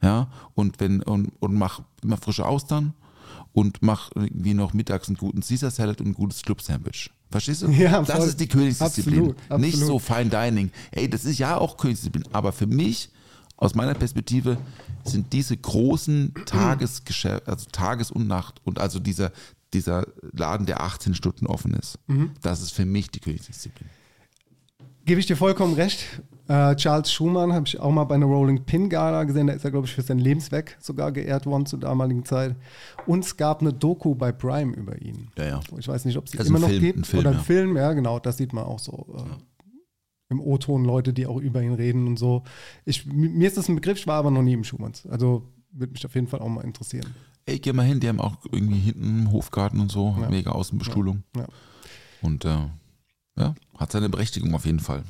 ja, 0.03 0.31
und 0.55 0.81
wenn, 0.81 1.03
und, 1.03 1.33
und 1.41 1.55
mach 1.55 1.83
immer 2.03 2.17
frische 2.17 2.47
Austern 2.47 2.95
und 3.53 3.83
mach 3.83 4.11
irgendwie 4.15 4.55
noch 4.55 4.73
mittags 4.73 5.09
einen 5.09 5.17
guten 5.17 5.41
Caesar 5.43 5.71
Salad 5.71 6.01
und 6.01 6.09
ein 6.09 6.15
gutes 6.15 6.43
Club 6.43 6.61
Sandwich. 6.63 7.11
Verstehst 7.31 7.63
du? 7.63 7.69
Ja, 7.71 8.03
das 8.03 8.17
voll. 8.17 8.27
ist 8.29 8.41
die 8.41 8.49
Königsdisziplin. 8.49 9.31
Absolut, 9.31 9.61
Nicht 9.61 9.75
absolut. 9.75 9.87
so 9.87 9.99
Fine 10.15 10.31
Dining. 10.31 10.71
Ey, 10.91 11.09
das 11.09 11.25
ist 11.25 11.39
ja 11.39 11.57
auch 11.57 11.77
Königsdisziplin. 11.77 12.25
Aber 12.33 12.53
für 12.53 12.67
mich, 12.67 13.09
aus 13.57 13.75
meiner 13.75 13.95
Perspektive, 13.95 14.59
sind 15.05 15.33
diese 15.33 15.57
großen 15.57 16.35
Tagesgeschäfte, 16.47 17.49
also 17.51 17.67
Tages- 17.71 18.11
und 18.11 18.27
Nacht 18.27 18.61
und 18.65 18.79
also 18.81 18.99
dieser, 18.99 19.33
dieser 19.73 20.07
Laden, 20.33 20.67
der 20.67 20.83
18 20.83 21.15
Stunden 21.15 21.47
offen 21.47 21.75
ist, 21.75 21.99
Mhm. 22.09 22.33
das 22.43 22.61
ist 22.63 22.73
für 22.73 22.85
mich 22.85 23.11
die 23.11 23.21
Königsdisziplin. 23.21 23.89
Gebe 25.05 25.21
ich 25.21 25.27
dir 25.27 25.37
vollkommen 25.37 25.75
recht. 25.75 26.05
Äh, 26.51 26.75
Charles 26.75 27.13
Schumann 27.13 27.53
habe 27.53 27.65
ich 27.69 27.79
auch 27.79 27.93
mal 27.93 28.03
bei 28.03 28.17
einer 28.17 28.27
Rolling 28.27 28.65
Pin 28.65 28.89
Gala 28.89 29.23
gesehen. 29.23 29.47
Da 29.47 29.53
ist 29.53 29.65
er, 29.65 29.71
glaube 29.71 29.87
ich, 29.87 29.95
für 29.95 30.03
sein 30.03 30.19
Lebenswerk 30.19 30.77
sogar 30.81 31.13
geehrt 31.13 31.47
worden 31.47 31.65
zur 31.65 31.79
damaligen 31.79 32.25
Zeit. 32.25 32.57
Und 33.07 33.25
es 33.25 33.37
gab 33.37 33.61
eine 33.61 33.73
Doku 33.73 34.17
bei 34.17 34.33
Prime 34.33 34.75
über 34.75 35.01
ihn. 35.01 35.29
Ja, 35.39 35.45
ja. 35.45 35.61
Ich 35.79 35.87
weiß 35.87 36.05
nicht, 36.07 36.17
ob 36.17 36.25
es 36.25 36.33
die 36.33 36.39
immer 36.39 36.59
noch 36.59 36.69
Film, 36.69 36.81
gibt. 36.83 37.07
Film, 37.07 37.21
oder 37.21 37.31
ein 37.31 37.37
ja. 37.37 37.43
Film, 37.43 37.77
ja, 37.77 37.93
genau. 37.93 38.19
Das 38.19 38.37
sieht 38.37 38.53
man 38.53 38.65
auch 38.65 38.81
so. 38.81 39.15
Äh, 39.17 39.23
Im 40.31 40.41
O-Ton 40.41 40.85
Leute, 40.85 41.13
die 41.13 41.25
auch 41.29 41.39
über 41.39 41.63
ihn 41.63 41.75
reden 41.75 42.09
und 42.09 42.19
so. 42.19 42.43
Ich, 42.85 43.07
mir 43.07 43.47
ist 43.47 43.57
das 43.57 43.69
ein 43.69 43.77
Begriff, 43.77 43.99
ich 43.99 44.09
war 44.09 44.17
aber 44.17 44.33
noch 44.33 44.43
nie 44.43 44.55
im 44.55 44.65
Schumanns. 44.65 45.07
Also 45.07 45.45
würde 45.71 45.93
mich 45.93 46.05
auf 46.05 46.17
jeden 46.17 46.27
Fall 46.27 46.41
auch 46.41 46.49
mal 46.49 46.63
interessieren. 46.65 47.15
Ey, 47.47 47.61
geh 47.61 47.73
mal 47.73 47.87
hin, 47.87 48.01
die 48.01 48.09
haben 48.09 48.19
auch 48.21 48.39
irgendwie 48.51 48.81
hinten 48.81 49.05
einen 49.05 49.33
Hofgarten 49.33 49.79
und 49.79 49.93
so, 49.93 50.17
Ja. 50.21 50.29
mega 50.29 50.51
Außenbestuhlung. 50.51 51.23
Ja. 51.37 51.47
Und 52.23 52.45
äh, 52.45 52.59
ja, 53.39 53.55
hat 53.79 53.93
seine 53.93 54.09
Berechtigung 54.09 54.53
auf 54.53 54.67
jeden 54.67 54.81
Fall. 54.81 55.05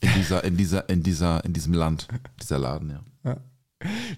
In 0.00 0.10
dieser, 0.16 0.44
in 0.44 0.56
dieser, 0.56 0.88
in 0.88 1.02
dieser, 1.02 1.44
in 1.44 1.52
diesem 1.52 1.72
Land, 1.72 2.08
dieser 2.42 2.58
Laden, 2.58 2.90
ja. 2.90 3.00
Ja. 3.24 3.36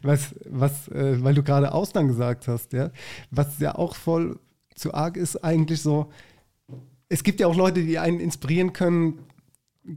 Was, 0.02 0.34
was, 0.48 0.88
äh, 0.88 1.22
weil 1.22 1.34
du 1.34 1.42
gerade 1.42 1.72
Ausland 1.72 2.08
gesagt 2.08 2.48
hast, 2.48 2.72
ja, 2.72 2.90
was 3.30 3.58
ja 3.58 3.74
auch 3.74 3.96
voll 3.96 4.38
zu 4.74 4.94
arg 4.94 5.16
ist, 5.16 5.36
eigentlich 5.44 5.82
so, 5.82 6.10
es 7.08 7.22
gibt 7.22 7.40
ja 7.40 7.46
auch 7.46 7.56
Leute, 7.56 7.82
die 7.82 7.98
einen 7.98 8.20
inspirieren 8.20 8.72
können, 8.72 9.20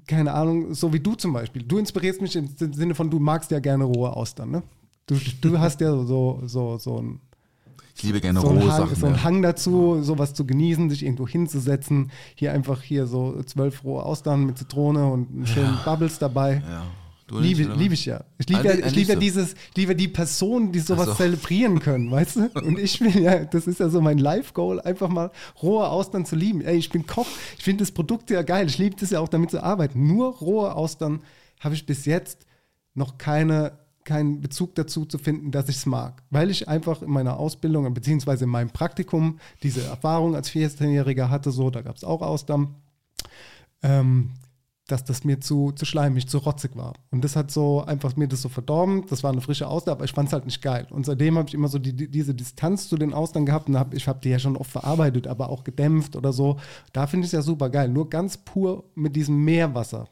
keine 0.08 0.34
Ahnung, 0.34 0.74
so 0.74 0.94
wie 0.94 1.00
du 1.00 1.16
zum 1.16 1.34
Beispiel. 1.34 1.64
Du 1.64 1.78
inspirierst 1.78 2.22
mich 2.22 2.36
im 2.36 2.48
Sinne 2.58 2.96
von, 2.96 3.10
du 3.10 3.20
magst 3.20 3.52
ja 3.52 3.60
gerne 3.60 3.84
rohe 3.84 4.16
Austern, 4.16 4.52
ne? 4.52 4.64
Du, 5.06 5.18
du 5.42 5.60
hast 5.60 5.82
ja 5.82 5.92
so, 6.06 6.42
so, 6.46 6.78
so 6.78 7.02
ein 7.02 7.20
Ich 8.02 8.08
liebe 8.08 8.20
gerne 8.20 8.41
so 8.41 8.47
rohe 8.47 8.62
Hang, 8.62 8.78
Sachen. 8.78 8.95
so 8.95 9.06
ein 9.06 9.14
ja. 9.14 9.24
Hang 9.24 9.41
dazu, 9.43 10.02
sowas 10.02 10.34
zu 10.34 10.47
genießen, 10.47 10.89
sich 10.89 11.04
irgendwo 11.04 11.28
hinzusetzen. 11.28 12.10
Hier 12.34 12.52
einfach 12.52 12.82
hier 12.82 13.06
so 13.06 13.43
zwölf 13.43 13.84
rohe 13.84 14.04
Austern 14.04 14.45
mit 14.45 14.58
Zitrone 14.58 15.06
und 15.06 15.30
einen 15.30 15.45
schönen 15.45 15.78
Bubbles 15.86 16.18
dabei. 16.18 16.64
Ja. 16.68 16.84
Liebe, 17.39 17.64
liebe 17.76 17.93
ich 17.93 18.06
ja. 18.06 18.24
Ich 18.39 18.49
liebe 18.49 18.62
Ah, 18.62 18.64
ja, 18.64 18.74
ich 18.74 18.86
ah, 18.86 18.88
liebe 18.89 19.14
ja 19.14 19.20
dieses, 19.20 19.54
liebe 19.76 19.95
die 19.95 20.08
Personen, 20.08 20.72
die 20.72 20.80
sowas 20.80 21.10
so. 21.10 21.14
zelebrieren 21.14 21.80
können, 21.80 22.10
weißt 22.12 22.38
du? 22.38 22.49
Und 22.56 22.80
ich 22.80 22.99
will 22.99 23.22
ja, 23.22 23.45
das 23.45 23.68
ist 23.68 23.80
ja 23.80 23.88
so 23.88 24.02
mein 24.02 24.18
Life-Goal, 24.18 24.82
einfach 24.82 25.08
mal 25.08 25.32
rohe 25.62 25.88
Austern 25.88 26.26
zu 26.26 26.36
lieben. 26.36 26.62
Ey, 26.62 26.78
ich 26.78 26.89
bin 26.89 27.06
Koch, 27.06 27.28
ich 27.58 27.64
finde 27.64 27.84
das 27.84 27.91
Produkt 27.91 28.32
ja 28.32 28.41
geil. 28.41 28.66
Ich 28.68 28.80
liebe 28.80 28.95
das 28.99 29.12
ja 29.12 29.20
auch 29.20 29.30
damit 29.30 29.52
zu 29.52 29.64
arbeiten. 29.64 30.08
Nur 30.08 30.36
rohe 30.38 30.76
Austern 30.76 31.22
habe 31.60 31.76
ich 31.76 31.86
bis 31.86 32.06
jetzt 32.06 32.45
noch 32.95 33.18
keine, 33.18 33.78
keinen 34.06 34.41
Bezug 34.41 34.76
dazu 34.76 35.06
zu 35.06 35.18
finden, 35.18 35.52
dass 35.52 35.70
ich 35.70 35.78
es 35.78 35.86
mag. 35.86 36.24
Weil 36.30 36.49
ich 36.49 36.68
einfach 36.68 37.02
in 37.02 37.10
meiner 37.10 37.38
Ausbildung, 37.38 37.93
beziehungsweise 37.93 38.45
in 38.45 38.49
meinem 38.49 38.72
Praktikum, 38.72 39.39
diese 39.64 39.84
Erfahrung 39.84 40.36
als 40.36 40.52
14-Jähriger 40.52 41.30
hatte, 41.30 41.52
so, 41.52 41.70
da 41.70 41.82
gab 41.82 41.95
es 41.95 42.04
auch 42.04 42.22
Austern. 42.22 42.76
Ähm, 43.84 44.32
dass 44.91 45.04
das 45.04 45.24
mir 45.24 45.39
zu, 45.39 45.72
zu 45.72 45.86
schleimig, 45.86 46.28
zu 46.28 46.39
rotzig 46.39 46.76
war. 46.76 46.93
Und 47.12 47.24
das 47.24 47.36
hat 47.36 47.52
so 47.52 47.84
einfach 47.84 48.16
mir 48.16 48.28
das 48.28 48.41
so 48.41 48.49
verdorben. 48.49 49.06
Das 49.10 49.24
war 49.24 49.32
eine 49.32 49.41
frische 49.41 49.68
Austern, 49.68 49.93
aber 49.93 50.06
ich 50.06 50.12
fand 50.12 50.28
es 50.28 50.34
halt 50.34 50.45
nicht 50.45 50.62
geil. 50.62 50.88
Und 50.89 51.06
seitdem 51.06 51.38
habe 51.38 51.47
ich 51.47 51.54
immer 51.54 51.70
so 51.70 51.80
die, 51.80 51.93
die, 51.93 52.10
diese 52.10 52.36
Distanz 52.36 52.89
zu 52.89 52.97
den 52.97 53.14
Austern 53.14 53.45
gehabt 53.45 53.70
und 53.70 53.78
hab, 53.78 53.93
ich 53.93 54.08
habe 54.08 54.20
die 54.22 54.30
ja 54.30 54.39
schon 54.39 54.58
oft 54.58 54.72
verarbeitet, 54.72 55.28
aber 55.28 55.49
auch 55.49 55.64
gedämpft 55.64 56.16
oder 56.16 56.34
so. 56.34 56.58
Da 56.93 57.08
finde 57.08 57.26
ich 57.26 57.30
es 57.30 57.34
ja 57.34 57.41
super 57.41 57.70
geil. 57.70 57.89
Nur 57.89 58.10
ganz 58.10 58.38
pur 58.38 58.84
mit 58.95 59.16
diesem 59.16 59.43
Meerwasser 59.43 60.08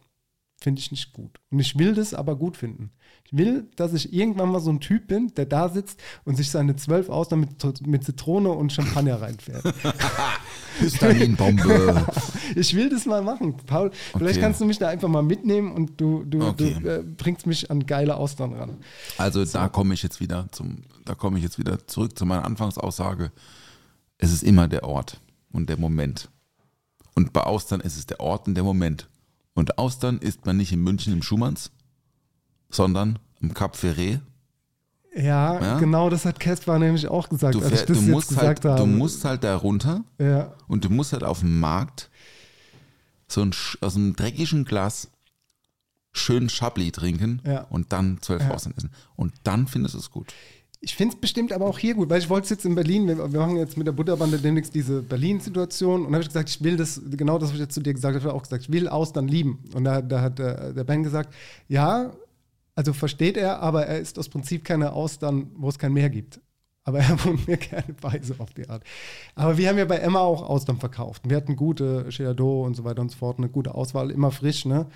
finde 0.61 0.79
ich 0.79 0.91
nicht 0.91 1.13
gut. 1.13 1.39
Und 1.51 1.59
ich 1.59 1.77
will 1.77 1.93
das 1.95 2.13
aber 2.13 2.35
gut 2.35 2.57
finden. 2.57 2.91
Ich 3.25 3.37
will, 3.37 3.67
dass 3.75 3.93
ich 3.93 4.11
irgendwann 4.13 4.51
mal 4.51 4.59
so 4.59 4.71
ein 4.71 4.79
Typ 4.79 5.07
bin, 5.07 5.33
der 5.35 5.45
da 5.45 5.69
sitzt 5.69 5.99
und 6.25 6.35
sich 6.35 6.49
seine 6.49 6.75
zwölf 6.75 7.09
Austern 7.09 7.41
mit, 7.41 7.87
mit 7.87 8.03
Zitrone 8.03 8.49
und 8.49 8.73
Champagner 8.73 9.21
reinfährt. 9.21 9.63
Histaminbombe. 10.79 12.05
Ich 12.55 12.75
will 12.75 12.89
das 12.89 13.05
mal 13.05 13.21
machen. 13.21 13.55
Paul, 13.67 13.91
vielleicht 14.17 14.37
Okay. 14.37 14.41
kannst 14.41 14.59
du 14.59 14.65
mich 14.65 14.79
da 14.79 14.87
einfach 14.87 15.07
mal 15.07 15.21
mitnehmen 15.21 15.71
und 15.71 16.01
du, 16.01 16.23
du, 16.23 16.41
Okay. 16.47 16.75
du 16.81 16.87
äh, 16.99 17.03
bringst 17.03 17.45
mich 17.45 17.69
an 17.69 17.85
geile 17.85 18.15
Austern 18.15 18.53
ran. 18.53 18.77
Also 19.19 19.45
da 19.45 19.69
komme 19.69 19.93
ich 19.93 20.01
jetzt 20.01 20.19
wieder 20.19 20.47
zum, 20.51 20.81
da 21.05 21.13
komme 21.13 21.37
ich 21.37 21.43
jetzt 21.43 21.59
wieder 21.59 21.85
zurück 21.87 22.17
zu 22.17 22.25
meiner 22.25 22.45
Anfangsaussage. 22.45 23.31
Es 24.17 24.31
ist 24.33 24.41
immer 24.43 24.67
der 24.67 24.83
Ort 24.83 25.19
und 25.51 25.69
der 25.69 25.77
Moment. 25.77 26.29
Und 27.13 27.33
bei 27.33 27.41
Austern 27.41 27.81
ist 27.81 27.97
es 27.97 28.07
der 28.07 28.19
Ort 28.19 28.47
und 28.47 28.55
der 28.55 28.63
Moment. 28.63 29.07
Und 29.59 29.77
Austern 29.77 30.19
isst 30.19 30.45
man 30.45 30.55
nicht 30.57 30.71
in 30.71 30.81
München 30.81 31.11
im 31.13 31.21
Schumanns, 31.21 31.71
sondern 32.69 33.19
im 33.41 33.53
Cap 33.53 33.75
Ferret. 33.75 34.21
Ja, 35.15 35.59
Ja? 35.61 35.79
genau 35.79 36.09
das 36.09 36.23
hat 36.25 36.39
Caspar 36.39 36.79
nämlich 36.79 37.07
auch 37.07 37.27
gesagt, 37.29 37.55
Du, 37.55 37.59
als 37.59 37.71
ich 37.71 37.77
fähr, 37.79 37.85
das 37.87 37.97
du, 37.97 38.03
musst 38.11 38.37
halt, 38.37 38.63
du 38.63 38.85
musst 38.85 39.25
halt 39.25 39.43
da 39.43 39.55
runter 39.55 40.03
ja, 40.19 40.53
und 40.67 40.85
du 40.85 40.89
musst 40.89 41.13
halt 41.13 41.23
auf 41.23 41.39
dem 41.39 41.59
Markt 41.59 42.09
so 43.27 43.41
ein, 43.41 43.53
aus 43.81 43.95
einem 43.95 44.15
dreckigen 44.15 44.65
Glas 44.65 45.09
schön 46.13 46.47
Chablis 46.49 46.93
trinken 46.93 47.41
Ja. 47.45 47.61
und 47.69 47.91
dann 47.91 48.19
zwölf 48.21 48.41
Ja. 48.43 48.51
Austern 48.51 48.73
essen. 48.77 48.91
Und 49.15 49.33
dann 49.43 49.67
findest 49.67 49.95
du 49.95 49.99
es 49.99 50.09
gut. 50.09 50.33
Ich 50.81 50.95
finde 50.95 51.15
es 51.15 51.19
bestimmt 51.19 51.51
aber 51.51 51.65
auch 51.65 51.77
hier 51.77 51.93
gut, 51.93 52.09
weil 52.09 52.19
ich 52.19 52.29
wollte 52.29 52.45
es 52.45 52.49
jetzt 52.51 52.65
in 52.65 52.73
Berlin, 52.73 53.07
wir, 53.07 53.17
wir 53.17 53.39
machen 53.39 53.57
jetzt 53.57 53.77
mit 53.77 53.85
der 53.85 53.91
Butterbande 53.91 54.37
demnächst 54.37 54.73
diese 54.73 55.01
Berlin-Situation 55.01 56.05
und 56.05 56.13
habe 56.13 56.21
ich 56.21 56.29
gesagt, 56.29 56.49
ich 56.49 56.63
will 56.63 56.77
das, 56.77 57.01
genau 57.11 57.37
das, 57.37 57.49
was 57.49 57.55
ich 57.55 57.61
jetzt 57.61 57.73
zu 57.73 57.81
dir 57.81 57.93
gesagt 57.93 58.15
habe, 58.15 58.33
auch 58.33 58.43
gesagt, 58.43 58.63
ich 58.63 58.71
will 58.71 58.87
Austern 58.87 59.27
lieben. 59.27 59.63
Und 59.73 59.83
da, 59.83 60.01
da 60.01 60.21
hat 60.21 60.39
der, 60.39 60.73
der 60.73 60.83
Ben 60.85 61.03
gesagt, 61.03 61.33
ja, 61.67 62.13
also 62.75 62.93
versteht 62.93 63.35
er, 63.35 63.59
aber 63.59 63.87
er 63.87 63.99
ist 63.99 64.17
aus 64.17 64.29
Prinzip 64.29 64.63
keine 64.63 64.93
Austern, 64.93 65.51
wo 65.57 65.67
es 65.67 65.77
kein 65.77 65.91
Meer 65.91 66.09
gibt. 66.09 66.39
Aber 66.85 66.99
er 66.99 67.25
wohnt 67.25 67.45
mir 67.45 67.57
gerne 67.57 67.93
bei, 67.99 68.21
so 68.23 68.35
auf 68.37 68.53
die 68.53 68.69
Art. 68.69 68.83
Aber 69.35 69.57
wir 69.57 69.67
haben 69.67 69.77
ja 69.77 69.85
bei 69.85 69.97
Emma 69.97 70.21
auch 70.21 70.47
Austern 70.47 70.77
verkauft. 70.77 71.23
Wir 71.27 71.35
hatten 71.35 71.57
gute 71.57 72.07
Cheddardeau 72.09 72.63
und 72.63 72.75
so 72.75 72.85
weiter 72.85 73.01
und 73.01 73.11
so 73.11 73.17
fort, 73.17 73.37
eine 73.37 73.49
gute 73.49 73.75
Auswahl, 73.75 74.11
immer 74.11 74.31
frisch, 74.31 74.63
ne? 74.63 74.87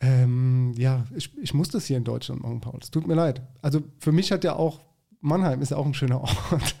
Ähm, 0.00 0.72
ja, 0.76 1.04
ich, 1.14 1.36
ich 1.38 1.54
muss 1.54 1.68
das 1.68 1.86
hier 1.86 1.96
in 1.96 2.04
Deutschland 2.04 2.42
machen, 2.42 2.60
Paul. 2.60 2.78
Es 2.80 2.90
tut 2.90 3.06
mir 3.06 3.14
leid. 3.14 3.42
Also 3.62 3.82
für 3.98 4.12
mich 4.12 4.30
hat 4.32 4.44
ja 4.44 4.54
auch 4.54 4.80
Mannheim 5.20 5.60
ist 5.62 5.70
ja 5.70 5.76
auch 5.76 5.86
ein 5.86 5.94
schöner 5.94 6.20
Ort. 6.20 6.36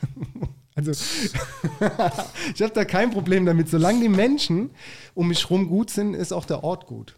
Also 0.74 0.92
ich 2.54 2.62
habe 2.62 2.72
da 2.72 2.84
kein 2.84 3.10
Problem 3.10 3.44
damit. 3.44 3.68
Solange 3.68 4.00
die 4.00 4.08
Menschen 4.08 4.70
um 5.12 5.26
mich 5.26 5.50
rum 5.50 5.66
gut 5.66 5.90
sind, 5.90 6.14
ist 6.14 6.30
auch 6.32 6.44
der 6.44 6.62
Ort 6.62 6.86
gut. 6.86 7.16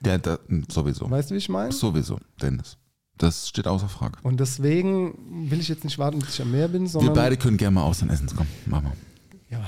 Der, 0.00 0.16
der, 0.16 0.38
sowieso. 0.70 1.10
Weißt 1.10 1.28
du, 1.28 1.34
wie 1.34 1.38
ich 1.38 1.50
meine? 1.50 1.72
Sowieso, 1.72 2.18
Dennis. 2.40 2.78
Das 3.18 3.50
steht 3.50 3.66
außer 3.66 3.90
Frage. 3.90 4.16
Und 4.22 4.40
deswegen 4.40 5.50
will 5.50 5.60
ich 5.60 5.68
jetzt 5.68 5.84
nicht 5.84 5.98
warten, 5.98 6.20
bis 6.20 6.30
ich 6.30 6.40
am 6.40 6.50
Meer 6.52 6.68
bin, 6.68 6.84
Wir 6.84 6.88
sondern. 6.88 7.12
beide 7.14 7.36
können 7.36 7.58
gerne 7.58 7.74
mal 7.74 7.82
Austern 7.82 8.08
essen. 8.08 8.30
Komm, 8.34 8.46
machen 8.64 8.92
wir. 9.50 9.58
Ja, 9.58 9.64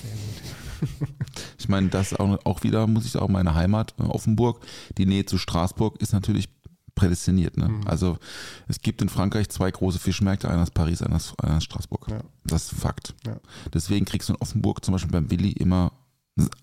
sehr 0.00 0.98
gut. 1.00 1.08
Ich 1.58 1.68
meine, 1.68 1.88
das 1.88 2.14
auch, 2.14 2.38
auch 2.44 2.62
wieder, 2.62 2.86
muss 2.86 3.04
ich 3.04 3.12
sagen, 3.12 3.32
meine 3.32 3.54
Heimat, 3.54 3.94
äh, 3.98 4.02
Offenburg. 4.02 4.64
Die 4.96 5.06
Nähe 5.06 5.26
zu 5.26 5.38
Straßburg 5.38 6.00
ist 6.00 6.12
natürlich 6.12 6.48
prädestiniert. 6.94 7.56
Ne? 7.56 7.68
Mhm. 7.68 7.86
Also 7.86 8.18
es 8.66 8.80
gibt 8.80 9.00
in 9.00 9.08
Frankreich 9.08 9.48
zwei 9.48 9.70
große 9.70 9.98
Fischmärkte, 9.98 10.50
einer 10.50 10.64
ist 10.64 10.74
Paris, 10.74 11.00
einer 11.02 11.16
ist, 11.16 11.34
einer 11.42 11.58
ist 11.58 11.64
Straßburg. 11.64 12.08
Ja. 12.10 12.20
Das 12.44 12.72
ist 12.72 12.80
Fakt. 12.80 13.14
Ja. 13.26 13.38
Deswegen 13.72 14.04
kriegst 14.04 14.28
du 14.28 14.34
in 14.34 14.40
Offenburg 14.40 14.84
zum 14.84 14.92
Beispiel 14.92 15.12
beim 15.12 15.30
Willi 15.30 15.52
immer 15.52 15.92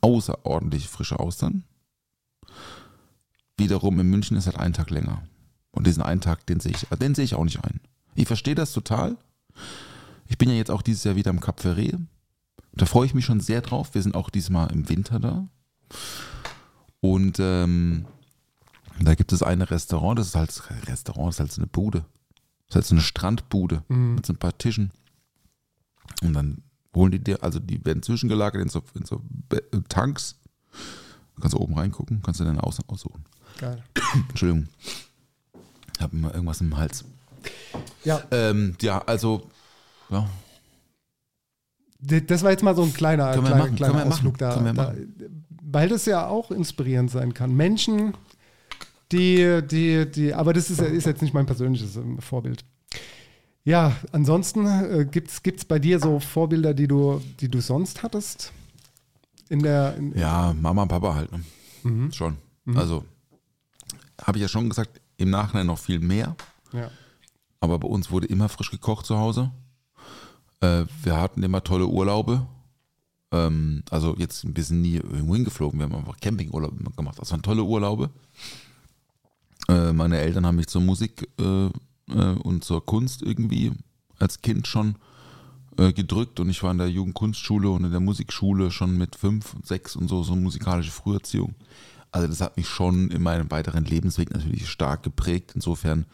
außerordentlich 0.02 0.88
frische 0.88 1.20
Austern. 1.20 1.64
Wiederum 3.58 4.00
in 4.00 4.10
München 4.10 4.38
ist 4.38 4.46
halt 4.46 4.60
ein 4.60 4.74
Tag 4.74 4.90
länger. 4.90 5.24
Und 5.72 5.88
diesen 5.88 6.04
einen 6.04 6.22
Tag, 6.22 6.46
den 6.46 6.60
sehe 6.60 6.72
ich, 6.72 6.88
den 6.88 7.16
sehe 7.16 7.26
ich 7.26 7.36
auch 7.36 7.44
nicht 7.44 7.64
ein. 7.64 7.80
Ich 8.16 8.28
verstehe 8.28 8.56
das 8.56 8.72
total. 8.72 9.18
Ich 10.28 10.38
bin 10.38 10.50
ja 10.50 10.56
jetzt 10.56 10.72
auch 10.72 10.82
dieses 10.82 11.04
Jahr 11.04 11.16
wieder 11.16 11.32
im 11.32 11.40
Cap 11.40 11.60
Ferret. 11.60 11.96
Da 12.76 12.86
freue 12.86 13.06
ich 13.06 13.14
mich 13.14 13.26
schon 13.26 13.40
sehr 13.40 13.62
drauf. 13.62 13.94
Wir 13.94 14.02
sind 14.02 14.16
auch 14.16 14.30
diesmal 14.30 14.72
im 14.72 14.90
Winter 14.90 15.20
da. 15.20 15.48
Und 17.00 17.40
ähm, 17.40 18.06
da 19.00 19.16
gibt 19.16 19.32
es 19.32 19.44
ein 19.44 19.62
Restaurant, 19.62 20.18
das 20.20 20.28
ist 20.28 20.36
halt 20.36 20.88
Restaurant, 20.88 21.28
das 21.30 21.36
ist 21.36 21.40
halt 21.40 21.52
so 21.52 21.62
eine 21.62 21.68
Bude. 21.68 22.00
Das 22.68 22.70
ist 22.70 22.76
halt 22.76 22.86
so 22.86 22.96
eine 22.96 23.02
Strandbude 23.02 23.84
mit 23.88 24.26
so 24.26 24.34
ein 24.34 24.38
paar 24.38 24.58
Tischen. 24.58 24.92
Und 26.22 26.34
dann 26.34 26.64
holen 26.96 27.12
die 27.12 27.24
dir, 27.24 27.44
also 27.44 27.60
die 27.60 27.84
werden 27.86 28.02
zwischengelagert 28.02 28.62
in 28.62 28.70
so, 28.70 28.84
in 28.96 29.06
so 29.06 29.22
äh, 29.52 29.62
Tanks. 29.90 30.36
Du 31.36 31.42
kannst 31.42 31.54
du 31.54 31.60
oben 31.60 31.78
reingucken, 31.78 32.22
kannst 32.24 32.40
du 32.40 32.46
deine 32.46 32.64
Aus 32.64 32.80
aussuchen. 32.88 33.26
Geil. 33.58 33.84
Entschuldigung. 34.30 34.68
Ich 35.96 36.02
habe 36.02 36.16
immer 36.16 36.34
irgendwas 36.34 36.62
im 36.62 36.76
Hals. 36.76 37.06
Ja, 38.04 38.24
Ähm, 38.32 38.76
ja, 38.82 39.00
also, 39.00 39.50
ja, 40.10 40.28
das 42.00 42.44
war 42.44 42.52
jetzt 42.52 42.64
mal 42.64 42.76
so 42.76 42.84
ein 42.84 42.94
kleiner, 42.94 43.32
Können 43.34 43.46
kleiner, 43.46 43.64
machen, 43.64 43.76
kleiner 43.76 44.06
Ausflug 44.06 44.40
machen, 44.40 44.66
da, 44.76 44.94
da. 44.94 44.96
Weil 45.62 45.90
das 45.90 46.06
ja 46.06 46.28
auch 46.28 46.52
inspirierend 46.52 47.12
sein 47.12 47.34
kann. 47.34 47.56
Menschen, 47.56 48.14
die, 49.12 49.62
die, 49.70 50.10
die, 50.10 50.34
aber 50.34 50.54
das 50.54 50.70
ist, 50.70 50.82
ist 50.82 51.06
jetzt 51.06 51.22
nicht 51.22 51.34
mein 51.34 51.46
persönliches 51.46 51.96
ähm, 51.96 52.20
Vorbild. 52.20 52.66
Ja, 53.64 53.96
ansonsten 54.12 54.68
äh, 54.68 55.08
gibt 55.10 55.32
es 55.32 55.66
bei 55.66 55.80
dir 55.80 56.00
so 56.00 56.20
Vorbilder, 56.20 56.74
die 56.74 56.88
du, 56.88 57.22
die 57.40 57.50
du 57.50 57.62
sonst 57.62 58.04
hattest? 58.04 58.54
In 59.50 59.62
der, 59.64 59.96
in, 59.96 60.18
Ja, 60.18 60.54
Mama 60.60 60.84
und 60.84 60.88
Papa 60.88 61.16
halt. 61.16 61.32
Ne? 61.32 61.44
Mhm. 61.84 62.12
Schon. 62.12 62.38
Also, 62.74 63.06
habe 64.24 64.38
ich 64.38 64.44
ja 64.44 64.48
schon 64.48 64.70
gesagt, 64.70 65.02
im 65.18 65.30
Nachhinein 65.30 65.68
noch 65.68 65.80
viel 65.80 66.00
mehr. 66.00 66.36
ja. 66.74 66.90
Aber 67.62 67.80
bei 67.80 67.88
uns 67.88 68.12
wurde 68.12 68.28
immer 68.28 68.48
frisch 68.48 68.70
gekocht 68.70 69.08
zu 69.08 69.18
Hause. 69.18 69.50
Äh, 70.66 70.86
wir 71.04 71.18
hatten 71.18 71.44
immer 71.44 71.64
tolle 71.64 71.88
Urlaube. 71.88 72.46
Ähm, 73.32 73.84
also 73.90 74.16
jetzt 74.18 74.44
ein 74.44 74.54
bisschen 74.54 74.82
nie 74.82 74.96
irgendwo 74.96 75.36
hingeflogen. 75.36 75.80
Wir 75.80 75.86
haben 75.86 75.96
einfach 75.96 76.20
Campingurlaub 76.20 76.96
gemacht. 76.96 77.20
Das 77.20 77.32
waren 77.32 77.42
tolle 77.42 77.64
Urlaube. 77.64 78.10
Äh, 79.68 79.94
meine 79.94 80.20
Eltern 80.20 80.46
haben 80.46 80.58
mich 80.58 80.68
zur 80.68 80.82
Musik 80.82 81.28
äh, 81.40 81.68
äh, 82.10 82.36
und 82.44 82.64
zur 82.64 82.86
Kunst 82.86 83.22
irgendwie 83.22 83.72
als 84.20 84.42
Kind 84.42 84.68
schon 84.68 84.96
äh, 85.78 85.92
gedrückt 85.92 86.40
und 86.40 86.50
ich 86.50 86.64
war 86.64 86.72
in 86.72 86.78
der 86.78 86.90
Jugendkunstschule 86.90 87.70
und 87.70 87.84
in 87.84 87.92
der 87.92 88.00
Musikschule 88.00 88.72
schon 88.72 88.98
mit 88.98 89.16
fünf 89.16 89.56
sechs 89.64 89.96
und 89.96 90.08
so, 90.08 90.24
so 90.24 90.36
musikalische 90.36 90.92
Früherziehung. 90.92 91.56
Also 92.12 92.28
das 92.28 92.40
hat 92.40 92.56
mich 92.56 92.70
schon 92.70 93.10
in 93.10 93.22
meinem 93.22 93.52
weiteren 93.52 93.84
Lebensweg 93.84 94.32
natürlich 94.32 94.70
stark 94.70 95.04
geprägt. 95.04 95.52
Insofern 95.56 96.06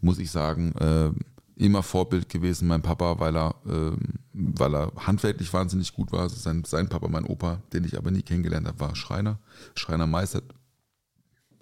muss 0.00 0.18
ich 0.18 0.30
sagen, 0.30 0.72
äh, 0.72 1.10
immer 1.56 1.82
Vorbild 1.82 2.28
gewesen, 2.28 2.68
mein 2.68 2.82
Papa, 2.82 3.20
weil 3.20 3.36
er, 3.36 3.54
äh, 3.66 3.96
weil 4.32 4.74
er 4.74 4.92
handwerklich 4.96 5.52
wahnsinnig 5.52 5.92
gut 5.92 6.10
war. 6.12 6.20
Also 6.20 6.36
sein, 6.36 6.64
sein 6.64 6.88
Papa, 6.88 7.08
mein 7.08 7.24
Opa, 7.24 7.62
den 7.72 7.84
ich 7.84 7.96
aber 7.96 8.10
nie 8.10 8.22
kennengelernt 8.22 8.66
habe, 8.66 8.80
war 8.80 8.96
Schreiner, 8.96 9.38
Schreinermeister, 9.74 10.42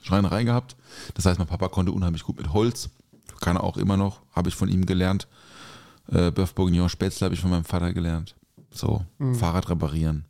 Schreinerei 0.00 0.44
gehabt. 0.44 0.76
Das 1.14 1.26
heißt, 1.26 1.38
mein 1.38 1.48
Papa 1.48 1.68
konnte 1.68 1.92
unheimlich 1.92 2.24
gut 2.24 2.38
mit 2.38 2.52
Holz, 2.52 2.90
kann 3.40 3.56
er 3.56 3.64
auch 3.64 3.76
immer 3.76 3.96
noch, 3.96 4.22
habe 4.32 4.48
ich 4.48 4.56
von 4.56 4.68
ihm 4.68 4.86
gelernt. 4.86 5.28
Äh, 6.08 6.30
Bœuf 6.30 6.54
Bourguignon 6.54 6.88
Spätzle 6.88 7.26
habe 7.26 7.34
ich 7.34 7.40
von 7.40 7.50
meinem 7.50 7.64
Vater 7.64 7.92
gelernt. 7.92 8.34
So, 8.70 9.04
Fahrrad 9.34 9.68
reparieren. 9.68 10.24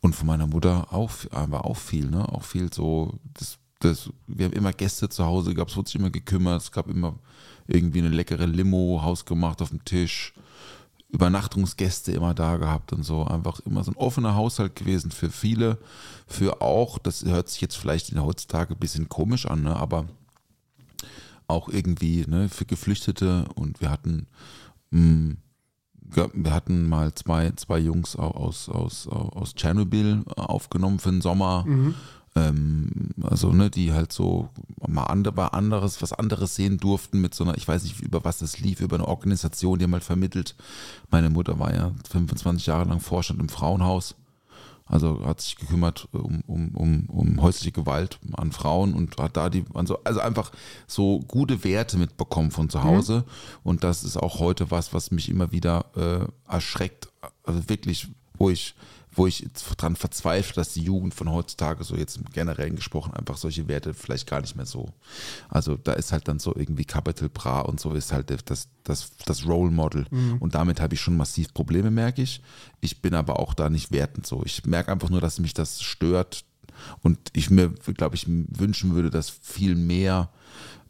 Und 0.00 0.14
von 0.14 0.26
meiner 0.26 0.46
Mutter 0.46 0.92
auch, 0.92 1.12
aber 1.30 1.64
auch 1.64 1.76
viel, 1.76 2.10
ne? 2.10 2.28
Auch 2.28 2.42
viel 2.42 2.72
so, 2.72 3.18
das, 3.34 3.58
das, 3.80 4.10
wir 4.26 4.46
haben 4.46 4.52
immer 4.52 4.72
Gäste 4.72 5.08
zu 5.08 5.24
Hause 5.24 5.54
gehabt, 5.54 5.70
es 5.70 5.76
wurde 5.76 5.88
sich 5.88 6.00
immer 6.00 6.10
gekümmert, 6.10 6.62
es 6.62 6.72
gab 6.72 6.88
immer 6.88 7.18
irgendwie 7.68 8.00
eine 8.00 8.08
leckere 8.08 8.46
Limo, 8.46 9.00
hausgemacht 9.02 9.62
auf 9.62 9.68
dem 9.68 9.84
Tisch, 9.84 10.32
Übernachtungsgäste 11.10 12.12
immer 12.12 12.34
da 12.34 12.56
gehabt 12.56 12.92
und 12.92 13.02
so. 13.02 13.24
Einfach 13.24 13.60
immer 13.60 13.82
so 13.84 13.92
ein 13.92 13.96
offener 13.96 14.34
Haushalt 14.34 14.74
gewesen 14.76 15.10
für 15.10 15.30
viele, 15.30 15.78
für 16.26 16.60
auch, 16.60 16.98
das 16.98 17.24
hört 17.24 17.48
sich 17.48 17.60
jetzt 17.60 17.76
vielleicht 17.76 18.10
in 18.10 18.22
heutzutage 18.22 18.74
ein 18.74 18.80
bisschen 18.80 19.08
komisch 19.08 19.46
an, 19.46 19.62
ne? 19.62 19.74
aber 19.76 20.06
auch 21.46 21.68
irgendwie 21.68 22.24
ne, 22.26 22.48
für 22.50 22.66
Geflüchtete 22.66 23.46
und 23.54 23.80
wir 23.80 23.90
hatten 23.90 24.26
mh, 24.90 25.36
ja, 26.16 26.26
wir 26.32 26.52
hatten 26.54 26.86
mal 26.88 27.14
zwei, 27.14 27.50
zwei 27.56 27.78
Jungs 27.78 28.16
au- 28.16 28.30
aus, 28.30 28.68
aus, 28.68 29.06
aus 29.08 29.54
Tschernobyl 29.54 30.24
aufgenommen 30.36 30.98
für 30.98 31.10
den 31.10 31.20
Sommer. 31.20 31.64
Ähm, 31.66 31.94
also, 33.22 33.52
ne, 33.52 33.70
die 33.70 33.92
halt 33.92 34.12
so 34.12 34.48
mal 34.86 35.04
andere, 35.04 35.34
mal 35.34 35.48
anderes, 35.48 36.00
was 36.02 36.12
anderes 36.12 36.54
sehen 36.54 36.78
durften 36.78 37.20
mit 37.20 37.34
so 37.34 37.44
einer, 37.44 37.56
ich 37.56 37.66
weiß 37.66 37.82
nicht, 37.84 38.00
über 38.00 38.24
was 38.24 38.38
das 38.38 38.58
lief, 38.58 38.80
über 38.80 38.96
eine 38.96 39.08
Organisation, 39.08 39.78
die 39.78 39.84
haben 39.84 39.92
halt 39.92 40.04
vermittelt. 40.04 40.54
Meine 41.10 41.30
Mutter 41.30 41.58
war 41.58 41.74
ja 41.74 41.92
25 42.10 42.66
Jahre 42.66 42.88
lang 42.88 43.00
Vorstand 43.00 43.40
im 43.40 43.48
Frauenhaus. 43.48 44.14
Also 44.88 45.24
hat 45.26 45.40
sich 45.42 45.56
gekümmert 45.56 46.08
um, 46.12 46.42
um, 46.46 46.74
um, 46.74 47.04
um 47.08 47.42
häusliche 47.42 47.72
Gewalt 47.72 48.18
an 48.32 48.52
Frauen 48.52 48.94
und 48.94 49.18
hat 49.18 49.36
da 49.36 49.50
die, 49.50 49.64
also, 49.74 50.02
also 50.02 50.20
einfach 50.20 50.50
so 50.86 51.20
gute 51.20 51.62
Werte 51.62 51.98
mitbekommen 51.98 52.50
von 52.50 52.70
zu 52.70 52.82
Hause. 52.82 53.24
Und 53.62 53.84
das 53.84 54.02
ist 54.02 54.16
auch 54.16 54.40
heute 54.40 54.70
was, 54.70 54.94
was 54.94 55.10
mich 55.10 55.28
immer 55.28 55.52
wieder 55.52 55.84
äh, 55.94 56.50
erschreckt. 56.50 57.08
Also 57.44 57.68
wirklich, 57.68 58.08
wo 58.38 58.48
ich, 58.48 58.74
wo 59.12 59.26
ich 59.26 59.40
jetzt 59.40 59.64
dran 59.76 59.96
verzweifle, 59.96 60.54
dass 60.54 60.72
die 60.72 60.82
Jugend 60.82 61.14
von 61.14 61.30
heutzutage, 61.30 61.84
so 61.84 61.96
jetzt 61.96 62.16
im 62.16 62.24
Generellen 62.24 62.76
gesprochen, 62.76 63.14
einfach 63.14 63.36
solche 63.36 63.68
Werte 63.68 63.94
vielleicht 63.94 64.28
gar 64.28 64.40
nicht 64.40 64.56
mehr 64.56 64.66
so. 64.66 64.90
Also 65.48 65.76
da 65.76 65.92
ist 65.92 66.12
halt 66.12 66.28
dann 66.28 66.38
so 66.38 66.54
irgendwie 66.54 66.84
Capital 66.84 67.28
Bra 67.28 67.60
und 67.60 67.80
so 67.80 67.92
ist 67.92 68.12
halt 68.12 68.30
das, 68.46 68.68
das, 68.84 69.10
das 69.24 69.46
Role 69.46 69.70
Model. 69.70 70.06
Und 70.40 70.54
damit 70.54 70.80
habe 70.80 70.94
ich 70.94 71.00
schon 71.00 71.16
massiv 71.16 71.52
Probleme, 71.54 71.90
merke 71.90 72.22
ich. 72.22 72.42
Ich 72.80 73.02
bin 73.02 73.14
aber 73.14 73.38
auch 73.38 73.54
da 73.54 73.68
nicht 73.70 73.92
wertend 73.92 74.26
so. 74.26 74.42
Ich 74.44 74.64
merke 74.66 74.92
einfach 74.92 75.10
nur, 75.10 75.20
dass 75.20 75.38
mich 75.38 75.54
das 75.54 75.82
stört 75.82 76.44
und 77.02 77.18
ich 77.32 77.50
mir, 77.50 77.70
glaube 77.70 78.14
ich, 78.14 78.26
wünschen 78.28 78.94
würde, 78.94 79.10
dass 79.10 79.30
viel 79.30 79.74
mehr 79.74 80.30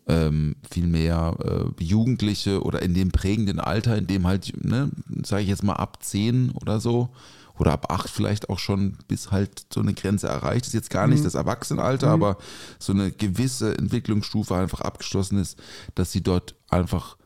ähm, 0.09 0.57
viel 0.71 0.87
mehr 0.87 1.37
äh, 1.79 1.85
Jugendliche 1.85 2.63
oder 2.63 2.81
in 2.81 2.95
dem 2.95 3.11
prägenden 3.11 3.61
Alter, 3.61 3.97
in 3.97 4.07
dem 4.07 4.27
halt, 4.27 4.53
ne, 4.65 4.91
sage 5.23 5.43
ich 5.43 5.49
jetzt 5.49 5.63
mal 5.63 5.75
ab 5.75 6.03
10 6.03 6.53
oder 6.53 6.81
so, 6.81 7.11
oder 7.59 7.73
ab 7.73 7.91
8 7.91 8.09
vielleicht 8.09 8.51
auch 8.51 8.59
schon 8.59 8.97
bis 9.09 9.31
halt 9.31 9.67
so 9.73 9.81
eine 9.81 9.95
Grenze 9.95 10.29
erreicht 10.29 10.67
ist. 10.67 10.73
Jetzt 10.73 10.91
gar 10.91 11.07
nicht 11.07 11.25
das 11.25 11.35
Erwachsenenalter, 11.35 12.09
aber 12.09 12.39
so 12.79 12.93
eine 12.93 13.11
gewisse 13.11 13.77
Entwicklungsstufe 13.77 14.55
einfach 14.55 14.81
abgeschlossen 14.81 15.39
ist, 15.39 15.59
dass 15.95 16.13
sie 16.13 16.23
dort 16.23 16.55
einfach 16.69 17.17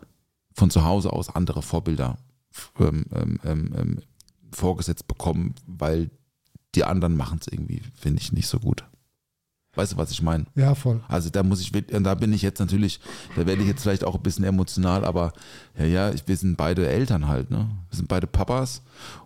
von 0.54 0.70
zu 0.70 0.84
Hause 0.84 1.12
aus 1.12 1.28
andere 1.34 1.62
Vorbilder 1.62 2.18
ähm, 2.78 3.06
ähm, 3.14 3.40
ähm, 3.44 3.74
ähm, 3.76 4.00
vorgesetzt 4.52 5.06
bekommen, 5.06 5.54
weil 5.66 6.10
die 6.74 6.84
anderen 6.84 7.16
machen 7.16 7.38
es 7.40 7.48
irgendwie, 7.48 7.82
finde 7.94 8.20
ich, 8.20 8.32
nicht 8.32 8.48
so 8.48 8.58
gut. 8.58 8.84
Weißt 9.74 9.92
du, 9.92 9.96
was 9.96 10.10
ich 10.10 10.20
meine? 10.20 10.44
Ja, 10.54 10.74
voll. 10.74 11.00
Also 11.08 11.30
da 11.30 11.42
muss 11.42 11.60
ich, 11.62 11.72
und 11.94 12.04
da 12.04 12.14
bin 12.14 12.32
ich 12.34 12.42
jetzt 12.42 12.58
natürlich, 12.58 13.00
da 13.36 13.46
werde 13.46 13.62
ich 13.62 13.68
jetzt 13.68 13.82
vielleicht 13.82 14.04
auch 14.04 14.14
ein 14.14 14.22
bisschen 14.22 14.44
emotional, 14.44 15.04
aber 15.04 15.32
ja, 15.78 15.84
ja, 15.86 16.10
ich, 16.10 16.28
wir 16.28 16.36
sind 16.36 16.56
beide 16.58 16.86
Eltern 16.86 17.26
halt, 17.26 17.50
ne? 17.50 17.70
Wir 17.88 17.96
sind 17.96 18.08
beide 18.08 18.26
Papas 18.26 18.82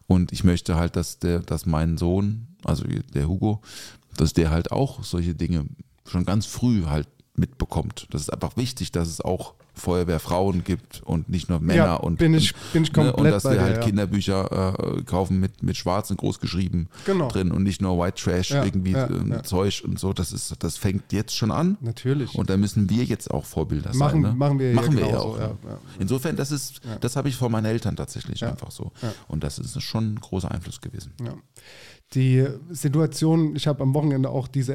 und 0.06 0.32
ich 0.32 0.44
möchte 0.44 0.76
halt, 0.76 0.94
dass 0.94 1.18
der, 1.18 1.40
dass 1.40 1.66
mein 1.66 1.98
Sohn, 1.98 2.46
also 2.64 2.84
der 3.12 3.26
Hugo, 3.28 3.60
dass 4.16 4.34
der 4.34 4.50
halt 4.50 4.70
auch 4.70 5.02
solche 5.02 5.34
Dinge 5.34 5.66
schon 6.06 6.24
ganz 6.24 6.46
früh 6.46 6.84
halt 6.84 7.08
mitbekommt. 7.34 8.06
Das 8.10 8.22
ist 8.22 8.32
einfach 8.32 8.56
wichtig, 8.56 8.92
dass 8.92 9.08
es 9.08 9.20
auch 9.20 9.54
Feuerwehrfrauen 9.76 10.64
gibt 10.64 11.02
und 11.04 11.28
nicht 11.28 11.48
nur 11.50 11.60
Männer 11.60 11.76
Ja, 11.84 11.94
und 11.94 12.16
bin 12.18 12.34
ich- 12.34 12.54
bin 12.72 12.82
ich 12.84 12.88
ne, 12.92 12.94
komplett 12.94 13.16
und 13.18 13.24
dass 13.30 13.44
wir 13.44 13.60
halt 13.60 13.76
ja. 13.76 13.82
Kinderbücher 13.82 14.96
äh, 14.98 15.02
kaufen 15.02 15.38
mit 15.38 15.62
mit 15.62 15.76
schwarz 15.76 16.10
und 16.10 16.16
groß 16.16 16.40
geschrieben 16.40 16.88
Genau. 17.04 17.28
drin 17.28 17.52
und 17.52 17.62
nicht 17.62 17.82
nur 17.82 17.98
White 17.98 18.22
Trash 18.22 18.50
Ja, 18.50 18.64
irgendwie 18.64 18.92
äh. 18.94 19.42
Zeug 19.42 19.82
und 19.86 19.98
so. 19.98 20.12
Das 20.12 20.32
ist 20.32 20.54
das 20.60 20.76
fängt 20.76 21.12
jetzt 21.12 21.36
schon 21.36 21.50
an. 21.50 21.76
Natürlich. 21.80 22.34
Und 22.34 22.48
da 22.50 22.56
müssen 22.56 22.88
wir 22.90 23.04
jetzt 23.04 23.30
auch 23.30 23.44
Vorbilder 23.44 23.94
Machen- 23.94 24.22
sein. 24.22 24.32
Ne? 24.32 24.36
machen 24.38 24.58
wir 24.58 24.70
ja 24.70 24.74
machen 24.74 24.96
wir 24.96 25.06
ja 25.08 25.18
auch. 25.18 25.38
ne? 25.38 25.56
Insofern, 25.98 26.36
das 26.36 26.50
ist, 26.52 26.80
das 27.00 27.16
habe 27.16 27.28
ich 27.28 27.36
von 27.36 27.52
meinen 27.52 27.66
Eltern 27.66 27.96
tatsächlich 27.96 28.44
einfach 28.44 28.70
so. 28.70 28.92
Und 29.28 29.44
das 29.44 29.58
ist 29.58 29.80
schon 29.82 30.14
ein 30.14 30.20
großer 30.20 30.50
Einfluss 30.50 30.80
gewesen. 30.80 31.12
Die 32.14 32.46
Situation, 32.70 33.56
ich 33.56 33.66
habe 33.66 33.82
am 33.82 33.92
Wochenende 33.92 34.30
auch 34.30 34.46
diese 34.48 34.74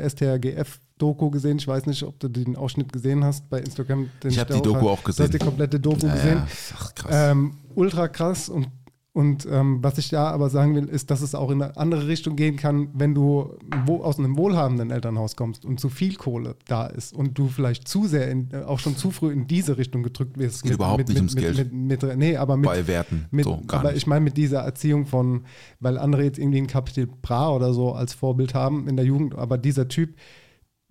STRGF-Doku 1.01 1.31
gesehen. 1.31 1.57
Ich 1.57 1.67
weiß 1.67 1.85
nicht, 1.87 2.03
ob 2.03 2.19
du 2.19 2.27
den 2.29 2.55
Ausschnitt 2.55 2.93
gesehen 2.93 3.23
hast 3.23 3.49
bei 3.49 3.59
Instagram. 3.59 4.09
Ich 4.23 4.39
hab 4.39 4.47
da 4.47 4.55
die 4.55 4.61
Doku 4.61 4.77
hab. 4.77 4.99
auch 4.99 5.03
gesehen. 5.03 5.25
Du 5.25 5.33
hast 5.33 5.41
die 5.41 5.45
komplette 5.45 5.79
Doku 5.79 6.05
Ja, 6.05 6.13
gesehen. 6.13 6.41
Ach, 6.75 6.95
krass. 6.95 7.31
Ähm, 7.31 7.57
ultra 7.75 8.07
krass 8.07 8.49
und 8.49 8.67
und 9.13 9.45
ähm, 9.51 9.79
was 9.83 9.97
ich 9.97 10.07
da 10.07 10.29
aber 10.29 10.49
sagen 10.49 10.73
will, 10.73 10.85
ist, 10.85 11.11
dass 11.11 11.21
es 11.21 11.35
auch 11.35 11.51
in 11.51 11.61
eine 11.61 11.75
andere 11.75 12.07
Richtung 12.07 12.37
gehen 12.37 12.55
kann, 12.55 12.87
wenn 12.93 13.13
du 13.13 13.57
wo, 13.85 13.97
aus 14.03 14.17
einem 14.17 14.37
wohlhabenden 14.37 14.89
Elternhaus 14.89 15.35
kommst 15.35 15.65
und 15.65 15.81
zu 15.81 15.89
viel 15.89 16.15
Kohle 16.15 16.55
da 16.65 16.85
ist 16.85 17.13
und 17.13 17.37
du 17.37 17.49
vielleicht 17.49 17.89
zu 17.89 18.07
sehr, 18.07 18.31
in, 18.31 18.47
äh, 18.53 18.63
auch 18.63 18.79
schon 18.79 18.95
zu 18.95 19.11
früh 19.11 19.33
in 19.33 19.47
diese 19.47 19.77
Richtung 19.77 20.03
gedrückt 20.03 20.37
wirst. 20.37 20.63
geht 20.63 20.71
überhaupt 20.71 21.09
nicht 21.09 21.17
ums 21.17 21.35
mit, 21.35 21.43
Geld. 21.43 21.73
Mit, 21.73 22.01
mit, 22.03 22.17
nee, 22.17 22.37
aber 22.37 22.55
mit, 22.55 22.69
Bei 22.69 22.87
Werten, 22.87 23.25
Mit, 23.31 23.43
so, 23.43 23.59
gar 23.67 23.81
aber 23.81 23.89
nicht. 23.89 23.97
ich 23.97 24.07
meine 24.07 24.21
mit 24.21 24.37
dieser 24.37 24.59
Erziehung 24.61 25.05
von, 25.05 25.43
weil 25.81 25.97
andere 25.97 26.23
jetzt 26.23 26.39
irgendwie 26.39 26.59
ein 26.59 26.67
Kapitel 26.67 27.05
Bra 27.21 27.53
oder 27.53 27.73
so 27.73 27.91
als 27.91 28.13
Vorbild 28.13 28.53
haben 28.53 28.87
in 28.87 28.95
der 28.95 29.05
Jugend, 29.05 29.35
aber 29.35 29.57
dieser 29.57 29.89
Typ, 29.89 30.15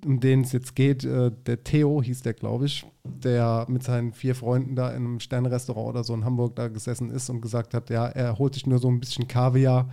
um 0.04 0.20
den 0.20 0.42
es 0.42 0.52
jetzt 0.52 0.74
geht, 0.74 1.04
äh, 1.04 1.30
der 1.46 1.62
Theo 1.64 2.02
hieß 2.02 2.22
der, 2.22 2.34
glaube 2.34 2.66
ich, 2.66 2.86
der 3.04 3.66
mit 3.68 3.82
seinen 3.82 4.12
vier 4.12 4.34
Freunden 4.34 4.76
da 4.76 4.90
in 4.90 4.96
einem 5.04 5.20
Sternrestaurant 5.20 5.88
oder 5.88 6.04
so 6.04 6.14
in 6.14 6.24
Hamburg 6.24 6.56
da 6.56 6.68
gesessen 6.68 7.10
ist 7.10 7.28
und 7.30 7.40
gesagt 7.40 7.74
hat, 7.74 7.90
ja, 7.90 8.06
er 8.06 8.38
holt 8.38 8.54
sich 8.54 8.66
nur 8.66 8.78
so 8.78 8.88
ein 8.88 9.00
bisschen 9.00 9.28
Kaviar, 9.28 9.88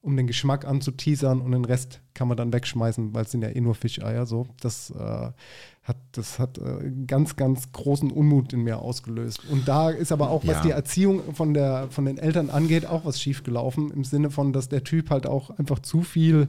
um 0.00 0.16
den 0.16 0.26
Geschmack 0.26 0.64
anzuteasern 0.66 1.40
und 1.40 1.52
den 1.52 1.64
Rest 1.64 2.00
kann 2.14 2.26
man 2.26 2.36
dann 2.36 2.52
wegschmeißen, 2.52 3.14
weil 3.14 3.24
es 3.24 3.30
sind 3.30 3.42
ja 3.42 3.50
eh 3.50 3.60
nur 3.60 3.76
Fischeier 3.76 4.26
so. 4.26 4.48
Das 4.60 4.90
äh, 4.90 5.30
hat, 5.84 5.96
das 6.12 6.40
hat 6.40 6.58
äh, 6.58 6.90
ganz, 7.06 7.36
ganz 7.36 7.70
großen 7.70 8.10
Unmut 8.10 8.52
in 8.52 8.62
mir 8.62 8.80
ausgelöst. 8.80 9.42
Und 9.48 9.68
da 9.68 9.90
ist 9.90 10.10
aber 10.10 10.30
auch, 10.30 10.44
was 10.44 10.56
Ja. 10.56 10.62
die 10.62 10.70
Erziehung 10.70 11.34
von, 11.34 11.54
der, 11.54 11.86
von 11.90 12.04
den 12.04 12.18
Eltern 12.18 12.50
angeht, 12.50 12.84
auch 12.84 13.04
was 13.04 13.20
schiefgelaufen, 13.20 13.92
im 13.92 14.02
Sinne 14.02 14.30
von, 14.30 14.52
dass 14.52 14.68
der 14.68 14.82
Typ 14.82 15.10
halt 15.10 15.26
auch 15.26 15.50
einfach 15.50 15.78
zu 15.78 16.02
viel 16.02 16.48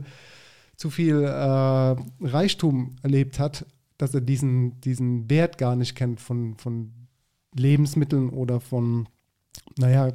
zu 0.75 0.89
viel 0.89 1.23
äh, 1.23 1.95
Reichtum 2.25 2.95
erlebt 3.01 3.39
hat, 3.39 3.65
dass 3.97 4.13
er 4.13 4.21
diesen, 4.21 4.79
diesen 4.81 5.29
Wert 5.29 5.57
gar 5.57 5.75
nicht 5.75 5.95
kennt 5.95 6.19
von, 6.19 6.57
von 6.57 6.91
Lebensmitteln 7.55 8.29
oder 8.29 8.59
von, 8.59 9.07
naja, 9.77 10.11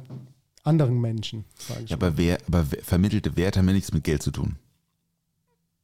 anderen 0.63 0.99
Menschen, 0.99 1.45
Ja, 1.87 1.95
aber, 1.95 2.17
wer, 2.17 2.37
aber 2.47 2.65
vermittelte 2.83 3.35
Werte 3.37 3.59
haben 3.59 3.67
ja 3.67 3.73
nichts 3.73 3.93
mit 3.93 4.03
Geld 4.03 4.21
zu 4.21 4.31
tun. 4.31 4.57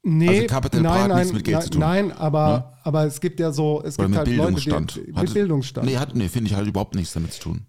Nee, 0.07 0.29
also 0.29 0.47
Capital 0.47 0.81
Bra 0.81 1.03
hat 1.03 1.15
nichts 1.15 1.33
mit 1.33 1.43
Geld 1.43 1.55
nein, 1.57 1.63
zu 1.63 1.69
tun. 1.71 1.79
Nein, 1.79 2.11
aber, 2.11 2.77
aber 2.83 3.05
es 3.05 3.19
gibt 3.19 3.39
ja 3.39 3.51
so, 3.51 3.81
es 3.83 3.97
Oder 3.97 4.07
gibt 4.07 4.09
mit 4.09 4.17
halt 4.19 4.27
Bildungsstand. 4.27 4.95
Leute, 4.95 5.07
die, 5.07 5.13
Hat 5.15 5.21
mit 5.21 5.27
es- 5.29 5.33
Bildungsstand. 5.33 5.87
Nee, 5.87 5.97
hat, 5.97 6.15
nee 6.15 6.27
finde 6.29 6.51
ich 6.51 6.55
halt 6.55 6.67
überhaupt 6.67 6.93
nichts 6.93 7.13
damit 7.13 7.33
zu 7.33 7.41
tun. 7.41 7.61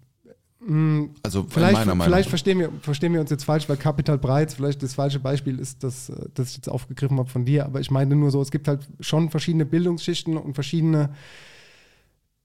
Also 1.23 1.45
Vielleicht, 1.47 1.73
meiner 1.73 1.95
Meinung 1.95 2.03
vielleicht 2.03 2.29
verstehen, 2.29 2.59
wir, 2.59 2.69
verstehen 2.81 3.13
wir 3.13 3.21
uns 3.21 3.29
jetzt 3.29 3.45
falsch, 3.45 3.69
weil 3.69 3.77
Capital 3.77 4.17
Breitz 4.17 4.53
vielleicht 4.53 4.83
das 4.83 4.95
falsche 4.95 5.19
Beispiel 5.19 5.59
ist, 5.59 5.83
das, 5.83 6.09
äh, 6.09 6.15
das 6.33 6.49
ich 6.49 6.57
jetzt 6.57 6.69
aufgegriffen 6.69 7.17
habe 7.19 7.29
von 7.29 7.45
dir. 7.45 7.65
Aber 7.65 7.79
ich 7.79 7.89
meine 7.89 8.15
nur 8.15 8.31
so, 8.31 8.41
es 8.41 8.51
gibt 8.51 8.67
halt 8.67 8.87
schon 8.99 9.29
verschiedene 9.29 9.65
Bildungsschichten 9.65 10.35
und 10.35 10.55
verschiedene 10.55 11.11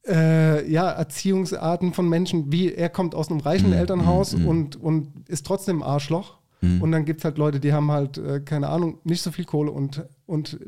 äh, 0.06 0.70
ja, 0.70 0.90
Erziehungsarten 0.90 1.92
von 1.92 2.08
Menschen. 2.08 2.50
Wie 2.52 2.72
er 2.72 2.88
kommt 2.88 3.14
aus 3.14 3.28
einem 3.30 3.40
reichen 3.40 3.68
Mhm, 3.70 3.74
Elternhaus 3.76 4.34
Und, 4.34 4.76
und 4.76 5.28
ist 5.28 5.46
trotzdem 5.46 5.82
Arschloch. 5.82 6.38
Und 6.80 6.92
dann 6.92 7.04
gibt 7.04 7.18
es 7.18 7.24
halt 7.24 7.38
Leute, 7.38 7.58
die 7.58 7.72
haben 7.72 7.90
halt, 7.90 8.18
äh, 8.18 8.38
keine 8.38 8.68
Ahnung, 8.68 8.98
nicht 9.02 9.20
so 9.20 9.32
viel 9.32 9.44
Kohle 9.44 9.72
und, 9.72 10.04
und 10.26 10.60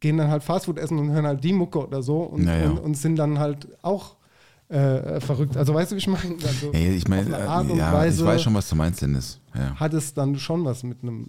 gehen 0.00 0.16
dann 0.16 0.28
halt 0.28 0.42
Fastfood 0.42 0.78
essen 0.78 0.98
und 0.98 1.10
hören 1.10 1.26
halt 1.26 1.44
die 1.44 1.52
Mucke 1.52 1.86
oder 1.86 2.02
so 2.02 2.22
und, 2.22 2.44
Naja. 2.44 2.70
und, 2.70 2.78
und 2.78 2.96
sind 2.96 3.16
dann 3.16 3.38
halt 3.38 3.68
auch 3.82 4.16
äh, 4.68 5.20
verrückt. 5.20 5.56
Also 5.56 5.74
weißt 5.74 5.92
du, 5.92 5.96
wie 5.96 5.98
ich 5.98 6.06
meine? 6.06 6.34
Also, 6.44 6.72
Hey, 6.72 6.94
ich 6.96 7.06
meine, 7.08 7.28
äh, 7.36 7.76
ja, 7.76 8.04
ich 8.06 8.22
weiß 8.24 8.42
schon, 8.42 8.54
was 8.54 8.68
du 8.68 8.76
meinst, 8.76 9.02
Dennis. 9.02 9.40
Ja. 9.54 9.74
hat 9.76 9.94
es 9.94 10.12
dann 10.14 10.38
schon 10.38 10.64
was 10.64 10.82
mit 10.82 11.02
einem 11.02 11.28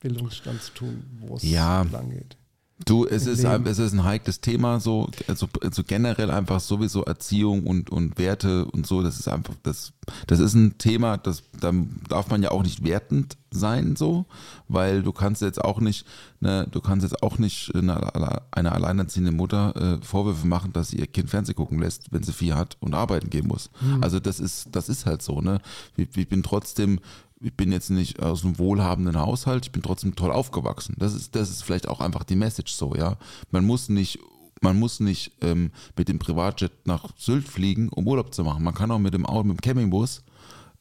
Bildungsstand 0.00 0.62
zu 0.62 0.72
tun, 0.72 1.04
wo 1.20 1.36
es 1.36 1.42
Ja. 1.42 1.82
lang 1.82 2.10
geht. 2.10 2.36
Du, 2.84 3.04
es 3.06 3.26
ist, 3.26 3.38
Leben. 3.42 3.50
ein- 3.54 3.66
es 3.66 3.78
ist 3.80 3.92
ein 3.92 4.04
heikles 4.04 4.40
Thema, 4.40 4.78
so, 4.78 5.10
also, 5.26 5.48
also 5.62 5.82
generell 5.84 6.30
einfach 6.30 6.60
sowieso 6.60 7.02
Erziehung 7.04 7.66
und, 7.66 7.90
und 7.90 8.18
Werte 8.18 8.66
und 8.66 8.86
so, 8.86 9.02
das 9.02 9.18
ist 9.18 9.26
einfach, 9.28 9.54
das, 9.64 9.92
das 10.28 10.38
ist 10.38 10.54
ein 10.54 10.78
Thema, 10.78 11.16
das, 11.16 11.42
da 11.60 11.72
darf 12.08 12.28
man 12.30 12.42
ja 12.42 12.52
auch 12.52 12.62
nicht 12.62 12.84
wertend 12.84 13.36
sein, 13.50 13.96
so, 13.96 14.26
weil 14.68 15.02
du 15.02 15.12
kannst 15.12 15.42
jetzt 15.42 15.60
auch 15.62 15.80
nicht, 15.80 16.06
ne, 16.38 16.68
du 16.70 16.80
kannst 16.80 17.02
jetzt 17.02 17.20
auch 17.22 17.38
nicht 17.38 17.74
einer, 17.74 18.42
einer 18.52 18.72
alleinerziehenden 18.72 19.36
Mutter 19.36 19.74
äh, 20.00 20.04
Vorwürfe 20.04 20.46
machen, 20.46 20.72
dass 20.72 20.88
sie 20.90 20.98
ihr 20.98 21.06
Kind 21.08 21.30
Fernsehen 21.30 21.56
gucken 21.56 21.80
lässt, 21.80 22.12
wenn 22.12 22.22
sie 22.22 22.32
vier 22.32 22.56
hat 22.56 22.76
und 22.80 22.94
arbeiten 22.94 23.28
gehen 23.30 23.48
muss. 23.48 23.70
Also 24.00 24.20
das 24.20 24.38
ist, 24.38 24.68
das 24.72 24.88
ist 24.88 25.04
halt 25.04 25.22
so, 25.22 25.40
ne. 25.40 25.60
Ich, 25.96 26.08
ich 26.16 26.28
bin 26.28 26.42
trotzdem, 26.44 27.00
ich 27.40 27.54
bin 27.54 27.72
jetzt 27.72 27.90
nicht 27.90 28.20
aus 28.20 28.44
einem 28.44 28.58
wohlhabenden 28.58 29.18
Haushalt, 29.18 29.66
ich 29.66 29.72
bin 29.72 29.82
trotzdem 29.82 30.16
toll 30.16 30.32
aufgewachsen. 30.32 30.94
Das 30.98 31.14
ist, 31.14 31.34
das 31.34 31.50
ist 31.50 31.62
vielleicht 31.62 31.88
auch 31.88 32.00
einfach 32.00 32.24
die 32.24 32.36
Message 32.36 32.72
so, 32.72 32.94
ja. 32.94 33.16
Man 33.50 33.64
muss 33.64 33.88
nicht, 33.88 34.18
man 34.60 34.78
muss 34.78 35.00
nicht 35.00 35.32
ähm, 35.40 35.70
mit 35.96 36.08
dem 36.08 36.18
Privatjet 36.18 36.72
nach 36.86 37.10
Sylt 37.16 37.46
fliegen, 37.48 37.88
um 37.90 38.06
Urlaub 38.06 38.34
zu 38.34 38.44
machen. 38.44 38.64
Man 38.64 38.74
kann 38.74 38.90
auch 38.90 38.98
mit 38.98 39.14
dem 39.14 39.26
Auto, 39.26 39.44
mit 39.44 39.58
dem 39.58 39.60
Campingbus 39.60 40.22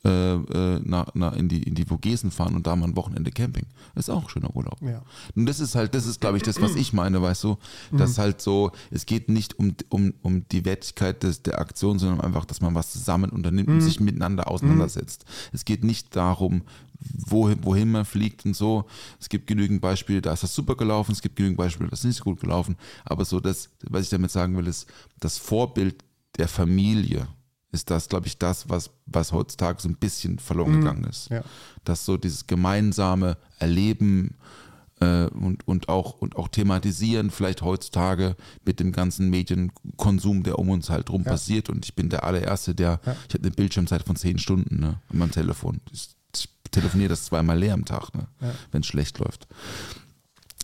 äh, 0.08 0.36
äh, 0.36 0.80
nach, 0.84 1.14
nach 1.14 1.34
in, 1.34 1.50
die, 1.50 1.64
in 1.64 1.76
die 1.76 1.86
Vogesen 1.86 2.32
fahren 2.32 2.56
und 2.56 2.66
da 2.66 2.76
mal 2.76 2.88
ein 2.88 2.96
Wochenende 2.96 3.32
Camping. 3.32 3.66
Das 3.94 4.08
ist 4.08 4.10
auch 4.10 4.24
ein 4.24 4.30
schöner 4.30 4.56
Urlaub. 4.56 4.78
Ja. 4.82 5.02
Und 5.36 5.46
das 5.46 5.60
ist 5.60 5.76
halt, 5.76 5.94
das 5.94 6.06
ist, 6.06 6.22
glaube 6.22 6.38
ich, 6.38 6.44
das, 6.44 6.62
was 6.62 6.76
ich 6.76 6.94
meine, 6.94 7.22
weißt 7.22 7.44
du, 7.44 7.58
dass 7.92 8.18
halt 8.18 8.42
so, 8.42 8.72
es 8.90 9.06
geht 9.06 9.30
nicht 9.30 9.60
um, 9.60 9.76
um, 9.90 10.14
um 10.22 10.48
die 10.50 10.66
Wertigkeit 10.66 11.24
des, 11.24 11.44
der 11.44 11.60
Aktion, 11.60 12.00
sondern 12.00 12.22
einfach, 12.22 12.46
dass 12.46 12.62
man 12.62 12.74
was 12.74 12.92
zusammen 12.92 13.30
unternimmt 13.30 13.70
und 13.70 13.82
sich 13.82 14.00
miteinander 14.00 14.50
auseinandersetzt. 14.50 15.26
Es 15.52 15.66
geht 15.66 15.84
nicht 15.84 16.16
darum, 16.16 16.64
wohin, 17.00 17.64
wohin 17.64 17.92
man 17.92 18.06
fliegt 18.06 18.46
und 18.46 18.56
so. 18.56 18.86
Es 19.20 19.30
gibt 19.30 19.48
genügend 19.48 19.82
Beispiele, 19.82 20.22
da 20.22 20.34
ist 20.34 20.44
das 20.44 20.56
super 20.56 20.76
gelaufen, 20.76 21.12
es 21.12 21.22
gibt 21.22 21.36
genügend 21.36 21.58
Beispiele, 21.58 21.90
das 21.90 22.00
ist 22.00 22.06
nicht 22.06 22.18
so 22.18 22.24
gut 22.24 22.40
gelaufen. 22.40 22.76
Aber 23.06 23.26
so 23.26 23.40
das, 23.40 23.70
was 23.90 24.04
ich 24.04 24.10
damit 24.10 24.32
sagen 24.32 24.58
will, 24.58 24.68
ist, 24.68 24.88
das 25.20 25.38
Vorbild 25.38 26.04
der 26.38 26.48
Familie 26.48 27.28
ist 27.72 27.90
das, 27.90 28.08
glaube 28.10 28.28
ich, 28.28 28.38
das, 28.38 28.70
was, 28.70 28.92
was 29.06 29.32
heutzutage 29.34 29.82
so 29.82 29.90
ein 29.90 29.98
bisschen 29.98 30.40
verloren 30.40 30.80
gegangen 30.80 31.04
ist. 31.04 31.30
Ja. 31.30 31.44
Dass 31.84 32.06
so 32.06 32.18
dieses 32.18 32.48
gemeinsame 32.48 33.38
Erleben 33.60 34.36
äh, 35.00 35.26
und, 35.26 35.68
und, 35.68 35.90
auch, 35.90 36.14
und 36.14 36.38
auch 36.38 36.48
thematisieren, 36.48 37.30
vielleicht 37.30 37.62
heutzutage 37.62 38.36
mit 38.66 38.80
dem 38.80 38.92
ganzen 38.94 39.30
Medienkonsum, 39.30 40.44
der 40.44 40.58
um 40.60 40.70
uns 40.70 40.90
halt 40.90 41.10
rum 41.10 41.24
Ja. 41.24 41.32
passiert. 41.32 41.70
Und 41.70 41.86
ich 41.86 41.94
bin 41.96 42.10
der 42.10 42.24
allererste, 42.24 42.74
der, 42.74 43.00
Ja. 43.06 43.16
ich 43.28 43.34
habe 43.36 43.44
eine 43.44 43.52
Bildschirmzeit 43.52 44.04
von 44.04 44.16
zehn 44.16 44.40
Stunden 44.40 44.80
ne, 44.80 45.00
an 45.10 45.18
meinem 45.18 45.32
Telefon. 45.32 45.82
Ich, 45.92 46.10
ich 46.34 46.50
telefoniere 46.72 47.10
das 47.10 47.26
zweimal 47.26 47.60
leer 47.60 47.74
am 47.74 47.86
Tag, 47.86 48.14
ne, 48.16 48.28
wenn 48.72 48.82
es 48.82 48.88
schlecht 48.88 49.20
läuft. 49.20 49.48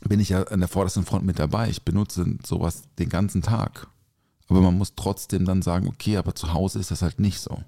Bin 0.08 0.20
ich 0.20 0.30
ja 0.30 0.43
an 0.43 0.60
der 0.60 0.68
vordersten 0.70 1.06
Front 1.06 1.26
mit 1.26 1.39
dabei. 1.39 1.70
Ich 1.70 1.84
benutze 1.84 2.26
sowas 2.45 2.84
den 2.99 3.10
ganzen 3.10 3.41
Tag. 3.41 3.88
Aber 4.54 4.62
man 4.62 4.78
muss 4.78 4.93
trotzdem 4.95 5.45
dann 5.45 5.62
sagen, 5.62 5.88
okay, 5.88 6.18
aber 6.18 6.36
zu 6.36 6.54
Hause 6.54 6.80
ist 6.80 6.91
das 6.91 7.01
halt 7.01 7.20
nicht 7.20 7.39
so. 7.39 7.64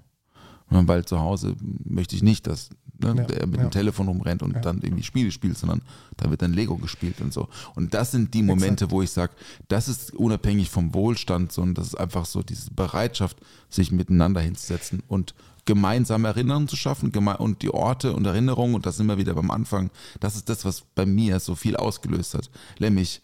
Ne, 0.70 0.86
Weil 0.86 1.04
zu 1.04 1.20
Hause 1.20 1.54
möchte 1.84 2.16
ich 2.16 2.22
nicht, 2.22 2.46
dass 2.46 2.70
ne, 3.00 3.14
Ja, 3.16 3.24
der 3.24 3.46
mit 3.46 3.58
ja. 3.58 3.66
dem 3.66 3.70
Telefon 3.70 4.08
rumrennt 4.08 4.42
und 4.42 4.64
dann 4.64 4.82
irgendwie 4.82 5.02
Spiele 5.02 5.30
spielt, 5.30 5.56
sondern 5.56 5.82
da 6.16 6.30
wird 6.30 6.42
dann 6.42 6.52
Lego 6.52 6.76
gespielt 6.76 7.20
und 7.20 7.32
so. 7.32 7.48
Und 7.74 7.94
das 7.94 8.10
sind 8.10 8.34
die 8.34 8.42
Momente, 8.42 8.90
wo 8.90 9.02
ich 9.02 9.10
sage, 9.10 9.32
das 9.68 9.88
ist 9.88 10.14
unabhängig 10.14 10.70
vom 10.70 10.94
Wohlstand, 10.94 11.52
sondern 11.52 11.74
das 11.74 11.88
ist 11.88 11.94
einfach 11.96 12.26
so 12.26 12.42
diese 12.42 12.70
Bereitschaft, 12.72 13.36
sich 13.68 13.92
miteinander 13.92 14.40
hinzusetzen 14.40 15.02
und 15.08 15.34
gemeinsame 15.66 16.28
Erinnerungen 16.28 16.68
zu 16.68 16.76
schaffen 16.76 17.10
und 17.10 17.62
die 17.62 17.70
Orte 17.70 18.12
und 18.12 18.24
Erinnerungen, 18.24 18.76
und 18.76 18.86
das 18.86 18.96
sind 18.96 19.06
wir 19.06 19.18
wieder 19.18 19.34
beim 19.34 19.50
Anfang, 19.50 19.90
das 20.20 20.36
ist 20.36 20.48
das, 20.48 20.64
was 20.64 20.82
bei 20.94 21.04
mir 21.04 21.40
so 21.40 21.54
viel 21.56 21.76
ausgelöst 21.76 22.34
hat. 22.34 22.50
Nämlich 22.78 23.20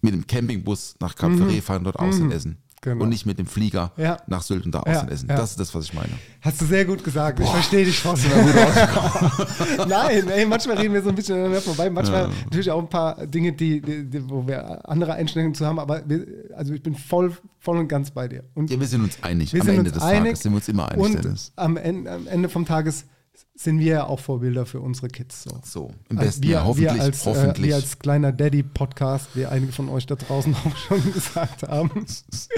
mit 0.00 0.12
dem 0.12 0.26
Campingbus 0.26 0.96
nach 1.00 1.14
Cap 1.14 1.32
Ferret 1.36 1.62
fahren, 1.62 1.84
dort 1.84 1.98
außen 1.98 2.30
essen. 2.30 2.58
Genau. 2.84 3.02
Und 3.04 3.08
nicht 3.08 3.24
mit 3.24 3.38
dem 3.38 3.46
Flieger 3.46 3.92
Ja. 3.96 4.18
nach 4.26 4.42
Sylt 4.42 4.66
und 4.66 4.72
da 4.74 4.82
Ja, 4.86 4.92
außen 4.98 5.08
essen. 5.08 5.28
ja. 5.28 5.36
Das 5.36 5.50
ist 5.52 5.58
das, 5.60 5.74
was 5.74 5.86
ich 5.86 5.94
meine. 5.94 6.10
Hast 6.42 6.60
du 6.60 6.66
sehr 6.66 6.84
gut 6.84 7.02
gesagt. 7.02 7.40
Ich 7.40 7.48
verstehe 7.48 7.84
dich 7.86 7.98
voll. 7.98 8.14
Nein, 9.88 10.28
ey, 10.28 10.46
manchmal 10.46 10.76
reden 10.78 10.94
wir 10.94 11.02
so 11.02 11.08
ein 11.08 11.14
bisschen 11.14 11.34
aneinander 11.36 11.60
vorbei. 11.62 11.88
Manchmal 11.90 12.28
natürlich 12.44 12.70
auch 12.70 12.78
ein 12.80 12.88
paar 12.88 13.26
Dinge, 13.26 13.52
die, 13.52 13.80
die, 13.80 14.04
die, 14.08 14.28
wo 14.28 14.46
wir 14.46 14.88
andere 14.88 15.14
Einstellungen 15.14 15.54
zu 15.54 15.66
haben. 15.66 15.78
Aber 15.78 16.02
wir, 16.06 16.26
also 16.56 16.74
ich 16.74 16.82
bin 16.82 16.94
voll, 16.94 17.32
voll 17.58 17.78
und 17.78 17.88
ganz 17.88 18.10
bei 18.10 18.28
dir. 18.28 18.44
Und 18.54 18.70
Ja, 18.70 18.78
wir 18.78 18.86
sind 18.86 19.02
uns 19.02 19.18
einig. 19.22 19.52
wir 19.52 19.60
Am 19.60 19.66
sind 19.66 19.76
Ende 19.78 19.90
uns 19.90 19.98
des 19.98 20.02
einig. 20.02 20.24
Tages 20.24 20.40
sind 20.40 20.52
wir 20.52 20.56
uns 20.56 20.68
immer 20.68 20.88
einig, 20.90 21.04
und 21.04 21.24
Dennis. 21.24 21.52
am 21.56 21.76
Ende, 21.76 22.10
am 22.10 22.26
Ende 22.26 22.48
vom 22.48 22.64
Tages 22.66 23.06
sind 23.54 23.78
wir 23.78 23.86
ja 23.86 24.04
auch 24.06 24.20
Vorbilder 24.20 24.66
für 24.66 24.80
unsere 24.80 25.08
Kids. 25.08 25.44
So. 25.44 25.60
So, 25.64 25.90
im 26.08 26.16
besten 26.16 26.42
wir, 26.42 26.50
Jahr. 26.50 26.64
Hoffentlich. 26.66 26.94
wir 26.94 27.02
als, 27.02 27.24
hoffentlich. 27.26 27.66
Äh, 27.66 27.68
wir 27.68 27.74
als 27.76 27.98
kleiner 27.98 28.32
Daddy-Podcast, 28.32 29.28
wie 29.34 29.46
einige 29.46 29.72
von 29.72 29.88
euch 29.88 30.06
da 30.06 30.14
draußen 30.16 30.54
auch 30.64 30.76
schon 30.76 31.12
gesagt 31.12 31.62
haben. 31.64 32.04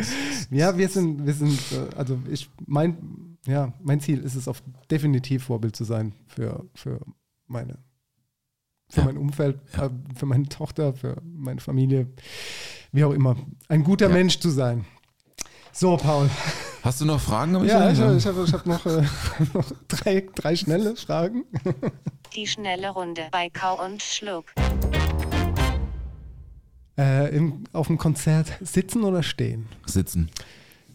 ja, 0.50 0.76
wir 0.76 0.88
sind, 0.88 1.26
wir 1.26 1.34
sind, 1.34 1.58
äh, 1.72 1.94
also 1.96 2.18
ich, 2.30 2.48
mein, 2.66 3.36
ja, 3.46 3.72
mein 3.82 4.00
Ziel 4.00 4.20
ist 4.20 4.34
es, 4.34 4.48
auf 4.48 4.62
definitiv 4.90 5.44
Vorbild 5.44 5.76
zu 5.76 5.84
sein 5.84 6.14
für, 6.26 6.64
für 6.74 7.00
meine, 7.46 7.78
für 8.88 9.00
Ja. 9.00 9.04
mein 9.06 9.16
Umfeld, 9.18 9.60
Ja. 9.76 9.86
äh, 9.86 9.90
für 10.14 10.26
meine 10.26 10.48
Tochter, 10.48 10.94
für 10.94 11.20
meine 11.24 11.60
Familie, 11.60 12.08
wie 12.92 13.04
auch 13.04 13.12
immer. 13.12 13.36
Ein 13.68 13.84
guter 13.84 14.08
Ja. 14.08 14.14
Mensch 14.14 14.38
zu 14.40 14.50
sein. 14.50 14.84
So, 15.78 15.98
Paul. 15.98 16.30
Hast 16.82 17.02
du 17.02 17.04
noch 17.04 17.20
Fragen? 17.20 17.52
Ja, 17.66 17.90
ich, 17.90 17.98
Michael? 17.98 18.16
ich 18.16 18.26
habe 18.26 18.44
ich 18.44 18.52
hab 18.54 18.64
noch, 18.64 18.86
äh, 18.86 19.02
noch 19.52 19.70
drei, 19.88 20.26
drei 20.34 20.56
schnelle 20.56 20.96
Fragen. 20.96 21.44
Die 22.34 22.46
schnelle 22.46 22.88
Runde 22.88 23.28
bei 23.30 23.50
Kau 23.50 23.84
und 23.84 24.02
Schluck. 24.02 24.46
Äh, 26.96 27.36
im, 27.36 27.64
auf 27.74 27.88
dem 27.88 27.98
Konzert 27.98 28.52
sitzen 28.62 29.04
oder 29.04 29.22
stehen? 29.22 29.68
Sitzen. 29.84 30.30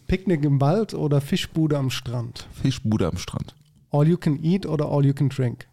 Picknick 0.08 0.44
im 0.44 0.60
Wald 0.60 0.94
oder 0.94 1.20
Fischbude 1.20 1.78
am 1.78 1.90
Strand? 1.90 2.48
Fischbude 2.60 3.06
am 3.06 3.18
Strand. 3.18 3.54
All 3.92 4.08
you 4.08 4.16
can 4.16 4.42
eat 4.42 4.66
oder 4.66 4.86
all 4.86 5.06
you 5.06 5.14
can 5.14 5.28
drink? 5.28 5.68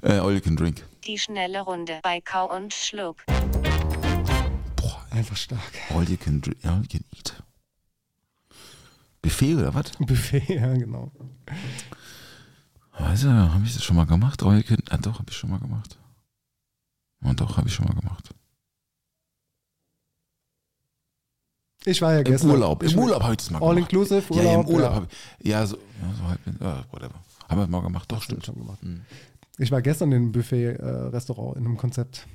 Äh, 0.00 0.18
all 0.18 0.32
you 0.32 0.40
can 0.40 0.54
drink. 0.54 0.84
Die 1.06 1.18
schnelle 1.18 1.60
Runde 1.60 2.00
bei 2.02 2.20
Kau 2.22 2.54
und 2.54 2.72
Schluck. 2.72 3.24
Boah, 4.76 5.04
Einfach 5.10 5.36
stark. 5.36 5.60
all 5.90 6.08
you 6.08 6.16
can 6.16 6.40
drink, 6.40 6.64
all 6.64 6.78
you 6.80 6.88
can 6.88 7.04
eat. 7.14 7.42
Buffet 9.20 9.54
oder 9.56 9.74
was? 9.74 9.90
Buffet, 9.98 10.44
ja, 10.48 10.72
genau. 10.74 11.12
Du, 12.96 13.28
habe 13.30 13.64
ich 13.64 13.74
das 13.74 13.84
schon 13.84 13.96
mal 13.96 14.06
gemacht? 14.06 14.42
All 14.42 14.56
you 14.56 14.62
can, 14.62 14.78
ah, 14.90 14.96
doch, 14.96 15.18
habe 15.18 15.30
ich 15.30 15.36
schon 15.36 15.50
mal 15.50 15.58
gemacht. 15.58 15.98
Und 17.20 17.40
doch, 17.40 17.56
habe 17.56 17.68
ich 17.68 17.74
schon 17.74 17.86
mal 17.86 17.94
gemacht. 17.94 18.30
Ich 21.86 22.00
war 22.00 22.12
ja 22.12 22.18
Im 22.20 22.24
gestern. 22.24 22.50
Urlaub. 22.50 22.82
Ich 22.82 22.94
Im 22.94 23.00
Urlaub 23.00 23.22
habe 23.22 23.32
ich 23.34 23.38
das 23.38 23.50
mal 23.50 23.58
gemacht. 23.58 23.70
All 23.72 23.78
inclusive 23.78 24.34
Ja, 24.34 24.42
ja, 24.42 24.54
im 24.54 24.60
Urlaub, 24.60 24.68
Urlaub 24.70 24.90
ja. 24.90 24.94
habe 24.96 25.08
ich. 25.38 25.46
Ja, 25.46 25.66
so, 25.66 25.76
ja, 25.76 26.14
so 26.16 26.24
halb, 26.24 26.40
ja, 26.60 26.84
whatever. 26.90 27.14
Haben 27.48 27.60
wir 27.60 27.66
mal 27.66 27.82
gemacht, 27.82 28.10
doch, 28.10 28.22
stimmt. 28.22 28.46
schon 28.46 28.54
gemacht. 28.54 28.82
Mhm. 28.82 29.04
Ich 29.58 29.70
war 29.70 29.82
gestern 29.82 30.10
in 30.12 30.22
einem 30.22 30.32
Buffet-Restaurant, 30.32 31.56
in 31.56 31.64
einem 31.64 31.76
Konzept, 31.76 32.26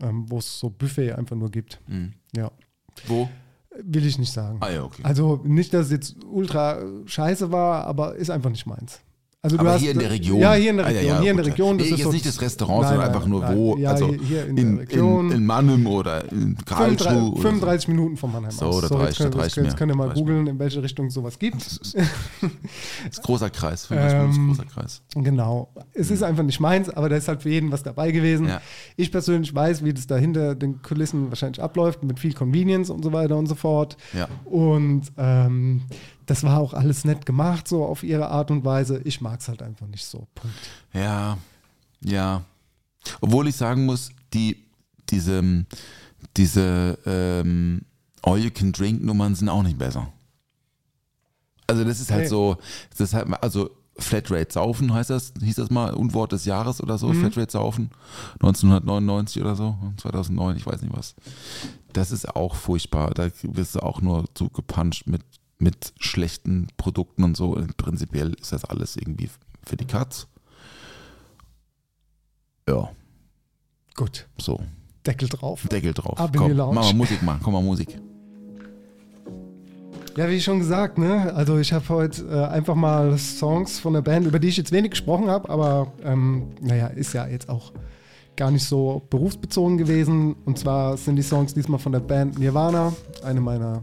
ähm, 0.00 0.26
wo 0.28 0.38
es 0.38 0.58
so 0.58 0.70
Buffet 0.70 1.12
einfach 1.12 1.36
nur 1.36 1.50
gibt. 1.50 1.80
Mhm. 1.86 2.14
Ja. 2.34 2.50
Wo? 3.06 3.28
Will 3.82 4.06
ich 4.06 4.18
nicht 4.18 4.32
sagen. 4.32 4.58
Ah 4.60 4.70
ja, 4.70 4.82
okay. 4.84 5.02
Also 5.04 5.40
nicht, 5.44 5.74
dass 5.74 5.86
es 5.86 5.92
jetzt 5.92 6.16
ultra 6.24 6.82
scheiße 7.06 7.50
war, 7.50 7.86
aber 7.86 8.14
ist 8.16 8.30
einfach 8.30 8.50
nicht 8.50 8.66
meins. 8.66 9.00
Also 9.44 9.56
du 9.58 9.60
Aber 9.60 9.72
hast, 9.74 9.82
hier 9.82 9.90
in 9.90 9.98
der 9.98 10.10
Region. 10.10 10.40
Ja, 10.40 10.54
hier 10.54 10.70
in 10.70 10.78
der 10.78 10.86
Ah, 10.86 10.88
ja, 10.90 10.96
Region. 11.00 11.14
ja, 11.16 11.20
hier 11.20 11.30
in 11.32 11.36
der 11.36 11.46
Region. 11.46 11.76
Das 11.76 11.86
Nee, 11.86 11.92
ist 11.92 11.98
jetzt 11.98 12.06
so, 12.06 12.12
nicht 12.12 12.24
das 12.26 12.40
Restaurant, 12.40 12.80
Nein, 12.80 12.88
sondern 12.92 13.06
nein, 13.08 13.14
einfach 13.14 13.28
nur 13.28 13.40
nein. 13.42 13.56
wo. 13.58 13.76
Ja, 13.76 13.90
also 13.90 14.14
hier, 14.14 14.46
in, 14.46 14.56
in, 14.56 14.76
der 14.78 14.88
Region. 14.88 15.26
in, 15.30 15.36
in 15.36 15.44
Mannheim 15.46 15.86
oder 15.86 16.32
in 16.32 16.56
Karlsruhe. 16.64 16.96
35, 16.96 17.32
oder 17.34 17.42
35 17.42 17.88
Minuten 17.88 18.16
von 18.16 18.32
Mannheim 18.32 18.50
So, 18.52 18.64
aus. 18.64 18.80
das 18.80 18.88
so, 18.88 18.94
reicht, 18.96 19.08
jetzt 19.10 19.18
könnt, 19.18 19.34
das 19.34 19.42
reicht 19.42 19.56
jetzt 19.58 19.76
könnt 19.76 19.92
ihr 19.92 19.96
mal 19.96 20.14
googeln, 20.14 20.46
in 20.46 20.58
welche 20.58 20.82
Richtung 20.82 21.10
sowas 21.10 21.38
gibt. 21.38 21.60
So. 21.60 21.98
Das 21.98 23.12
ist 23.18 23.22
großer 23.22 23.50
Kreis. 23.50 23.84
35 23.84 24.18
Minuten 24.18 24.34
Ähm, 24.34 24.50
ist 24.52 24.58
großer 24.58 24.70
Kreis. 24.80 25.02
Genau. 25.14 25.68
Es 25.92 26.10
ist 26.10 26.22
einfach 26.22 26.42
nicht 26.42 26.60
meins, 26.60 26.88
aber 26.88 27.10
da 27.10 27.16
ist 27.16 27.28
halt 27.28 27.42
für 27.42 27.50
jeden 27.50 27.70
was 27.70 27.82
dabei 27.82 28.12
gewesen. 28.12 28.48
Ja. 28.48 28.62
Ich 28.96 29.12
persönlich 29.12 29.54
weiß, 29.54 29.84
wie 29.84 29.92
das 29.92 30.06
da 30.06 30.16
hinter 30.16 30.54
den 30.54 30.80
Kulissen 30.80 31.28
wahrscheinlich 31.28 31.62
abläuft, 31.62 32.02
mit 32.02 32.18
viel 32.18 32.32
Convenience 32.32 32.88
und 32.88 33.02
so 33.04 33.12
weiter 33.12 33.36
und 33.36 33.46
so 33.46 33.54
fort. 33.54 33.98
Ja. 34.14 34.26
Und 34.46 35.02
ähm, 35.18 35.82
das 36.26 36.42
war 36.42 36.58
auch 36.58 36.74
alles 36.74 37.04
nett 37.04 37.26
gemacht, 37.26 37.68
so 37.68 37.84
auf 37.84 38.02
ihre 38.02 38.28
Art 38.28 38.50
und 38.50 38.64
Weise. 38.64 39.00
Ich 39.04 39.20
mag 39.20 39.40
es 39.40 39.48
halt 39.48 39.62
einfach 39.62 39.86
nicht 39.86 40.04
so. 40.04 40.26
Punkt. 40.34 40.56
Ja, 40.92 41.38
ja. 42.00 42.42
Obwohl 43.20 43.48
ich 43.48 43.56
sagen 43.56 43.84
muss, 43.84 44.10
die, 44.32 44.64
diese, 45.10 45.64
diese 46.36 46.98
ähm, 47.06 47.82
All-You-Can-Drink-Nummern 48.22 49.34
sind 49.34 49.48
auch 49.48 49.62
nicht 49.62 49.78
besser. 49.78 50.08
Also 51.66 51.84
das 51.84 52.00
ist 52.00 52.10
halt 52.10 52.22
Nee. 52.22 52.28
so, 52.28 52.56
das 52.90 53.00
ist 53.00 53.14
halt, 53.14 53.26
also 53.42 53.70
Flatrate 53.96 54.52
Saufen 54.52 54.92
heißt 54.92 55.10
das, 55.10 55.32
hieß 55.40 55.56
das 55.56 55.70
mal, 55.70 55.94
Unwort 55.94 56.32
des 56.32 56.44
Jahres 56.46 56.82
oder 56.82 56.98
so, 56.98 57.12
Flatrate 57.12 57.52
Saufen, 57.52 57.90
1999 58.40 59.40
oder 59.40 59.54
so, 59.54 59.76
2009, 59.98 60.56
ich 60.56 60.66
weiß 60.66 60.82
nicht 60.82 60.96
was. 60.96 61.14
Das 61.92 62.10
ist 62.10 62.34
auch 62.34 62.56
furchtbar, 62.56 63.10
da 63.14 63.28
wirst 63.42 63.76
du 63.76 63.80
auch 63.80 64.00
nur 64.00 64.24
zugepuncht 64.34 65.06
mit, 65.06 65.22
mit 65.58 65.92
schlechten 65.98 66.68
Produkten 66.76 67.24
und 67.24 67.36
so. 67.36 67.58
Prinzipiell 67.76 68.34
ist 68.34 68.52
das 68.52 68.64
alles 68.64 68.96
irgendwie 68.96 69.30
für 69.64 69.76
die 69.76 69.86
Katz. 69.86 70.26
Ja, 72.68 72.90
Gut. 73.94 74.26
so, 74.38 74.60
Deckel 75.06 75.28
drauf. 75.28 75.66
Deckel 75.70 75.92
drauf. 75.92 76.18
Ab 76.18 76.34
in 76.34 76.40
Komm, 76.40 76.56
mach 76.56 76.84
mal 76.84 76.94
Musik 76.94 77.22
machen, 77.22 77.40
komm 77.42 77.52
mal 77.52 77.62
Musik. 77.62 77.98
Ja, 80.16 80.28
wie 80.28 80.40
schon 80.40 80.60
gesagt, 80.60 80.96
ne? 80.96 81.34
Also 81.34 81.58
ich 81.58 81.72
habe 81.72 81.88
heute 81.88 82.24
äh, 82.28 82.46
einfach 82.46 82.76
mal 82.76 83.18
Songs 83.18 83.80
von 83.80 83.94
der 83.94 84.02
Band, 84.02 84.26
über 84.26 84.38
die 84.38 84.48
ich 84.48 84.56
jetzt 84.56 84.70
wenig 84.70 84.92
gesprochen 84.92 85.28
habe, 85.28 85.50
aber 85.50 85.92
ähm, 86.04 86.52
naja, 86.60 86.86
ist 86.86 87.12
ja 87.14 87.26
jetzt 87.26 87.48
auch 87.48 87.72
gar 88.36 88.50
nicht 88.50 88.64
so 88.64 89.02
berufsbezogen 89.10 89.76
gewesen. 89.76 90.36
Und 90.44 90.58
zwar 90.58 90.96
sind 90.96 91.16
die 91.16 91.22
Songs 91.22 91.52
diesmal 91.52 91.80
von 91.80 91.92
der 91.92 92.00
Band 92.00 92.38
Nirvana, 92.38 92.92
eine 93.24 93.40
meiner 93.40 93.82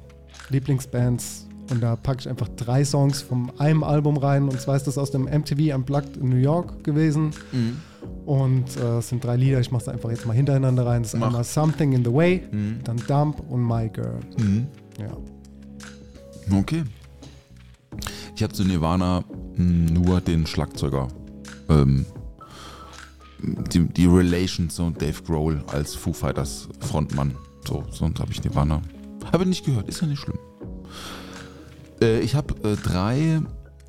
Lieblingsbands. 0.50 1.48
Und 1.72 1.82
da 1.82 1.96
packe 1.96 2.20
ich 2.20 2.30
einfach 2.30 2.50
drei 2.50 2.84
Songs 2.84 3.22
von 3.22 3.50
einem 3.58 3.84
Album 3.84 4.18
rein. 4.18 4.44
Und 4.50 4.60
zwar 4.60 4.76
ist 4.76 4.88
das 4.88 4.98
aus 4.98 5.10
dem 5.12 5.24
MTV 5.24 5.74
Unplugged 5.74 6.18
in 6.18 6.30
New 6.30 6.36
York 6.36 6.84
gewesen. 6.84 7.32
Und 8.26 8.76
äh, 8.78 8.98
es 8.98 9.10
sind 9.10 9.24
drei 9.24 9.38
Lieder. 9.38 9.60
Ich 9.62 9.72
mache 9.72 9.84
es 9.84 9.88
einfach 9.88 10.10
jetzt 10.12 10.26
mal 10.26 10.34
hintereinander 10.36 10.86
rein. 10.86 11.04
Das 11.04 11.14
ist 11.14 11.20
Mach. 11.20 11.28
einmal 11.28 11.44
Something 11.46 11.94
in 11.94 12.04
the 12.04 12.14
Way, 12.14 12.44
dann 12.84 12.98
Dump 13.08 13.40
und 13.50 13.66
My 13.66 13.90
Girl. 13.90 14.20
Ja. 15.00 16.58
Okay. 16.58 16.84
Ich 18.36 18.44
habe 18.44 18.54
zu 18.54 18.64
Nirvana 18.66 19.24
mh, 19.56 19.92
nur 19.92 20.20
den 20.22 20.46
Schlagzeuger. 20.46 21.08
Ähm, 21.70 22.06
die, 23.72 23.88
die 23.88 24.06
Relation 24.06 24.70
zu 24.70 24.90
Dave 24.92 25.22
Grohl 25.24 25.64
als 25.68 25.96
Foo 25.96 26.12
Fighters 26.14 26.68
Frontmann. 26.80 27.34
So, 27.68 27.84
sonst 27.92 28.20
habe 28.20 28.32
ich 28.32 28.44
Nirvana. 28.44 28.82
Habe 29.32 29.46
nicht 29.46 29.66
gehört, 29.66 29.88
ist 29.88 30.02
ja 30.02 30.08
nicht 30.08 30.20
schlimm. 30.20 30.38
Äh, 32.02 32.20
ich 32.20 32.36
habe 32.36 32.54
äh, 32.68 32.76
drei, 32.76 33.42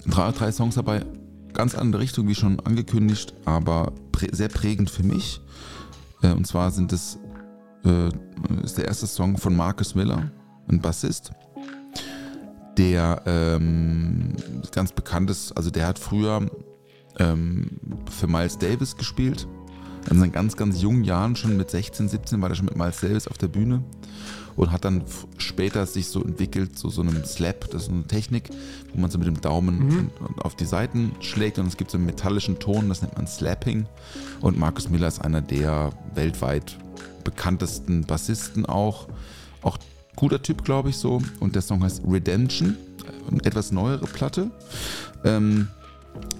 drei, 0.06 0.32
drei 0.32 0.52
Songs 0.52 0.74
dabei. 0.74 1.04
Ganz 1.52 1.74
andere 1.74 2.02
Richtung, 2.02 2.28
wie 2.28 2.34
schon 2.34 2.60
angekündigt, 2.60 3.34
aber 3.44 3.92
prä 4.10 4.28
sehr 4.32 4.48
prägend 4.48 4.90
für 4.90 5.02
mich. 5.02 5.40
Äh, 6.22 6.32
und 6.32 6.46
zwar 6.46 6.70
sind 6.70 6.92
es 6.92 7.18
äh, 7.84 8.08
ist 8.62 8.78
der 8.78 8.86
erste 8.86 9.06
Song 9.06 9.36
von 9.36 9.54
Marcus 9.54 9.94
Miller, 9.94 10.30
ein 10.68 10.80
Bassist 10.80 11.32
der 12.76 13.22
ähm, 13.26 14.34
ganz 14.72 14.92
bekannt 14.92 15.30
ist, 15.30 15.52
also 15.52 15.70
der 15.70 15.86
hat 15.86 15.98
früher 15.98 16.46
ähm, 17.18 17.78
für 18.10 18.26
Miles 18.26 18.58
Davis 18.58 18.96
gespielt. 18.96 19.46
In 20.10 20.18
seinen 20.18 20.32
ganz, 20.32 20.56
ganz 20.56 20.82
jungen 20.82 21.04
Jahren, 21.04 21.36
schon 21.36 21.56
mit 21.56 21.70
16, 21.70 22.08
17, 22.08 22.42
war 22.42 22.48
er 22.48 22.56
schon 22.56 22.64
mit 22.64 22.76
Miles 22.76 23.00
Davis 23.00 23.28
auf 23.28 23.38
der 23.38 23.48
Bühne 23.48 23.84
und 24.56 24.72
hat 24.72 24.84
dann 24.84 25.02
später 25.38 25.86
sich 25.86 26.08
so 26.08 26.22
entwickelt, 26.22 26.78
so, 26.78 26.88
so 26.88 27.02
einem 27.02 27.24
Slap, 27.24 27.70
das 27.70 27.84
ist 27.84 27.90
eine 27.90 28.06
Technik, 28.06 28.50
wo 28.92 29.00
man 29.00 29.10
so 29.10 29.18
mit 29.18 29.26
dem 29.26 29.40
Daumen 29.40 30.10
und- 30.20 30.44
auf 30.44 30.54
die 30.56 30.64
Seiten 30.64 31.12
schlägt 31.20 31.58
und 31.58 31.66
es 31.66 31.76
gibt 31.76 31.90
so 31.90 31.98
einen 31.98 32.06
metallischen 32.06 32.58
Ton, 32.58 32.88
das 32.88 33.02
nennt 33.02 33.16
man 33.16 33.26
Slapping. 33.26 33.86
Und 34.40 34.58
Marcus 34.58 34.88
Miller 34.88 35.08
ist 35.08 35.20
einer 35.20 35.40
der 35.40 35.90
weltweit 36.14 36.76
bekanntesten 37.24 38.04
Bassisten 38.04 38.66
auch. 38.66 39.08
Auch 39.62 39.78
guter 40.16 40.42
Typ, 40.42 40.64
glaube 40.64 40.90
ich, 40.90 40.96
so. 40.96 41.22
Und 41.40 41.54
der 41.54 41.62
Song 41.62 41.82
heißt 41.82 42.02
Redemption, 42.06 42.76
eine 43.30 43.44
etwas 43.44 43.72
neuere 43.72 44.06
Platte. 44.06 44.50
Ähm, 45.24 45.68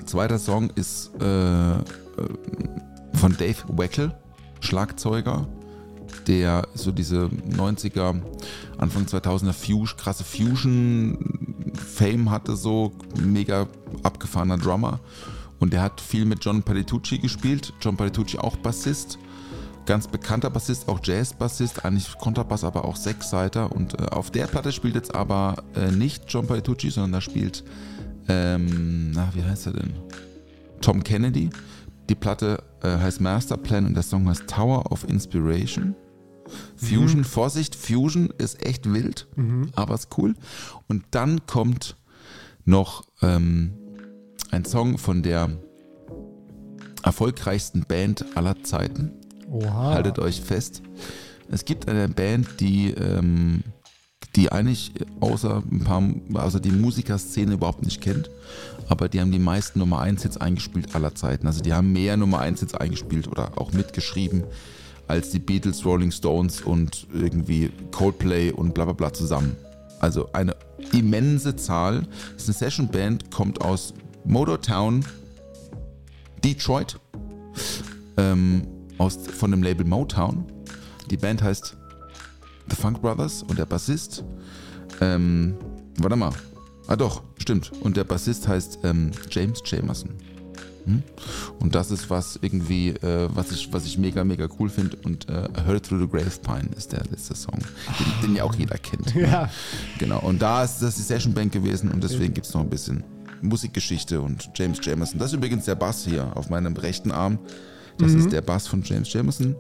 zweiter 0.07 0.39
Song 0.39 0.71
ist 0.75 1.11
äh, 1.21 1.75
äh, 1.77 1.81
von 3.15 3.37
Dave 3.37 3.57
Weckel, 3.69 4.15
Schlagzeuger, 4.61 5.47
der 6.27 6.69
so 6.75 6.93
diese 6.93 7.31
90er, 7.51 8.21
Anfang 8.79 9.05
2000er 9.05 9.53
Fusion, 9.53 9.97
krasse 9.97 10.25
Fusion-Fame 10.25 12.31
hatte, 12.31 12.57
so 12.57 12.93
mega 13.21 13.67
abgefahrener 14.03 14.59
Drummer. 14.59 15.01
Und 15.59 15.73
der 15.73 15.83
hat 15.83 16.01
viel 16.01 16.25
mit 16.25 16.45
John 16.45 16.63
Patitucci 16.63 17.19
gespielt. 17.19 17.73
John 17.81 17.97
Patitucci 17.97 18.39
auch 18.39 18.57
Bassist 18.57 19.19
ganz 19.87 20.07
bekannter 20.07 20.51
Bassist, 20.51 20.89
auch 20.89 21.01
Jazz-Bassist, 21.03 21.85
eigentlich 21.85 22.17
Kontrabass, 22.19 22.65
aber 22.65 22.85
auch 22.85 22.97
Sechsseiter. 22.97 23.73
Und 23.73 24.01
äh, 24.01 24.07
auf 24.07 24.31
der 24.31 24.47
Platte 24.47 24.73
spielt 24.73 24.95
jetzt 24.95 25.15
aber 25.15 25.57
äh, 25.75 25.91
nicht 25.91 26.25
John 26.29 26.47
Patitucci, 26.47 26.91
sondern 26.91 27.13
da 27.13 27.21
spielt, 27.21 27.65
ähm, 28.29 29.11
na, 29.13 29.29
wie 29.35 29.43
heißt 29.43 29.67
er 29.67 29.73
denn? 29.75 29.95
Tom 30.81 31.03
Kennedy. 31.03 31.51
Die 32.09 32.15
Platte 32.15 32.63
äh, 32.83 32.89
heißt 32.89 33.21
Masterplan 33.21 33.87
und 33.87 33.95
der 33.95 34.03
Song 34.03 34.29
heißt 34.29 34.49
Tower 34.49 34.91
of 34.91 35.09
Inspiration. 35.09 35.95
Fusion, 36.77 37.25
Vorsicht, 37.25 37.75
Fusion 37.75 38.33
ist 38.39 38.65
echt 38.65 38.93
wild, 38.93 39.27
aber 39.75 39.95
ist 39.95 40.09
cool. 40.19 40.35
Und 40.89 41.05
dann 41.11 41.47
kommt 41.47 41.97
noch 42.65 43.05
ähm, 43.23 43.73
ein 44.51 44.65
Song 44.65 44.99
von 44.99 45.23
der 45.23 45.51
erfolgreichsten 47.03 47.83
Band 47.83 48.25
aller 48.37 48.63
Zeiten. 48.63 49.13
Oha. 49.51 49.95
Haltet 49.95 50.19
euch 50.19 50.41
fest. 50.41 50.83
Es 51.51 51.65
gibt 51.65 51.89
eine 51.89 52.09
Band, 52.09 52.61
die, 52.61 52.91
ähm, 52.93 53.63
die 54.37 54.51
eigentlich 54.51 54.93
außer 55.21 55.63
ein 55.71 55.81
paar, 55.81 56.03
also 56.35 56.59
die 56.59 56.71
Musikerszene 56.71 57.55
überhaupt 57.55 57.83
nicht 57.85 58.01
kennt, 58.01 58.31
aber 58.89 59.09
die 59.09 59.21
haben 59.21 59.33
die 59.33 59.39
meisten 59.39 59.79
Nummer 59.79 60.01
1 60.01 60.23
Hits 60.23 60.37
eingespielt 60.39 60.95
aller 60.95 61.15
Zeiten. 61.15 61.47
Also 61.47 61.61
die 61.61 61.75
haben 61.75 61.93
mehr 61.93 62.17
Nummer 62.17 62.39
1 62.41 62.61
Hits 62.61 62.75
eingespielt 62.75 63.29
oder 63.29 63.53
auch 63.57 63.73
mitgeschrieben 63.73 64.45
als 65.09 65.31
die 65.31 65.39
Beatles, 65.39 65.85
Rolling 65.85 66.11
Stones 66.11 66.61
und 66.61 67.07
irgendwie 67.13 67.71
Coldplay 67.91 68.51
und 68.51 68.75
bla 68.75 68.85
bla 68.85 68.95
bla 68.95 69.13
zusammen. 69.13 69.57
Also 70.01 70.29
eine 70.33 70.57
immense 70.93 71.55
Zahl. 71.57 72.03
Das 72.35 72.43
ist 72.43 72.49
eine 72.49 72.71
Session-Band, 72.71 73.31
kommt 73.31 73.61
aus 73.61 73.95
Motortown, 74.25 75.05
Detroit, 76.45 76.99
ähm, 78.17 78.67
aus, 78.99 79.17
von 79.17 79.51
dem 79.51 79.63
Label 79.63 79.87
Motown. 79.87 80.45
Die 81.11 81.17
Band 81.17 81.43
heißt 81.43 81.77
The 82.69 82.77
Funk 82.77 83.01
Brothers 83.01 83.43
und 83.43 83.59
der 83.59 83.67
Bassist, 83.67 84.25
ähm, 85.01 85.57
warte 85.99 86.17
mal, 86.17 86.33
ah 86.87 86.97
doch, 86.97 87.23
stimmt. 87.39 87.73
Und 87.81 87.97
der 87.97 88.05
Bassist 88.05 88.49
heißt 88.49 88.81
ähm, 88.85 89.11
James 89.31 89.61
Jamerson. 89.65 90.11
Hm? 90.85 91.03
Und 91.61 91.75
das 91.75 91.91
ist 91.91 92.11
was 92.11 92.39
irgendwie, 92.43 92.89
äh, 92.91 93.29
was, 93.33 93.53
ich, 93.53 93.73
was 93.73 93.85
ich 93.85 93.99
mega, 93.99 94.25
mega 94.25 94.49
cool 94.59 94.69
finde. 94.69 94.97
Und 95.05 95.29
äh, 95.29 95.49
Heard 95.67 95.87
Through 95.87 96.01
the 96.01 96.09
Gravepine 96.09 96.71
ist 96.77 96.93
der 96.93 97.05
letzte 97.11 97.35
Song, 97.37 97.59
den, 98.21 98.29
den 98.29 98.37
ja 98.37 98.45
auch 98.45 98.55
jeder 98.55 98.79
kennt. 98.79 99.15
ne? 99.15 99.23
Ja. 99.23 99.51
Genau, 99.99 100.21
und 100.21 100.41
da 100.43 100.65
ist 100.65 100.79
das 100.81 100.97
die 100.97 101.03
Session 101.03 101.35
Bank 101.35 101.53
gewesen 101.53 101.91
und 101.91 102.03
deswegen 102.03 102.35
gibt 102.35 102.47
es 102.47 102.55
noch 102.55 102.61
ein 102.63 102.71
bisschen 102.71 103.05
Musikgeschichte 103.43 104.21
und 104.21 104.51
James 104.55 104.79
Jamerson. 104.83 105.19
Das 105.19 105.29
ist 105.33 105.37
übrigens 105.37 105.65
der 105.65 105.75
Bass 105.75 106.05
hier 106.05 106.37
auf 106.37 106.49
meinem 106.51 106.77
rechten 106.77 107.11
Arm. 107.11 107.39
Das 107.99 108.13
Mhm. 108.13 108.19
ist 108.21 108.33
der 108.33 108.41
Bass 108.41 108.67
von 108.67 108.83
James 108.83 109.13
Jamerson. 109.13 109.55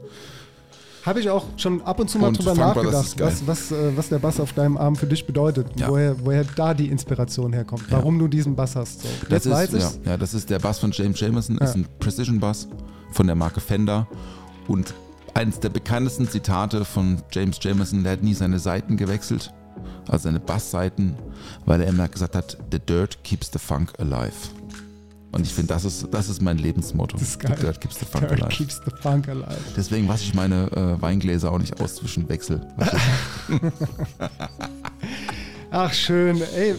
Habe 1.05 1.21
ich 1.21 1.29
auch 1.29 1.45
schon 1.57 1.83
ab 1.83 1.99
und 1.99 2.09
zu 2.09 2.19
mal 2.19 2.29
Und 2.29 2.39
drüber 2.39 2.55
nachgedacht, 2.55 3.19
was, 3.19 3.47
was, 3.47 3.73
äh, 3.73 3.97
was 3.97 4.09
der 4.09 4.19
Bass 4.19 4.39
auf 4.39 4.53
deinem 4.53 4.77
Arm 4.77 4.95
für 4.95 5.07
dich 5.07 5.27
bedeutet. 5.27 5.67
Ja. 5.79 5.89
Woher, 5.89 6.17
woher 6.25 6.45
da 6.45 6.75
die 6.75 6.89
Inspiration 6.89 7.53
herkommt. 7.53 7.83
Ja. 7.91 7.99
Warum 7.99 8.19
du 8.19 8.29
diesen 8.29 8.55
Bass 8.55 8.77
hast. 8.77 9.03
So. 9.03 9.09
Das 9.29 9.45
Jetzt 9.45 9.75
ist, 9.75 10.01
ja, 10.05 10.13
ja, 10.13 10.17
das 10.17 10.33
ist 10.33 10.49
der 10.49 10.61
Bass 10.61 10.79
von 10.79 10.93
James 10.93 11.19
Jamerson, 11.19 11.59
ist 11.59 11.75
ein 11.75 11.87
Precision 11.99 12.39
Bass 12.39 12.69
von 13.11 13.27
der 13.27 13.35
Marke 13.35 13.61
Fender 13.61 14.07
und 14.69 14.95
eines 15.35 15.59
der 15.61 15.71
bekanntesten 15.71 16.29
Zitate 16.29 16.85
von 16.85 17.23
James 17.33 17.59
Jamerson, 17.61 18.03
der 18.03 18.13
hat 18.13 18.23
nie 18.23 18.35
seine 18.35 18.59
Seiten 18.59 18.97
gewechselt, 18.97 19.53
also 20.09 20.25
seine 20.25 20.41
Bassseiten, 20.41 21.17
weil 21.65 21.81
er 21.81 21.89
immer 21.89 22.09
gesagt 22.09 22.37
hat, 22.37 22.59
the 22.71 22.79
dirt 22.79 23.23
keeps 23.25 23.51
the 23.53 23.59
funk 23.59 23.93
alive. 23.99 24.33
Und 25.33 25.47
ich 25.47 25.53
finde, 25.55 25.73
das 25.73 25.85
ist, 25.87 26.09
das 26.11 26.29
ist 26.29 26.43
mein 26.43 26.59
Lebensmotto. 26.59 27.17
Das 27.17 27.27
ist 27.29 27.41
geil. 27.41 27.57
Dirt 27.61 27.81
keeps 27.81 27.99
the 27.99 28.05
funk 28.05 28.29
Dirt 28.29 28.43
alive. 28.43 28.49
keeps 28.55 28.81
the 28.85 28.91
funk 29.01 29.29
alive. 29.29 29.47
Deswegen 29.77 30.07
wasche 30.09 30.25
ich 30.25 30.35
meine 30.35 30.71
äh, 30.73 31.01
Weingläser 31.01 31.51
auch 31.51 31.59
nicht 31.59 31.81
aus 31.81 31.95
zwischen 31.97 32.29
Wechsel. 32.29 32.61
Ach, 35.71 35.93
schön. 35.93 36.41
Ey, 36.55 36.75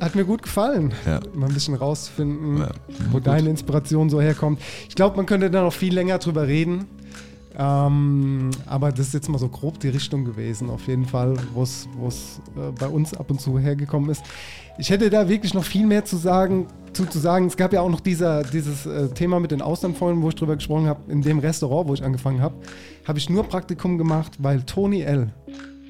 hat 0.00 0.14
mir 0.14 0.24
gut 0.24 0.42
gefallen, 0.42 0.92
Ja. 1.06 1.20
mal 1.34 1.46
ein 1.48 1.54
bisschen 1.54 1.74
rauszufinden, 1.74 2.58
Ja, 2.58 2.68
wo 3.10 3.12
gut. 3.14 3.26
deine 3.26 3.48
Inspiration 3.48 4.10
so 4.10 4.20
herkommt. 4.20 4.60
Ich 4.88 4.94
glaube, 4.94 5.16
man 5.16 5.24
könnte 5.26 5.50
da 5.50 5.62
noch 5.62 5.72
viel 5.72 5.94
länger 5.94 6.18
drüber 6.18 6.46
reden. 6.46 6.84
Ähm, 7.58 8.50
aber 8.66 8.92
das 8.92 9.08
ist 9.08 9.14
jetzt 9.14 9.28
mal 9.28 9.38
so 9.38 9.48
grob 9.48 9.80
die 9.80 9.88
Richtung 9.88 10.24
gewesen, 10.24 10.68
auf 10.68 10.86
jeden 10.88 11.06
Fall, 11.06 11.36
wo 11.54 11.62
es 11.62 11.88
äh, 12.54 12.70
bei 12.78 12.86
uns 12.86 13.14
ab 13.14 13.30
und 13.30 13.40
zu 13.40 13.58
hergekommen 13.58 14.10
ist. 14.10 14.22
Ich 14.78 14.90
hätte 14.90 15.08
da 15.08 15.26
wirklich 15.28 15.54
noch 15.54 15.64
viel 15.64 15.86
mehr 15.86 16.04
zu 16.04 16.16
sagen. 16.16 16.66
Zu, 16.92 17.06
zu 17.06 17.18
sagen. 17.18 17.46
Es 17.46 17.56
gab 17.56 17.74
ja 17.74 17.82
auch 17.82 17.90
noch 17.90 18.00
dieser, 18.00 18.42
dieses 18.42 18.86
äh, 18.86 19.08
Thema 19.08 19.38
mit 19.38 19.50
den 19.50 19.60
Auslandfreunden, 19.60 20.22
wo 20.22 20.28
ich 20.28 20.34
drüber 20.34 20.56
gesprochen 20.56 20.86
habe. 20.86 21.12
In 21.12 21.20
dem 21.20 21.38
Restaurant, 21.38 21.88
wo 21.88 21.94
ich 21.94 22.02
angefangen 22.02 22.40
habe, 22.40 22.54
habe 23.06 23.18
ich 23.18 23.28
nur 23.28 23.44
Praktikum 23.44 23.98
gemacht, 23.98 24.32
weil 24.38 24.62
Toni 24.62 25.02
L., 25.02 25.32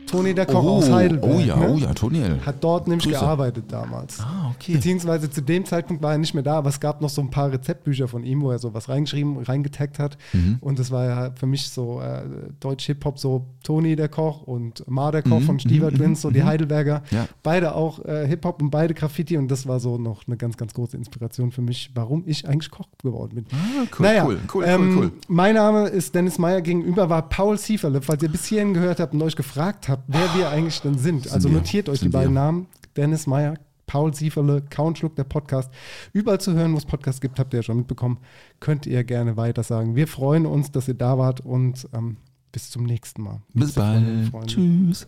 Toni 0.06 0.34
der 0.34 0.46
Koch 0.46 0.64
aus 0.64 0.90
Heidelberg, 0.90 1.34
oh 1.36 1.40
ja, 1.40 1.56
ne? 1.56 1.68
oh 1.70 1.76
ja, 1.76 1.92
Toniel. 1.92 2.40
hat 2.44 2.62
dort 2.62 2.86
nämlich 2.86 3.06
Grüße. 3.06 3.18
gearbeitet 3.18 3.64
damals. 3.68 4.20
Ah, 4.20 4.52
okay. 4.54 4.74
Beziehungsweise 4.74 5.30
zu 5.30 5.40
dem 5.42 5.64
Zeitpunkt 5.64 6.02
war 6.02 6.12
er 6.12 6.18
nicht 6.18 6.34
mehr 6.34 6.42
da, 6.42 6.58
aber 6.58 6.68
es 6.68 6.80
gab 6.80 7.00
noch 7.02 7.08
so 7.08 7.20
ein 7.20 7.30
paar 7.30 7.52
Rezeptbücher 7.52 8.08
von 8.08 8.24
ihm, 8.24 8.42
wo 8.42 8.50
er 8.50 8.58
sowas 8.58 8.88
reingeschrieben, 8.88 9.38
reingetaggt 9.38 9.98
hat. 9.98 10.16
Mhm. 10.32 10.58
Und 10.60 10.78
das 10.78 10.90
war 10.90 11.04
ja 11.04 11.30
für 11.34 11.46
mich 11.46 11.68
so 11.68 12.00
äh, 12.00 12.22
Deutsch-Hip-Hop, 12.60 13.18
so 13.18 13.46
Toni 13.62 13.96
der 13.96 14.08
Koch 14.08 14.42
und 14.42 14.88
Mar 14.88 15.12
der 15.12 15.22
Koch 15.22 15.42
von 15.42 15.58
Stieber 15.58 15.90
Twins, 15.92 16.22
so 16.22 16.30
die 16.30 16.44
Heidelberger. 16.44 17.02
Mhm. 17.10 17.16
Ja. 17.16 17.28
Beide 17.42 17.74
auch 17.74 18.04
äh, 18.04 18.26
Hip-Hop 18.26 18.62
und 18.62 18.70
beide 18.70 18.94
Graffiti 18.94 19.36
und 19.36 19.48
das 19.48 19.66
war 19.66 19.80
so 19.80 19.98
noch 19.98 20.26
eine 20.26 20.36
ganz, 20.36 20.56
ganz 20.56 20.72
große 20.74 20.96
Inspiration 20.96 21.50
für 21.50 21.62
mich, 21.62 21.90
warum 21.94 22.22
ich 22.26 22.48
eigentlich 22.48 22.70
Koch 22.70 22.86
geworden 23.02 23.34
bin. 23.34 23.46
Ah, 23.52 23.86
cool, 23.98 24.06
naja, 24.06 24.24
cool, 24.26 24.38
cool, 24.54 24.64
ähm, 24.66 24.80
cool, 24.80 25.04
cool. 25.04 25.12
Mein 25.28 25.54
Name 25.54 25.88
ist 25.88 26.14
Dennis 26.14 26.38
Meyer, 26.38 26.60
gegenüber 26.60 27.10
war 27.10 27.28
Paul 27.28 27.58
Sieferle. 27.58 28.02
Falls 28.02 28.22
ihr 28.22 28.28
bis 28.28 28.44
hierhin 28.46 28.74
gehört 28.74 29.00
habt 29.00 29.14
und 29.14 29.22
euch 29.22 29.36
gefragt 29.36 29.88
habt, 29.88 29.95
wer 30.06 30.34
wir 30.34 30.50
eigentlich 30.50 30.80
denn 30.80 30.98
sind, 30.98 31.30
also 31.32 31.48
wir, 31.48 31.56
notiert 31.56 31.88
euch 31.88 32.00
sind 32.00 32.08
die 32.08 32.12
beiden 32.12 32.34
wir. 32.34 32.40
Namen. 32.40 32.66
Dennis 32.96 33.26
Meyer, 33.26 33.54
Paul 33.86 34.14
Sieferle, 34.14 34.62
Countschluck, 34.62 35.14
der 35.16 35.24
Podcast. 35.24 35.70
Überall 36.12 36.40
zu 36.40 36.54
hören, 36.54 36.72
wo 36.72 36.78
es 36.78 36.86
Podcasts 36.86 37.20
gibt, 37.20 37.38
habt 37.38 37.52
ihr 37.54 37.58
ja 37.58 37.62
schon 37.62 37.76
mitbekommen. 37.76 38.18
Könnt 38.60 38.86
ihr 38.86 39.04
gerne 39.04 39.36
weiter 39.36 39.62
sagen. 39.62 39.96
Wir 39.96 40.08
freuen 40.08 40.46
uns, 40.46 40.70
dass 40.72 40.88
ihr 40.88 40.94
da 40.94 41.18
wart 41.18 41.40
und 41.40 41.88
ähm, 41.92 42.16
bis 42.52 42.70
zum 42.70 42.84
nächsten 42.84 43.22
Mal. 43.22 43.42
Bis 43.54 43.70
und 43.70 43.74
bald. 43.76 44.28
Freunde. 44.30 44.46
Tschüss. 44.46 45.06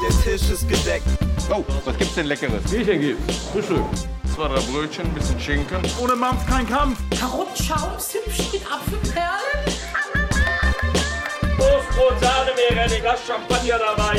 Der 0.00 0.22
Tisch 0.22 0.50
ist 0.50 0.68
gedeckt. 0.68 1.06
Oh, 1.50 1.64
was 1.84 1.98
gibt's 1.98 2.14
denn 2.14 2.26
Leckeres? 2.26 2.62
Bierchen 2.70 3.00
gibt's. 3.00 3.36
Frühstück. 3.52 3.82
Zwei, 4.34 4.48
drei 4.48 4.60
Brötchen, 4.72 5.06
ein 5.06 5.14
bisschen 5.14 5.40
Schinken. 5.40 5.78
Ohne 6.00 6.14
Mampf 6.14 6.46
kein 6.46 6.66
Kampf. 6.68 7.02
Karottenschaum, 7.18 7.98
Zimtschnitt, 7.98 8.52
mit 8.52 8.72
Apfelperlen. 8.72 9.77
Prost, 11.98 12.10
Brot, 12.10 12.20
Sahne, 12.20 12.52
wäre 12.56 12.80
ein 12.80 13.00
Glas 13.02 13.26
Champagner 13.26 13.78
dabei. 13.78 14.14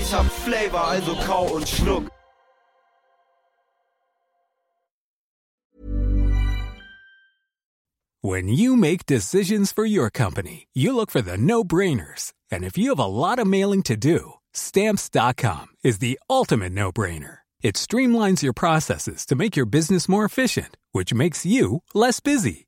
Ich 0.00 0.14
hab 0.14 0.26
Flavor, 0.26 0.88
also 0.88 1.14
kau 1.26 1.46
und 1.54 1.68
schluck. 1.68 2.04
When 8.20 8.48
you 8.48 8.76
make 8.76 9.06
decisions 9.06 9.72
for 9.72 9.86
your 9.86 10.10
company, 10.10 10.66
you 10.74 10.94
look 10.94 11.10
for 11.10 11.22
the 11.22 11.38
no 11.38 11.64
brainers. 11.64 12.32
And 12.50 12.64
if 12.64 12.76
you 12.76 12.90
have 12.90 12.98
a 12.98 13.06
lot 13.06 13.38
of 13.38 13.46
mailing 13.46 13.82
to 13.84 13.96
do, 13.96 14.34
stamps.com 14.52 15.68
is 15.84 15.98
the 15.98 16.18
ultimate 16.28 16.72
no 16.72 16.90
brainer. 16.90 17.38
It 17.62 17.76
streamlines 17.76 18.42
your 18.42 18.52
processes 18.52 19.24
to 19.26 19.36
make 19.36 19.56
your 19.56 19.66
business 19.66 20.08
more 20.08 20.24
efficient, 20.24 20.76
which 20.92 21.14
makes 21.14 21.46
you 21.46 21.82
less 21.94 22.20
busy. 22.20 22.67